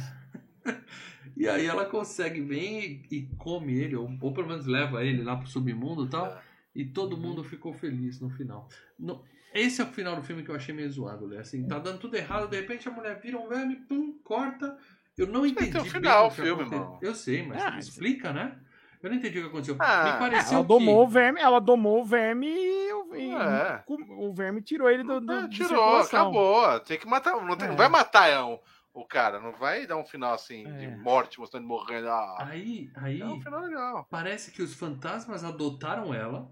E 1.36 1.48
aí 1.48 1.66
ela 1.66 1.84
consegue 1.84 2.40
bem 2.40 3.04
e, 3.10 3.16
e 3.16 3.22
come 3.36 3.78
ele, 3.78 3.94
ou, 3.94 4.10
ou 4.20 4.32
pelo 4.32 4.48
menos 4.48 4.66
leva 4.66 5.04
ele 5.04 5.22
lá 5.22 5.36
pro 5.36 5.46
submundo 5.46 6.06
e 6.06 6.08
tal. 6.08 6.26
É. 6.26 6.40
E 6.74 6.84
todo 6.84 7.16
mundo 7.16 7.42
ficou 7.42 7.72
feliz 7.72 8.20
no 8.20 8.30
final. 8.30 8.68
No- 8.98 9.24
esse 9.54 9.80
é 9.80 9.84
o 9.84 9.88
final 9.88 10.14
do 10.14 10.22
filme 10.22 10.42
que 10.42 10.50
eu 10.50 10.54
achei 10.54 10.74
meio 10.74 10.90
zoado, 10.90 11.26
Lê. 11.26 11.38
Assim, 11.38 11.66
tá 11.66 11.78
dando 11.78 11.98
tudo 11.98 12.16
errado, 12.16 12.48
de 12.48 12.56
repente 12.60 12.86
a 12.88 12.92
mulher 12.92 13.18
vira 13.20 13.38
um 13.38 13.48
verme, 13.48 13.76
pum, 13.76 14.12
corta. 14.22 14.76
Eu 15.16 15.26
não 15.26 15.44
entendi. 15.46 15.72
tem 15.72 15.80
um 15.80 15.84
bem 15.84 15.90
final, 15.92 16.26
o 16.26 16.30
que 16.30 16.42
filme, 16.42 16.62
irmão. 16.62 16.98
Eu 17.02 17.14
sei, 17.14 17.44
mas 17.46 17.60
Ah, 17.62 17.78
explica, 17.78 18.32
né? 18.32 18.56
Eu 19.02 19.10
não 19.10 19.16
entendi 19.16 19.38
o 19.38 19.42
que 19.42 19.48
aconteceu. 19.48 19.76
Ah, 19.78 20.04
Me 20.04 20.10
É, 20.10 20.18
pareceu 20.18 20.52
ela 20.58 20.62
que... 20.62 20.68
domou 20.68 21.04
o 21.04 21.08
verme, 21.08 21.40
ela 21.40 21.60
domou 21.60 22.00
o 22.00 22.04
verme 22.04 22.46
e, 22.48 22.92
o- 22.92 23.16
e 23.16 23.30
É. 23.32 23.82
o 23.88 24.32
verme 24.32 24.60
tirou 24.60 24.90
ele 24.90 25.02
do, 25.04 25.20
do 25.20 25.32
É, 25.32 25.48
tirou, 25.48 25.98
acabou. 25.98 26.80
Tem 26.80 26.98
que 26.98 27.06
matar. 27.06 27.32
Não, 27.44 27.56
tem- 27.56 27.66
É. 27.66 27.70
não 27.70 27.76
vai 27.76 27.88
matar 27.88 28.28
é, 28.28 28.40
um- 28.42 28.58
o 29.00 29.06
cara, 29.06 29.38
não 29.40 29.52
vai 29.52 29.86
dar 29.86 29.96
um 29.96 30.04
final 30.04 30.34
assim 30.34 30.64
de 30.64 30.84
É. 30.86 30.96
morte, 30.96 31.38
mostrando 31.38 31.66
morrendo. 31.66 32.08
Ah, 32.08 32.36
Aí, 32.48 32.90
aí 32.96 33.20
é 33.20 33.26
um 33.26 33.40
final 33.40 33.60
legal. 33.62 34.06
parece 34.10 34.50
que 34.50 34.62
os 34.62 34.74
fantasmas 34.74 35.44
adotaram 35.44 36.12
ela, 36.12 36.50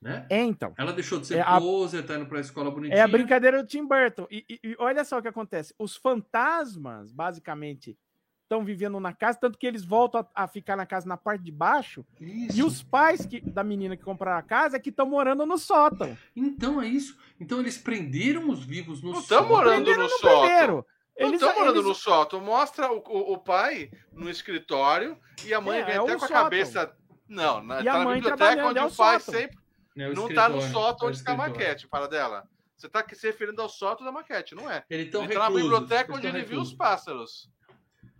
né? 0.00 0.26
É, 0.30 0.40
então. 0.42 0.72
Ela 0.78 0.92
deixou 0.92 1.18
de 1.18 1.26
ser 1.26 1.38
É 1.38 1.40
a- 1.40 1.58
poser, 1.60 2.06
tá 2.06 2.14
indo 2.16 2.26
pra 2.26 2.40
escola 2.40 2.70
bonitinha. 2.70 2.98
É 2.98 3.02
a 3.02 3.08
brincadeira 3.08 3.60
do 3.62 3.66
Tim 3.68 3.86
Burton. 3.86 4.26
E, 4.30 4.44
e- 4.48 4.60
e 4.62 4.76
olha 4.78 5.04
só 5.04 5.18
o 5.18 5.22
que 5.22 5.28
acontece. 5.28 5.74
Os 5.78 5.96
fantasmas, 5.96 7.10
basicamente, 7.12 7.98
estão 8.44 8.64
vivendo 8.64 8.98
na 9.00 9.12
casa, 9.12 9.38
tanto 9.40 9.58
que 9.58 9.66
eles 9.66 9.84
voltam 9.84 10.20
a, 10.34 10.44
a 10.44 10.48
ficar 10.48 10.74
na 10.76 10.86
casa 10.86 11.06
na 11.06 11.16
parte 11.18 11.42
de 11.44 11.52
baixo. 11.52 12.06
Isso. 12.20 12.56
E 12.56 12.62
os 12.62 12.82
pais 12.82 13.26
que, 13.26 13.40
da 13.40 13.62
menina 13.64 13.96
que 13.96 14.02
compraram 14.04 14.38
a 14.38 14.42
casa 14.42 14.76
é 14.76 14.80
que 14.80 14.88
estão 14.90 15.04
morando 15.06 15.44
no 15.44 15.58
sótão. 15.58 16.16
Então 16.34 16.80
é 16.80 16.86
isso. 16.86 17.18
Então 17.40 17.58
eles 17.60 17.76
prenderam 17.76 18.48
os 18.48 18.64
vivos 18.64 19.02
no 19.02 19.12
Não 19.12 19.20
estão 19.20 19.38
sótão. 19.40 19.54
morando 19.56 19.74
Prenderam 19.84 20.04
no 20.04 20.08
no 20.08 20.10
sótão. 20.18 20.40
primeiro. 20.40 20.86
Não 21.18 21.28
Eles, 21.28 21.40
estão 21.42 21.54
morando 21.58 21.76
eles- 21.76 21.86
no 21.86 21.94
sótão. 21.94 22.40
Mostra 22.40 22.92
o, 22.92 22.98
o, 22.98 23.32
o 23.32 23.38
pai 23.38 23.90
no 24.12 24.30
escritório 24.30 25.18
e 25.44 25.52
a 25.52 25.60
mãe 25.60 25.80
É, 25.80 25.84
vem 25.84 25.94
é 25.94 25.98
até 25.98 26.16
com 26.16 26.24
a 26.24 26.28
sótão. 26.28 26.42
cabeça. 26.44 26.96
Não, 27.28 27.62
na, 27.62 27.82
tá 27.82 28.04
na 28.04 28.14
biblioteca 28.14 28.66
onde 28.66 28.78
é 28.78 28.84
o 28.84 28.86
o 28.86 28.94
pai 28.94 29.20
sótão. 29.20 29.40
sempre 29.40 29.58
É 29.96 30.08
o 30.08 30.14
não 30.14 30.28
tá 30.32 30.48
no 30.48 30.58
escritório, 30.58 30.72
sótão 30.72 31.06
é 31.06 31.08
onde 31.10 31.18
está 31.18 31.32
a 31.32 31.36
maquete, 31.36 31.88
para 31.88 32.06
dela. 32.06 32.48
Você 32.76 32.88
tá 32.88 33.04
se 33.12 33.26
referindo 33.26 33.60
ao 33.60 33.68
sótão 33.68 34.06
da 34.06 34.12
maquete, 34.12 34.54
não 34.54 34.70
é? 34.70 34.84
Estão 34.88 35.24
Ele 35.24 35.34
tá 35.34 35.40
na 35.40 35.50
biblioteca 35.50 36.12
onde 36.14 36.28
tão 36.28 36.36
ele 36.36 36.46
viu 36.46 36.60
os 36.60 36.72
pássaros. 36.72 37.50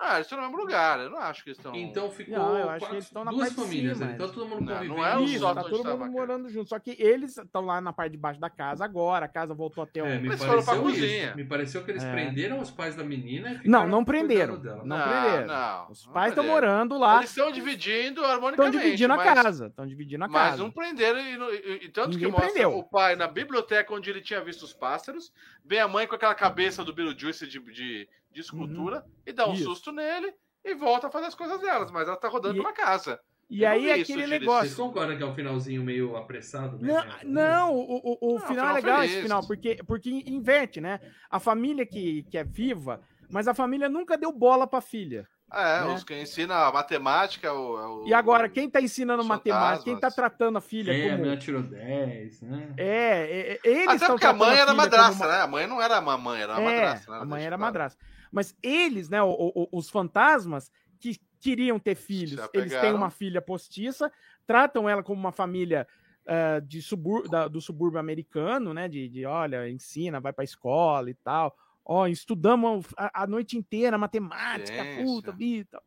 Ah, 0.01 0.15
eles 0.15 0.27
estão 0.27 0.39
no 0.41 0.45
mesmo 0.47 0.59
lugar. 0.63 1.01
Eu 1.01 1.11
não 1.11 1.19
acho 1.19 1.43
que 1.43 1.51
eles 1.51 1.59
estão. 1.59 1.75
Então 1.75 2.09
ficou 2.11 2.39
Não, 2.39 2.57
eu 2.57 2.69
acho 2.71 2.79
quatro- 2.79 2.87
que 2.89 2.95
eles 2.95 3.05
estão 3.05 3.25
na 3.25 3.31
duas 3.33 3.49
parte 3.49 3.57
de 3.57 3.63
famílias, 3.65 3.97
cima, 3.99 4.09
né? 4.09 4.15
então 4.15 4.29
todo 4.29 4.47
mundo 4.49 4.61
Não, 4.61 4.75
convivendo. 4.75 4.95
não 4.97 5.07
é 5.07 5.23
Isso, 5.25 5.39
sótão 5.41 5.63
tá 5.65 5.69
todo 5.69 5.83
tá 5.83 5.89
a 5.89 5.93
mundo 5.93 6.01
maquete. 6.01 6.17
morando 6.19 6.49
junto. 6.51 6.69
Só 6.69 6.79
que 6.79 6.97
eles 6.99 7.37
estão 7.37 7.63
lá 7.67 7.81
na 7.81 7.93
parte 7.93 8.13
de 8.13 8.19
baixo 8.19 8.41
da 8.41 8.49
casa 8.49 8.85
agora. 8.85 9.25
A 9.27 9.29
casa 9.29 9.55
voltou 9.55 9.83
até 9.83 10.01
o. 10.03 10.07
É, 10.07 10.19
me 10.19 10.29
Eles 10.29 10.39
foram 10.39 10.63
pra 10.63 10.75
pareceu 10.75 10.83
cozinha. 10.83 11.27
isso. 11.29 11.37
Me 11.37 11.45
pareceu 11.45 11.85
que 11.85 11.91
eles 11.91 12.05
É. 12.05 12.13
prenderam 12.13 12.61
os 12.61 12.71
pais 12.71 12.95
da 12.95 13.03
menina 13.03 13.49
e 13.49 13.53
Não, 13.55 13.59
ficaram 13.81 13.89
não 13.89 14.05
prenderam. 14.05 14.57
dela. 14.59 14.85
Não 14.85 15.01
prenderam. 15.01 15.47
não. 15.49 15.91
Os 15.91 16.07
não 16.07 16.13
pais 16.13 16.29
estão 16.31 16.45
morando 16.45 16.97
lá. 16.97 17.17
Eles 17.19 17.31
estão 17.31 17.51
dividindo 17.51 18.21
Estão 18.21 18.25
harmonicamente. 18.25 18.79
dividindo 18.79 19.13
a 19.13 19.17
mas- 19.17 19.35
casa. 19.35 19.67
Estão 19.67 19.87
dividindo 19.87 20.25
a 20.25 20.29
Mas 20.29 20.51
casa. 20.51 20.63
não 20.63 20.71
prenderam, 20.71 21.19
e, 21.21 21.37
não- 21.37 21.53
e- 21.53 21.81
e 21.85 21.89
tanto 21.89 22.11
Ninguém 22.11 22.27
que 22.27 22.33
mostra 22.33 22.51
prendeu. 22.53 22.79
o 22.79 22.85
pai 22.85 23.17
na 23.17 23.27
biblioteca 23.27 23.93
onde 23.93 24.09
ele 24.11 24.21
tinha 24.21 24.41
visto 24.45 24.63
os 24.63 24.73
pássaros, 24.73 25.33
vem 25.65 25.81
a 25.81 25.89
mãe 25.89 26.07
com 26.07 26.15
aquela 26.15 26.35
cabeça 26.37 26.85
do 26.85 26.93
Beetlejuice 26.93 27.47
de, 27.49 27.59
de, 27.73 28.09
de 28.41 28.45
escultura 28.47 29.05
e 29.27 29.33
dá 29.33 29.45
um 29.47 29.49
Uhum. 29.49 29.55
Isso. 29.55 29.65
susto 29.65 29.93
nele 29.93 30.33
e 30.65 30.75
volta 30.75 31.07
a 31.09 31.11
fazer 31.11 31.27
as 31.27 31.35
coisas 31.35 31.61
delas, 31.61 31.91
mas 31.91 32.07
ela 32.09 32.17
tá 32.17 32.29
rodando 32.29 32.55
E- 32.57 32.59
pela 32.61 32.73
casa. 32.73 33.21
E 33.51 33.63
Eu 33.63 33.71
aí 33.71 33.81
vi 33.81 33.91
aquele 33.91 34.03
isso, 34.03 34.13
Gilles. 34.13 34.29
Vocês 34.29 34.41
negócio. 34.43 34.77
concordam 34.77 35.17
que 35.17 35.23
é 35.23 35.27
um 35.27 35.35
finalzinho 35.35 35.83
meio 35.83 36.17
apressado? 36.17 36.79
né? 36.79 36.93
Não, 36.93 36.99
É. 37.01 37.25
não, 37.25 37.75
o, 37.75 37.81
o, 37.81 38.19
o 38.21 38.35
Não, 38.35 38.41
final 38.41 38.49
final 38.49 38.69
é 38.71 38.73
legal 38.75 38.97
feliz. 38.99 39.13
esse 39.13 39.23
final, 39.23 39.47
porque, 39.47 39.77
porque 39.87 40.11
inverte, 40.27 40.81
né? 40.83 41.01
A 41.31 41.41
família 41.41 41.87
que, 41.87 42.25
que 42.25 42.37
é 42.37 42.45
viva, 42.45 43.01
mas 43.31 43.49
a 43.49 43.55
família 43.55 43.89
nunca 43.89 44.19
deu 44.19 44.31
bola 44.33 44.67
pra 44.67 44.81
filha. 44.83 45.27
É, 45.51 45.81
Né? 45.81 45.95
os 45.95 46.05
que 46.05 46.15
ensinam 46.21 46.55
a 46.57 46.71
matemática. 46.71 47.51
O, 47.51 48.03
o- 48.03 48.07
E 48.07 48.13
agora, 48.13 48.51
quem 48.51 48.69
tá 48.69 48.83
ensinando 48.83 49.25
matemática, 49.25 49.85
quem 49.85 49.99
tá 49.99 50.11
tratando 50.11 50.59
a 50.59 50.61
filha 50.61 50.93
É, 50.93 51.07
a 51.07 51.11
como. 51.13 51.23
menina 51.23 51.37
tirou 51.39 51.63
10, 51.63 52.43
né? 52.43 52.75
É, 52.77 52.85
é, 52.85 53.53
é, 53.55 53.59
eles 53.83 54.03
Até 54.03 54.09
porque 54.09 54.27
a 54.27 54.33
mãe 54.35 54.59
era 54.59 54.75
madraça, 54.75 55.21
como 55.21 55.31
né? 55.31 55.41
A 55.41 55.47
mãe 55.47 55.67
não 55.67 55.81
era 55.81 55.97
a 55.97 56.01
mamãe, 56.03 56.43
era 56.43 56.55
a 56.55 56.61
É, 56.61 56.65
madraça. 56.67 57.11
né? 57.11 57.17
a 57.17 57.25
mãe 57.25 57.41
era 57.47 57.57
claro. 57.57 57.63
madrasta. 57.63 58.05
Mas 58.33 58.55
eles, 58.63 59.09
né, 59.09 59.23
o- 59.23 59.53
o- 59.55 59.69
os 59.73 59.89
fantasmas 59.91 60.71
que 60.99 61.19
queriam 61.41 61.79
ter 61.79 61.95
filhos, 61.95 62.49
eles 62.53 62.77
têm 62.77 62.93
uma 62.93 63.11
filha 63.11 63.41
postiça, 63.41 64.11
tratam 64.47 64.89
ela 64.89 65.03
como 65.03 65.21
uma 65.21 65.33
família 65.33 65.87
ah, 66.31 66.61
de 66.61 66.83
subur 66.83 67.27
da- 67.29 67.49
do 67.49 67.59
subúrbio 67.59 67.99
americano, 67.99 68.75
né, 68.75 68.87
de, 68.87 69.09
de, 69.09 69.25
olha, 69.25 69.67
ensina, 69.69 70.21
vai 70.21 70.31
pra 70.33 70.45
escola 70.45 71.09
e 71.09 71.15
tal. 71.15 71.57
Ó, 71.85 72.07
estudamos 72.07 72.85
a, 72.99 73.23
a 73.23 73.27
noite 73.27 73.57
inteira 73.57 73.97
matemática, 73.97 74.85
Ciência. 74.85 75.05
puta, 75.05 75.33
vida 75.33 75.81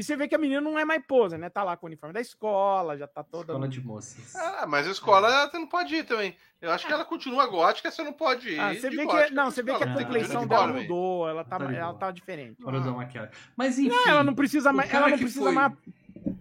e 0.00 0.02
você 0.02 0.16
vê 0.16 0.26
que 0.26 0.34
a 0.34 0.38
menina 0.38 0.60
não 0.62 0.78
é 0.78 0.84
mais 0.84 1.04
posa, 1.06 1.36
né? 1.36 1.50
Tá 1.50 1.62
lá 1.62 1.76
com 1.76 1.84
o 1.84 1.88
uniforme 1.88 2.14
da 2.14 2.20
escola, 2.20 2.96
já 2.96 3.06
tá 3.06 3.22
toda. 3.22 3.52
Escola 3.52 3.68
de 3.68 3.80
moças. 3.84 4.34
Ah, 4.34 4.66
mas 4.66 4.88
a 4.88 4.90
escola 4.90 5.28
ela 5.28 5.50
não 5.52 5.66
pode 5.66 5.94
ir 5.94 6.04
também. 6.04 6.34
Eu 6.60 6.70
acho 6.70 6.86
que 6.86 6.92
ela 6.92 7.04
continua 7.04 7.46
gótica, 7.46 7.90
você 7.90 8.02
não 8.02 8.12
pode 8.12 8.48
ir. 8.48 8.58
Ah, 8.58 8.74
você 8.74 8.88
vê 8.90 9.04
gótica 9.04 9.28
que, 9.28 9.34
não, 9.34 9.50
você 9.50 9.62
vê 9.62 9.74
que 9.74 9.82
a 9.84 9.86
de 9.86 10.04
complexão 10.04 10.46
dela 10.46 10.66
mudou, 10.68 11.28
ela 11.28 11.44
tá, 11.44 11.58
Tá 11.58 11.64
ela 11.72 11.86
boa. 11.88 11.98
tá 11.98 12.10
diferente. 12.10 12.56
Para 12.62 12.78
usar 12.80 12.92
maquiagem. 12.92 13.30
Mas 13.56 13.78
enfim. 13.78 13.88
Não, 13.94 14.08
ela 14.08 14.24
não 14.24 14.34
precisa 14.34 14.72
mais, 14.72 14.92
ela 14.92 15.08
não 15.08 15.18
precisa 15.18 15.44
foi- 15.44 15.52
mais, 15.52 15.72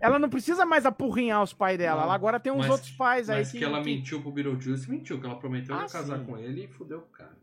ela 0.02 0.19
não 0.19 0.30
precisa 0.30 0.65
mais 0.65 0.86
apurrinhar 0.86 1.44
os 1.44 1.53
pais 1.53 1.77
dela. 1.77 1.98
Não, 1.98 2.03
ela 2.06 2.14
agora 2.15 2.40
tem 2.40 2.52
uns 2.52 2.60
mas- 2.60 2.69
outros 2.69 2.91
pais 2.91 3.30
aí 3.30 3.40
Mas 3.40 3.52
que, 3.52 3.57
que 3.60 3.64
ela 3.64 3.80
que- 3.80 3.86
mentiu 3.86 4.22
pro 4.22 4.31
Beetlejuice, 4.31 4.90
mentiu, 4.90 5.19
que 5.19 5.26
ela 5.26 5.38
prometeu 5.38 5.76
Ah, 5.76 5.86
casar 5.88 6.19
sim. 6.19 6.26
com 6.26 6.38
ele 6.38 6.65
e 6.65 6.68
fudeu 6.68 6.99
o 6.99 7.07
cara. 7.07 7.38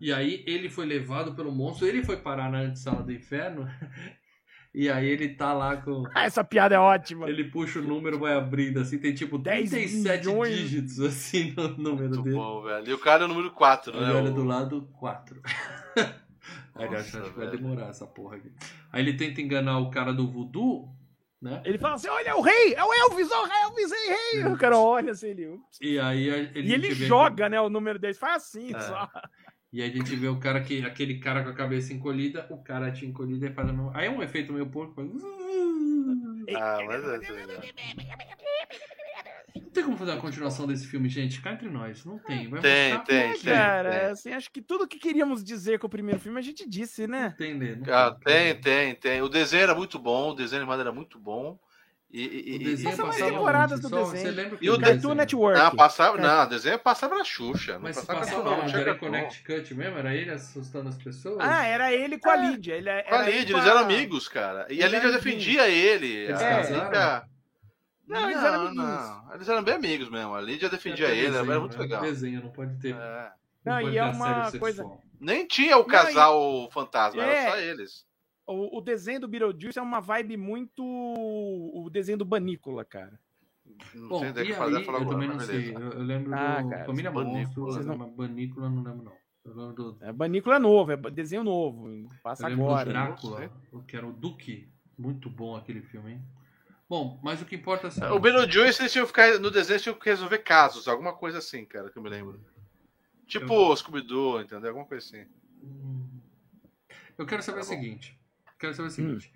E 0.00 0.12
aí 0.12 0.44
ele 0.46 0.68
foi 0.68 0.84
levado 0.84 1.34
pelo 1.34 1.50
monstro, 1.50 1.86
ele 1.86 2.04
foi 2.04 2.18
parar 2.18 2.50
na 2.50 2.58
antessala 2.58 3.02
do 3.02 3.10
inferno. 3.12 3.66
E 4.78 4.90
aí 4.90 5.06
ele 5.08 5.30
tá 5.30 5.54
lá 5.54 5.74
com. 5.78 6.04
Ah, 6.14 6.24
essa 6.24 6.44
piada 6.44 6.74
é 6.74 6.78
ótima. 6.78 7.30
Ele 7.30 7.44
puxa 7.44 7.78
o 7.78 7.82
número, 7.82 8.18
vai 8.18 8.34
abrindo 8.34 8.78
assim, 8.78 8.98
tem 8.98 9.14
tipo 9.14 9.38
10 9.38 9.70
37 9.70 10.26
milhões. 10.28 10.54
dígitos 10.54 11.00
assim 11.00 11.54
no 11.56 11.68
número 11.78 12.10
Muito 12.10 12.22
dele. 12.22 12.36
bom, 12.36 12.62
velho. 12.62 12.90
E 12.90 12.92
o 12.92 12.98
cara 12.98 13.22
é 13.22 13.24
o 13.24 13.28
número 13.28 13.50
4, 13.52 13.90
Ele 13.96 14.04
né? 14.04 14.12
olha 14.12 14.30
O- 14.30 14.34
do 14.34 14.44
lado 14.44 14.82
4. 15.00 15.40
Aí 16.74 16.84
ele 16.84 16.94
Nossa, 16.94 17.18
acha 17.20 17.30
que 17.30 17.38
vai 17.38 17.50
demorar 17.50 17.88
essa 17.88 18.06
porra 18.06 18.36
aqui. 18.36 18.52
Aí 18.92 19.02
ele 19.02 19.14
tenta 19.14 19.40
enganar 19.40 19.78
o 19.78 19.90
cara 19.90 20.12
do 20.12 20.30
voodoo, 20.30 20.90
né? 21.40 21.62
Ele 21.64 21.78
fala 21.78 21.94
assim: 21.94 22.08
olha, 22.08 22.28
é 22.28 22.34
o 22.34 22.42
rei, 22.42 22.74
é 22.74 22.84
o 22.84 22.92
Elvis, 22.92 23.30
ó, 23.32 23.44
o 23.44 23.50
Elvis, 23.64 23.92
ei, 23.92 24.08
rei. 24.42 24.44
O 24.52 24.58
cara 24.58 24.76
olha 24.78 25.12
assim, 25.12 25.28
ele. 25.28 25.58
E 25.80 25.98
aí 25.98 26.28
ele, 26.28 26.68
E 26.68 26.72
ele 26.74 26.90
joga, 26.92 27.48
né, 27.48 27.58
o 27.60 27.70
número 27.70 27.98
dele, 27.98 28.12
faz 28.12 28.42
assim, 28.42 28.74
É. 28.74 28.78
só. 28.80 29.08
E 29.76 29.82
aí 29.82 29.90
a 29.90 29.92
gente 29.92 30.16
vê 30.16 30.26
o 30.26 30.38
cara 30.40 30.62
que 30.62 30.82
aquele 30.86 31.18
cara 31.18 31.42
com 31.44 31.50
a 31.50 31.52
cabeça 31.52 31.92
encolhida, 31.92 32.46
o 32.48 32.56
cara 32.56 32.90
tinha 32.90 33.10
encolhido 33.10 33.44
e 33.44 33.50
faz 33.52 33.68
a 33.68 33.74
mesma- 33.74 33.92
Aí 33.94 34.06
é 34.06 34.10
um 34.10 34.22
efeito 34.22 34.50
meio 34.50 34.64
porco. 34.66 34.94
faz- 34.94 35.10
Ah, 36.56 36.78
mas 36.86 37.04
é 37.04 37.18
né? 37.18 37.60
Não 39.54 39.70
tem 39.70 39.84
como 39.84 39.98
fazer 39.98 40.12
uma 40.12 40.20
continuação 40.22 40.66
desse 40.66 40.86
filme, 40.86 41.10
gente. 41.10 41.42
Cá 41.42 41.52
entre 41.52 41.68
nós, 41.68 42.06
não 42.06 42.18
tem. 42.18 42.48
Vai 42.48 42.62
Tem, 42.62 42.94
mostrar- 42.94 43.04
tem, 43.04 43.18
É, 43.18 43.32
tem. 43.34 43.40
cara, 43.42 44.10
assim, 44.12 44.32
acho 44.32 44.50
que 44.50 44.62
tudo 44.62 44.88
que 44.88 44.98
queríamos 44.98 45.44
dizer 45.44 45.78
com 45.78 45.88
o 45.88 45.90
primeiro 45.90 46.18
filme 46.18 46.38
a 46.38 46.42
gente 46.42 46.66
disse, 46.66 47.06
né? 47.06 47.34
Tem? 47.36 47.52
Não 47.52 47.92
Ah, 47.92 48.16
tem, 48.24 48.58
tem, 48.58 48.94
tem. 48.94 49.20
O 49.20 49.28
desenho 49.28 49.64
era 49.64 49.74
muito 49.74 49.98
bom, 49.98 50.30
o 50.30 50.34
desenho 50.34 50.62
animado 50.62 50.80
era 50.80 50.92
muito 50.92 51.18
bom. 51.18 51.58
E, 52.18 52.22
e, 52.22 52.52
O 52.52 52.54
e- 52.54 52.58
desenho 52.64 52.88
é 52.94 52.96
mais 52.96 53.08
passava 53.10 53.30
temporadas 53.30 53.80
do 53.80 53.88
desenho. 53.90 54.06
Você 54.06 54.30
lembra 54.30 54.56
que 54.56 54.64
E 54.64 54.70
o 54.70 54.78
Cartoon 54.78 54.94
desenho- 54.94 55.14
Network. 55.14 55.58
Não, 55.60 55.76
passava, 55.76 56.16
É. 56.16 56.20
não, 56.22 56.42
o 56.42 56.46
desenho 56.46 56.78
passava 56.78 57.14
na 57.18 57.24
Xuxa. 57.24 57.74
Não 57.74 57.80
Mas 57.82 57.96
passava, 57.96 58.20
passava 58.20 58.42
não, 58.56 58.66
tinha 58.66 58.80
Era. 58.80 58.94
Connecticut 58.94 59.74
mesmo? 59.74 59.98
Era 59.98 60.14
ele 60.14 60.30
assustando 60.30 60.88
as 60.88 60.96
pessoas? 60.96 61.36
Ah, 61.40 61.64
era 61.66 61.92
ele 61.92 62.18
com 62.18 62.30
a 62.30 62.36
Lídia. 62.36 62.74
Ele 62.74 62.88
é- 62.88 63.02
Com 63.02 63.14
a 63.14 63.22
Lídia, 63.22 63.52
eles 63.54 63.66
eram 63.66 63.78
amigos, 63.80 64.28
cara. 64.28 64.66
E 64.70 64.82
a 64.82 64.88
Lídia 64.88 65.12
defendia 65.12 65.68
ele. 65.68 66.06
Eles 66.06 66.40
a 66.40 66.48
casaram? 66.48 66.84
Lídia- 66.86 67.22
Não, 68.08 68.20
Não, 68.20 68.30
eles 68.30 68.42
eram 68.42 68.58
não, 68.58 68.66
amiguinhos. 68.84 69.34
Eles 69.34 69.48
eram 69.48 69.62
bem 69.62 69.74
amigos 69.74 70.08
mesmo. 70.10 70.34
A 70.34 70.40
Lídia 70.40 70.68
defendia 70.70 71.06
Até 71.08 71.16
ele, 71.16 71.26
desenho, 71.32 71.50
era 71.50 71.60
muito 71.60 71.76
né? 71.76 71.82
legal. 71.82 72.00
Desenho, 72.02 72.40
não 72.44 72.50
pode 72.50 72.78
ter. 72.80 72.94
É. 72.94 73.30
Não, 73.64 73.74
pode 73.74 73.88
e 73.88 73.90
ter 73.90 73.96
é 73.98 74.04
uma 74.04 74.52
coisa- 74.52 74.86
Nem 75.20 75.46
tinha 75.46 75.76
o 75.76 75.80
Não, 75.80 75.86
casal 75.86 76.70
fantasma, 76.72 77.22
É. 77.22 77.36
era 77.42 77.50
só 77.50 77.56
eles. 77.58 78.06
O, 78.46 78.78
o 78.78 78.80
desenho 78.80 79.20
do 79.20 79.28
Beetlejuice 79.28 79.78
é 79.78 79.82
uma 79.82 80.00
vibe 80.00 80.36
muito. 80.36 80.82
O 80.84 81.88
desenho 81.90 82.18
do 82.18 82.24
Banícola, 82.24 82.84
cara. 82.84 83.18
Não 83.92 84.08
Bom, 84.08 84.18
sei 84.20 84.30
onde 84.30 84.40
é 84.40 84.44
que 84.44 84.52
fazer 84.54 84.84
falar 84.84 84.98
eu 84.98 85.02
agora, 85.02 85.14
também 85.16 85.28
não 85.28 85.40
sei. 85.40 85.72
beleza. 85.72 85.80
Eu, 85.84 85.92
eu 85.92 86.02
lembro 86.04 86.32
Ah, 86.34 86.62
do 86.62 86.68
cara, 86.70 86.84
Família 86.86 87.10
Banícola, 87.10 87.38
Monstro, 87.38 87.64
vocês 87.64 87.86
não- 87.86 87.96
mas 87.98 88.12
Banícola 88.12 88.66
eu 88.66 88.70
não 88.70 88.82
lembro, 88.84 89.02
não. 89.04 89.16
Eu 89.44 89.54
lembro 89.54 89.74
do, 89.74 90.04
É, 90.04 90.12
Banícola 90.12 90.56
é 90.56 90.58
novo, 90.58 90.92
é 90.92 90.96
desenho 91.10 91.42
novo. 91.42 92.08
Passa 92.22 92.44
eu 92.44 92.48
lembro 92.50 92.64
do 92.66 92.70
agora. 92.70 92.90
Drácula, 92.90 93.50
o 93.72 93.82
que 93.82 93.96
era 93.96 94.06
o 94.06 94.12
Duque. 94.12 94.68
Muito 94.96 95.28
bom 95.28 95.56
aquele 95.56 95.82
filme, 95.82 96.12
hein? 96.12 96.22
Bom, 96.88 97.20
mas 97.22 97.42
o 97.42 97.44
que 97.44 97.56
importa 97.56 97.86
é 97.86 97.88
assim, 97.88 98.04
O 98.04 98.18
Beetlejuice, 98.20 98.80
eles 98.80 98.92
tinham 98.92 99.04
que 99.04 99.08
ficar 99.12 99.38
no 99.40 99.50
desenho, 99.50 99.74
eles 99.74 99.82
tinham 99.82 99.98
que 99.98 100.08
resolver 100.08 100.38
casos, 100.38 100.86
alguma 100.88 101.12
coisa 101.14 101.38
assim, 101.38 101.64
cara, 101.66 101.90
que 101.90 101.98
eu 101.98 102.02
me 102.02 102.08
lembro. 102.08 102.40
Tipo 103.26 103.52
o 103.52 103.76
Scooby-Doo, 103.76 104.40
entendeu? 104.40 104.68
Alguma 104.68 104.86
coisa 104.86 105.04
assim. 105.04 105.28
Hum. 105.62 106.06
Eu 107.18 107.26
quero 107.26 107.42
saber 107.42 107.58
Tá 107.58 107.64
o 107.64 107.68
seguinte. 107.68 108.18
Quero 108.58 108.74
saber 108.74 108.88
o 108.88 108.90
Hum. 108.90 108.94
seguinte. 108.94 109.32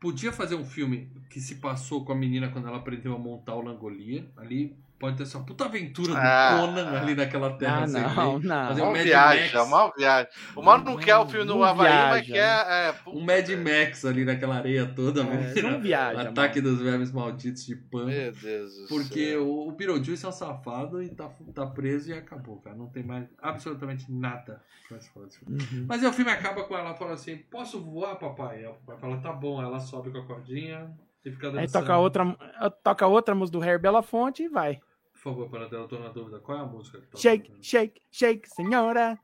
Podia 0.00 0.32
fazer 0.32 0.56
um 0.56 0.64
filme 0.64 1.10
que 1.30 1.40
se 1.40 1.56
passou 1.56 2.04
com 2.04 2.12
a 2.12 2.14
menina 2.16 2.50
quando 2.50 2.66
ela 2.66 2.78
aprendeu 2.78 3.14
a 3.14 3.18
montar 3.18 3.54
o 3.54 3.60
Langolia. 3.62 4.28
Ali 4.36 4.76
pode 5.02 5.16
ter 5.16 5.24
essa 5.24 5.40
puta 5.40 5.64
aventura 5.64 6.12
do 6.12 6.16
Ah. 6.16 6.56
Conan 6.60 7.00
ali 7.00 7.14
naquela 7.16 7.50
terra. 7.58 7.82
Ah, 7.82 7.86
não, 7.88 8.36
lei. 8.38 8.46
não. 8.48 8.68
Fazer 8.68 8.82
um 8.82 8.84
Mal 8.84 8.92
Mad 8.94 9.06
Max. 9.52 9.68
mal 9.68 9.92
viaja. 9.98 10.28
O 10.54 10.62
Mauro 10.62 10.84
não 10.84 10.96
quer 10.96 11.16
o 11.16 11.26
filme 11.26 11.44
no 11.44 11.56
Não 11.56 11.64
Havaí, 11.64 11.90
mas 12.10 12.26
quer. 12.26 12.66
É, 12.68 12.92
puta, 12.92 13.16
Um 13.18 13.20
Mad. 13.20 13.48
Max 13.50 14.04
ali 14.04 14.24
naquela 14.24 14.54
areia 14.56 14.86
toda. 14.86 15.22
É, 15.22 15.24
mano. 15.24 15.70
não 15.72 15.80
viaja. 15.80 16.28
Ataque 16.28 16.60
dos 16.60 16.80
vermes 16.80 17.10
malditos 17.10 17.66
de 17.66 17.74
pano. 17.74 18.06
Meu 18.06 18.32
Deus 18.32 18.74
do 18.76 18.86
Porque 18.86 19.30
céu. 19.32 19.44
o, 19.46 19.68
o 19.68 19.72
Beetlejuice 19.72 20.24
é 20.24 20.28
um 20.28 20.32
safado 20.32 21.02
e 21.02 21.08
tá, 21.08 21.28
tá 21.52 21.66
preso 21.66 22.10
e 22.10 22.14
acabou, 22.14 22.58
cara. 22.60 22.76
Não 22.76 22.86
tem 22.86 23.02
mais 23.02 23.26
absolutamente 23.42 24.06
nada 24.08 24.62
pra 24.88 25.00
se 25.00 25.10
falar 25.10 25.26
desse 25.26 25.40
filme. 25.40 25.60
Uhum. 25.60 25.86
Mas 25.88 26.00
aí 26.02 26.08
o 26.08 26.12
filme 26.12 26.30
acaba 26.30 26.62
com 26.62 26.76
ela 26.78 26.94
falando 26.94 27.14
assim: 27.14 27.36
Posso 27.50 27.80
voar, 27.80 28.14
papai? 28.14 28.58
Aí 28.58 28.66
o 28.66 28.74
papai 28.74 28.96
fala: 29.00 29.16
Tá 29.18 29.32
bom. 29.32 29.60
Ela 29.60 29.80
sobe 29.80 30.10
com 30.12 30.18
a 30.18 30.24
cordinha 30.26 30.90
e 31.24 31.30
fica 31.30 31.50
dançando. 31.50 31.60
Aí 31.60 31.68
toca 31.68 31.96
outra, 31.98 32.36
toca 32.84 33.06
outra 33.06 33.34
música 33.34 33.58
do 33.58 33.64
Harry 33.64 33.80
Belafonte 33.80 34.44
e 34.44 34.48
vai. 34.48 34.80
Por 35.22 35.30
favor, 35.30 35.48
para 35.48 35.68
dela, 35.68 35.84
eu 35.84 35.88
tô 35.88 36.00
na 36.00 36.08
dúvida. 36.08 36.40
Qual 36.40 36.58
é 36.58 36.60
a 36.62 36.64
música 36.64 37.00
que 37.00 37.06
toca? 37.06 37.18
Shake, 37.22 37.54
shake, 37.62 38.02
shake, 38.10 38.48
senhora. 38.48 39.16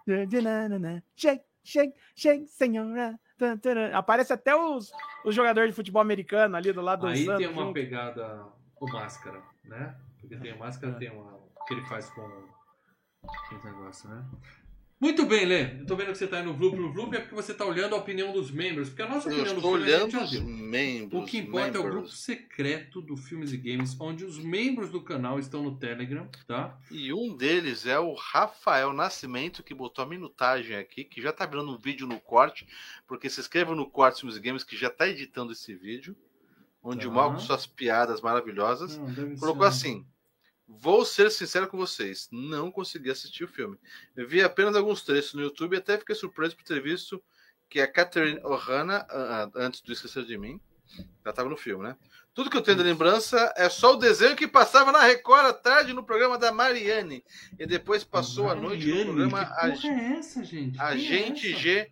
Shake, 1.16 1.44
shake, 1.64 1.94
shake, 2.14 2.46
senhora. 2.46 3.18
Aparece 3.92 4.32
até 4.32 4.54
os, 4.54 4.92
os 5.24 5.34
jogadores 5.34 5.70
de 5.70 5.74
futebol 5.74 6.00
americano 6.00 6.56
ali 6.56 6.72
do 6.72 6.80
lado 6.80 7.04
Aí 7.04 7.26
dançando 7.26 7.38
tem 7.38 7.48
uma 7.48 7.72
pegada. 7.72 8.46
O 8.80 8.86
máscara, 8.92 9.42
né? 9.64 9.98
Porque 10.20 10.36
tem 10.36 10.52
o 10.52 10.58
máscara, 10.60 10.94
tem 10.94 11.10
uma. 11.10 11.34
O 11.34 11.64
que 11.66 11.74
ele 11.74 11.84
faz 11.86 12.08
com. 12.10 12.48
Esse 13.52 13.64
negócio, 13.64 14.08
né? 14.08 14.24
Muito 15.00 15.24
bem, 15.26 15.44
Lê. 15.46 15.80
Eu 15.80 15.86
tô 15.86 15.94
vendo 15.94 16.08
que 16.10 16.18
você 16.18 16.26
tá 16.26 16.38
aí 16.38 16.44
no 16.44 16.52
Vloop 16.54 16.76
no 16.76 16.92
Vloop, 16.92 17.14
é 17.16 17.20
porque 17.20 17.34
você 17.34 17.54
tá 17.54 17.64
olhando 17.64 17.94
a 17.94 17.98
opinião 17.98 18.32
dos 18.32 18.50
membros. 18.50 18.88
Porque 18.88 19.02
a 19.02 19.08
nossa 19.08 19.28
opinião 19.28 19.54
do 19.54 19.60
filme 19.60 19.76
a 19.76 19.78
gente 19.86 19.94
olhando 19.96 20.10
já 20.10 20.24
os 20.24 20.30
viu. 20.32 20.42
membros. 20.44 21.22
O 21.22 21.24
que 21.24 21.38
importa 21.38 21.78
é 21.78 21.80
o 21.80 21.84
grupo 21.84 22.08
secreto 22.08 23.00
do 23.00 23.16
Filmes 23.16 23.52
e 23.52 23.56
Games, 23.56 23.96
onde 24.00 24.24
os 24.24 24.38
membros 24.42 24.90
do 24.90 25.00
canal 25.00 25.38
estão 25.38 25.62
no 25.62 25.76
Telegram, 25.78 26.28
tá? 26.48 26.76
E 26.90 27.12
um 27.14 27.36
deles 27.36 27.86
é 27.86 27.96
o 27.98 28.12
Rafael 28.14 28.92
Nascimento, 28.92 29.62
que 29.62 29.72
botou 29.72 30.04
a 30.04 30.08
minutagem 30.08 30.74
aqui, 30.76 31.04
que 31.04 31.22
já 31.22 31.32
tá 31.32 31.46
virando 31.46 31.70
um 31.72 31.78
vídeo 31.78 32.04
no 32.06 32.18
corte, 32.18 32.66
porque 33.06 33.30
se 33.30 33.38
inscreva 33.40 33.76
no 33.76 33.86
Corte 33.88 34.20
Filmes 34.20 34.36
e 34.36 34.40
Games, 34.40 34.64
que 34.64 34.76
já 34.76 34.90
tá 34.90 35.06
editando 35.06 35.52
esse 35.52 35.74
vídeo, 35.76 36.16
onde 36.82 37.02
Tá. 37.06 37.08
o 37.08 37.14
Mal 37.14 37.32
com 37.34 37.38
suas 37.38 37.66
piadas 37.66 38.20
maravilhosas 38.20 38.96
Não, 38.96 39.36
colocou 39.36 39.62
ser- 39.62 39.68
assim: 39.68 40.06
Vou 40.68 41.02
ser 41.04 41.30
sincero 41.30 41.66
com 41.66 41.78
vocês, 41.78 42.28
não 42.30 42.70
consegui 42.70 43.10
assistir 43.10 43.44
o 43.44 43.48
filme. 43.48 43.78
Eu 44.14 44.28
vi 44.28 44.42
apenas 44.42 44.76
alguns 44.76 45.02
trechos 45.02 45.32
no 45.32 45.40
YouTube 45.40 45.74
e 45.74 45.78
até 45.78 45.96
fiquei 45.96 46.14
surpreso 46.14 46.54
por 46.54 46.62
ter 46.62 46.82
visto 46.82 47.22
que 47.70 47.80
a 47.80 47.90
Catherine 47.90 48.38
O'Hara, 48.44 49.06
antes 49.54 49.80
do 49.80 49.92
Esquecer 49.92 50.24
de 50.24 50.36
Mim, 50.36 50.60
já 51.24 51.30
estava 51.30 51.48
no 51.48 51.56
filme, 51.56 51.84
né? 51.84 51.96
Tudo 52.34 52.50
que 52.50 52.56
eu 52.56 52.62
tenho 52.62 52.76
de 52.76 52.82
lembrança 52.82 53.52
é 53.56 53.68
só 53.68 53.94
o 53.94 53.96
desenho 53.96 54.36
que 54.36 54.46
passava 54.46 54.92
na 54.92 55.02
Record 55.02 55.46
à 55.46 55.52
tarde 55.52 55.92
no 55.92 56.04
programa 56.04 56.38
da 56.38 56.52
Mariane. 56.52 57.24
E 57.58 57.66
depois 57.66 58.04
passou 58.04 58.48
a 58.48 58.54
noite 58.54 58.86
no 58.86 59.06
programa 59.06 59.44
que 59.44 59.80
porra 59.82 59.88
é 59.88 60.18
essa, 60.18 60.44
gente? 60.44 60.80
Agente 60.80 61.48
é 61.48 61.50
essa? 61.50 61.60
G. 61.60 61.90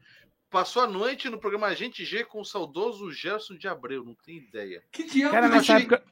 Passou 0.48 0.82
a 0.82 0.86
noite 0.86 1.28
no 1.28 1.38
programa 1.38 1.66
Agente 1.66 2.04
G 2.04 2.24
com 2.24 2.40
o 2.40 2.44
saudoso 2.44 3.10
Gerson 3.10 3.56
de 3.56 3.66
Abreu, 3.66 4.04
não 4.04 4.14
tenho 4.14 4.38
ideia. 4.38 4.84
Que 4.92 5.02
diabo 5.04 5.34
Cara, 5.34 5.48
de 5.48 5.54
nessa 5.56 5.78
época, 5.78 6.04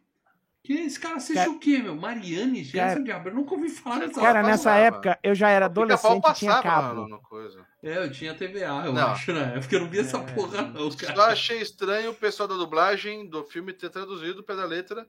Que 0.65 0.73
esse 0.73 0.99
cara 0.99 1.17
assiste 1.17 1.35
Cara- 1.35 1.51
o 1.51 1.59
quê, 1.59 1.79
meu? 1.79 1.95
Mariane, 1.95 2.65
Gerson 2.65 2.89
Cara- 2.95 3.03
Diabo. 3.05 3.29
Eu 3.29 3.35
nunca 3.35 3.55
ouvi 3.55 3.69
falar 3.69 3.99
dessa 3.99 4.19
cara, 4.19 4.43
nessa 4.43 4.75
época 4.75 5.19
eu 5.23 5.35
já 5.35 5.51
era 5.51 5.67
adolescente 5.67 6.27
e 6.27 6.33
tinha 6.35 6.53
passava 6.53 6.63
cabo. 6.89 7.01
no- 7.03 7.09
no 7.09 7.21
coisa. 7.21 7.67
É, 7.83 7.99
eu 7.99 8.11
tinha 8.11 8.35
TVA, 8.35 8.87
eu 8.87 8.95
Não. 8.95 9.09
acho, 9.09 9.31
na 9.35 9.41
época. 9.43 9.77
Eu 9.77 9.81
não 9.81 9.89
vi 9.91 9.99
essa 9.99 10.17
É. 10.17 10.23
porra, 10.33 10.63
não, 10.63 10.91
cara. 10.91 11.15
Só 11.15 11.23
achei 11.27 11.61
estranho 11.61 12.13
o 12.13 12.15
pessoal 12.15 12.49
da 12.49 12.55
dublagem 12.55 13.29
do 13.29 13.45
filme 13.45 13.75
ter 13.75 13.91
traduzido 13.91 14.43
pé 14.43 14.57
da 14.57 14.65
letra 14.65 15.07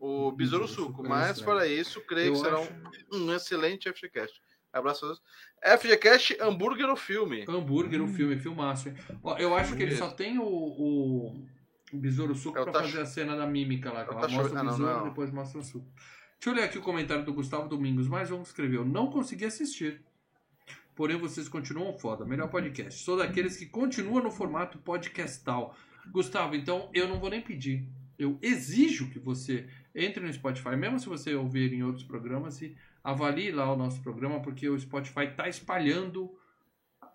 o 0.00 0.32
Besouro 0.32 0.66
Suco. 0.66 1.04
É 1.04 1.08
Mas, 1.10 1.36
estranho. 1.36 1.44
fora 1.44 1.66
isso, 1.68 2.00
creio 2.00 2.28
Eu 2.28 2.32
que 2.32 2.38
será 2.38 2.58
acho- 2.60 2.72
um, 3.12 3.26
um 3.26 3.34
excelente 3.34 3.88
FGCast. 3.90 4.40
Abraço 4.72 5.04
a 5.04 5.08
todos. 5.08 5.22
FGCast 5.62 6.38
Hambúrguer 6.40 6.86
no 6.86 6.96
filme. 6.96 7.44
Hambúrguer, 7.46 8.02
o 8.02 8.08
filme, 8.08 8.38
filmaço. 8.38 8.90
Ó, 9.22 9.36
eu 9.36 9.54
acho 9.54 9.76
que 9.76 9.82
ele 9.82 9.96
só 9.96 10.08
tem 10.10 10.38
o, 10.38 10.44
o, 10.44 11.46
o 11.94 11.98
Besouro 11.98 12.34
Suco 12.34 12.58
É 12.58 12.60
o 12.60 12.64
pra 12.64 12.72
Tacho- 12.72 12.86
fazer 12.88 13.02
a 13.02 13.06
cena 13.06 13.36
da 13.36 13.46
mímica 13.46 13.92
lá. 13.92 14.04
Que 14.04 14.10
ela 14.12 14.20
Tacho- 14.22 14.34
mostra 14.36 14.56
o 14.56 14.58
ah, 14.60 14.62
não, 14.64 14.70
besouro 14.72 14.92
não. 14.94 15.06
e 15.06 15.08
depois 15.08 15.30
mostra 15.30 15.60
o 15.60 15.62
suco. 15.62 15.86
Deixa 16.38 16.50
eu 16.50 16.54
ler 16.54 16.62
aqui 16.64 16.78
o 16.78 16.82
comentário 16.82 17.24
do 17.24 17.32
Gustavo 17.32 17.68
Domingos. 17.68 18.06
Mais 18.08 18.30
um 18.30 18.42
que 18.42 18.48
escreveu. 18.48 18.84
Não 18.84 19.10
consegui 19.10 19.44
assistir. 19.44 20.02
Porém, 20.94 21.16
vocês 21.18 21.48
continuam 21.48 21.96
foda. 21.98 22.24
Melhor 22.24 22.48
podcast. 22.48 23.02
Sou 23.02 23.16
daqueles 23.16 23.56
que 23.56 23.66
continua 23.66 24.20
no 24.22 24.30
formato 24.30 24.78
podcastal. 24.78 25.74
Gustavo, 26.12 26.54
então 26.54 26.90
eu 26.92 27.08
não 27.08 27.18
vou 27.18 27.30
nem 27.30 27.40
pedir. 27.40 27.88
Eu 28.18 28.38
exijo 28.42 29.10
que 29.10 29.18
você 29.18 29.66
entre 29.94 30.22
no 30.24 30.32
Spotify, 30.32 30.76
mesmo 30.76 31.00
se 31.00 31.06
você 31.08 31.34
ouvir 31.34 31.72
em 31.72 31.82
outros 31.82 32.04
programas, 32.04 32.60
e 32.62 32.76
avalie 33.02 33.50
lá 33.50 33.72
o 33.72 33.76
nosso 33.76 34.00
programa, 34.02 34.40
porque 34.40 34.68
o 34.68 34.78
Spotify 34.78 35.24
está 35.24 35.48
espalhando, 35.48 36.30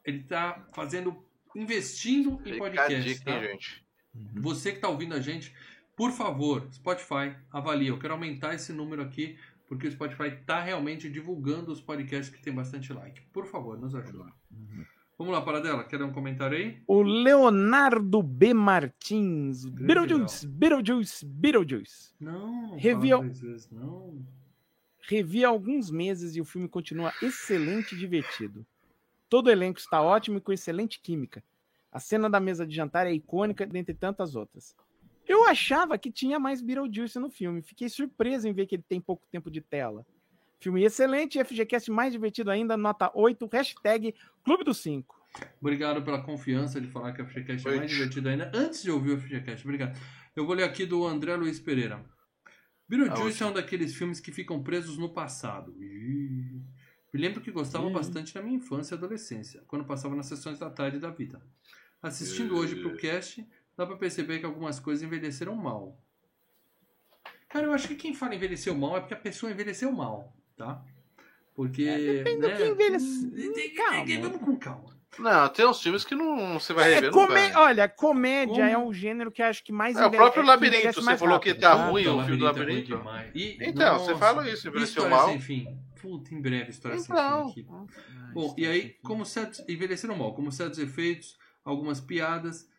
ele 0.03 0.19
está 0.21 0.65
fazendo, 0.73 1.23
investindo 1.55 2.33
em 2.41 2.53
Fica 2.53 2.57
podcast. 2.57 3.03
dica, 3.13 3.23
tá? 3.25 3.45
hein, 3.45 3.59
gente. 4.15 4.39
Você 4.39 4.71
que 4.71 4.77
está 4.77 4.87
ouvindo 4.89 5.13
a 5.15 5.19
gente, 5.19 5.53
por 5.95 6.11
favor, 6.11 6.67
Spotify, 6.71 7.35
avalie. 7.51 7.87
Eu 7.87 7.99
quero 7.99 8.13
aumentar 8.13 8.53
esse 8.55 8.71
número 8.73 9.01
aqui, 9.01 9.37
porque 9.67 9.87
o 9.87 9.91
Spotify 9.91 10.27
está 10.39 10.61
realmente 10.61 11.09
divulgando 11.09 11.71
os 11.71 11.81
podcasts 11.81 12.33
que 12.33 12.41
tem 12.41 12.53
bastante 12.53 12.91
like. 12.93 13.21
Por 13.33 13.45
favor, 13.45 13.77
nos 13.79 13.93
ajuda. 13.95 14.31
Vamos 15.17 15.33
lá, 15.33 15.41
Paradela, 15.41 15.83
quer 15.83 15.99
dar 15.99 16.05
um 16.05 16.13
comentário 16.13 16.57
aí? 16.57 16.81
O 16.87 17.01
Leonardo 17.01 18.23
B. 18.23 18.53
Martins. 18.53 19.65
Beetlejuice, 19.65 20.47
Beetlejuice, 20.47 21.25
Beetlejuice. 21.25 22.13
Não, 22.19 22.77
Revi- 22.77 23.09
três 23.17 23.41
vezes, 23.41 23.69
não. 23.69 24.25
Revi 25.09 25.43
há 25.43 25.49
alguns 25.49 25.91
meses 25.91 26.35
e 26.35 26.41
o 26.41 26.45
filme 26.45 26.69
continua 26.69 27.11
excelente 27.21 27.95
e 27.95 27.97
divertido. 27.97 28.65
Todo 29.27 29.47
o 29.47 29.51
elenco 29.51 29.77
está 29.79 30.01
ótimo 30.01 30.37
e 30.37 30.41
com 30.41 30.53
excelente 30.53 30.99
química. 31.01 31.43
A 31.91 31.99
cena 31.99 32.29
da 32.29 32.39
mesa 32.39 32.65
de 32.65 32.75
jantar 32.75 33.07
é 33.07 33.13
icônica, 33.13 33.65
dentre 33.65 33.93
tantas 33.93 34.35
outras. 34.35 34.75
Eu 35.27 35.47
achava 35.47 35.97
que 35.97 36.11
tinha 36.11 36.39
mais 36.39 36.61
Beetlejuice 36.61 37.19
no 37.19 37.29
filme. 37.29 37.61
Fiquei 37.61 37.87
surpreso 37.89 38.47
em 38.47 38.53
ver 38.53 38.65
que 38.65 38.75
ele 38.75 38.85
tem 38.87 38.99
pouco 38.99 39.27
tempo 39.31 39.49
de 39.49 39.61
tela. 39.61 40.05
Filme 40.59 40.83
excelente, 40.83 41.43
FGCast 41.43 41.89
mais 41.89 42.11
divertido 42.11 42.51
ainda, 42.51 42.75
nota 42.75 43.11
8, 43.13 43.47
hashtag 43.51 44.13
Clube 44.43 44.63
dos 44.63 44.79
5. 44.79 45.15
Obrigado 45.61 46.03
pela 46.03 46.21
confiança 46.21 46.81
de 46.81 46.87
falar 46.87 47.13
que 47.13 47.21
a 47.21 47.25
FGCast 47.25 47.65
é 47.65 47.69
mais 47.69 47.81
Oito. 47.81 47.93
divertido 47.93 48.29
ainda. 48.29 48.51
Antes 48.53 48.81
de 48.83 48.91
ouvir 48.91 49.11
o 49.13 49.21
FGCast, 49.21 49.65
obrigado. 49.65 49.97
Eu 50.35 50.45
vou 50.45 50.55
ler 50.55 50.63
aqui 50.63 50.85
do 50.85 51.05
André 51.05 51.35
Luiz 51.35 51.59
Pereira. 51.59 52.03
Beetlejuice 52.87 53.43
é 53.43 53.45
um 53.45 53.53
daqueles 53.53 53.95
filmes 53.95 54.19
que 54.19 54.31
ficam 54.31 54.61
presos 54.61 54.97
no 54.97 55.13
passado. 55.13 55.75
Ih. 55.81 56.61
Me 57.13 57.19
lembro 57.19 57.39
que 57.39 57.51
gostava 57.51 57.87
Ih. 57.87 57.93
bastante 57.93 58.35
na 58.35 58.41
minha 58.41 58.57
infância 58.57 58.95
e 58.95 58.97
adolescência, 58.97 59.63
quando 59.67 59.85
passava 59.85 60.15
nas 60.15 60.25
sessões 60.25 60.59
da 60.59 60.69
tarde 60.69 60.99
da 60.99 61.09
vida. 61.09 61.41
Assistindo 62.01 62.55
hoje 62.57 62.75
pro 62.77 62.95
cast, 62.95 63.45
dá 63.77 63.85
pra 63.85 63.97
perceber 63.97 64.39
que 64.39 64.45
algumas 64.45 64.79
coisas 64.79 65.03
envelheceram 65.03 65.55
mal. 65.55 65.97
Cara, 67.49 67.65
eu 67.65 67.73
acho 67.73 67.87
que 67.87 67.95
quem 67.95 68.13
fala 68.13 68.35
envelheceu 68.35 68.75
mal 68.75 68.95
é 68.97 68.99
porque 68.99 69.13
a 69.13 69.17
pessoa 69.17 69.51
envelheceu 69.51 69.91
mal, 69.91 70.33
tá? 70.55 70.81
Porque. 71.55 71.83
depende 71.85 72.41
do 72.41 72.47
né, 72.47 72.55
que 72.55 72.63
envelhece- 72.67 73.27
tem- 73.31 73.53
tem- 73.53 73.73
Calma. 73.73 74.05
Vamos 74.21 74.41
com 74.41 74.55
calma. 74.57 74.99
Não, 75.17 75.49
tem 75.49 75.65
uns 75.67 75.81
filmes 75.81 76.05
que 76.05 76.13
não 76.15 76.59
você 76.59 76.71
vai 76.71 76.91
É 76.91 76.95
rever. 76.95 77.11
comé- 77.11 77.47
nunca. 77.47 77.59
Olha, 77.61 77.89
comédia 77.89 78.55
Como? 78.55 78.69
é 78.69 78.77
um 78.77 78.93
gênero 78.93 79.31
que 79.31 79.41
acho 79.41 79.63
que 79.63 79.71
mais 79.71 79.97
É, 79.97 80.05
o 80.05 80.11
próprio 80.11 80.43
que 80.43 80.47
Labirinto, 80.49 81.01
você 81.01 81.17
falou 81.17 81.39
que 81.39 81.49
rápido, 81.49 81.61
tá 81.61 81.75
tá? 81.75 81.89
ruim 81.89 82.03
Puta, 82.03 82.15
o 82.15 82.21
filme 82.23 82.37
do 82.37 82.45
é 82.47 82.49
ruim 82.51 82.59
Labirinto. 82.59 82.97
demais. 82.97 83.31
E, 83.35 83.57
Então, 83.59 83.99
você 83.99 84.15
fala 84.15 84.47
isso, 84.49 84.67
envelheceu 84.67 85.09
mal. 85.09 85.27
Sem 85.29 85.39
fim. 85.41 85.77
Puta, 85.99 86.33
em 86.33 86.39
breve, 86.39 86.69
história 86.69 86.95
Então. 86.95 87.45
sem 87.51 87.53
fim 87.55 87.61
aqui. 87.73 88.33
Bom, 88.33 88.55
e 88.57 88.65
aí, 88.67 88.89
como 89.03 89.25
certos. 89.25 89.61
Envelheceram 89.67 90.15
mal, 90.15 90.33
como 90.35 90.51
certos 90.51 90.77
efeitos, 90.79 91.37
algumas 91.69 91.99
piadas, 92.01 92.69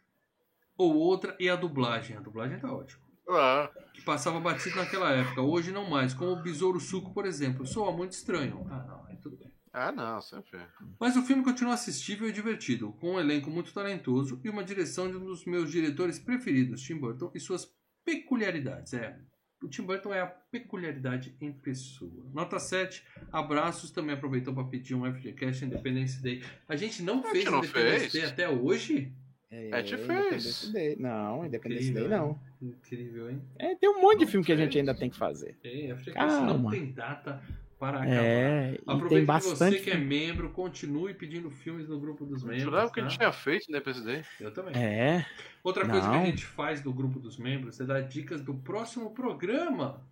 ou 0.76 0.94
outra, 0.96 1.36
e 1.38 1.48
a 1.48 1.56
dublagem. 1.56 2.16
A 2.16 2.20
dublagem 2.20 2.58
tá 2.58 2.72
ótima. 2.72 3.00
Ah, 3.28 3.70
Que 3.94 4.02
passava 4.02 4.40
batido 4.40 4.76
naquela 4.76 5.10
época, 5.12 5.40
hoje 5.42 5.70
não 5.70 5.88
mais. 5.88 6.12
Como 6.12 6.32
o 6.32 6.42
Besouro 6.42 6.80
Suco, 6.80 7.14
por 7.14 7.24
exemplo. 7.26 7.64
Soa 7.66 7.92
muito 7.92 8.12
estranho. 8.12 8.66
Ah, 8.68 8.84
não, 8.88 9.06
aí 9.06 9.16
tudo 9.18 9.36
bem. 9.36 9.52
ah, 9.72 9.92
não, 9.92 10.20
sempre. 10.20 10.58
Mas 10.98 11.16
o 11.16 11.22
filme 11.22 11.44
continua 11.44 11.74
assistível 11.74 12.28
e 12.28 12.32
divertido, 12.32 12.92
com 12.94 13.12
um 13.12 13.20
elenco 13.20 13.48
muito 13.50 13.72
talentoso 13.72 14.40
e 14.42 14.48
uma 14.50 14.64
direção 14.64 15.08
de 15.08 15.16
um 15.16 15.24
dos 15.24 15.44
meus 15.44 15.70
diretores 15.70 16.18
preferidos, 16.18 16.82
Tim 16.82 16.96
Burton, 16.96 17.30
e 17.34 17.38
suas 17.38 17.72
peculiaridades. 18.04 18.92
É, 18.94 19.16
o 19.62 19.68
Tim 19.68 19.82
Burton 19.82 20.12
é 20.14 20.20
a 20.20 20.26
peculiaridade 20.26 21.34
em 21.40 21.52
pessoa. 21.52 22.24
Nota 22.32 22.58
7, 22.58 23.04
abraços. 23.32 23.90
Também 23.90 24.14
aproveitou 24.14 24.54
para 24.54 24.64
pedir 24.64 24.94
um 24.94 25.04
FGCast 25.12 25.64
Independence 25.64 26.22
Day. 26.22 26.42
A 26.68 26.76
gente 26.76 27.02
não 27.02 27.20
A 27.20 27.22
gente 27.24 27.32
fez 27.32 27.44
não 27.44 27.58
Independence 27.58 27.98
fez? 28.00 28.12
Day 28.12 28.24
até 28.24 28.48
hoje? 28.48 29.12
É, 29.50 29.82
te 29.82 29.96
fez. 29.96 30.00
Independence 30.08 30.72
Day. 30.72 30.96
Não, 30.98 31.44
Independence 31.44 31.92
Day 31.92 32.04
Incrível, 32.04 32.18
não. 32.18 32.40
Incrível, 32.62 33.30
hein? 33.30 33.42
É, 33.58 33.74
tem 33.74 33.88
um 33.90 34.00
monte 34.00 34.18
de 34.20 34.24
Não 34.24 34.30
filme 34.30 34.46
que 34.46 34.52
a 34.52 34.56
fez. 34.56 34.66
gente 34.68 34.78
ainda 34.78 34.94
tem 34.94 35.10
que 35.10 35.16
fazer. 35.16 35.56
Tem, 35.62 35.94
FGCast 35.96 36.40
não 36.42 36.70
tem 36.70 36.92
data 36.92 37.42
para 37.80 37.96
acabar. 38.02 38.14
É, 38.14 38.78
Aproveita 38.86 39.08
tem 39.08 39.20
que 39.20 39.24
bastante. 39.26 39.78
você 39.78 39.80
que 39.82 39.90
é 39.90 39.96
membro, 39.96 40.50
continue 40.50 41.14
pedindo 41.14 41.50
filmes 41.50 41.88
no 41.88 41.98
grupo 41.98 42.26
dos 42.26 42.42
Eu 42.42 42.48
membros. 42.48 42.64
jurava 42.64 42.88
que 42.92 43.00
tá? 43.00 43.06
ele 43.06 43.16
tinha 43.16 43.32
feito 43.32 43.68
Independence 43.70 44.04
Day. 44.04 44.22
Eu 44.38 44.52
também. 44.52 44.76
É, 44.76 45.26
Outra 45.64 45.88
coisa 45.88 46.02
que 46.08 46.14
Não. 46.14 46.22
a 46.22 46.26
gente 46.26 46.44
faz 46.44 46.84
no 46.84 46.92
grupo 46.92 47.18
dos 47.18 47.38
membros 47.38 47.80
é 47.80 47.84
dar 47.84 48.02
dicas 48.02 48.42
do 48.42 48.54
próximo 48.54 49.10
programa. 49.14 50.06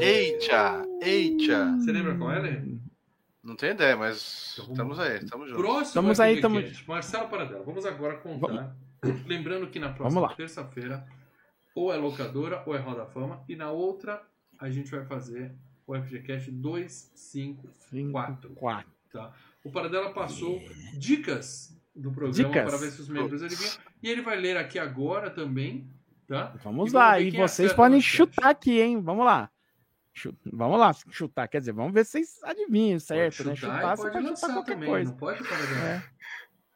Eita! 0.00 0.82
Eita! 1.02 1.76
Você 1.78 1.92
lembra 1.92 2.16
qual 2.16 2.32
é, 2.32 2.38
Lê? 2.40 2.60
Não 3.42 3.56
tenho 3.56 3.72
ideia, 3.74 3.96
mas 3.96 4.56
Então, 4.58 4.72
estamos 4.72 4.98
aí, 4.98 5.16
estamos 5.18 5.48
juntos. 5.48 5.62
Próximo 5.64 5.82
Estamos 5.84 6.20
aí, 6.20 6.36
FGCast. 6.42 6.88
Marcelo 6.88 7.28
Paradela, 7.28 7.62
vamos 7.64 7.86
agora 7.86 8.16
contar. 8.18 8.76
Lembrando 9.26 9.66
que 9.68 9.78
na 9.78 9.90
próxima 9.92 10.20
Vamos 10.22 10.36
terça-feira, 10.36 11.06
ou 11.74 11.92
é 11.92 11.96
locadora 11.96 12.62
ou 12.66 12.74
é 12.74 12.78
Roda 12.78 13.06
Fama. 13.06 13.42
E 13.48 13.56
na 13.56 13.70
outra, 13.70 14.22
a 14.58 14.68
gente 14.70 14.90
vai 14.90 15.04
fazer 15.06 15.54
o 15.92 16.02
FGCast 16.02 16.50
254. 16.50 18.50
quatro. 18.54 18.90
Tá? 19.12 19.32
O 19.64 19.70
Paradela 19.70 20.12
passou 20.12 20.60
dicas 20.94 21.76
do 21.94 22.10
programa 22.12 22.48
Dicas. 22.50 22.64
para 22.70 22.76
ver 22.78 22.90
se 22.92 23.00
os 23.00 23.08
membros 23.08 23.42
adivinham. 23.42 23.72
E 24.02 24.08
ele 24.08 24.22
vai 24.22 24.36
ler 24.38 24.56
aqui 24.56 24.78
agora 24.78 25.30
também. 25.30 25.88
Tá? 26.28 26.54
Vamos 26.62 26.92
E 26.92 26.96
lá, 26.96 27.20
e 27.20 27.30
vocês 27.30 27.72
podem 27.72 28.00
chutar 28.00 28.50
aqui, 28.50 28.80
hein? 28.80 29.00
Vamos 29.00 29.24
lá. 29.26 29.50
Vamos 30.52 30.78
lá, 30.78 30.92
chutar. 31.10 31.48
Quer 31.48 31.58
dizer, 31.60 31.72
vamos 31.72 31.92
ver 31.92 32.04
se 32.04 32.12
vocês 32.12 32.38
adivinham, 32.44 32.98
certo? 33.00 33.38
Pode 33.38 33.48
né? 33.50 33.56
chutar 33.56 33.74
Chutar, 33.80 33.96
você 33.96 34.10
pode 34.10 34.28
chutar 34.28 34.52
qualquer 34.52 34.72
também, 34.74 34.88
coisa. 34.88 35.10
não 35.10 35.18
pode, 35.18 35.42
Paradela? 35.42 36.02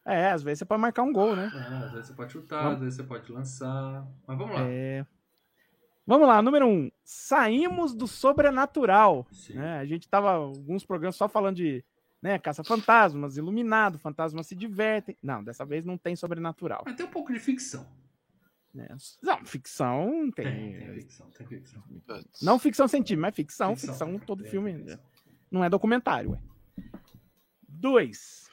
É. 0.06 0.20
é, 0.22 0.30
às 0.32 0.42
vezes 0.42 0.58
você 0.60 0.64
pode 0.64 0.80
marcar 0.80 1.02
um 1.02 1.12
gol, 1.12 1.36
né? 1.36 1.50
Ah, 1.54 1.84
às 1.84 1.92
vezes 1.92 2.06
você 2.08 2.14
pode 2.14 2.32
chutar, 2.32 2.58
Vamos. 2.62 2.74
às 2.74 2.80
vezes 2.80 2.96
você 2.96 3.02
pode 3.04 3.30
lançar. 3.32 4.06
Mas 4.26 4.38
vamos 4.38 4.54
lá. 4.54 4.62
É. 4.66 5.06
Vamos 6.06 6.28
lá, 6.28 6.42
número 6.42 6.66
um. 6.66 6.90
Saímos 7.02 7.94
do 7.94 8.06
sobrenatural. 8.06 9.26
Né? 9.50 9.78
A 9.78 9.84
gente 9.86 10.08
tava 10.08 10.32
alguns 10.32 10.84
programas 10.84 11.16
só 11.16 11.28
falando 11.28 11.56
de 11.56 11.82
né, 12.20 12.38
caça-fantasmas, 12.38 13.36
iluminado, 13.36 13.98
fantasmas 13.98 14.46
se 14.46 14.54
divertem. 14.54 15.16
Não, 15.22 15.42
dessa 15.42 15.64
vez 15.64 15.84
não 15.84 15.96
tem 15.96 16.14
sobrenatural. 16.14 16.82
Mas 16.84 16.94
tem 16.96 17.06
um 17.06 17.10
pouco 17.10 17.32
de 17.32 17.38
ficção. 17.40 17.86
né? 18.74 18.88
Não, 19.22 19.44
ficção 19.46 20.30
Tem, 20.34 20.44
tem. 20.44 20.78
tem 20.78 20.94
ficção, 20.94 21.30
tem 21.30 21.46
ficção. 21.46 21.82
Não 22.42 22.58
ficção 22.58 22.88
científica, 22.88 23.20
mas 23.22 23.34
ficção, 23.34 23.74
ficção, 23.74 23.94
Ficção, 23.94 24.18
todo 24.18 24.42
tem 24.42 24.50
filme. 24.50 24.74
ficção. 24.78 25.00
Não 25.50 25.64
é 25.64 25.70
documentário, 25.70 26.32
ué. 26.32 26.38
Dois. 27.66 28.44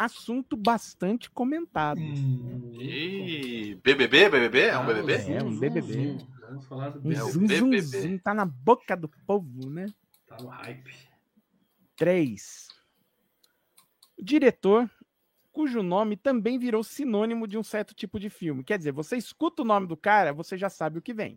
Assunto 0.00 0.56
bastante 0.56 1.30
comentado. 1.30 2.00
Hum. 2.00 2.72
Ih, 2.80 3.74
BBB, 3.84 4.30
BBB? 4.30 4.60
É 4.60 4.78
um 4.78 4.86
BBB? 4.86 5.12
É, 5.30 5.42
um 5.42 5.58
BBB. 5.58 6.16
Vamos 6.40 6.66
falar 6.66 6.88
do 6.88 7.00
Um 7.00 7.02
BBB. 7.02 7.20
zum, 7.20 7.46
zum, 7.46 7.68
BBB. 7.68 7.82
zum, 7.82 8.16
tá 8.18 8.32
na 8.32 8.46
boca 8.46 8.96
do 8.96 9.10
povo, 9.26 9.68
né? 9.68 9.84
Tá 10.26 10.38
no 10.40 10.48
hype. 10.48 10.90
3. 11.96 12.68
O 14.18 14.24
diretor, 14.24 14.90
cujo 15.52 15.82
nome 15.82 16.16
também 16.16 16.58
virou 16.58 16.82
sinônimo 16.82 17.46
de 17.46 17.58
um 17.58 17.62
certo 17.62 17.94
tipo 17.94 18.18
de 18.18 18.30
filme. 18.30 18.64
Quer 18.64 18.78
dizer, 18.78 18.92
você 18.92 19.18
escuta 19.18 19.60
o 19.60 19.66
nome 19.66 19.86
do 19.86 19.98
cara, 19.98 20.32
você 20.32 20.56
já 20.56 20.70
sabe 20.70 20.98
o 20.98 21.02
que 21.02 21.12
vem. 21.12 21.36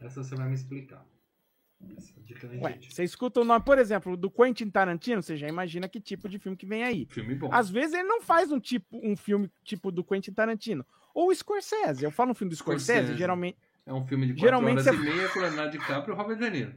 Essa 0.00 0.24
você 0.24 0.34
vai 0.34 0.48
me 0.48 0.54
explicar. 0.56 1.06
Essa 1.06 1.06
dica 1.06 1.14
eu 1.14 1.14
não 1.14 1.69
Ué, 1.82 2.70
entendi. 2.72 2.94
você 2.94 3.02
escuta 3.04 3.40
o 3.40 3.44
nome, 3.44 3.64
por 3.64 3.78
exemplo, 3.78 4.16
do 4.16 4.30
Quentin 4.30 4.70
Tarantino, 4.70 5.22
você 5.22 5.36
já 5.36 5.48
imagina 5.48 5.88
que 5.88 6.00
tipo 6.00 6.28
de 6.28 6.38
filme 6.38 6.56
que 6.56 6.66
vem 6.66 6.82
aí. 6.84 7.06
Filme 7.10 7.34
bom. 7.34 7.48
Às 7.52 7.68
vezes 7.70 7.94
ele 7.94 8.04
não 8.08 8.20
faz 8.22 8.52
um 8.52 8.60
tipo, 8.60 9.00
um 9.02 9.16
filme 9.16 9.50
tipo 9.64 9.90
do 9.90 10.04
Quentin 10.04 10.32
Tarantino. 10.32 10.84
Ou 11.14 11.28
o 11.30 11.34
Scorsese. 11.34 12.04
Eu 12.04 12.10
falo 12.10 12.30
um 12.30 12.34
filme 12.34 12.50
do 12.50 12.56
Scorsese, 12.56 12.98
Scorsese. 12.98 13.18
geralmente. 13.18 13.58
É 13.86 13.92
um 13.92 14.06
filme 14.06 14.26
de 14.26 14.32
quatro 14.34 14.46
Geralmente 14.46 14.80
horas 14.80 14.84
você- 14.86 14.94
e 14.94 15.14
meia 15.14 15.28
com 15.28 15.38
Leonardo 15.40 15.72
DiCaprio 15.72 16.14
e 16.14 16.16
Robert 16.16 16.36
De 16.38 16.50
Niro. 16.50 16.74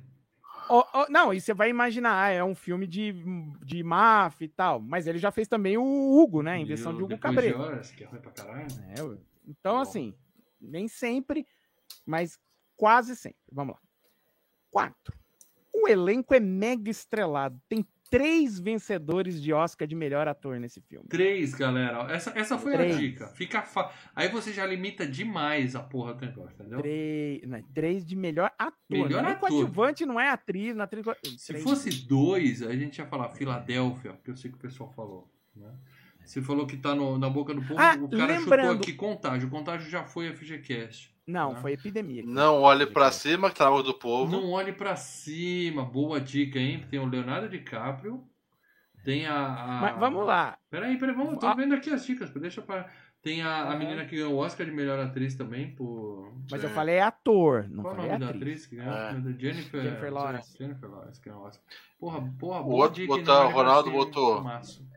Ó, 0.69 0.85
ó, 0.93 1.05
não, 1.09 1.33
e 1.33 1.41
você 1.41 1.53
vai 1.53 1.69
imaginar, 1.69 2.23
ah, 2.23 2.29
é 2.29 2.41
um 2.43 2.55
filme 2.55 2.87
de, 2.87 3.13
de 3.65 3.83
máfia 3.83 4.45
e 4.45 4.49
tal. 4.49 4.79
Mas 4.79 5.05
ele 5.05 5.19
já 5.19 5.29
fez 5.29 5.47
também 5.47 5.77
o 5.77 5.83
Hugo, 5.83 6.41
né? 6.41 6.57
Em 6.57 6.65
versão 6.65 6.95
de 6.95 7.03
Hugo 7.03 7.17
Cabreiro. 7.17 7.59
Horas, 7.59 7.91
que 7.91 8.03
é 8.03 8.07
ruim 8.07 8.21
pra 8.21 8.31
caralho. 8.31 8.67
É, 8.89 8.95
então, 9.45 9.75
Bom. 9.75 9.81
assim, 9.81 10.13
nem 10.61 10.87
sempre, 10.87 11.45
mas 12.05 12.39
quase 12.77 13.15
sempre. 13.15 13.37
Vamos 13.51 13.75
lá. 13.75 13.79
Quatro. 14.73 15.13
O 15.73 15.87
elenco 15.87 16.33
é 16.33 16.39
mega 16.39 16.89
estrelado. 16.89 17.59
Tem 17.69 17.85
três 18.09 18.59
vencedores 18.59 19.41
de 19.41 19.51
Oscar 19.53 19.87
de 19.87 19.95
melhor 19.95 20.27
ator 20.27 20.59
nesse 20.59 20.79
filme. 20.81 21.07
Três, 21.07 21.53
galera. 21.53 22.11
Essa, 22.11 22.31
essa 22.37 22.57
foi 22.57 22.73
Três. 22.73 22.95
a 22.95 22.99
dica. 22.99 23.27
Fica 23.29 23.61
fa... 23.63 23.91
Aí 24.15 24.29
você 24.29 24.51
já 24.53 24.65
limita 24.65 25.05
demais 25.07 25.75
a 25.75 25.81
porra 25.81 26.13
do 26.13 26.25
negócio, 26.25 26.53
entendeu? 26.59 26.79
Três, 26.79 27.41
né, 27.47 27.63
três 27.73 28.05
de 28.05 28.15
melhor 28.15 28.51
ator. 28.57 28.73
Melhor 28.89 29.21
não 29.23 29.29
é 29.29 29.33
ator. 29.33 29.49
coadjuvante, 29.49 30.05
não 30.05 30.19
é 30.19 30.29
atriz. 30.29 30.75
Não 30.75 30.81
é 30.81 30.85
atriz 30.85 31.05
Se 31.37 31.47
três. 31.47 31.63
fosse 31.63 31.89
dois, 32.07 32.61
a 32.61 32.75
gente 32.75 32.97
ia 32.99 33.05
falar 33.07 33.29
Filadélfia, 33.29 34.13
que 34.23 34.29
eu 34.31 34.35
sei 34.35 34.49
que 34.51 34.57
o 34.57 34.59
pessoal 34.61 34.91
falou. 34.91 35.31
Né? 35.55 35.71
Você 36.23 36.41
falou 36.41 36.65
que 36.65 36.77
tá 36.77 36.95
no- 36.95 37.17
na 37.17 37.29
boca 37.29 37.53
do 37.53 37.61
povo, 37.61 37.79
Ah, 37.79 37.95
o 37.99 38.09
cara 38.09 38.37
lembrando- 38.39 38.67
chutou 38.69 38.81
aqui 38.81 38.93
contágio. 38.93 39.49
Contágio 39.49 39.89
já 39.89 40.03
foi 40.03 40.27
FGCast. 40.33 41.12
Não, 41.25 41.53
né? 41.53 41.61
foi 41.61 41.73
epidemia. 41.73 42.23
Não 42.25 42.61
olhe 42.61 42.85
pra 42.85 43.11
cima, 43.11 43.49
que 43.49 43.57
tá 43.57 43.69
boca 43.69 43.83
do 43.83 43.93
povo. 43.93 44.31
Não 44.31 44.51
olhe 44.51 44.73
pra 44.73 44.95
cima. 44.95 45.83
Boa 45.85 46.19
dica, 46.19 46.59
hein? 46.59 46.85
Tem 46.89 46.99
o 46.99 47.05
Leonardo 47.05 47.47
DiCaprio. 47.49 48.23
Tem 49.03 49.25
a. 49.25 49.35
a... 49.35 49.67
Mas 49.81 49.99
vamos 49.99 50.25
lá. 50.25 50.57
Peraí, 50.69 50.97
peraí, 50.97 51.15
vamos. 51.15 51.37
Tô 51.39 51.47
Ah. 51.47 51.53
vendo 51.53 51.73
aqui 51.75 51.89
as 51.89 52.05
dicas. 52.05 52.29
Deixa 52.31 52.61
pra. 52.61 52.89
Tem 53.23 53.41
a, 53.41 53.71
a 53.71 53.77
menina 53.77 54.05
que 54.05 54.17
ganhou 54.17 54.33
o 54.33 54.37
Oscar 54.37 54.65
de 54.65 54.71
melhor 54.73 54.99
atriz 54.99 55.33
também 55.33 55.73
por. 55.73 56.33
Mas 56.51 56.61
É. 56.61 56.65
eu 56.65 56.69
falei 56.71 56.99
ator, 56.99 57.69
não 57.69 57.81
Qual 57.81 57.93
é 57.93 57.95
o 57.95 58.01
falei 58.01 58.11
nome 58.11 58.19
da 58.19 58.25
atriz. 58.31 58.41
atriz 58.41 58.65
que 58.67 58.75
ganhou? 58.75 58.93
É. 58.93 59.39
Jennifer, 59.39 59.81
Jennifer 59.81 60.13
Lawrence. 60.13 60.57
Jennifer 60.57 60.89
Lawrence 60.91 61.21
que 61.21 61.29
ganhou 61.29 61.43
o 61.43 61.47
Oscar. 61.47 61.63
Porra, 61.97 62.33
porra, 62.37 62.59
O 62.59 62.63
boa 62.65 62.75
outro 62.83 63.01
dica, 63.01 63.15
botou- 63.15 63.45
o 63.45 63.49
Ronaldo 63.49 63.89
pra 63.91 63.99
cima, 64.01 64.05
botou. 64.05 64.45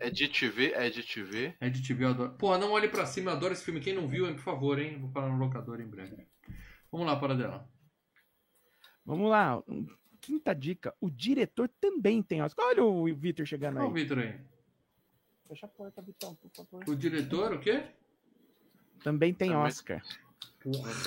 É 0.00 0.10
de 0.10 0.26
TV, 0.28 0.72
é 0.72 0.90
de 0.90 1.02
TV. 1.04 1.54
É 1.60 1.70
de 1.70 1.86
TV, 1.86 2.04
eu 2.04 2.08
adoro. 2.08 2.32
Porra, 2.32 2.58
não 2.58 2.72
olhe 2.72 2.88
pra 2.88 3.06
cima, 3.06 3.30
eu 3.30 3.36
adoro 3.36 3.52
esse 3.52 3.64
filme. 3.64 3.78
Quem 3.80 3.94
não 3.94 4.08
viu, 4.08 4.26
hein, 4.26 4.34
por 4.34 4.42
favor, 4.42 4.76
hein? 4.80 4.98
Vou 4.98 5.10
parar 5.10 5.28
no 5.28 5.38
locador 5.38 5.80
em 5.80 5.86
breve. 5.86 6.26
Vamos 6.90 7.06
lá, 7.06 7.14
para 7.14 7.34
dela. 7.36 7.68
Vamos 9.04 9.30
lá. 9.30 9.62
Quinta 10.20 10.52
dica. 10.52 10.92
O 11.00 11.08
diretor 11.08 11.68
também 11.80 12.20
tem 12.20 12.42
Oscar. 12.42 12.66
Olha 12.66 12.82
o 12.82 13.04
Vitor 13.14 13.46
chegando 13.46 13.76
Olha 13.76 13.84
o 13.86 13.88
aí. 13.88 14.02
Vitor 14.02 14.18
aí. 14.18 14.34
Fecha 15.46 15.66
a 15.66 15.68
porta, 15.68 16.02
Vitão, 16.02 16.34
por 16.34 16.50
favor. 16.50 16.82
O 16.88 16.96
diretor, 16.96 17.52
o 17.52 17.60
quê? 17.60 17.84
Também 19.02 19.32
tem 19.34 19.50
Também. 19.50 19.64
Oscar. 19.64 20.02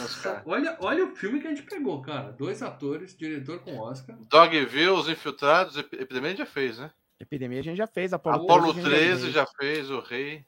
Oscar. 0.02 0.42
Olha, 0.46 0.78
olha 0.80 1.06
o 1.06 1.16
filme 1.16 1.42
que 1.42 1.48
a 1.48 1.50
gente 1.50 1.64
pegou, 1.64 2.02
cara. 2.02 2.32
Dois 2.32 2.62
atores, 2.62 3.16
diretor 3.18 3.60
com 3.60 3.78
Oscar. 3.78 4.18
Dogville, 4.30 4.90
Os 4.90 5.10
Infiltrados, 5.10 5.76
Ep- 5.78 5.94
Epidemia 6.02 6.36
já 6.36 6.46
fez, 6.46 6.78
né? 6.78 6.92
Epidemia 7.20 7.60
a 7.60 7.64
gente 7.64 7.78
já 7.78 7.88
fez. 7.88 8.14
Apolo, 8.14 8.44
Apolo 8.44 8.74
13 8.74 8.80
a 8.80 8.84
gente 8.84 8.90
13 8.94 9.22
fez. 9.24 9.34
já 9.34 9.46
fez, 9.46 9.90
O 9.90 10.00
Rei. 10.00 10.46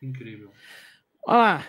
Incrível. 0.00 0.50
Olha 1.24 1.38
lá. 1.38 1.66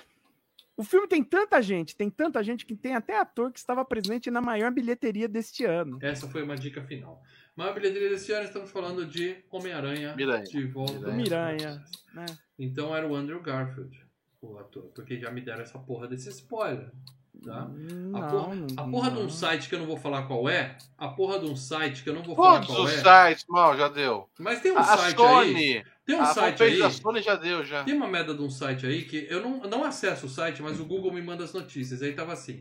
O 0.75 0.83
filme 0.83 1.07
tem 1.07 1.23
tanta 1.23 1.61
gente, 1.61 1.95
tem 1.95 2.09
tanta 2.09 2.43
gente 2.43 2.65
que 2.65 2.75
tem 2.75 2.95
até 2.95 3.19
ator 3.19 3.51
que 3.51 3.59
estava 3.59 3.85
presente 3.85 4.31
na 4.31 4.41
maior 4.41 4.71
bilheteria 4.71 5.27
deste 5.27 5.63
ano. 5.63 5.99
Essa 6.01 6.27
foi 6.27 6.41
uma 6.41 6.55
dica 6.55 6.81
final. 6.81 7.21
Maior 7.55 7.75
bilheteria 7.75 8.09
desse 8.09 8.31
ano, 8.31 8.45
estamos 8.45 8.71
falando 8.71 9.05
de 9.05 9.37
Homem-Aranha. 9.51 10.15
Miranha. 10.15 10.43
De 10.43 10.65
volta. 10.65 11.11
Miranha, 11.11 11.85
né? 12.11 12.25
Então 12.57 12.95
era 12.95 13.07
o 13.07 13.13
Andrew 13.15 13.39
Garfield, 13.39 14.02
o 14.47 14.59
ator. 14.59 14.83
Porque 14.95 15.19
já 15.19 15.31
me 15.31 15.41
deram 15.41 15.61
essa 15.61 15.79
porra 15.79 16.07
desse 16.07 16.29
spoiler. 16.29 16.91
Tá? 17.43 17.67
Não, 17.67 18.15
A 18.23 18.27
porra, 18.29 18.55
a 18.77 18.83
porra 18.89 19.11
de 19.11 19.17
um 19.17 19.29
site 19.29 19.67
que 19.67 19.75
eu 19.75 19.79
não 19.79 19.85
vou 19.87 19.97
falar 19.97 20.23
qual 20.27 20.47
é. 20.47 20.77
A 20.97 21.09
porra 21.09 21.39
de 21.39 21.45
um 21.45 21.55
site 21.55 22.03
que 22.03 22.09
eu 22.09 22.13
não 22.13 22.23
vou 22.23 22.35
falar 22.35 22.61
Todos 22.61 22.67
qual 22.67 22.83
os 22.83 22.93
é. 22.93 23.27
sites, 23.29 23.45
mal, 23.49 23.75
já 23.75 23.89
deu. 23.89 24.29
Mas 24.39 24.61
tem 24.61 24.71
um 24.71 24.77
A 24.77 24.83
site 24.83 25.21
aí. 25.21 25.45
Sony, 25.45 25.85
Tem 26.05 26.15
um 26.15 26.21
a 26.21 26.25
site 26.27 26.57
fanpage 26.57 26.73
aí. 26.75 26.79
da 26.79 26.89
Sony 26.89 27.21
já 27.21 27.35
deu, 27.35 27.65
já. 27.65 27.83
Tem 27.83 27.95
uma 27.95 28.07
merda 28.07 28.33
de 28.33 28.41
um 28.41 28.49
site 28.49 28.85
aí 28.85 29.03
que 29.03 29.27
eu 29.29 29.41
não, 29.41 29.57
não 29.61 29.83
acesso 29.83 30.27
o 30.27 30.29
site, 30.29 30.61
mas 30.61 30.79
o 30.79 30.85
Google 30.85 31.11
me 31.11 31.21
manda 31.21 31.43
as 31.43 31.51
notícias. 31.53 32.01
Aí 32.01 32.13
tava 32.13 32.31
assim: 32.33 32.59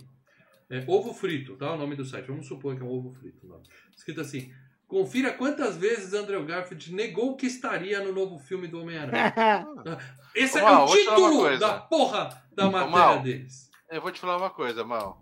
é, 0.70 0.82
ovo 0.88 1.12
frito, 1.12 1.54
tá? 1.56 1.70
O 1.72 1.78
nome 1.78 1.94
do 1.94 2.04
site. 2.04 2.26
Vamos 2.26 2.46
supor 2.48 2.74
que 2.74 2.82
é 2.82 2.84
um 2.84 2.90
ovo 2.90 3.10
frito. 3.12 3.46
Não. 3.46 3.60
Escrito 3.94 4.20
assim: 4.22 4.52
confira 4.92 5.32
quantas 5.32 5.74
vezes 5.74 6.12
Andrew 6.12 6.44
Garfield 6.44 6.92
negou 6.94 7.34
que 7.34 7.46
estaria 7.46 7.98
no 8.04 8.12
novo 8.12 8.38
filme 8.38 8.68
do 8.68 8.82
Homem-Aranha. 8.82 9.32
Esse 10.36 10.58
Ô, 10.58 10.60
é 10.60 10.62
Mal, 10.62 10.84
o 10.86 10.92
título 10.92 11.58
da 11.58 11.80
porra 11.80 12.44
da 12.52 12.66
matéria 12.70 12.90
Mal. 12.90 13.22
deles. 13.22 13.70
Eu 13.88 14.02
vou 14.02 14.12
te 14.12 14.20
falar 14.20 14.36
uma 14.36 14.50
coisa, 14.50 14.84
Mal. 14.84 15.18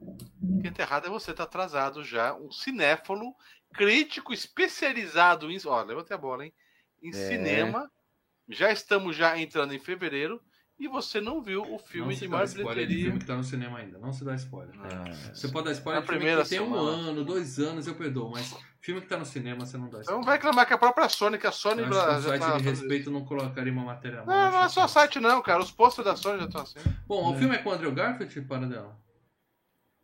Quem 0.60 0.72
tá 0.72 0.82
errado 0.82 1.06
é 1.06 1.08
você, 1.10 1.32
tá 1.32 1.44
atrasado 1.44 2.02
já. 2.02 2.34
Um 2.34 2.50
cinéfalo, 2.50 3.32
crítico 3.72 4.32
especializado 4.32 5.48
em. 5.52 5.58
Ó, 5.64 5.80
levantei 5.84 6.16
a 6.16 6.18
bola, 6.18 6.44
hein? 6.44 6.52
Em 7.00 7.10
É. 7.10 7.12
cinema. 7.12 7.88
Já 8.48 8.72
estamos 8.72 9.14
já 9.14 9.38
entrando 9.38 9.72
em 9.72 9.78
fevereiro. 9.78 10.42
E 10.80 10.88
você 10.88 11.20
não 11.20 11.42
viu 11.42 11.60
o 11.60 11.78
filme 11.78 12.06
não 12.06 12.44
de 12.44 12.52
de 12.54 12.54
bilheteria. 12.62 13.04
filme 13.04 13.18
que 13.18 13.26
tá 13.26 13.36
no 13.36 13.44
cinema 13.44 13.78
ainda. 13.78 13.98
Não 13.98 14.14
se 14.14 14.24
dá 14.24 14.34
spoiler. 14.34 14.74
É. 14.74 15.34
Você 15.34 15.48
pode 15.48 15.66
dar 15.66 15.72
spoiler 15.72 16.00
de 16.00 16.06
filme 16.06 16.18
primeira 16.20 16.42
que 16.42 16.48
tem 16.48 16.60
um 16.60 16.74
ano, 16.74 17.22
dois 17.22 17.58
anos, 17.58 17.86
eu 17.86 17.94
perdoo. 17.94 18.30
Mas 18.30 18.56
filme 18.80 19.02
que 19.02 19.06
tá 19.06 19.18
no 19.18 19.26
cinema, 19.26 19.66
você 19.66 19.76
não 19.76 19.90
dá 19.90 19.98
Então 19.98 20.00
spoiler. 20.00 20.24
vai 20.24 20.36
reclamar 20.36 20.66
que 20.66 20.72
a 20.72 20.78
própria 20.78 21.06
Sony, 21.10 21.36
que 21.36 21.46
a 21.46 21.52
Sony 21.52 21.84
que 21.84 21.92
já 21.92 22.18
o 22.18 22.22
site 22.22 22.40
tá 22.40 22.56
de 22.56 22.64
respeito 22.64 23.10
não 23.10 23.26
colocaria 23.26 23.70
uma 23.70 23.84
matéria 23.84 24.20
isso. 24.20 24.26
Não, 24.26 24.50
não 24.50 24.62
é 24.64 24.68
só 24.70 24.88
site 24.88 25.20
não, 25.20 25.42
cara. 25.42 25.62
Os 25.62 25.70
posters 25.70 26.06
da 26.06 26.16
Sony 26.16 26.38
já 26.38 26.46
estão 26.46 26.62
assim. 26.62 26.78
Bom, 27.06 27.30
o 27.30 27.36
filme 27.36 27.54
é 27.56 27.58
com 27.58 27.68
o 27.68 27.72
Andrew 27.74 27.92
Garfield, 27.92 28.40
para 28.40 28.66
dela? 28.66 28.98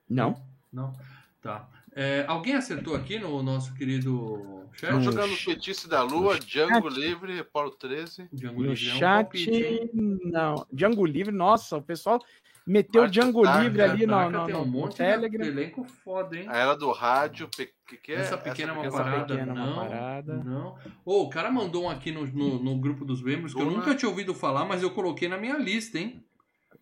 Não. 0.06 0.40
Não? 0.70 0.92
Tá. 1.40 1.66
É, 1.94 2.26
alguém 2.28 2.54
acertou 2.54 2.94
aqui 2.94 3.18
no 3.18 3.42
nosso 3.42 3.72
querido 3.72 4.55
chat? 4.78 4.92
No 4.92 5.00
jogando 5.02 5.34
ch- 5.34 5.44
Feitiço 5.44 5.88
da 5.88 6.02
Lua, 6.02 6.38
Django 6.38 6.88
Livre, 6.88 7.42
Paulo 7.44 7.70
13. 7.70 8.28
Django 8.32 8.62
No 8.62 8.68
Livre 8.72 8.90
é 8.90 8.94
um 8.94 8.98
chat, 8.98 9.90
não. 10.24 10.66
Django 10.72 11.04
Livre, 11.06 11.34
nossa, 11.34 11.76
o 11.76 11.82
pessoal 11.82 12.20
meteu 12.66 13.02
Marca 13.02 13.12
Django 13.12 13.42
Livre 13.62 13.82
ali 13.82 14.06
no, 14.06 14.30
no, 14.30 14.44
tem 14.44 14.54
no- 14.54 14.60
um 14.62 14.64
no 14.64 14.70
monte 14.70 14.96
Telegram. 14.96 15.42
de 15.44 15.48
elenco 15.50 15.84
foda, 15.84 16.36
hein? 16.36 16.46
A 16.48 16.56
Era 16.56 16.74
do 16.74 16.90
Rádio, 16.90 17.48
pe- 17.56 17.70
que, 17.86 17.96
que 17.96 18.12
é? 18.12 18.16
Essa 18.16 18.36
pequena 18.36 18.72
é 18.72 18.74
uma 18.74 18.86
Essa 18.86 18.96
parada, 18.96 19.24
pequena 19.34 19.52
é 19.52 19.54
uma 19.54 19.66
não, 19.66 19.74
parada. 19.76 20.34
não. 20.44 20.76
Ô, 21.04 21.22
o 21.22 21.30
cara 21.30 21.50
mandou 21.50 21.84
um 21.84 21.88
aqui 21.90 22.10
no, 22.10 22.26
no, 22.26 22.58
no 22.62 22.78
grupo 22.78 23.04
dos 23.04 23.22
membros 23.22 23.54
que 23.54 23.60
eu 23.60 23.70
nunca 23.70 23.94
tinha 23.94 24.08
ouvido 24.08 24.34
falar, 24.34 24.64
mas 24.64 24.82
eu 24.82 24.90
coloquei 24.90 25.28
na 25.28 25.38
minha 25.38 25.56
lista, 25.56 25.98
hein? 25.98 26.24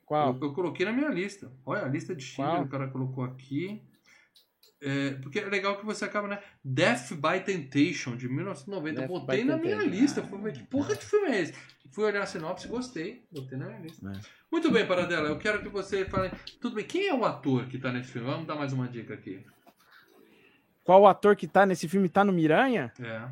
Qual? 0.06 0.34
Eu, 0.34 0.48
eu 0.48 0.52
coloquei 0.54 0.84
na 0.86 0.92
minha 0.92 1.08
lista. 1.08 1.50
Olha, 1.64 1.84
a 1.84 1.88
lista 1.88 2.14
de 2.14 2.22
Schindler, 2.24 2.62
o 2.62 2.68
cara 2.68 2.88
colocou 2.88 3.22
aqui. 3.24 3.82
É, 4.86 5.12
porque 5.22 5.38
é 5.38 5.46
legal 5.46 5.78
que 5.78 5.86
você 5.86 6.04
acaba, 6.04 6.28
né? 6.28 6.38
Death 6.62 7.14
by 7.14 7.42
Temptation, 7.42 8.16
de 8.16 8.28
1990. 8.28 9.00
Death 9.00 9.08
Botei 9.08 9.42
na 9.42 9.56
minha 9.56 9.82
lista. 9.82 10.22
Fui 10.22 10.38
ver 10.42 10.52
que 10.52 10.62
porra 10.64 10.94
de 10.94 11.04
filme 11.04 11.28
é 11.28 11.40
esse? 11.40 11.54
Fui 11.90 12.04
olhar 12.04 12.22
a 12.22 12.26
sinopse, 12.26 12.68
gostei. 12.68 13.24
Botei 13.32 13.56
na 13.56 13.66
minha 13.66 13.80
lista. 13.80 14.06
É. 14.06 14.20
Muito 14.52 14.70
bem, 14.70 14.86
Paradela. 14.86 15.28
Eu 15.28 15.38
quero 15.38 15.62
que 15.62 15.68
você 15.70 16.04
fale. 16.04 16.30
Tudo 16.60 16.74
bem, 16.76 16.84
quem 16.84 17.08
é 17.08 17.14
o 17.14 17.24
ator 17.24 17.66
que 17.66 17.78
tá 17.78 17.90
nesse 17.90 18.10
filme? 18.10 18.28
Vamos 18.28 18.46
dar 18.46 18.56
mais 18.56 18.74
uma 18.74 18.86
dica 18.86 19.14
aqui. 19.14 19.42
Qual 20.84 21.06
ator 21.06 21.34
que 21.34 21.46
tá 21.46 21.64
nesse 21.64 21.88
filme 21.88 22.10
tá 22.10 22.22
no 22.22 22.32
Miranha? 22.32 22.92
É, 23.00 23.26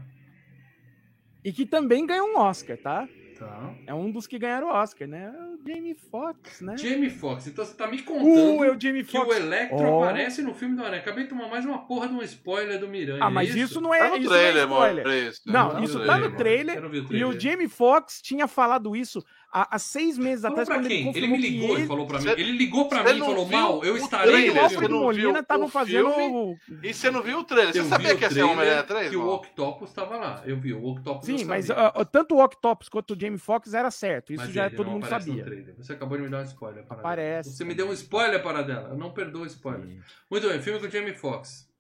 E 1.45 1.53
que 1.53 1.67
também 1.67 2.07
ganhou 2.07 2.29
um 2.29 2.39
Oscar, 2.39 2.79
tá? 2.79 3.07
Tá. 3.43 3.75
É 3.87 3.95
um 3.95 4.11
dos 4.11 4.27
que 4.27 4.39
ganharam 4.39 4.69
o 4.69 4.71
Oscar, 4.71 5.07
né? 5.09 5.33
É 5.35 5.43
o 5.43 5.59
Jamie 5.67 5.95
Foxx, 5.95 6.61
né? 6.61 6.77
Jamie 6.77 7.11
Foxx. 7.11 7.47
Então 7.47 7.65
você 7.65 7.75
tá 7.75 7.87
me 7.87 7.99
Uh, 8.01 8.05
contando 8.05 8.65
é 8.65 8.71
o 8.71 8.81
Jamie 8.81 9.05
que 9.05 9.19
o. 9.19 9.33
Electro 9.33 9.77
Ó. 9.85 10.05
aparece 10.05 10.43
no 10.43 10.55
filme 10.55 10.77
do 10.77 10.85
Aranha. 10.85 11.01
Acabei 11.01 11.25
de 11.25 11.31
tomar 11.31 11.49
mais 11.49 11.65
uma 11.65 11.87
porra 11.87 12.09
de 12.09 12.15
um 12.15 12.23
spoiler 12.23 12.79
do 12.79 12.89
Miranha. 12.89 13.23
Ah, 13.23 13.31
mas 13.31 13.55
é 13.55 13.59
isso 13.59 13.81
não 13.81 13.95
é, 13.95 13.99
Tá 13.99 14.09
no 14.11 14.17
isso 14.17 14.29
trailer, 14.29 14.67
não 14.69 14.85
é 14.85 14.89
spoiler. 14.91 15.05
Maurício. 15.05 15.43
Não, 15.47 15.75
no 15.75 15.85
isso 15.85 15.99
tá 15.99 16.05
trailer. 16.05 16.31
no 16.31 16.37
trailer. 16.37 16.77
E 16.77 17.07
trailer. 17.07 17.29
o 17.29 17.41
Jamie 17.41 17.69
Foxx 17.69 18.21
tinha 18.23 18.47
falado 18.47 18.95
isso 18.97 19.25
há, 19.53 19.77
há 19.77 19.79
seis 19.79 20.17
meses 20.19 20.43
Falou 20.43 20.59
atrás, 20.61 20.69
pra 20.69 20.79
quando 20.79 20.87
ele 20.87 20.95
quem? 20.95 20.99
Ele, 20.99 21.07
confirmou 21.29 21.37
me 21.39 21.43
ligou 21.43 21.67
que 21.69 21.73
e 21.73 21.77
ele, 21.77 21.87
falou 21.87 22.07
pra 22.07 22.19
mim. 22.19 22.25
Cê- 22.25 22.41
Ele 22.41 22.53
ligou 22.53 22.89
pra 22.89 23.05
cê 23.05 23.13
mim 23.13 23.17
e 23.19 23.21
falou, 23.21 23.47
viu 23.47 23.59
mal, 23.59 23.85
eu 23.85 23.95
o 23.95 23.97
estarei 23.97 24.35
ele 24.35 24.47
e 24.47 24.51
o 24.51 24.61
Alfred 24.61 24.71
filme. 24.71 24.89
não 24.89 24.99
viu 24.99 25.07
Molina 25.07 25.39
estavam 25.41 25.67
o 25.67 25.69
fazendo 25.69 26.11
filme? 26.13 26.35
o... 26.35 26.59
E 26.83 26.95
você 26.95 27.11
não 27.11 27.23
viu 27.23 27.39
o 27.39 27.45
trailer? 27.45 27.73
Você 27.75 27.85
sabia 27.85 28.15
o 28.15 28.17
que 28.19 28.23
ia 28.25 28.29
ser 28.31 28.35
trailer 28.35 28.53
Homem-Aranha 28.53 28.83
3? 28.85 29.11
que 29.11 29.17
o? 29.17 29.29
Octopus 29.29 29.93
tava 29.93 30.17
lá. 30.17 30.43
Eu 30.47 30.57
vi, 30.59 30.73
o 30.73 30.85
Octopus 30.85 31.27
Sim, 31.27 31.45
mas 31.45 31.69
ó, 31.71 32.05
tanto 32.05 32.35
o 32.35 32.43
Octopus 32.43 32.89
quanto 32.89 33.15
o 33.15 33.21
Jamie 33.21 33.39
Foxx 33.39 33.75
era 33.75 33.91
certo. 33.91 34.33
Isso 34.33 34.43
Mas 34.45 34.53
já 34.55 34.67
ele 34.67 34.77
todo 34.77 34.91
mundo 34.91 35.07
sabia. 35.07 35.45
Você 35.77 35.93
acabou 35.93 36.17
de 36.17 36.25
me 36.25 36.31
dar 36.31 36.41
um 36.41 36.45
spoiler. 36.45 36.85
Aparece. 36.89 37.51
Você 37.53 37.65
me 37.65 37.75
deu 37.75 37.89
um 37.89 37.93
spoiler 37.93 38.43
para 38.43 38.63
dela. 38.63 38.89
Eu 38.91 38.97
não 38.97 39.11
perdoo 39.13 39.45
spoiler. 39.47 39.87
Sim. 39.87 40.01
Muito 40.31 40.49
bem, 40.49 40.61
filme 40.63 40.81
com 40.81 40.89
Jamie 40.89 41.15
Foxx. 41.15 41.71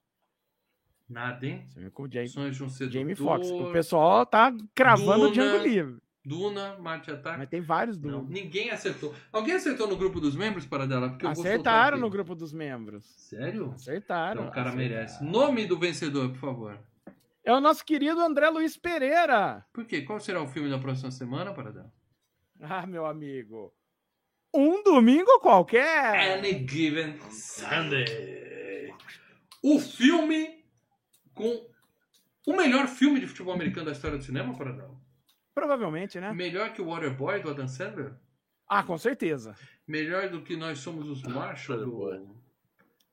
Nada, 1.08 1.46
hein? 1.46 1.66
Filme 1.74 1.90
com 1.90 2.04
o 2.04 2.10
Jamie, 2.10 2.28
Sonhos 2.28 2.56
de 2.56 2.64
um 2.64 2.68
sedutor. 2.70 3.00
Jamie 3.00 3.14
Foxx. 3.14 3.50
O 3.50 3.70
pessoal 3.72 4.24
tá 4.24 4.52
cravando 4.74 5.26
o 5.26 5.30
Duna. 5.30 5.32
Django 5.32 5.62
Livre. 5.62 6.01
Duna, 6.24 6.76
Marte 6.78 7.10
Ataque. 7.10 7.38
Mas 7.38 7.48
tem 7.48 7.60
vários 7.60 7.98
Não, 7.98 8.24
do. 8.24 8.32
ninguém 8.32 8.70
acertou. 8.70 9.14
Alguém 9.32 9.54
acertou 9.54 9.88
no 9.88 9.96
grupo 9.96 10.20
dos 10.20 10.36
membros 10.36 10.64
para 10.64 10.86
dela? 10.86 11.08
Porque 11.10 11.26
Acertaram 11.26 11.98
no 11.98 12.08
grupo 12.08 12.34
dos 12.34 12.52
membros. 12.52 13.04
Sério? 13.16 13.72
Acertaram. 13.74 14.42
Então 14.42 14.48
o 14.48 14.54
cara 14.54 14.68
acertaram. 14.70 14.76
merece. 14.94 15.24
Nome 15.24 15.66
do 15.66 15.78
vencedor, 15.78 16.28
por 16.30 16.38
favor. 16.38 16.78
É 17.44 17.52
o 17.52 17.60
nosso 17.60 17.84
querido 17.84 18.20
André 18.20 18.48
Luiz 18.50 18.76
Pereira. 18.76 19.66
Por 19.72 19.84
quê? 19.84 20.02
Qual 20.02 20.20
será 20.20 20.40
o 20.40 20.46
filme 20.46 20.70
da 20.70 20.78
próxima 20.78 21.10
semana, 21.10 21.52
para 21.52 21.72
dela? 21.72 21.92
Ah, 22.60 22.86
meu 22.86 23.04
amigo. 23.04 23.74
Um 24.54 24.82
domingo 24.84 25.40
qualquer. 25.40 26.38
Any 26.38 26.64
Given 26.68 27.18
Sunday. 27.30 28.94
O 29.62 29.80
filme 29.80 30.62
com 31.34 31.66
o 32.46 32.56
melhor 32.56 32.86
filme 32.86 33.18
de 33.18 33.26
futebol 33.26 33.54
americano 33.54 33.86
da 33.86 33.92
história 33.92 34.18
do 34.18 34.24
cinema, 34.24 34.54
para 34.56 34.72
dela. 34.72 35.01
Provavelmente, 35.54 36.18
né? 36.20 36.32
Melhor 36.32 36.72
que 36.72 36.80
o 36.80 36.86
Waterboy 36.86 37.40
do 37.40 37.50
Adam 37.50 37.68
Sandler? 37.68 38.14
Ah, 38.68 38.82
com 38.82 38.96
certeza. 38.96 39.54
Melhor 39.86 40.28
do 40.30 40.42
que 40.42 40.56
Nós 40.56 40.78
Somos 40.78 41.08
os 41.08 41.22
Marshall 41.22 41.78
do, 41.78 42.36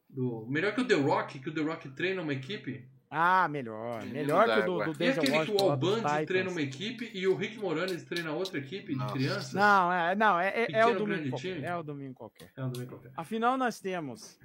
do... 0.10 0.48
Melhor 0.48 0.74
que 0.74 0.82
o 0.82 0.88
The 0.88 0.96
Rock, 0.96 1.40
que 1.40 1.50
o 1.50 1.54
The 1.54 1.62
Rock 1.62 1.90
treina 1.90 2.22
uma 2.22 2.34
equipe? 2.34 2.88
Ah, 3.12 3.48
melhor. 3.48 4.06
Melhor 4.06 4.46
que 4.46 4.60
o 4.60 4.66
do, 4.66 4.86
do 4.86 4.92
E 4.92 4.94
Denzel 4.94 5.24
aquele 5.24 5.32
que 5.32 5.32
o 5.32 5.36
Washington 5.40 5.66
lá 5.66 5.72
Al 5.72 5.78
dos 5.78 5.90
Bundy 5.90 6.02
Titans. 6.02 6.28
treina 6.28 6.50
uma 6.52 6.62
equipe 6.62 7.12
e 7.12 7.28
o 7.28 7.36
Rick 7.36 7.58
Moranis 7.58 8.04
treina 8.04 8.32
outra 8.32 8.60
equipe 8.60 8.96
Nossa. 8.96 9.14
de 9.14 9.20
crianças? 9.20 9.54
Não, 9.54 9.92
é, 9.92 10.16
não, 10.16 10.40
é, 10.40 10.50
é, 10.50 10.62
é 10.62 10.66
Pequeno 10.68 10.92
o 10.92 10.96
domingo 10.96 11.30
qualquer. 11.32 11.64
É 11.64 11.76
o 11.76 11.84
domingo 11.84 12.14
qualquer. 12.14 12.52
É 12.56 12.62
domingo 12.62 12.88
qualquer. 12.88 13.12
Afinal, 13.18 13.58
nós 13.58 13.80
temos 13.80 14.40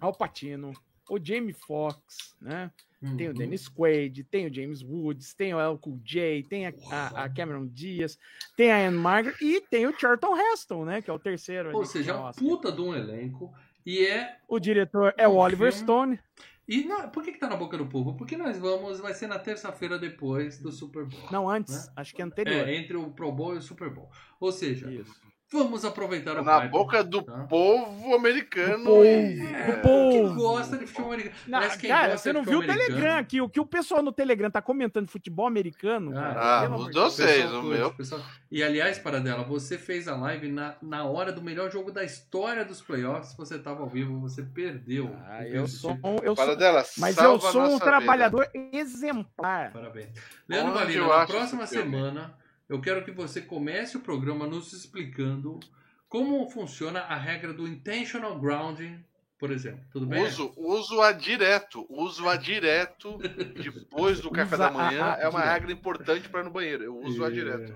Al 0.00 0.12
Pacino, 0.12 0.72
o 1.08 1.18
Jamie 1.24 1.52
Foxx, 1.52 2.34
né? 2.40 2.72
Tem 3.16 3.26
o 3.28 3.30
Uhum. 3.30 3.36
Dennis 3.36 3.68
Quaid, 3.68 4.24
tem 4.24 4.46
o 4.46 4.54
James 4.54 4.82
Woods, 4.82 5.34
tem 5.34 5.52
o 5.54 5.60
El 5.60 5.76
Cool 5.78 6.00
J, 6.04 6.42
tem 6.48 6.66
a, 6.66 6.72
a- 6.90 7.24
a 7.24 7.28
Cameron 7.28 7.66
Diaz, 7.66 8.18
tem 8.56 8.70
a 8.72 8.88
Anne 8.88 8.96
Margaret 8.96 9.36
e 9.42 9.60
tem 9.60 9.86
o 9.86 9.92
Charlton 9.98 10.36
Heston, 10.36 10.84
né? 10.84 11.02
Que 11.02 11.10
é 11.10 11.12
o 11.12 11.18
terceiro. 11.18 11.76
Ou 11.76 11.84
seja, 11.84 12.12
é 12.12 12.14
Oscar. 12.14 12.44
puta 12.44 12.72
de 12.72 12.80
um 12.80 12.94
elenco. 12.94 13.52
E 13.84 14.06
é. 14.06 14.36
O 14.48 14.58
diretor 14.58 15.12
é 15.18 15.28
o 15.28 15.34
Oliver 15.34 15.70
filme. 15.72 15.84
Stone. 15.84 16.20
E 16.66 16.82
não, 16.84 17.10
por 17.10 17.22
que, 17.22 17.32
que 17.32 17.38
tá 17.38 17.46
na 17.46 17.56
boca 17.56 17.76
do 17.76 17.84
povo? 17.84 18.14
Porque 18.16 18.38
nós 18.38 18.56
vamos. 18.58 18.98
Vai 18.98 19.12
ser 19.12 19.26
na 19.26 19.38
terça-feira 19.38 19.98
depois 19.98 20.58
do 20.58 20.72
Super 20.72 21.04
Bowl. 21.04 21.28
Não, 21.30 21.50
antes, 21.50 21.86
Né? 21.88 21.92
acho 21.96 22.14
que 22.14 22.22
é 22.22 22.24
anterior. 22.24 22.66
É, 22.66 22.74
entre 22.74 22.96
o 22.96 23.10
Pro 23.10 23.30
Bowl 23.30 23.54
e 23.54 23.58
o 23.58 23.62
Super 23.62 23.90
Bowl. 23.90 24.08
Ou 24.40 24.50
seja, 24.50 24.90
Isso. 24.90 25.14
Vamos 25.54 25.84
aproveitar 25.84 26.38
o 26.38 26.42
Na 26.44 26.60
boca 26.66 27.02
do 27.02 27.22
tá? 27.22 27.32
povo 27.48 28.14
americano. 28.14 28.78
Do 28.78 28.84
povo. 28.84 29.04
e- 29.04 29.36
Do 29.36 29.44
é, 29.46 29.72
povo. 29.76 30.10
Quem 30.10 30.34
gosta 30.34 30.76
de 30.76 30.86
futebol 30.86 31.12
americano. 31.12 31.36
Não, 31.46 31.60
cara, 31.60 31.68
gosta 32.08 32.18
você 32.18 32.32
não 32.32 32.42
viu 32.44 32.58
o 32.58 32.66
Telegram 32.66 33.16
aqui. 33.18 33.40
O 33.40 33.48
que 33.48 33.60
o 33.60 33.66
pessoal 33.66 34.02
no 34.02 34.12
Telegram 34.12 34.50
tá 34.50 34.60
comentando 34.60 35.06
de 35.06 35.12
futebol 35.12 35.46
americano, 35.46 36.10
Ah, 36.18 36.22
cara. 36.34 36.66
ah, 36.66 36.76
os. 36.76 36.94
Vocês, 36.94 37.50
o 37.52 37.62
meu. 37.62 37.92
pessoal- 37.94 38.20
E 38.50 38.62
aliás, 38.62 38.98
Paradela, 38.98 39.42
você 39.44 39.78
fez 39.78 40.06
a 40.08 40.16
live 40.16 40.48
na, 40.50 40.76
na 40.82 41.04
hora 41.04 41.32
do 41.32 41.40
melhor 41.42 41.70
jogo 41.70 41.90
da 41.90 42.04
história 42.04 42.64
dos 42.64 42.80
playoffs. 42.82 43.34
Você 43.36 43.58
tava 43.58 43.80
ao 43.82 43.88
vivo, 43.88 44.20
você 44.20 44.42
perdeu. 44.42 45.14
Ah, 45.26 45.46
eu 45.46 45.66
sou, 45.66 45.92
um- 46.04 46.18
eu 46.22 46.34
Para 46.34 46.46
sou, 46.46 46.56
dela, 46.56 46.84
mas 46.98 47.16
eu 47.16 47.40
sou 47.40 47.62
um 47.62 47.78
trabalhador 47.78 48.48
exemplar. 48.72 49.72
Parabéns. 49.72 50.08
Leandro 50.48 50.72
Valina, 50.74 51.06
na 51.06 51.26
próxima 51.26 51.66
semana, 51.66 52.34
eu 52.68 52.80
quero 52.80 53.04
que 53.04 53.10
você 53.10 53.40
comece 53.40 53.96
o 53.96 54.00
programa 54.00 54.46
nos 54.46 54.72
explicando 54.72 55.60
como 56.08 56.48
funciona 56.48 57.00
a 57.00 57.16
regra 57.16 57.52
do 57.52 57.66
intentional 57.66 58.38
grounding, 58.38 59.04
por 59.44 59.52
exemplo. 59.52 59.80
Tudo 59.92 60.06
bem? 60.06 60.22
Uso, 60.24 60.52
uso-a 60.56 61.12
direto. 61.12 61.84
Uso-a 61.90 62.34
direto 62.36 63.18
depois 63.62 64.20
do 64.20 64.30
café 64.30 64.56
da 64.56 64.70
manhã. 64.70 65.02
a- 65.04 65.14
a 65.16 65.20
é 65.20 65.28
uma 65.28 65.40
regra 65.40 65.70
importante 65.70 66.28
para 66.30 66.40
ir 66.40 66.44
no 66.44 66.50
banheiro. 66.50 66.84
Eu 66.84 66.96
uso-a 67.00 67.28
direto. 67.30 67.74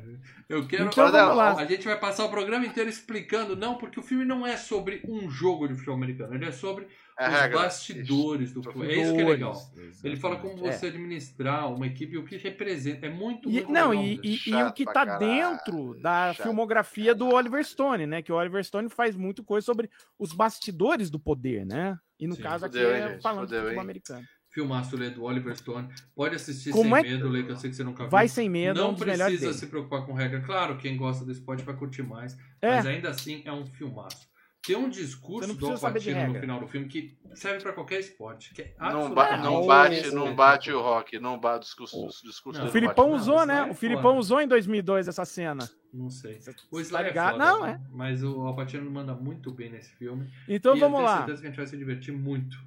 Eu 0.49 0.67
quero. 0.67 0.87
Então 0.87 1.11
vamos 1.13 1.37
lá. 1.37 1.55
A 1.61 1.65
gente 1.67 1.85
vai 1.85 1.99
passar 2.01 2.25
o 2.25 2.31
programa 2.31 2.65
inteiro 2.65 2.89
explicando, 2.89 3.55
não, 3.55 3.77
porque 3.77 4.01
o 4.01 4.03
filme 4.03 4.25
não 4.25 4.47
é 4.47 4.57
sobre 4.57 5.03
um 5.07 5.29
jogo 5.31 5.69
de 5.69 5.75
futebol 5.75 5.97
americano, 5.97 6.35
ele 6.35 6.47
é 6.47 6.53
sobre 6.53 6.87
É 7.19 7.27
a 7.27 7.29
os 7.29 7.35
regra. 7.35 7.59
bastidores 7.59 8.53
do 8.55 8.63
futebol. 8.63 8.85
É 8.89 8.95
isso 8.97 9.13
que 9.15 9.21
é 9.21 9.25
legal. 9.27 9.53
Exatamente. 9.53 9.99
Ele 10.07 10.17
fala 10.17 10.37
como 10.37 10.67
É. 10.67 10.73
você 10.73 10.87
administrar 10.87 11.71
uma 11.71 11.87
equipe 11.87 12.15
e 12.15 12.19
o 12.19 12.25
que 12.25 12.37
representa. 12.39 13.07
É 13.07 13.11
muito, 13.11 13.51
E- 13.51 13.53
muito 13.55 13.71
não, 13.73 13.91
legal. 13.91 14.05
e, 14.05 14.21
e- 14.23 14.51
e 14.51 14.63
o 14.63 14.73
que 14.73 14.85
tá 14.87 15.05
caralho, 15.05 15.19
dentro 15.19 15.95
da 16.01 16.33
chato 16.33 16.45
filmografia 16.47 17.15
do 17.15 17.29
Oliver 17.35 17.63
Stone, 17.65 18.07
né? 18.07 18.23
Que 18.23 18.33
o 18.33 18.37
Oliver 18.37 18.65
Stone 18.65 18.89
faz 18.89 19.15
muito 19.17 19.45
coisa 19.45 19.65
sobre 19.67 19.91
os 20.19 20.33
bastidores 20.33 21.11
do 21.11 21.19
poder, 21.19 21.58
né? 21.65 21.97
E 22.19 22.27
no 22.27 22.35
Sim, 22.35 22.43
caso 22.43 22.67
aqui 22.67 22.79
é 22.79 23.11
gente? 23.13 23.23
falando 23.23 23.43
Fudeu, 23.45 23.59
de 23.61 23.65
futebol 23.67 23.73
hein? 23.73 23.81
americano. 23.87 24.25
Filmaço 24.51 24.97
Lê 24.97 25.11
do 25.11 25.23
Oliver 25.25 25.57
Stone. 25.57 25.89
Pode 26.17 26.35
assistir 26.35 26.71
Como 26.71 26.97
sem 26.97 26.99
é- 27.07 27.11
medo, 27.13 27.29
Lê, 27.29 27.43
que 27.45 27.53
eu 27.53 27.57
sei 27.57 27.71
que 27.71 27.77
você 27.77 27.85
nunca 27.85 28.05
viu. 28.05 28.11
Vai 28.11 28.27
sem 28.29 28.49
medo, 28.49 28.81
é 28.81 28.83
Não 28.83 28.91
um 28.95 28.99
melhores 28.99 29.39
precisa 29.39 29.53
se 29.53 29.67
preocupar 29.67 30.05
com 30.05 30.15
regra. 30.15 30.41
Claro, 30.41 30.79
quem 30.79 30.97
gosta 30.97 31.25
do 31.25 31.31
esporte 31.31 31.63
vai 31.63 31.77
curtir 31.77 32.03
mais. 32.03 32.37
É. 32.61 32.71
Mas 32.77 32.87
ainda 32.87 33.11
assim 33.11 33.43
é 33.45 33.53
um 33.53 33.67
filmaço. 33.67 34.27
Tem 34.69 34.77
um 34.77 34.89
discurso 34.89 35.49
não 35.49 35.55
do 35.57 35.67
Alpatino 35.73 36.33
no 36.33 36.39
final 36.41 36.61
do 36.61 36.69
filme 36.69 36.87
que 36.89 37.19
serve 37.35 37.63
pra 37.63 37.73
qualquer 37.73 38.01
esporte. 38.01 38.53
Que 38.55 38.63
é 38.63 38.75
Não, 38.79 39.13
ba 39.15 39.37
não 39.39 39.63
Ah, 39.65 39.67
bate, 39.67 40.09
o- 40.09 40.15
não 40.15 40.35
bate 40.37 40.71
o 40.71 40.81
rock. 40.81 41.19
Não 41.19 41.39
bate 41.41 41.57
o 41.59 41.61
discurso, 41.61 41.97
o 42.07 42.09
discurso 42.23 42.59
Não, 42.59 42.65
O 42.65 42.65
não 42.67 42.73
Filipão 42.73 42.95
bate. 43.11 43.11
Não, 43.11 43.17
usou, 43.35 43.47
né? 43.47 43.63
aí 43.63 43.69
é 43.69 43.73
O 43.73 43.75
Filipão 43.75 44.03
foda. 44.03 44.19
usou 44.19 44.41
em 44.41 44.47
2002 44.49 45.09
essa 45.09 45.25
cena. 45.25 45.69
Não 45.93 46.11
sei. 46.11 46.39
O 46.71 46.77
tá 46.77 46.83
Sly 46.83 46.97
é 47.01 47.03
ligado? 47.05 47.33
foda, 47.33 47.45
Não, 47.47 47.63
né? 47.67 47.81
é. 47.83 47.89
Mas 47.91 48.23
o 48.23 48.43
Alpatino 48.43 48.91
manda 48.91 49.15
muito 49.15 49.51
bem 49.51 49.71
nesse 49.71 49.91
filme. 49.97 50.31
Então 50.47 50.77
e 50.77 50.81
vamos 50.81 51.01
eu 51.01 51.05
tenho 51.07 51.11
lá. 51.11 51.17
certeza 51.19 51.41
que 51.41 51.47
a 51.47 51.51
gente 51.51 51.57
vai 51.57 51.67
se 51.67 51.77
divertir 51.77 52.13
muito. 52.13 52.59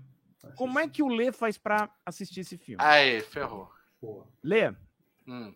Como 0.56 0.80
é 0.80 0.88
que 0.90 1.04
o 1.04 1.08
Lê 1.08 1.32
faz 1.32 1.58
pra 1.58 1.88
assistir 2.06 2.40
esse 2.40 2.58
filme? 2.58 2.84
Aí, 2.84 3.22
ferrou. 3.22 3.70
Pô, 4.00 4.26
Lê, 4.44 4.70
Hum. 5.28 5.54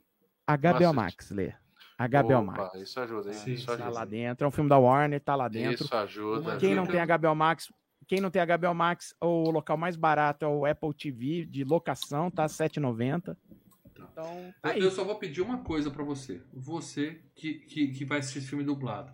HBO 0.47 0.73
Nossa, 0.73 0.93
Max, 0.93 1.31
Lê. 1.31 1.53
HBO 1.97 2.39
Opa, 2.39 2.41
Max. 2.41 2.81
Isso 2.81 2.99
ajuda, 2.99 3.30
hein? 3.30 3.34
Sim, 3.34 3.51
isso 3.53 3.61
sim. 3.61 3.67
Tá 3.67 3.73
ajuda. 3.73 3.89
lá 3.89 4.05
dentro. 4.05 4.45
É 4.45 4.47
um 4.47 4.51
filme 4.51 4.69
da 4.69 4.77
Warner, 4.77 5.22
tá 5.22 5.35
lá 5.35 5.47
dentro. 5.47 5.85
Isso 5.85 5.95
ajuda. 5.95 6.57
Quem 6.57 6.76
não 6.76 6.85
tem 6.85 6.99
HBO 7.05 7.35
Max, 7.35 7.72
quem 8.07 8.19
não 8.19 8.30
tem 8.30 8.41
HBO 8.45 8.73
Max, 8.73 9.15
o 9.22 9.49
local 9.49 9.77
mais 9.77 9.95
barato 9.95 10.45
é 10.45 10.47
o 10.47 10.65
Apple 10.65 10.93
TV 10.93 11.45
de 11.45 11.63
locação, 11.63 12.30
tá 12.30 12.45
7,90. 12.45 13.22
Tá. 13.23 13.35
Então, 14.11 14.53
tá 14.61 14.77
Eu, 14.77 14.85
eu 14.85 14.91
só 14.91 15.03
vou 15.03 15.15
pedir 15.15 15.41
uma 15.41 15.59
coisa 15.59 15.89
pra 15.89 16.03
você. 16.03 16.41
Você 16.53 17.22
que, 17.34 17.55
que, 17.55 17.88
que 17.88 18.05
vai 18.05 18.19
assistir 18.19 18.39
esse 18.39 18.47
filme 18.47 18.63
dublado. 18.63 19.11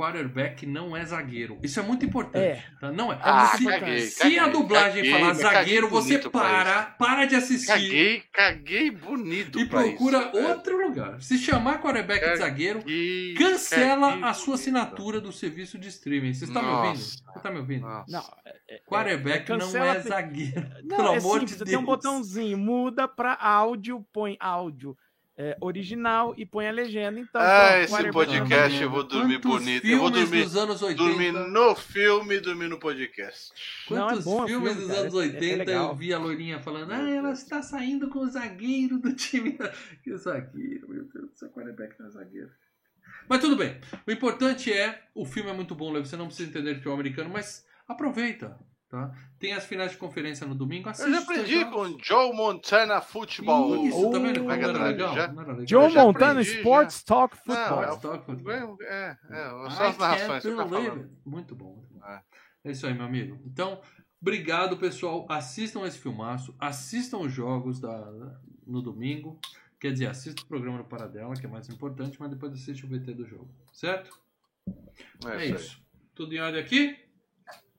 Quarterback 0.00 0.64
não 0.66 0.96
é 0.96 1.04
zagueiro. 1.04 1.58
Isso 1.62 1.78
é 1.78 1.82
muito 1.82 2.06
importante. 2.06 2.38
É. 2.38 2.64
tá? 2.80 2.90
Não 2.90 3.12
é. 3.12 3.18
Ah, 3.22 3.52
se, 3.54 3.64
caguei, 3.66 4.00
se 4.00 4.18
caguei, 4.18 4.38
a 4.38 4.48
dublagem 4.48 5.02
caguei, 5.04 5.10
falar 5.12 5.34
zagueiro, 5.34 5.88
você 5.90 6.18
para, 6.18 6.82
para 6.98 7.26
de 7.26 7.36
assistir 7.36 7.66
Caguei, 7.66 8.22
caguei 8.32 8.90
bonito 8.90 9.60
e 9.60 9.66
procura 9.66 10.18
isso, 10.22 10.32
velho. 10.32 10.48
outro 10.48 10.88
lugar. 10.88 11.20
Se 11.20 11.36
chamar 11.36 11.82
quarterback 11.82 12.24
de 12.30 12.36
zagueiro, 12.38 12.78
Caguei 12.80 13.34
cancela 13.34 14.26
a 14.26 14.32
sua 14.32 14.54
assinatura 14.54 15.20
do 15.20 15.30
serviço 15.32 15.78
de 15.78 15.88
streaming. 15.88 16.32
Você 16.32 16.44
está 16.46 16.62
me 16.62 16.68
ouvindo? 16.68 16.96
Você 16.98 17.40
tá 17.42 17.50
me 17.50 17.58
ouvindo? 17.58 17.82
Nossa. 17.82 18.10
Não, 18.10 18.36
é- 18.68 18.80
Quarterback 18.86 19.52
é- 19.52 19.56
não 19.56 19.84
é 19.84 20.00
zagueiro. 20.00 20.66
Não, 20.82 20.96
Pelo 20.96 21.14
é 21.14 21.18
amor 21.18 21.40
simples, 21.40 21.50
de 21.50 21.56
Deus. 21.58 21.70
tem 21.70 21.78
um 21.78 21.84
botãozinho, 21.84 22.56
muda 22.56 23.06
pra 23.06 23.34
áudio, 23.34 24.04
põe 24.12 24.36
áudio 24.40 24.96
é, 25.42 25.56
original 25.58 26.34
e 26.36 26.44
põe 26.44 26.68
a 26.68 26.70
legenda. 26.70 27.18
Então, 27.18 27.40
Ah, 27.40 27.68
pronto, 27.70 27.80
esse 27.84 27.92
quarterback 27.94 28.12
podcast 28.30 28.82
eu 28.82 28.90
vou 28.90 29.02
dormir 29.04 29.40
Quantos 29.40 29.60
bonito. 29.64 29.86
Eu 29.86 29.98
vou 30.00 30.10
dormir, 30.10 30.44
dos 30.44 30.56
anos 30.56 30.82
80. 30.82 31.02
dormir 31.08 31.32
no 31.32 31.74
filme 31.74 32.34
e 32.36 32.40
dormir 32.40 32.68
no 32.68 32.78
podcast. 32.78 33.50
Não, 33.90 33.96
é 33.96 34.10
Quantos 34.10 34.24
bom 34.24 34.46
filmes 34.46 34.72
filme, 34.72 34.80
dos 34.86 34.88
cara, 34.94 35.00
anos 35.00 35.14
é- 35.14 35.16
é 35.16 35.20
80 35.20 35.56
legal. 35.56 35.88
eu 35.88 35.96
vi 35.96 36.12
a 36.12 36.18
loirinha 36.18 36.60
falando, 36.60 36.92
ah, 36.92 37.08
ela 37.10 37.32
está 37.32 37.62
saindo 37.62 38.10
com 38.10 38.18
o 38.18 38.26
zagueiro 38.28 38.98
do 38.98 39.14
time. 39.14 39.56
Que 40.04 40.14
zagueiro, 40.16 40.88
meu 40.90 41.04
Deus 41.04 41.30
do 41.30 41.36
céu, 41.38 41.48
quarterback 41.50 41.98
não 41.98 42.06
é 42.06 42.10
zagueiro. 42.10 42.50
Mas 43.28 43.40
tudo 43.40 43.56
bem. 43.56 43.80
O 44.06 44.10
importante 44.10 44.70
é, 44.72 45.02
o 45.14 45.24
filme 45.24 45.48
é 45.50 45.54
muito 45.54 45.74
bom, 45.74 45.92
você 45.94 46.16
não 46.16 46.26
precisa 46.26 46.50
entender 46.50 46.70
de 46.70 46.74
futebol 46.76 46.94
americano, 46.94 47.30
mas 47.30 47.64
aproveita, 47.88 48.58
tá? 48.90 49.10
Tem 49.38 49.54
as 49.54 49.64
finais 49.64 49.92
de 49.92 49.96
conferência 49.96 50.46
no 50.46 50.54
domingo, 50.54 50.88
assiste. 50.90 51.06
Eu 51.08 51.14
já 51.14 51.20
aprendi 51.22 51.64
com 51.66 51.96
Joe 52.02 52.34
Montana 52.34 53.00
Futebol. 53.00 53.86
Isso, 53.86 54.10
tá 54.10 54.18
vendo? 54.18 54.40
Oh, 54.40 54.40
Como 54.40 54.52
era 54.52 54.58
Mega 54.58 54.66
legal? 54.66 54.74
Drive, 54.74 55.14
já? 55.16 55.28
Não 55.32 55.42
era 55.42 55.52
legal? 55.52 55.66
Já 55.90 56.04
Montana 56.04 56.30
aprendi, 56.40 56.56
Sports 56.58 57.02
Talk 57.04 57.36
Não, 57.46 57.54
Football. 57.56 57.82
é 57.84 57.86
Sports 57.94 58.02
Talk 58.02 58.24
Football. 58.26 58.76
É, 58.82 59.16
é, 59.30 59.70
só 59.70 59.84
as 59.88 59.96
narrações. 59.98 60.42
tá. 60.42 60.50
Muito 60.50 60.68
bom, 60.68 61.06
muito 61.24 61.54
bom. 61.54 61.84
É. 62.04 62.20
É 62.64 62.72
isso 62.72 62.86
aí, 62.86 62.92
meu 62.92 63.06
amigo. 63.06 63.40
Então, 63.46 63.80
obrigado, 64.20 64.76
pessoal. 64.76 65.24
Assistam 65.30 65.86
esse 65.86 65.98
filmaço, 65.98 66.54
assistam 66.58 67.18
os 67.20 67.32
jogos 67.32 67.80
da, 67.80 68.12
no 68.66 68.82
domingo. 68.82 69.38
Quer 69.80 69.92
dizer, 69.92 70.08
assista 70.08 70.42
o 70.42 70.46
programa 70.46 70.76
no 70.76 70.84
Paradela, 70.84 71.34
que 71.34 71.46
é 71.46 71.48
mais 71.48 71.66
importante, 71.70 72.18
mas 72.20 72.28
depois 72.28 72.52
assiste 72.52 72.84
o 72.84 72.88
VT 72.88 73.14
do 73.14 73.24
jogo. 73.24 73.48
Certo? 73.72 74.10
É, 75.24 75.28
É 75.28 75.46
isso. 75.46 75.54
aí. 75.54 75.54
isso. 75.54 75.82
Tudo 76.14 76.34
em 76.34 76.38
ordem 76.40 76.60
aqui? 76.60 76.98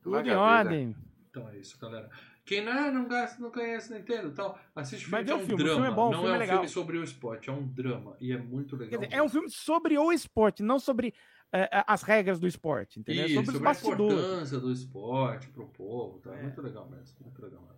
Tudo 0.01 0.15
em 0.15 0.23
Maravilha. 0.23 0.39
ordem. 0.39 0.95
Então 1.29 1.47
é 1.49 1.57
isso, 1.57 1.77
galera. 1.79 2.09
Quem 2.43 2.65
não, 2.65 2.91
não, 2.91 3.07
gasta, 3.07 3.41
não 3.41 3.51
conhece 3.51 3.93
Nintendo 3.93 4.29
e 4.29 4.31
tal, 4.31 4.59
assiste 4.75 5.05
o 5.05 5.09
filme, 5.09 5.23
Mas 5.23 5.29
é 5.29 5.33
vê 5.33 5.33
o 5.33 5.35
um 5.43 5.45
filme, 5.47 5.53
o 5.53 5.65
drama. 5.65 5.75
filme 5.81 5.91
é 5.91 5.95
bom, 5.95 6.07
o 6.07 6.11
não 6.11 6.19
filme 6.21 6.27
é 6.29 6.33
é 6.33 6.35
um 6.35 6.39
legal. 6.39 6.55
filme 6.57 6.69
sobre 6.69 6.97
o 6.97 7.03
esporte, 7.03 7.49
é 7.49 7.53
um 7.53 7.67
drama. 7.67 8.17
E 8.19 8.31
é 8.33 8.37
muito 8.37 8.75
legal. 8.75 8.99
Quer 8.99 9.05
dizer, 9.05 9.15
é 9.17 9.23
um 9.23 9.29
filme 9.29 9.49
sobre 9.49 9.97
o 9.97 10.11
esporte, 10.11 10.63
não 10.63 10.79
sobre 10.79 11.13
eh, 11.53 11.69
as 11.87 12.01
regras 12.01 12.39
do 12.39 12.47
esporte, 12.47 12.99
entendeu? 12.99 13.23
É 13.23 13.25
Isso, 13.27 13.35
sobre 13.35 13.51
sobre 13.53 13.67
a 13.69 13.71
importância 13.71 14.59
do 14.59 14.71
esporte 14.71 15.47
pro 15.49 15.67
povo. 15.67 16.19
Tá? 16.19 16.35
É. 16.35 16.41
Muito 16.43 16.61
legal 16.61 16.89
mesmo. 16.89 17.15
Muito 17.21 17.41
legal 17.41 17.61
mesmo. 17.61 17.77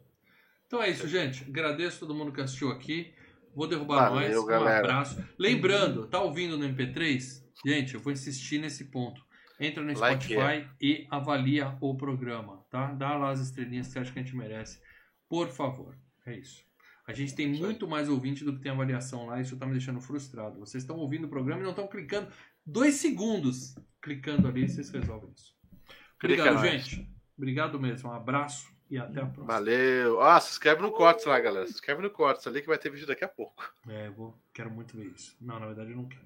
Então 0.65 0.81
é 0.81 0.89
isso, 0.89 1.07
gente. 1.07 1.43
Agradeço 1.43 1.99
todo 1.99 2.15
mundo 2.15 2.31
que 2.31 2.41
assistiu 2.41 2.71
aqui. 2.71 3.13
Vou 3.53 3.67
derrubar 3.67 4.09
Valeu, 4.09 4.29
nós. 4.29 4.43
Um 4.43 4.47
galera. 4.47 4.79
abraço. 4.79 5.23
Lembrando, 5.37 6.07
tá 6.07 6.19
ouvindo 6.21 6.57
no 6.57 6.65
MP3? 6.67 7.43
Gente, 7.65 7.93
eu 7.93 7.99
vou 7.99 8.11
insistir 8.11 8.57
nesse 8.57 8.85
ponto. 8.85 9.23
Entra 9.59 9.83
no 9.83 9.97
Like 9.97 10.25
Spotify 10.25 10.67
e 10.81 11.07
avalia 11.09 11.77
o 11.79 11.95
programa, 11.95 12.65
tá? 12.69 12.91
Dá 12.93 13.15
lá 13.15 13.29
as 13.29 13.39
estrelinhas 13.39 13.87
que 13.87 13.93
você 13.93 13.99
acha 13.99 14.11
que 14.11 14.19
a 14.19 14.23
gente 14.23 14.35
merece. 14.35 14.81
Por 15.29 15.49
favor. 15.49 15.95
É 16.25 16.35
isso. 16.35 16.63
A 17.05 17.13
gente 17.13 17.35
tem 17.35 17.47
muito 17.47 17.87
mais 17.87 18.07
ouvinte 18.07 18.45
do 18.45 18.53
que 18.53 18.61
tem 18.61 18.71
avaliação 18.71 19.25
lá. 19.25 19.41
Isso 19.41 19.57
tá 19.57 19.65
me 19.65 19.73
deixando 19.73 19.99
frustrado. 19.99 20.59
Vocês 20.59 20.83
estão 20.83 20.95
ouvindo 20.97 21.25
o 21.25 21.29
programa 21.29 21.61
e 21.61 21.63
não 21.63 21.71
estão 21.71 21.87
clicando. 21.87 22.31
Dois 22.65 22.95
segundos 22.95 23.75
clicando 24.01 24.47
ali, 24.47 24.67
vocês 24.67 24.89
resolvem 24.89 25.31
isso. 25.31 25.53
Clica 26.17 26.43
Obrigado, 26.43 26.53
nós. 26.53 26.71
gente. 26.71 27.13
Obrigado 27.37 27.79
mesmo. 27.79 28.09
Um 28.09 28.13
abraço 28.13 28.73
e 28.89 28.97
até 28.97 29.19
a 29.19 29.25
próxima. 29.25 29.47
Valeu. 29.47 30.17
Ó, 30.17 30.39
se 30.39 30.51
inscreve 30.51 30.81
no 30.81 30.91
Cortes 30.91 31.25
lá, 31.25 31.39
galera. 31.39 31.67
Se 31.67 31.73
inscreve 31.73 32.01
no 32.01 32.09
Cortes 32.09 32.47
ali 32.47 32.61
que 32.61 32.67
vai 32.67 32.77
ter 32.77 32.89
vídeo 32.89 33.07
daqui 33.07 33.25
a 33.25 33.27
pouco. 33.27 33.73
É, 33.89 34.07
eu 34.07 34.13
vou, 34.13 34.41
quero 34.53 34.71
muito 34.71 34.95
ver 34.95 35.07
isso. 35.07 35.35
Não, 35.41 35.59
na 35.59 35.65
verdade 35.65 35.91
eu 35.91 35.97
não 35.97 36.07
quero. 36.07 36.23